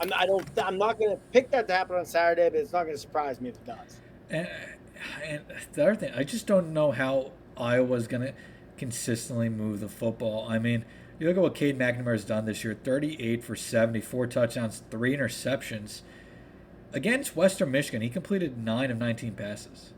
I'm, 0.00 0.12
I 0.14 0.26
don't. 0.26 0.46
I'm 0.62 0.78
not 0.78 0.98
going 0.98 1.10
to 1.10 1.22
pick 1.32 1.50
that 1.50 1.68
to 1.68 1.74
happen 1.74 1.96
on 1.96 2.04
Saturday, 2.04 2.48
but 2.48 2.58
it's 2.58 2.72
not 2.72 2.84
going 2.84 2.94
to 2.94 3.00
surprise 3.00 3.40
me 3.40 3.50
if 3.50 3.56
it 3.56 3.66
does. 3.66 3.96
And, 4.30 4.48
and 5.24 5.42
the 5.72 5.82
other 5.82 5.94
thing, 5.94 6.12
I 6.14 6.24
just 6.24 6.46
don't 6.46 6.72
know 6.72 6.92
how 6.92 7.32
Iowa's 7.56 8.06
going 8.06 8.22
to 8.22 8.34
consistently 8.78 9.48
move 9.48 9.80
the 9.80 9.88
football. 9.88 10.46
I 10.48 10.58
mean, 10.58 10.84
you 11.18 11.28
look 11.28 11.36
at 11.36 11.42
what 11.42 11.54
Cade 11.54 11.78
McNamara 11.78 12.12
has 12.12 12.24
done 12.24 12.46
this 12.46 12.64
year 12.64 12.74
38 12.82 13.44
for 13.44 13.54
70, 13.54 14.00
four 14.00 14.26
touchdowns, 14.26 14.82
three 14.90 15.14
interceptions. 15.14 16.00
Against 16.92 17.36
Western 17.36 17.70
Michigan, 17.70 18.00
he 18.00 18.08
completed 18.08 18.64
9 18.64 18.90
of 18.90 18.98
19 18.98 19.34
passes. 19.34 19.92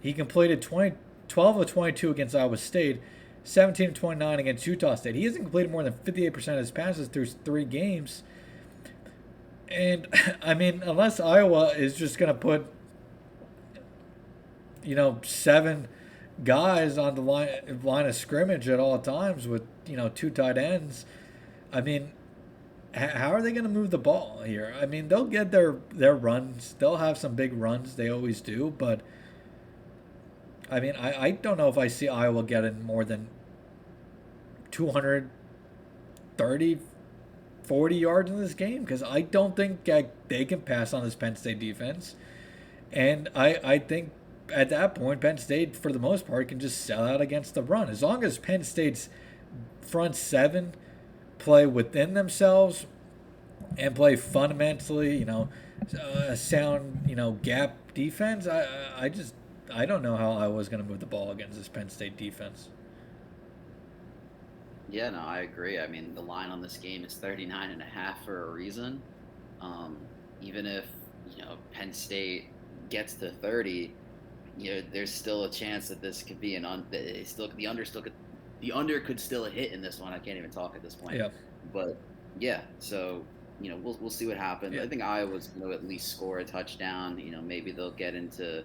He 0.00 0.12
completed 0.12 0.62
20, 0.62 0.96
12 1.28 1.56
of 1.58 1.66
22 1.66 2.10
against 2.10 2.34
Iowa 2.34 2.56
State, 2.56 3.00
17 3.44 3.90
of 3.90 3.94
29 3.94 4.38
against 4.40 4.66
Utah 4.66 4.94
State. 4.94 5.14
He 5.14 5.24
hasn't 5.24 5.44
completed 5.44 5.70
more 5.70 5.82
than 5.82 5.92
58% 5.92 6.36
of 6.48 6.58
his 6.58 6.70
passes 6.70 7.08
through 7.08 7.26
three 7.26 7.64
games. 7.64 8.22
And, 9.68 10.08
I 10.42 10.54
mean, 10.54 10.82
unless 10.84 11.20
Iowa 11.20 11.68
is 11.68 11.94
just 11.94 12.18
going 12.18 12.28
to 12.28 12.38
put 12.38 12.66
you 14.84 14.94
know, 14.94 15.18
seven 15.24 15.88
guys 16.42 16.98
on 16.98 17.14
the 17.14 17.22
line 17.22 17.80
line 17.82 18.06
of 18.06 18.14
scrimmage 18.14 18.68
at 18.68 18.80
all 18.80 18.98
times 18.98 19.48
with 19.48 19.62
you 19.86 19.96
know 19.96 20.08
two 20.08 20.30
tight 20.30 20.58
ends. 20.58 21.06
I 21.72 21.80
mean, 21.80 22.12
how 22.92 23.32
are 23.32 23.40
they 23.42 23.50
going 23.52 23.64
to 23.64 23.70
move 23.70 23.90
the 23.90 23.98
ball 23.98 24.42
here? 24.44 24.74
I 24.80 24.86
mean, 24.86 25.08
they'll 25.08 25.24
get 25.24 25.50
their 25.50 25.76
their 25.92 26.14
runs. 26.14 26.76
They'll 26.78 26.98
have 26.98 27.18
some 27.18 27.34
big 27.34 27.52
runs. 27.52 27.96
They 27.96 28.08
always 28.08 28.40
do, 28.40 28.72
but 28.76 29.00
I 30.70 30.80
mean, 30.80 30.94
I, 30.96 31.22
I 31.22 31.30
don't 31.32 31.58
know 31.58 31.68
if 31.68 31.78
I 31.78 31.88
see 31.88 32.08
Iowa 32.08 32.42
getting 32.42 32.84
more 32.84 33.04
than 33.04 33.28
230, 34.70 36.78
40 37.64 37.96
yards 37.96 38.30
in 38.30 38.40
this 38.40 38.54
game 38.54 38.84
because 38.84 39.02
I 39.02 39.22
don't 39.22 39.56
think 39.56 39.88
uh, 39.88 40.02
they 40.28 40.44
can 40.44 40.60
pass 40.60 40.92
on 40.92 41.04
this 41.04 41.14
Penn 41.14 41.36
State 41.36 41.58
defense. 41.58 42.14
And 42.92 43.28
I, 43.34 43.58
I 43.64 43.78
think 43.78 44.10
at 44.52 44.68
that 44.70 44.94
point, 44.94 45.20
Penn 45.20 45.38
State, 45.38 45.74
for 45.74 45.92
the 45.92 45.98
most 45.98 46.26
part, 46.26 46.48
can 46.48 46.60
just 46.60 46.80
sell 46.82 47.04
out 47.04 47.20
against 47.20 47.54
the 47.54 47.62
run. 47.62 47.88
As 47.88 48.02
long 48.02 48.22
as 48.22 48.38
Penn 48.38 48.62
State's 48.62 49.08
front 49.80 50.14
seven 50.16 50.74
play 51.38 51.66
within 51.66 52.14
themselves 52.14 52.86
and 53.76 53.94
play 53.94 54.16
fundamentally, 54.16 55.16
you 55.16 55.24
know, 55.24 55.48
uh, 56.00 56.34
sound, 56.34 57.04
you 57.06 57.16
know, 57.16 57.32
gap 57.42 57.76
defense, 57.94 58.46
I, 58.46 58.66
I 58.96 59.08
just, 59.08 59.34
I 59.72 59.86
don't 59.86 60.02
know 60.02 60.16
how 60.16 60.32
Iowa's 60.32 60.68
going 60.68 60.82
to 60.82 60.88
move 60.88 61.00
the 61.00 61.06
ball 61.06 61.30
against 61.30 61.56
this 61.56 61.68
Penn 61.68 61.88
State 61.88 62.16
defense. 62.16 62.68
Yeah, 64.90 65.10
no, 65.10 65.20
I 65.20 65.40
agree. 65.40 65.78
I 65.78 65.86
mean, 65.86 66.14
the 66.14 66.20
line 66.20 66.50
on 66.50 66.60
this 66.60 66.76
game 66.76 67.04
is 67.04 67.14
39 67.14 67.70
and 67.70 67.82
a 67.82 67.86
half 67.86 68.24
for 68.24 68.48
a 68.48 68.50
reason. 68.52 69.02
Um, 69.60 69.96
even 70.42 70.66
if, 70.66 70.86
you 71.36 71.42
know, 71.42 71.56
Penn 71.72 71.92
State 71.92 72.46
gets 72.90 73.14
to 73.14 73.30
30, 73.30 73.92
you 74.58 74.74
know, 74.74 74.82
there's 74.92 75.12
still 75.12 75.44
a 75.44 75.50
chance 75.50 75.88
that 75.88 76.00
this 76.00 76.22
could 76.22 76.40
be 76.40 76.54
an 76.54 76.64
un. 76.64 76.84
Still 77.24 77.48
the 77.56 77.66
under 77.66 77.84
still 77.84 78.02
could 78.02 78.12
the 78.60 78.72
under 78.72 79.00
could 79.00 79.18
still 79.18 79.44
hit 79.44 79.72
in 79.72 79.82
this 79.82 79.98
one. 79.98 80.12
I 80.12 80.18
can't 80.18 80.38
even 80.38 80.50
talk 80.50 80.74
at 80.76 80.82
this 80.82 80.94
point. 80.94 81.16
Yeah. 81.16 81.28
But 81.72 81.96
yeah, 82.38 82.60
so 82.78 83.24
you 83.60 83.70
know 83.70 83.76
we'll 83.76 83.98
we'll 84.00 84.10
see 84.10 84.26
what 84.26 84.36
happens. 84.36 84.74
Yeah. 84.74 84.82
I 84.82 84.88
think 84.88 85.02
Iowa's 85.02 85.48
going 85.48 85.68
to 85.68 85.72
at 85.72 85.86
least 85.88 86.08
score 86.08 86.38
a 86.38 86.44
touchdown. 86.44 87.18
You 87.18 87.32
know 87.32 87.40
maybe 87.40 87.72
they'll 87.72 87.90
get 87.90 88.14
into 88.14 88.62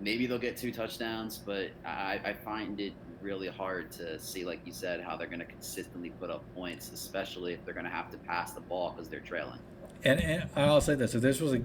maybe 0.00 0.26
they'll 0.26 0.38
get 0.38 0.56
two 0.56 0.72
touchdowns, 0.72 1.38
but 1.38 1.70
I, 1.84 2.20
I 2.24 2.32
find 2.32 2.80
it 2.80 2.92
really 3.20 3.48
hard 3.48 3.90
to 3.92 4.18
see, 4.18 4.44
like 4.44 4.60
you 4.64 4.72
said, 4.72 5.00
how 5.00 5.16
they're 5.16 5.26
going 5.26 5.40
to 5.40 5.44
consistently 5.44 6.10
put 6.10 6.30
up 6.30 6.42
points, 6.54 6.90
especially 6.92 7.52
if 7.52 7.64
they're 7.64 7.74
going 7.74 7.84
to 7.86 7.90
have 7.90 8.10
to 8.10 8.16
pass 8.18 8.52
the 8.52 8.60
ball 8.60 8.90
because 8.90 9.08
they're 9.08 9.20
trailing. 9.20 9.58
And, 10.04 10.20
and 10.20 10.48
I'll 10.56 10.80
say 10.80 10.94
this: 10.94 11.14
if 11.14 11.22
this 11.22 11.40
was 11.40 11.54
a, 11.54 11.62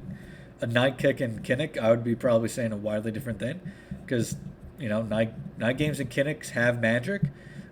a 0.62 0.68
night 0.68 0.98
kick 0.98 1.22
in 1.22 1.40
Kinnick, 1.40 1.78
I 1.78 1.90
would 1.92 2.04
be 2.04 2.16
probably 2.16 2.50
saying 2.50 2.72
a 2.72 2.78
widely 2.78 3.12
different 3.12 3.40
thing, 3.40 3.62
because 4.06 4.36
you 4.80 4.90
know 4.90 5.04
night 5.04 5.34
night 5.58 5.78
games 5.78 6.00
in 6.00 6.08
Kinnick 6.08 6.50
have 6.50 6.82
magic, 6.82 7.24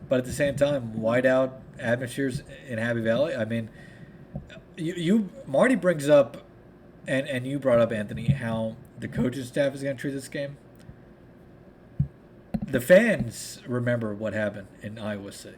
but 0.08 0.20
at 0.20 0.26
the 0.26 0.34
same 0.34 0.56
time, 0.56 0.94
whiteout 0.98 1.54
atmospheres 1.80 2.44
in 2.68 2.78
Happy 2.78 3.02
Valley. 3.02 3.36
I 3.36 3.46
mean, 3.46 3.70
you, 4.78 4.94
you 4.94 5.30
Marty 5.48 5.76
brings 5.76 6.08
up, 6.10 6.46
and 7.08 7.28
and 7.28 7.48
you 7.48 7.58
brought 7.58 7.80
up 7.80 7.92
Anthony 7.92 8.32
how 8.32 8.76
the 9.00 9.08
coaching 9.08 9.44
staff 9.44 9.74
is 9.74 9.82
going 9.82 9.98
to 9.98 10.02
treat 10.02 10.12
this 10.12 10.28
game. 10.28 10.58
The 12.72 12.80
fans 12.82 13.62
remember 13.68 14.14
what 14.14 14.34
happened 14.34 14.68
in 14.82 14.98
Iowa 14.98 15.34
City. 15.34 15.58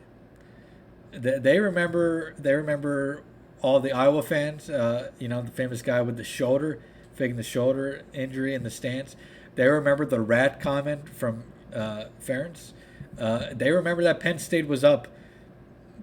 They, 1.11 1.37
they 1.37 1.59
remember. 1.59 2.33
They 2.39 2.53
remember 2.53 3.21
all 3.61 3.79
the 3.79 3.91
Iowa 3.91 4.23
fans, 4.23 4.69
uh, 4.69 5.11
you 5.19 5.27
know, 5.27 5.41
the 5.43 5.51
famous 5.51 5.81
guy 5.81 6.01
with 6.01 6.17
the 6.17 6.23
shoulder, 6.23 6.79
faking 7.13 7.37
the 7.37 7.43
shoulder 7.43 8.01
injury 8.13 8.55
in 8.55 8.63
the 8.63 8.71
stands. 8.71 9.15
They 9.55 9.67
remember 9.67 10.05
the 10.05 10.21
rat 10.21 10.59
comment 10.59 11.07
from 11.07 11.43
uh, 11.73 12.05
Ferentz. 12.19 12.73
Uh, 13.19 13.53
they 13.53 13.69
remember 13.69 14.01
that 14.03 14.19
Penn 14.19 14.39
State 14.39 14.67
was 14.67 14.83
up 14.83 15.07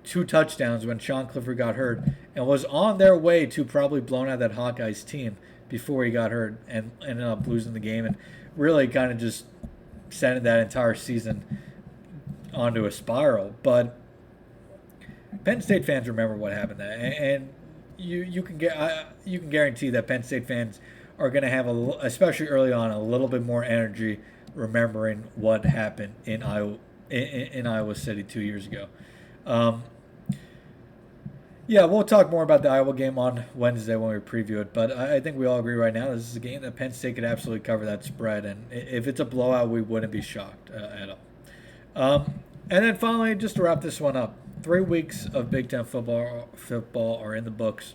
two 0.05 0.25
touchdowns 0.25 0.87
when 0.87 0.99
Sean 1.01 1.27
Clifford 1.27 1.59
got 1.59 1.75
hurt 1.75 2.03
and 2.37 2.47
was 2.47 2.65
on 2.67 2.99
their 2.99 3.17
way 3.17 3.47
to 3.47 3.65
probably 3.65 4.01
blowing 4.01 4.31
out 4.31 4.39
that 4.39 4.53
Hawkeyes 4.53 5.05
team 5.05 5.37
before 5.69 6.05
he 6.05 6.11
got 6.11 6.31
hurt 6.31 6.59
and 6.69 6.93
ended 7.07 7.27
up 7.27 7.47
losing 7.47 7.73
the 7.73 7.81
game 7.81 8.07
and 8.07 8.17
really 8.57 8.87
kind 8.87 9.11
of 9.11 9.19
just 9.19 9.45
sending 10.11 10.43
that 10.45 10.61
entire 10.61 10.95
season 10.95 11.45
onto 12.53 12.85
a 12.85 12.91
spiral. 12.91 13.55
But 13.63 13.97
Penn 15.45 15.61
State 15.61 15.85
fans 15.85 16.09
remember 16.09 16.37
what 16.37 16.53
happened 16.53 16.81
there, 16.81 16.93
and, 16.93 17.15
and 17.15 17.49
you 17.99 18.23
you 18.23 18.43
can 18.43 18.59
get 18.59 18.77
uh, 18.77 19.05
you 19.25 19.39
can 19.39 19.51
guarantee 19.51 19.91
that 19.91 20.07
Penn 20.07 20.23
State 20.23 20.47
fans 20.47 20.81
are 21.19 21.31
going 21.31 21.43
to 21.43 21.51
have 21.51 21.67
a 21.67 21.99
especially 22.03 22.47
early 22.47 22.73
on 22.73 22.91
a 22.91 23.01
little 23.01 23.29
bit 23.29 23.45
more 23.45 23.65
energy 23.65 24.21
remembering 24.55 25.25
what 25.37 25.65
happened 25.65 26.15
in 26.25 26.43
Iowa 26.43 26.79
in, 27.11 27.23
in 27.23 27.67
Iowa 27.67 27.95
City 27.95 28.23
two 28.23 28.41
years 28.41 28.67
ago. 28.67 28.89
Um, 29.47 29.85
yeah, 31.71 31.85
we'll 31.85 32.03
talk 32.03 32.33
more 32.33 32.43
about 32.43 32.63
the 32.63 32.69
Iowa 32.69 32.93
game 32.93 33.17
on 33.17 33.45
Wednesday 33.55 33.95
when 33.95 34.13
we 34.13 34.19
preview 34.19 34.61
it. 34.61 34.75
But 34.75 34.91
I, 34.91 35.21
think 35.21 35.39
we 35.39 35.47
all 35.47 35.61
agree 35.61 35.77
right 35.77 35.95
now 35.95 36.11
this 36.13 36.29
is 36.29 36.35
a 36.35 36.41
game 36.41 36.63
that 36.63 36.75
Penn 36.75 36.91
State 36.91 37.15
could 37.15 37.23
absolutely 37.23 37.61
cover 37.61 37.85
that 37.85 38.03
spread, 38.03 38.45
and 38.45 38.65
if 38.73 39.07
it's 39.07 39.21
a 39.21 39.25
blowout, 39.25 39.69
we 39.69 39.81
wouldn't 39.81 40.11
be 40.11 40.21
shocked 40.21 40.69
uh, 40.69 40.89
at 41.01 41.11
all. 41.11 41.19
Um, 41.95 42.35
and 42.69 42.85
then 42.85 42.97
finally, 42.97 43.37
just 43.37 43.55
to 43.55 43.63
wrap 43.63 43.83
this 43.83 44.01
one 44.01 44.17
up, 44.17 44.35
three 44.65 44.81
weeks 44.81 45.27
of 45.27 45.49
Big 45.49 45.69
Ten 45.69 45.85
football 45.85 46.49
football 46.57 47.23
are 47.23 47.37
in 47.37 47.45
the 47.45 47.53
books. 47.53 47.95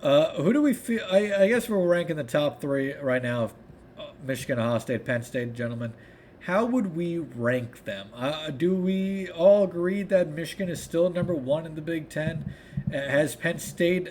Uh, 0.00 0.34
who 0.34 0.52
do 0.52 0.62
we 0.62 0.74
feel? 0.74 1.04
I, 1.10 1.34
I, 1.34 1.48
guess 1.48 1.68
we're 1.68 1.84
ranking 1.84 2.14
the 2.14 2.22
top 2.22 2.60
three 2.60 2.94
right 2.94 3.24
now 3.24 3.42
of 3.42 3.54
uh, 3.98 4.04
Michigan, 4.24 4.60
Ohio 4.60 4.78
State, 4.78 5.04
Penn 5.04 5.24
State, 5.24 5.52
gentlemen. 5.52 5.94
How 6.40 6.64
would 6.64 6.96
we 6.96 7.18
rank 7.18 7.84
them? 7.84 8.08
Uh, 8.14 8.50
do 8.50 8.74
we 8.74 9.28
all 9.30 9.64
agree 9.64 10.02
that 10.04 10.30
Michigan 10.30 10.68
is 10.68 10.82
still 10.82 11.10
number 11.10 11.34
one 11.34 11.66
in 11.66 11.74
the 11.74 11.82
Big 11.82 12.08
Ten? 12.08 12.52
Has 12.90 13.36
Penn 13.36 13.58
State 13.58 14.08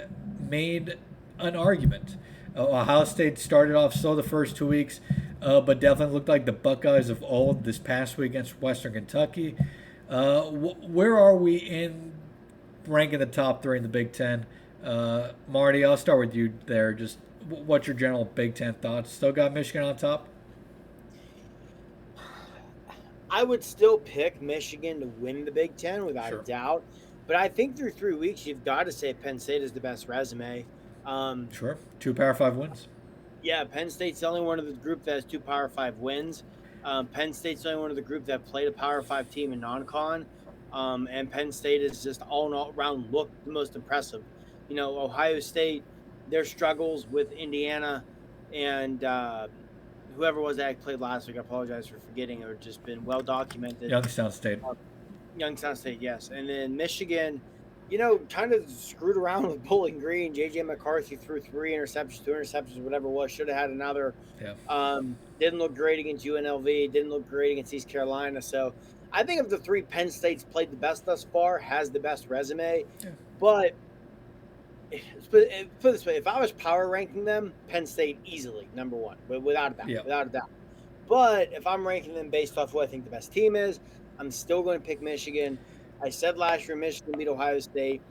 made 0.48 0.98
an 1.40 1.56
argument? 1.56 2.18
Uh, 2.56 2.68
Ohio 2.68 3.06
State 3.06 3.40
started 3.40 3.76
off 3.76 3.94
slow 3.94 4.16
the 4.16 4.22
first 4.24 4.56
two 4.56 4.68
weeks, 4.68 5.00
uh, 5.42 5.62
but 5.62 5.80
definitely 5.80 6.14
looked 6.14 6.30
like 6.30 6.46
the 6.46 6.52
Buckeyes 6.52 7.10
of 7.10 7.24
old 7.24 7.64
this 7.64 7.80
past 7.80 8.18
week 8.18 8.32
against 8.32 8.62
Western 8.62 8.94
Kentucky. 8.94 9.56
Uh, 10.10 10.42
wh- 10.44 10.90
where 10.90 11.18
are 11.18 11.36
we 11.36 11.56
in 11.58 12.14
ranking 12.86 13.20
the 13.20 13.26
top 13.26 13.64
three 13.64 13.78
in 13.78 13.84
the 13.84 13.90
Big 13.90 14.12
Ten? 14.12 14.46
Uh, 14.84 15.32
Marty, 15.48 15.84
I'll 15.84 15.98
start 15.98 16.20
with 16.20 16.36
you 16.36 16.54
there. 16.68 16.94
Just 16.94 17.18
what's 17.50 17.88
your 17.88 17.96
general 17.96 18.26
Big 18.26 18.54
Ten 18.54 18.76
thoughts? 18.76 19.12
Still 19.12 19.32
got 19.32 19.54
Michigan 19.54 19.84
on 19.84 19.96
top? 19.96 20.28
I 23.30 23.44
would 23.44 23.64
still 23.64 23.98
pick 24.00 24.42
Michigan 24.42 25.00
to 25.02 25.08
win 25.08 25.46
the 25.46 25.52
Big 25.52 25.76
Ten 25.76 26.06
without 26.06 26.30
Sure. 26.30 26.40
a 26.40 26.44
doubt. 26.44 26.84
But 27.28 27.36
I 27.36 27.50
think 27.50 27.76
through 27.76 27.92
three 27.92 28.16
weeks, 28.16 28.46
you've 28.48 28.64
got 28.64 28.84
to 28.84 28.92
say 28.92 29.14
Penn 29.14 29.38
State 29.38 29.62
is 29.62 29.72
the 29.74 29.82
best 29.82 30.08
resume. 30.08 30.66
Um, 31.06 31.52
Sure. 31.52 31.78
Two 32.00 32.14
Power 32.14 32.34
Five 32.34 32.56
wins. 32.56 32.88
yeah, 33.44 33.64
Penn 33.66 33.90
State's 33.90 34.22
the 34.22 34.28
only 34.28 34.42
one 34.42 34.60
of 34.60 34.66
the 34.66 34.74
group 34.74 35.04
that 35.04 35.16
has 35.16 35.26
two 35.26 35.40
Power 35.40 35.68
Five 35.68 35.98
wins. 35.98 36.44
Um, 36.86 37.08
Penn 37.08 37.34
State's 37.34 37.64
the 37.64 37.70
only 37.72 37.82
one 37.82 37.90
of 37.90 37.96
the 37.98 38.02
group 38.02 38.26
that 38.26 38.46
played 38.46 38.68
a 38.68 38.72
Power 38.72 39.02
Five 39.02 39.30
team 39.30 39.52
in 39.52 39.60
non-con, 39.60 40.26
um, 40.72 41.08
and 41.12 41.30
Penn 41.30 41.52
State 41.52 41.82
is 41.82 42.02
just 42.04 42.22
all 42.30 42.48
in 42.48 42.54
all 42.54 42.74
around 42.78 43.12
look 43.12 43.30
the 43.46 43.52
most 43.52 43.76
impressive. 43.76 44.24
You 44.70 44.76
know, 44.76 44.98
Ohio 45.00 45.40
State, 45.42 45.84
their 46.30 46.46
struggles 46.46 47.06
with 47.08 47.32
Indiana, 47.34 48.04
and 48.54 49.04
uh, 49.04 49.48
whoever 50.18 50.42
was 50.42 50.58
that 50.58 50.82
played 50.82 51.00
last 51.00 51.28
week. 51.28 51.38
I 51.38 51.42
apologize 51.42 51.88
for 51.88 52.00
forgetting. 52.00 52.42
It 52.42 52.60
just 52.60 52.84
been 52.84 53.06
well 53.06 53.22
documented. 53.22 53.90
Youngstown 53.90 54.32
State. 54.32 54.60
Youngstown 55.38 55.76
State, 55.76 56.02
yes. 56.02 56.32
And 56.34 56.50
then 56.50 56.76
Michigan, 56.76 57.40
you 57.90 58.00
know, 58.00 58.20
kind 58.30 58.52
of 58.52 58.70
screwed 58.70 59.16
around 59.16 59.48
with 59.48 59.64
Bowling 59.64 60.00
Green. 60.00 60.34
JJ 60.34 60.66
McCarthy 60.66 61.16
threw 61.16 61.40
three 61.40 61.72
interceptions, 61.72 62.26
two 62.26 62.32
interceptions, 62.32 62.78
whatever 62.82 63.08
it 63.08 63.12
was. 63.12 63.32
Should 63.32 63.48
have 63.48 63.58
had 63.58 63.70
another. 63.70 64.16
Yeah. 64.42 64.54
Um, 64.68 65.16
didn't 65.40 65.60
look 65.60 65.76
great 65.76 66.00
against 66.00 66.26
UNLV. 66.26 66.92
Didn't 66.92 67.12
look 67.12 67.30
great 67.30 67.54
against 67.54 67.74
East 67.74 67.88
Carolina. 67.88 68.42
So 68.42 68.74
I 69.14 69.24
think 69.24 69.40
of 69.40 69.50
the 69.50 69.58
three, 69.58 69.84
Penn 69.84 70.10
State's 70.10 70.44
played 70.44 70.72
the 70.72 70.76
best 70.76 71.06
thus 71.06 71.24
far, 71.24 71.60
has 71.60 71.92
the 71.92 72.00
best 72.00 72.28
resume. 72.28 72.86
Yeah. 73.02 73.10
But 73.40 73.76
put 75.32 75.44
it 75.44 75.82
this 75.82 76.06
way: 76.06 76.16
if 76.16 76.28
I 76.28 76.40
was 76.40 76.52
power 76.54 76.88
ranking 76.88 77.26
them, 77.26 77.54
Penn 77.68 77.86
State 77.86 78.20
easily 78.26 78.68
number 78.76 78.96
one, 78.96 79.18
wi- 79.28 79.44
without 79.46 79.74
a 79.74 79.76
doubt, 79.76 79.90
Yeah. 79.90 80.02
without 80.04 80.28
a 80.28 80.30
doubt. 80.30 80.50
But 81.08 81.54
if 81.54 81.66
I'm 81.66 81.88
ranking 81.88 82.14
them 82.14 82.30
based 82.30 82.58
off 82.58 82.72
who 82.72 82.82
I 82.82 82.88
think 82.88 83.06
the 83.06 83.10
best 83.12 83.32
team 83.32 83.56
is, 83.56 83.80
I'm 84.20 84.32
still 84.32 84.62
going 84.62 84.80
to 84.80 84.86
pick 84.86 85.02
Michigan. 85.02 85.58
I 86.02 86.10
said 86.10 86.38
last 86.38 86.68
year 86.68 86.76
Michigan 86.78 87.14
beat 87.18 87.28
Ohio 87.28 87.60
State. 87.60 88.02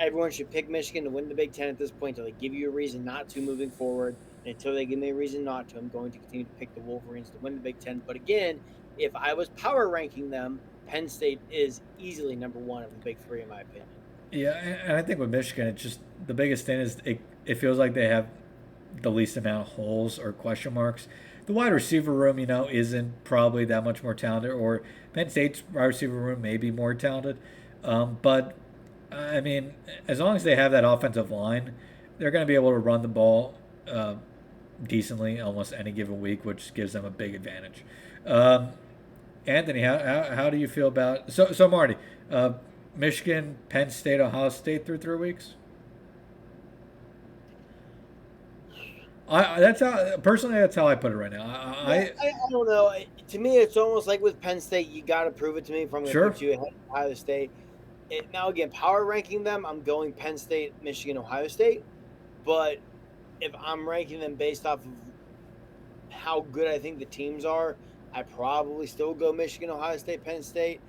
Everyone 0.00 0.30
should 0.30 0.50
pick 0.50 0.68
Michigan 0.68 1.04
to 1.04 1.10
win 1.10 1.28
the 1.28 1.34
Big 1.34 1.52
Ten 1.52 1.68
at 1.68 1.78
this 1.78 1.90
point 1.90 2.16
until 2.16 2.24
they 2.24 2.38
give 2.40 2.54
you 2.54 2.68
a 2.68 2.72
reason 2.72 3.04
not 3.04 3.28
to 3.30 3.40
moving 3.40 3.70
forward. 3.70 4.16
And 4.44 4.54
until 4.54 4.74
they 4.74 4.86
give 4.86 4.98
me 4.98 5.10
a 5.10 5.14
reason 5.14 5.44
not 5.44 5.68
to, 5.70 5.78
I'm 5.78 5.88
going 5.88 6.10
to 6.12 6.18
continue 6.18 6.44
to 6.44 6.50
pick 6.58 6.74
the 6.74 6.80
Wolverines 6.80 7.28
to 7.30 7.38
win 7.38 7.54
the 7.54 7.60
Big 7.60 7.78
Ten. 7.78 8.00
But 8.06 8.16
again, 8.16 8.58
if 8.98 9.14
I 9.14 9.34
was 9.34 9.50
power 9.50 9.88
ranking 9.88 10.30
them, 10.30 10.58
Penn 10.86 11.08
State 11.08 11.38
is 11.50 11.82
easily 11.98 12.34
number 12.34 12.58
one 12.58 12.82
of 12.82 12.90
the 12.90 12.98
big 13.04 13.18
three, 13.18 13.42
in 13.42 13.48
my 13.48 13.60
opinion. 13.60 13.86
Yeah, 14.32 14.52
and 14.52 14.96
I 14.96 15.02
think 15.02 15.18
with 15.18 15.30
Michigan, 15.30 15.66
it's 15.66 15.82
just 15.82 16.00
the 16.24 16.34
biggest 16.34 16.64
thing 16.64 16.80
is 16.80 16.98
it, 17.04 17.20
it 17.46 17.56
feels 17.56 17.78
like 17.78 17.94
they 17.94 18.08
have 18.08 18.28
the 19.02 19.10
least 19.10 19.36
amount 19.36 19.68
of 19.68 19.74
holes 19.74 20.18
or 20.18 20.32
question 20.32 20.74
marks. 20.74 21.08
The 21.46 21.52
wide 21.52 21.72
receiver 21.72 22.12
room, 22.12 22.38
you 22.38 22.46
know, 22.46 22.68
isn't 22.70 23.24
probably 23.24 23.64
that 23.64 23.82
much 23.82 24.02
more 24.02 24.14
talented, 24.14 24.52
or 24.52 24.82
Penn 25.12 25.30
State's 25.30 25.62
wide 25.72 25.84
receiver 25.84 26.14
room 26.14 26.40
may 26.42 26.56
be 26.56 26.70
more 26.70 26.94
talented. 26.94 27.38
Um, 27.82 28.18
but, 28.22 28.54
I 29.10 29.40
mean, 29.40 29.74
as 30.06 30.20
long 30.20 30.36
as 30.36 30.44
they 30.44 30.54
have 30.54 30.70
that 30.72 30.84
offensive 30.84 31.30
line, 31.30 31.74
they're 32.18 32.30
going 32.30 32.42
to 32.42 32.46
be 32.46 32.54
able 32.54 32.70
to 32.70 32.78
run 32.78 33.02
the 33.02 33.08
ball 33.08 33.54
uh, 33.90 34.14
decently 34.82 35.40
almost 35.40 35.72
any 35.72 35.90
given 35.90 36.20
week, 36.20 36.44
which 36.44 36.72
gives 36.74 36.92
them 36.92 37.04
a 37.04 37.10
big 37.10 37.34
advantage. 37.34 37.84
Um, 38.24 38.68
Anthony, 39.46 39.80
how, 39.82 39.98
how, 39.98 40.36
how 40.36 40.50
do 40.50 40.56
you 40.56 40.68
feel 40.68 40.86
about 40.86 41.32
so 41.32 41.50
so 41.52 41.66
Marty, 41.66 41.96
uh, 42.30 42.52
Michigan, 42.96 43.56
Penn 43.68 43.90
State, 43.90 44.20
Ohio 44.20 44.48
State 44.48 44.84
through 44.84 44.98
three 44.98 45.16
weeks? 45.16 45.54
I 49.30 49.60
that's 49.60 49.80
how 49.80 50.16
personally 50.16 50.58
that's 50.58 50.74
how 50.74 50.88
I 50.88 50.96
put 50.96 51.12
it 51.12 51.16
right 51.16 51.30
now. 51.30 51.44
I, 51.44 51.94
I 51.94 51.94
I, 51.94 52.12
I, 52.20 52.32
don't 52.50 52.66
know. 52.66 52.92
To 53.28 53.38
me, 53.38 53.58
it's 53.58 53.76
almost 53.76 54.08
like 54.08 54.20
with 54.20 54.40
Penn 54.40 54.60
State, 54.60 54.88
you 54.88 55.02
got 55.02 55.24
to 55.24 55.30
prove 55.30 55.56
it 55.56 55.64
to 55.66 55.72
me 55.72 55.82
if 55.82 55.94
I'm 55.94 56.02
going 56.02 56.06
to 56.06 56.10
Sure. 56.12 56.30
put 56.30 56.40
you 56.40 56.52
ahead 56.54 56.66
of 56.66 56.90
Ohio 56.90 57.14
State. 57.14 57.50
It, 58.10 58.26
now, 58.32 58.48
again, 58.48 58.70
power 58.72 59.04
ranking 59.04 59.44
them, 59.44 59.64
I'm 59.64 59.82
going 59.82 60.12
Penn 60.12 60.36
State, 60.36 60.72
Michigan, 60.82 61.16
Ohio 61.16 61.46
State. 61.46 61.84
But 62.44 62.78
if 63.40 63.52
I'm 63.56 63.88
ranking 63.88 64.18
them 64.18 64.34
based 64.34 64.66
off 64.66 64.80
of 64.80 64.90
how 66.10 66.40
good 66.50 66.66
I 66.66 66.80
think 66.80 66.98
the 66.98 67.04
teams 67.04 67.44
are, 67.44 67.76
I 68.12 68.24
probably 68.24 68.88
still 68.88 69.14
go 69.14 69.32
Michigan, 69.32 69.70
Ohio 69.70 69.96
State, 69.96 70.24
Penn 70.24 70.42
State. 70.42 70.80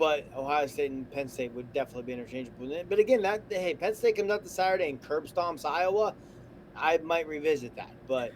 But 0.00 0.24
Ohio 0.34 0.66
State 0.66 0.90
and 0.90 1.08
Penn 1.12 1.28
State 1.28 1.52
would 1.52 1.72
definitely 1.72 2.04
be 2.04 2.14
interchangeable. 2.14 2.84
But 2.88 2.98
again, 2.98 3.20
that 3.22 3.42
hey, 3.50 3.74
Penn 3.74 3.94
State 3.94 4.16
comes 4.16 4.30
out 4.30 4.42
this 4.42 4.52
Saturday 4.52 4.88
and 4.88 5.00
curb 5.00 5.28
stomps 5.28 5.64
Iowa. 5.64 6.14
I 6.74 6.96
might 6.98 7.28
revisit 7.28 7.76
that. 7.76 7.92
But 8.08 8.32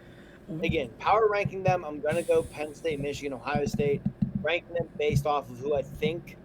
again, 0.61 0.91
power 0.99 1.27
ranking 1.27 1.63
them, 1.63 1.83
I'm 1.83 1.99
gonna 1.99 2.21
go 2.21 2.43
Penn 2.43 2.73
State, 2.75 2.99
Michigan, 2.99 3.33
Ohio 3.33 3.65
State. 3.65 4.01
ranking 4.45 4.75
them 4.75 4.87
based 4.97 5.25
off 5.25 5.49
of 5.49 5.57
who 5.57 5.75
I 5.75 5.81
think 5.81 6.37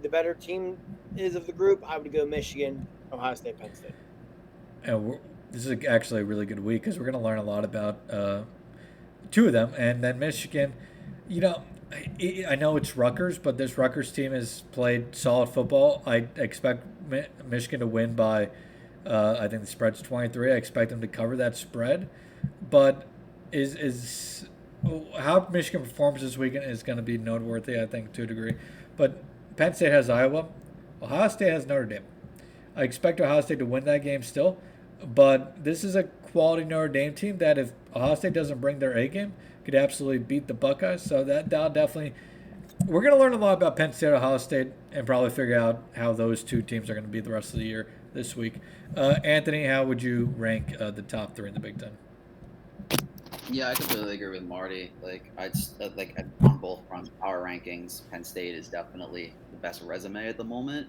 the 0.00 0.08
better 0.08 0.34
team 0.34 0.78
is 1.16 1.34
of 1.34 1.46
the 1.46 1.52
group, 1.52 1.84
I 1.86 1.98
would 1.98 2.12
go 2.12 2.24
Michigan, 2.26 2.86
Ohio 3.12 3.34
State, 3.34 3.60
Penn 3.60 3.74
State. 3.74 3.92
And 4.82 5.18
this 5.50 5.66
is 5.66 5.84
actually 5.86 6.22
a 6.22 6.24
really 6.24 6.46
good 6.46 6.60
week 6.60 6.82
because 6.82 6.98
we're 6.98 7.04
going 7.04 7.12
to 7.12 7.20
learn 7.20 7.38
a 7.38 7.42
lot 7.42 7.64
about 7.64 8.00
uh, 8.10 8.42
two 9.30 9.46
of 9.46 9.52
them, 9.52 9.72
and 9.76 10.02
then 10.02 10.18
Michigan. 10.18 10.72
You 11.28 11.40
know, 11.40 11.62
I, 11.92 12.56
know 12.56 12.76
it's 12.76 12.96
Rutgers, 12.96 13.38
but 13.38 13.58
this 13.58 13.76
Rutgers 13.76 14.12
team 14.12 14.32
has 14.32 14.62
played 14.72 15.14
solid 15.14 15.48
football. 15.48 16.02
I 16.06 16.26
expect 16.36 16.84
Michigan 17.48 17.80
to 17.80 17.86
win 17.86 18.14
by. 18.14 18.48
Uh, 19.04 19.36
I 19.38 19.48
think 19.48 19.62
the 19.62 19.68
spread's 19.68 20.00
23. 20.00 20.52
I 20.52 20.56
expect 20.56 20.90
them 20.90 21.00
to 21.00 21.06
cover 21.06 21.36
that 21.36 21.56
spread, 21.56 22.08
but 22.70 23.06
is 23.50 23.74
is 23.74 24.48
how 25.18 25.48
Michigan 25.50 25.82
performs 25.82 26.22
this 26.22 26.38
weekend 26.38 26.64
is 26.64 26.82
going 26.82 26.96
to 26.96 27.02
be 27.02 27.18
noteworthy. 27.18 27.80
I 27.80 27.86
think 27.86 28.12
to 28.12 28.22
a 28.22 28.26
degree, 28.26 28.54
but 28.96 29.22
Penn 29.56 29.74
State 29.74 29.92
has 29.92 30.08
Iowa. 30.08 30.46
Ohio 31.02 31.28
State 31.28 31.50
has 31.50 31.66
Notre 31.66 31.84
Dame. 31.84 32.04
I 32.76 32.84
expect 32.84 33.20
Ohio 33.20 33.40
State 33.40 33.58
to 33.58 33.66
win 33.66 33.84
that 33.84 34.02
game 34.02 34.22
still, 34.22 34.56
but 35.04 35.62
this 35.62 35.84
is 35.84 35.96
a 35.96 36.04
quality 36.04 36.64
Notre 36.64 36.88
Dame 36.88 37.14
team 37.14 37.38
that 37.38 37.58
if 37.58 37.72
Ohio 37.94 38.14
State 38.14 38.32
doesn't 38.32 38.60
bring 38.60 38.78
their 38.78 38.96
A 38.96 39.08
game, 39.08 39.34
could 39.64 39.74
absolutely 39.74 40.18
beat 40.18 40.46
the 40.46 40.54
Buckeyes. 40.54 41.02
So 41.02 41.24
that 41.24 41.50
that'll 41.50 41.70
definitely. 41.70 42.14
We're 42.86 43.02
going 43.02 43.14
to 43.14 43.18
learn 43.18 43.32
a 43.32 43.36
lot 43.36 43.52
about 43.52 43.76
Penn 43.76 43.92
State, 43.92 44.08
Ohio 44.08 44.38
State, 44.38 44.72
and 44.90 45.06
probably 45.06 45.30
figure 45.30 45.58
out 45.58 45.82
how 45.94 46.12
those 46.12 46.42
two 46.42 46.62
teams 46.62 46.90
are 46.90 46.94
going 46.94 47.04
to 47.04 47.10
be 47.10 47.20
the 47.20 47.30
rest 47.30 47.52
of 47.52 47.60
the 47.60 47.66
year 47.66 47.86
this 48.12 48.34
week. 48.34 48.54
Uh, 48.96 49.16
Anthony, 49.22 49.66
how 49.66 49.84
would 49.84 50.02
you 50.02 50.34
rank 50.36 50.74
uh, 50.80 50.90
the 50.90 51.02
top 51.02 51.36
three 51.36 51.48
in 51.48 51.54
the 51.54 51.60
Big 51.60 51.78
Ten? 51.78 51.96
Yeah, 53.50 53.68
I 53.68 53.74
completely 53.74 54.14
agree 54.14 54.30
with 54.30 54.42
Marty. 54.42 54.90
Like, 55.02 55.30
I'd 55.36 55.52
uh, 55.80 55.90
like 55.96 56.18
on 56.18 56.58
both 56.58 56.80
fronts, 56.88 57.10
power 57.20 57.44
rankings, 57.44 58.02
Penn 58.10 58.24
State 58.24 58.54
is 58.54 58.68
definitely 58.68 59.34
the 59.50 59.58
best 59.58 59.82
resume 59.82 60.26
at 60.26 60.36
the 60.36 60.44
moment. 60.44 60.88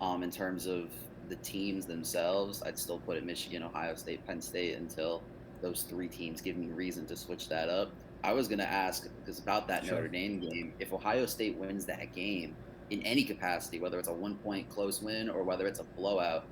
Um, 0.00 0.22
in 0.22 0.30
terms 0.30 0.66
of 0.66 0.90
the 1.28 1.36
teams 1.36 1.86
themselves, 1.86 2.62
I'd 2.62 2.78
still 2.78 2.98
put 2.98 3.16
it 3.16 3.24
Michigan, 3.24 3.62
Ohio 3.62 3.94
State, 3.94 4.26
Penn 4.26 4.40
State 4.40 4.76
until 4.76 5.22
those 5.62 5.82
three 5.82 6.08
teams 6.08 6.40
give 6.40 6.56
me 6.56 6.66
reason 6.66 7.06
to 7.06 7.16
switch 7.16 7.48
that 7.48 7.68
up. 7.68 7.90
I 8.24 8.32
was 8.32 8.48
going 8.48 8.58
to 8.58 8.68
ask 8.68 9.08
because 9.20 9.38
about 9.38 9.68
that 9.68 9.84
sure. 9.84 9.96
Notre 9.96 10.08
Dame 10.08 10.40
game, 10.40 10.72
if 10.78 10.92
Ohio 10.92 11.26
State 11.26 11.56
wins 11.56 11.84
that 11.84 12.14
game 12.14 12.56
in 12.90 13.02
any 13.02 13.22
capacity, 13.22 13.78
whether 13.78 13.98
it's 13.98 14.08
a 14.08 14.12
one 14.12 14.36
point 14.36 14.68
close 14.70 15.02
win 15.02 15.28
or 15.28 15.42
whether 15.42 15.66
it's 15.66 15.78
a 15.78 15.84
blowout, 15.84 16.46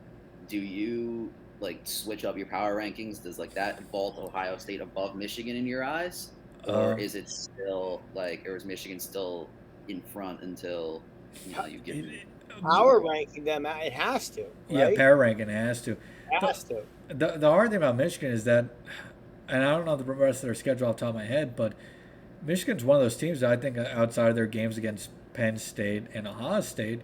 do 0.49 0.59
you 0.59 1.33
like 1.61 1.81
switch 1.85 2.27
up 2.27 2.37
your 2.37 2.47
power 2.47 2.77
rankings? 2.77 3.23
Does 3.23 3.39
like 3.39 3.55
that 3.55 3.81
vault 3.91 4.19
Ohio 4.19 4.59
State 4.59 4.83
above 4.83 5.17
Michigan 5.17 5.57
in 5.57 5.67
your 5.67 5.83
eyes, 5.83 6.33
or 6.69 6.93
uh, 6.93 6.97
is 6.97 7.15
it 7.15 7.31
still 7.31 8.03
like, 8.15 8.47
or 8.47 8.55
is 8.55 8.67
Michigan 8.67 9.01
still 9.01 9.49
in 9.89 10.03
front 10.13 10.43
until 10.43 11.03
you 11.47 11.57
know 11.57 11.65
you 11.65 11.79
get 11.79 12.05
power 12.61 13.01
ranking 13.01 13.45
them? 13.45 13.65
It 13.65 13.95
has 13.95 14.29
to. 14.31 14.43
Right? 14.43 14.51
Yeah, 14.69 14.91
power 14.95 15.17
ranking 15.17 15.49
it 15.49 15.55
has 15.55 15.81
to. 15.83 15.93
It 15.93 15.99
has 16.41 16.65
to. 16.65 16.83
The, 17.09 17.39
the 17.39 17.51
hard 17.51 17.71
thing 17.71 17.79
about 17.79 17.97
Michigan 17.97 18.31
is 18.31 18.45
that, 18.45 18.67
and 19.49 19.65
I 19.65 19.77
don't 19.77 19.85
know 19.85 19.97
the 19.97 20.05
rest 20.05 20.43
of 20.43 20.49
their 20.49 20.55
schedule 20.55 20.89
off 20.89 20.97
the 20.97 21.07
top 21.07 21.11
of 21.11 21.15
my 21.17 21.25
head, 21.25 21.57
but 21.57 21.75
Michigan's 22.45 22.85
one 22.85 22.97
of 22.97 23.03
those 23.03 23.17
teams 23.17 23.41
that 23.41 23.51
I 23.51 23.57
think 23.57 23.79
outside 23.79 24.31
of 24.31 24.35
their 24.35 24.47
games 24.47 24.77
against 24.77 25.11
Penn 25.33 25.57
State 25.59 26.05
and 26.15 26.27
Ohio 26.27 26.61
State. 26.61 27.01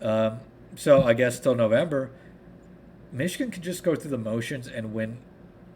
Um, 0.00 0.40
so 0.76 1.02
I 1.02 1.14
guess 1.14 1.40
till 1.40 1.54
November, 1.54 2.10
Michigan 3.12 3.50
can 3.50 3.62
just 3.62 3.82
go 3.82 3.94
through 3.94 4.10
the 4.10 4.18
motions 4.18 4.66
and 4.68 4.92
win 4.92 5.18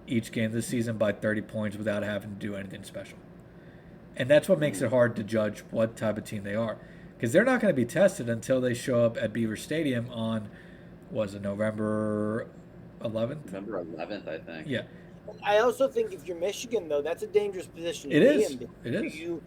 each 0.07 0.33
game 0.33 0.53
this 0.53 0.67
season 0.67 0.99
by 0.99 1.13
30 1.13 1.43
points 1.43 1.77
without 1.77 2.03
having 2.03 2.31
to 2.31 2.37
do 2.37 2.55
anything 2.55 2.85
special. 2.85 3.19
And 4.17 4.29
that's 4.29 4.49
what 4.49 4.59
makes 4.59 4.83
it 4.83 4.91
hard 4.91 5.17
to 5.17 5.23
judge 5.23 5.61
what 5.71 5.97
type 5.97 6.19
of 6.19 6.25
team 6.25 6.43
they 6.43 6.55
are. 6.55 6.77
Because 7.17 7.33
they're 7.33 7.45
not 7.45 7.61
going 7.61 7.75
to 7.75 7.81
be 7.81 7.87
tested 7.87 8.29
until 8.29 8.61
they 8.61 8.75
show 8.75 9.05
up 9.05 9.17
at 9.17 9.33
Beaver 9.33 9.57
Stadium 9.57 10.11
on, 10.11 10.49
was 11.11 11.35
it 11.35 11.43
November 11.43 12.49
11th? 13.01 13.47
November 13.47 13.85
11th, 13.85 14.29
I 14.29 14.39
think. 14.39 14.69
Yeah. 14.69 14.83
I 15.45 15.59
also 15.59 15.89
think 15.89 16.13
if 16.13 16.27
you're 16.27 16.37
Michigan, 16.37 16.89
though, 16.89 17.03
that's 17.03 17.23
a 17.23 17.27
dangerous 17.27 17.67
position 17.67 18.11
to 18.11 18.17
it 18.17 18.21
be 18.21 18.43
is. 18.43 18.51
in. 18.53 18.71
It 18.85 19.07
is. 19.07 19.17
You, 19.17 19.43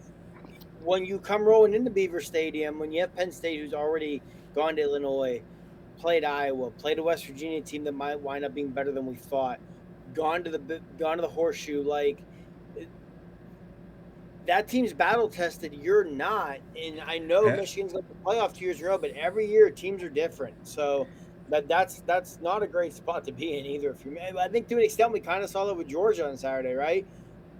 when 0.82 1.04
you 1.04 1.18
come 1.18 1.42
rolling 1.42 1.74
into 1.74 1.90
Beaver 1.90 2.20
Stadium, 2.20 2.78
when 2.78 2.92
you 2.92 3.00
have 3.00 3.14
Penn 3.14 3.32
State, 3.32 3.60
who's 3.60 3.74
already 3.74 4.22
gone 4.54 4.76
to 4.76 4.82
Illinois, 4.82 5.42
played 5.98 6.24
Iowa, 6.24 6.70
played 6.70 6.98
a 6.98 7.02
West 7.02 7.26
Virginia 7.26 7.60
team 7.60 7.84
that 7.84 7.92
might 7.92 8.20
wind 8.20 8.44
up 8.44 8.54
being 8.54 8.68
better 8.68 8.92
than 8.92 9.06
we 9.06 9.16
thought, 9.16 9.58
gone 10.14 10.44
to 10.44 10.50
the 10.50 10.80
gone 10.98 11.16
to 11.16 11.22
the 11.22 11.28
horseshoe. 11.28 11.82
Like 11.82 12.22
that 14.46 14.68
team's 14.68 14.92
battle 14.92 15.28
tested. 15.28 15.74
You're 15.74 16.04
not, 16.04 16.58
and 16.80 17.00
I 17.00 17.18
know 17.18 17.46
yeah. 17.46 17.56
Michigan's 17.56 17.92
got 17.92 18.08
the 18.08 18.14
playoff 18.24 18.54
two 18.54 18.64
years 18.64 18.80
in 18.80 18.86
a 18.86 18.90
row, 18.90 18.98
but 18.98 19.10
every 19.12 19.46
year 19.46 19.70
teams 19.70 20.02
are 20.02 20.08
different. 20.08 20.54
So 20.66 21.06
that 21.50 21.68
that's 21.68 22.00
that's 22.00 22.38
not 22.40 22.62
a 22.62 22.66
great 22.66 22.92
spot 22.92 23.24
to 23.24 23.32
be 23.32 23.58
in 23.58 23.66
either. 23.66 23.90
If 23.90 24.04
you, 24.04 24.18
I 24.38 24.48
think 24.48 24.68
to 24.68 24.76
an 24.76 24.82
extent 24.82 25.12
we 25.12 25.20
kind 25.20 25.42
of 25.42 25.50
saw 25.50 25.64
that 25.66 25.74
with 25.74 25.88
Georgia 25.88 26.28
on 26.28 26.36
Saturday, 26.36 26.74
right? 26.74 27.06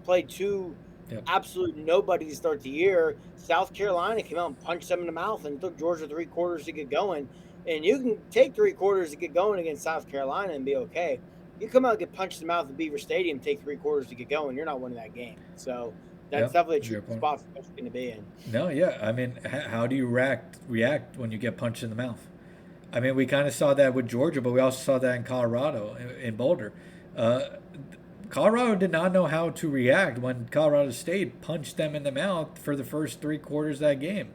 Played 0.05 0.29
two 0.29 0.75
yep. 1.11 1.25
absolute 1.27 1.77
nobody 1.77 2.27
to 2.27 2.37
start 2.37 2.63
the 2.63 2.71
year. 2.71 3.17
South 3.37 3.73
Carolina 3.73 4.23
came 4.23 4.39
out 4.39 4.49
and 4.49 4.61
punched 4.61 4.89
them 4.89 5.01
in 5.01 5.07
the 5.07 5.13
mouth 5.13 5.45
and 5.45 5.61
took 5.61 5.79
Georgia 5.79 6.09
three 6.09 6.27
quarters 6.27 6.65
to 6.65 6.73
get 6.73 6.91
going. 6.91 7.29
And 7.67 7.85
you 7.85 7.99
can 7.99 8.19
take 8.31 8.55
three 8.55 8.73
quarters 8.73 9.11
to 9.11 9.17
get 9.17 9.35
going 9.35 9.61
against 9.61 9.83
South 9.83 10.09
Carolina 10.11 10.53
and 10.53 10.65
be 10.65 10.77
okay. 10.77 11.19
You 11.61 11.69
come 11.69 11.85
out 11.85 11.93
and 11.93 11.99
get 11.99 12.13
punched 12.13 12.41
in 12.41 12.47
the 12.47 12.53
mouth 12.53 12.69
at 12.69 12.77
Beaver 12.77 12.99
Stadium, 12.99 13.39
take 13.41 13.63
three 13.63 13.77
quarters 13.77 14.09
to 14.09 14.15
get 14.15 14.29
going, 14.29 14.57
you're 14.57 14.67
not 14.67 14.81
winning 14.81 14.99
that 14.99 15.15
game. 15.15 15.37
So 15.57 15.93
that's 16.31 16.43
yep, 16.43 16.53
definitely 16.53 16.77
a 16.79 17.01
true 17.01 17.17
spot 17.17 17.41
for 17.41 17.83
to 17.83 17.91
be 17.91 18.11
in. 18.11 18.25
No, 18.53 18.69
yeah. 18.69 18.99
I 19.01 19.13
mean, 19.13 19.39
how 19.45 19.87
do 19.87 19.97
you 19.97 20.07
react 20.07 20.59
react 20.69 21.17
when 21.17 21.31
you 21.31 21.39
get 21.39 21.57
punched 21.57 21.83
in 21.83 21.91
the 21.91 21.97
mouth? 21.97 22.29
I 22.93 23.01
mean, 23.01 23.15
we 23.17 23.27
kind 23.27 23.47
of 23.47 23.55
saw 23.55 23.75
that 23.75 23.95
with 23.95 24.09
Georgia, 24.09 24.41
but 24.41 24.53
we 24.53 24.61
also 24.61 24.83
saw 24.83 24.99
that 24.99 25.17
in 25.17 25.25
Colorado, 25.25 25.97
in 26.23 26.37
Boulder. 26.37 26.73
Uh, 27.17 27.41
Colorado 28.29 28.75
did 28.75 28.91
not 28.91 29.13
know 29.13 29.27
how 29.27 29.51
to 29.51 29.69
react 29.69 30.19
when 30.19 30.49
Colorado 30.51 30.91
State 30.91 31.41
punched 31.41 31.77
them 31.77 31.95
in 31.95 32.03
the 32.03 32.13
mouth 32.13 32.59
for 32.59 32.75
the 32.75 32.85
first 32.85 33.21
three 33.21 33.39
quarters 33.39 33.77
of 33.77 33.81
that 33.81 34.01
game. 34.01 34.31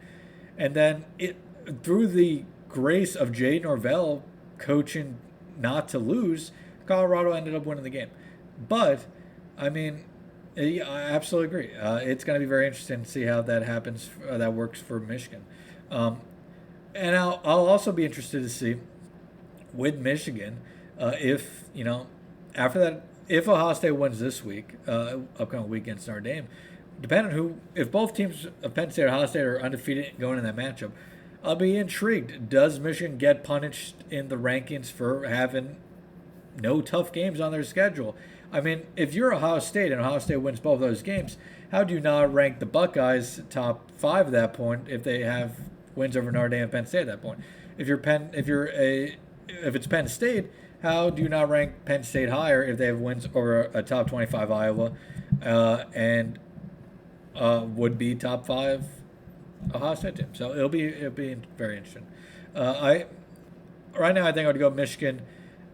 And 0.57 0.73
then 0.73 1.05
it 1.17 1.37
through 1.83 2.07
the 2.07 2.45
grace 2.69 3.15
of 3.15 3.31
Jay 3.31 3.59
Norvell 3.59 4.23
coaching 4.57 5.17
not 5.57 5.87
to 5.89 5.99
lose, 5.99 6.51
Colorado 6.85 7.31
ended 7.31 7.55
up 7.55 7.65
winning 7.65 7.83
the 7.83 7.89
game. 7.89 8.09
But, 8.67 9.05
I 9.57 9.69
mean, 9.69 10.05
I 10.57 10.81
absolutely 10.81 11.47
agree. 11.47 11.75
Uh, 11.75 11.97
it's 11.97 12.23
going 12.23 12.39
to 12.39 12.45
be 12.45 12.49
very 12.49 12.67
interesting 12.67 13.03
to 13.03 13.09
see 13.09 13.23
how 13.23 13.41
that 13.41 13.63
happens, 13.63 14.09
uh, 14.29 14.37
that 14.37 14.53
works 14.53 14.79
for 14.79 14.99
Michigan. 14.99 15.43
Um, 15.89 16.21
and 16.93 17.15
I'll, 17.15 17.41
I'll 17.43 17.67
also 17.67 17.91
be 17.91 18.05
interested 18.05 18.41
to 18.43 18.49
see 18.49 18.77
with 19.73 19.97
Michigan 19.97 20.59
uh, 20.99 21.13
if, 21.19 21.63
you 21.73 21.83
know, 21.83 22.07
after 22.55 22.79
that, 22.79 23.03
if 23.27 23.47
Ohio 23.47 23.73
State 23.73 23.91
wins 23.91 24.19
this 24.19 24.43
week, 24.43 24.73
uh, 24.87 25.17
upcoming 25.39 25.69
week 25.69 25.83
against 25.83 26.07
Notre 26.07 26.21
Dame, 26.21 26.47
depending 26.99 27.33
who, 27.33 27.55
if 27.75 27.91
both 27.91 28.13
teams, 28.13 28.47
of 28.61 28.73
Penn 28.73 28.91
State 28.91 29.03
or 29.03 29.07
Ohio 29.07 29.25
State, 29.25 29.41
are 29.41 29.61
undefeated 29.61 30.19
going 30.19 30.37
in 30.37 30.43
that 30.43 30.55
matchup, 30.55 30.91
I'll 31.43 31.55
be 31.55 31.75
intrigued. 31.75 32.49
Does 32.49 32.79
Michigan 32.79 33.17
get 33.17 33.43
punished 33.43 33.95
in 34.11 34.27
the 34.27 34.35
rankings 34.35 34.91
for 34.91 35.27
having 35.27 35.77
no 36.61 36.81
tough 36.81 37.11
games 37.11 37.39
on 37.39 37.51
their 37.51 37.63
schedule? 37.63 38.15
I 38.51 38.61
mean, 38.61 38.85
if 38.95 39.13
you're 39.13 39.33
Ohio 39.33 39.59
State 39.59 39.91
and 39.91 40.01
Ohio 40.01 40.19
State 40.19 40.37
wins 40.37 40.59
both 40.59 40.75
of 40.75 40.81
those 40.81 41.01
games, 41.01 41.37
how 41.71 41.83
do 41.83 41.93
you 41.93 42.01
not 42.01 42.31
rank 42.33 42.59
the 42.59 42.65
Buckeyes 42.65 43.41
top 43.49 43.89
five 43.97 44.27
at 44.27 44.31
that 44.33 44.53
point 44.53 44.87
if 44.89 45.03
they 45.03 45.21
have 45.21 45.55
wins 45.95 46.15
over 46.17 46.31
Notre 46.31 46.49
Dame 46.49 46.63
and 46.63 46.71
Penn 46.71 46.85
State 46.85 47.01
at 47.01 47.07
that 47.07 47.21
point? 47.21 47.39
If 47.77 47.87
you're 47.87 47.97
Penn, 47.97 48.29
if 48.33 48.47
you're 48.47 48.69
a, 48.69 49.17
if 49.47 49.75
it's 49.75 49.87
Penn 49.87 50.07
State, 50.07 50.47
how 50.81 51.09
do 51.09 51.21
you 51.21 51.29
not 51.29 51.49
rank 51.49 51.85
Penn 51.85 52.03
State 52.03 52.29
higher 52.29 52.63
if 52.63 52.77
they 52.77 52.87
have 52.87 52.99
wins 52.99 53.27
over 53.33 53.69
a 53.73 53.83
top 53.83 54.07
25 54.07 54.51
Iowa, 54.51 54.93
uh, 55.43 55.83
and 55.93 56.39
uh, 57.35 57.65
would 57.65 57.97
be 57.97 58.15
top 58.15 58.45
five 58.45 58.85
Ohio 59.73 59.95
State 59.95 60.15
team. 60.15 60.29
So 60.33 60.51
it'll 60.51 60.69
be 60.69 60.85
it'll 60.85 61.11
be 61.11 61.35
very 61.57 61.77
interesting. 61.77 62.07
Uh, 62.55 62.75
I 62.81 63.05
right 63.97 64.13
now 64.13 64.25
I 64.25 64.31
think 64.31 64.45
I 64.45 64.47
would 64.47 64.59
go 64.59 64.69
Michigan, 64.69 65.21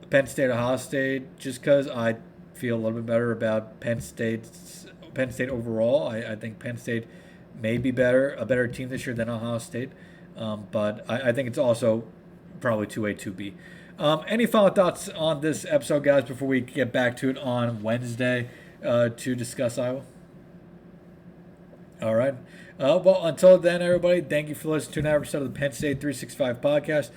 Penn 0.09 0.27
State, 0.27 0.49
Ohio 0.49 0.77
State, 0.77 1.37
just 1.37 1.61
because 1.61 1.87
I 1.87 2.17
feel 2.53 2.75
a 2.75 2.79
little 2.79 2.93
bit 2.93 3.05
better 3.05 3.31
about 3.31 3.79
Penn 3.79 4.01
State's 4.01 4.87
Penn 5.13 5.31
State 5.31 5.49
overall. 5.49 6.07
I, 6.07 6.19
I 6.19 6.35
think 6.35 6.59
Penn 6.59 6.77
State 6.77 7.07
may 7.59 7.77
be 7.77 7.91
better 7.91 8.33
a 8.33 8.45
better 8.45 8.67
team 8.67 8.89
this 8.89 9.05
year 9.05 9.15
than 9.15 9.29
Ohio 9.29 9.57
State, 9.57 9.91
um, 10.37 10.67
but 10.71 11.05
I, 11.09 11.29
I, 11.29 11.31
think 11.33 11.47
it's 11.47 11.57
also 11.57 12.03
probably 12.59 12.87
two 12.87 13.05
A 13.05 13.13
two 13.13 13.31
B. 13.31 13.55
Um, 13.99 14.23
any 14.27 14.45
final 14.45 14.69
thoughts 14.69 15.09
on 15.09 15.41
this 15.41 15.65
episode, 15.67 16.03
guys, 16.03 16.25
before 16.25 16.47
we 16.47 16.61
get 16.61 16.91
back 16.91 17.17
to 17.17 17.29
it 17.29 17.37
on 17.39 17.81
Wednesday 17.81 18.49
uh, 18.85 19.09
to 19.09 19.35
discuss 19.35 19.77
Iowa? 19.77 20.03
All 22.01 22.13
right. 22.13 22.35
Uh, 22.79 22.99
well, 23.03 23.25
until 23.25 23.57
then, 23.57 23.81
everybody, 23.81 24.21
thank 24.21 24.49
you 24.49 24.55
for 24.55 24.67
listening 24.69 24.93
to 24.93 24.99
another 24.99 25.17
episode 25.17 25.41
of 25.41 25.51
the 25.51 25.59
Penn 25.59 25.71
State 25.71 25.99
365 25.99 26.61
podcast. 26.61 27.09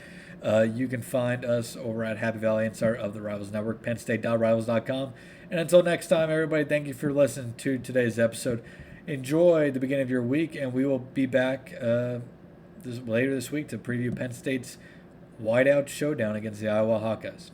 Uh, 0.42 0.62
you 0.62 0.88
can 0.88 1.02
find 1.02 1.44
us 1.44 1.76
over 1.76 2.02
at 2.02 2.16
Happy 2.16 2.38
Valley 2.38 2.64
Insider 2.64 2.94
of 2.94 3.12
the 3.12 3.20
Rivals 3.20 3.52
Network, 3.52 3.82
pennstate.rivals.com. 3.82 5.12
And 5.50 5.60
until 5.60 5.82
next 5.82 6.06
time, 6.06 6.30
everybody, 6.30 6.64
thank 6.64 6.86
you 6.86 6.94
for 6.94 7.12
listening 7.12 7.54
to 7.58 7.76
today's 7.76 8.18
episode. 8.18 8.62
enjoy 9.06 9.70
the 9.70 9.80
beginning 9.80 10.04
of 10.04 10.10
your 10.10 10.22
week, 10.22 10.54
and 10.54 10.72
we 10.72 10.86
will 10.86 10.98
be 11.00 11.26
back 11.26 11.74
uh, 11.78 12.20
this, 12.82 13.00
later 13.06 13.34
this 13.34 13.50
week 13.50 13.68
to 13.68 13.78
preview 13.78 14.14
Penn 14.14 14.32
State's 14.32 14.78
whiteout 15.42 15.88
showdown 15.88 16.36
against 16.36 16.60
the 16.60 16.68
Iowa 16.68 16.98
Hawkeyes. 16.98 17.50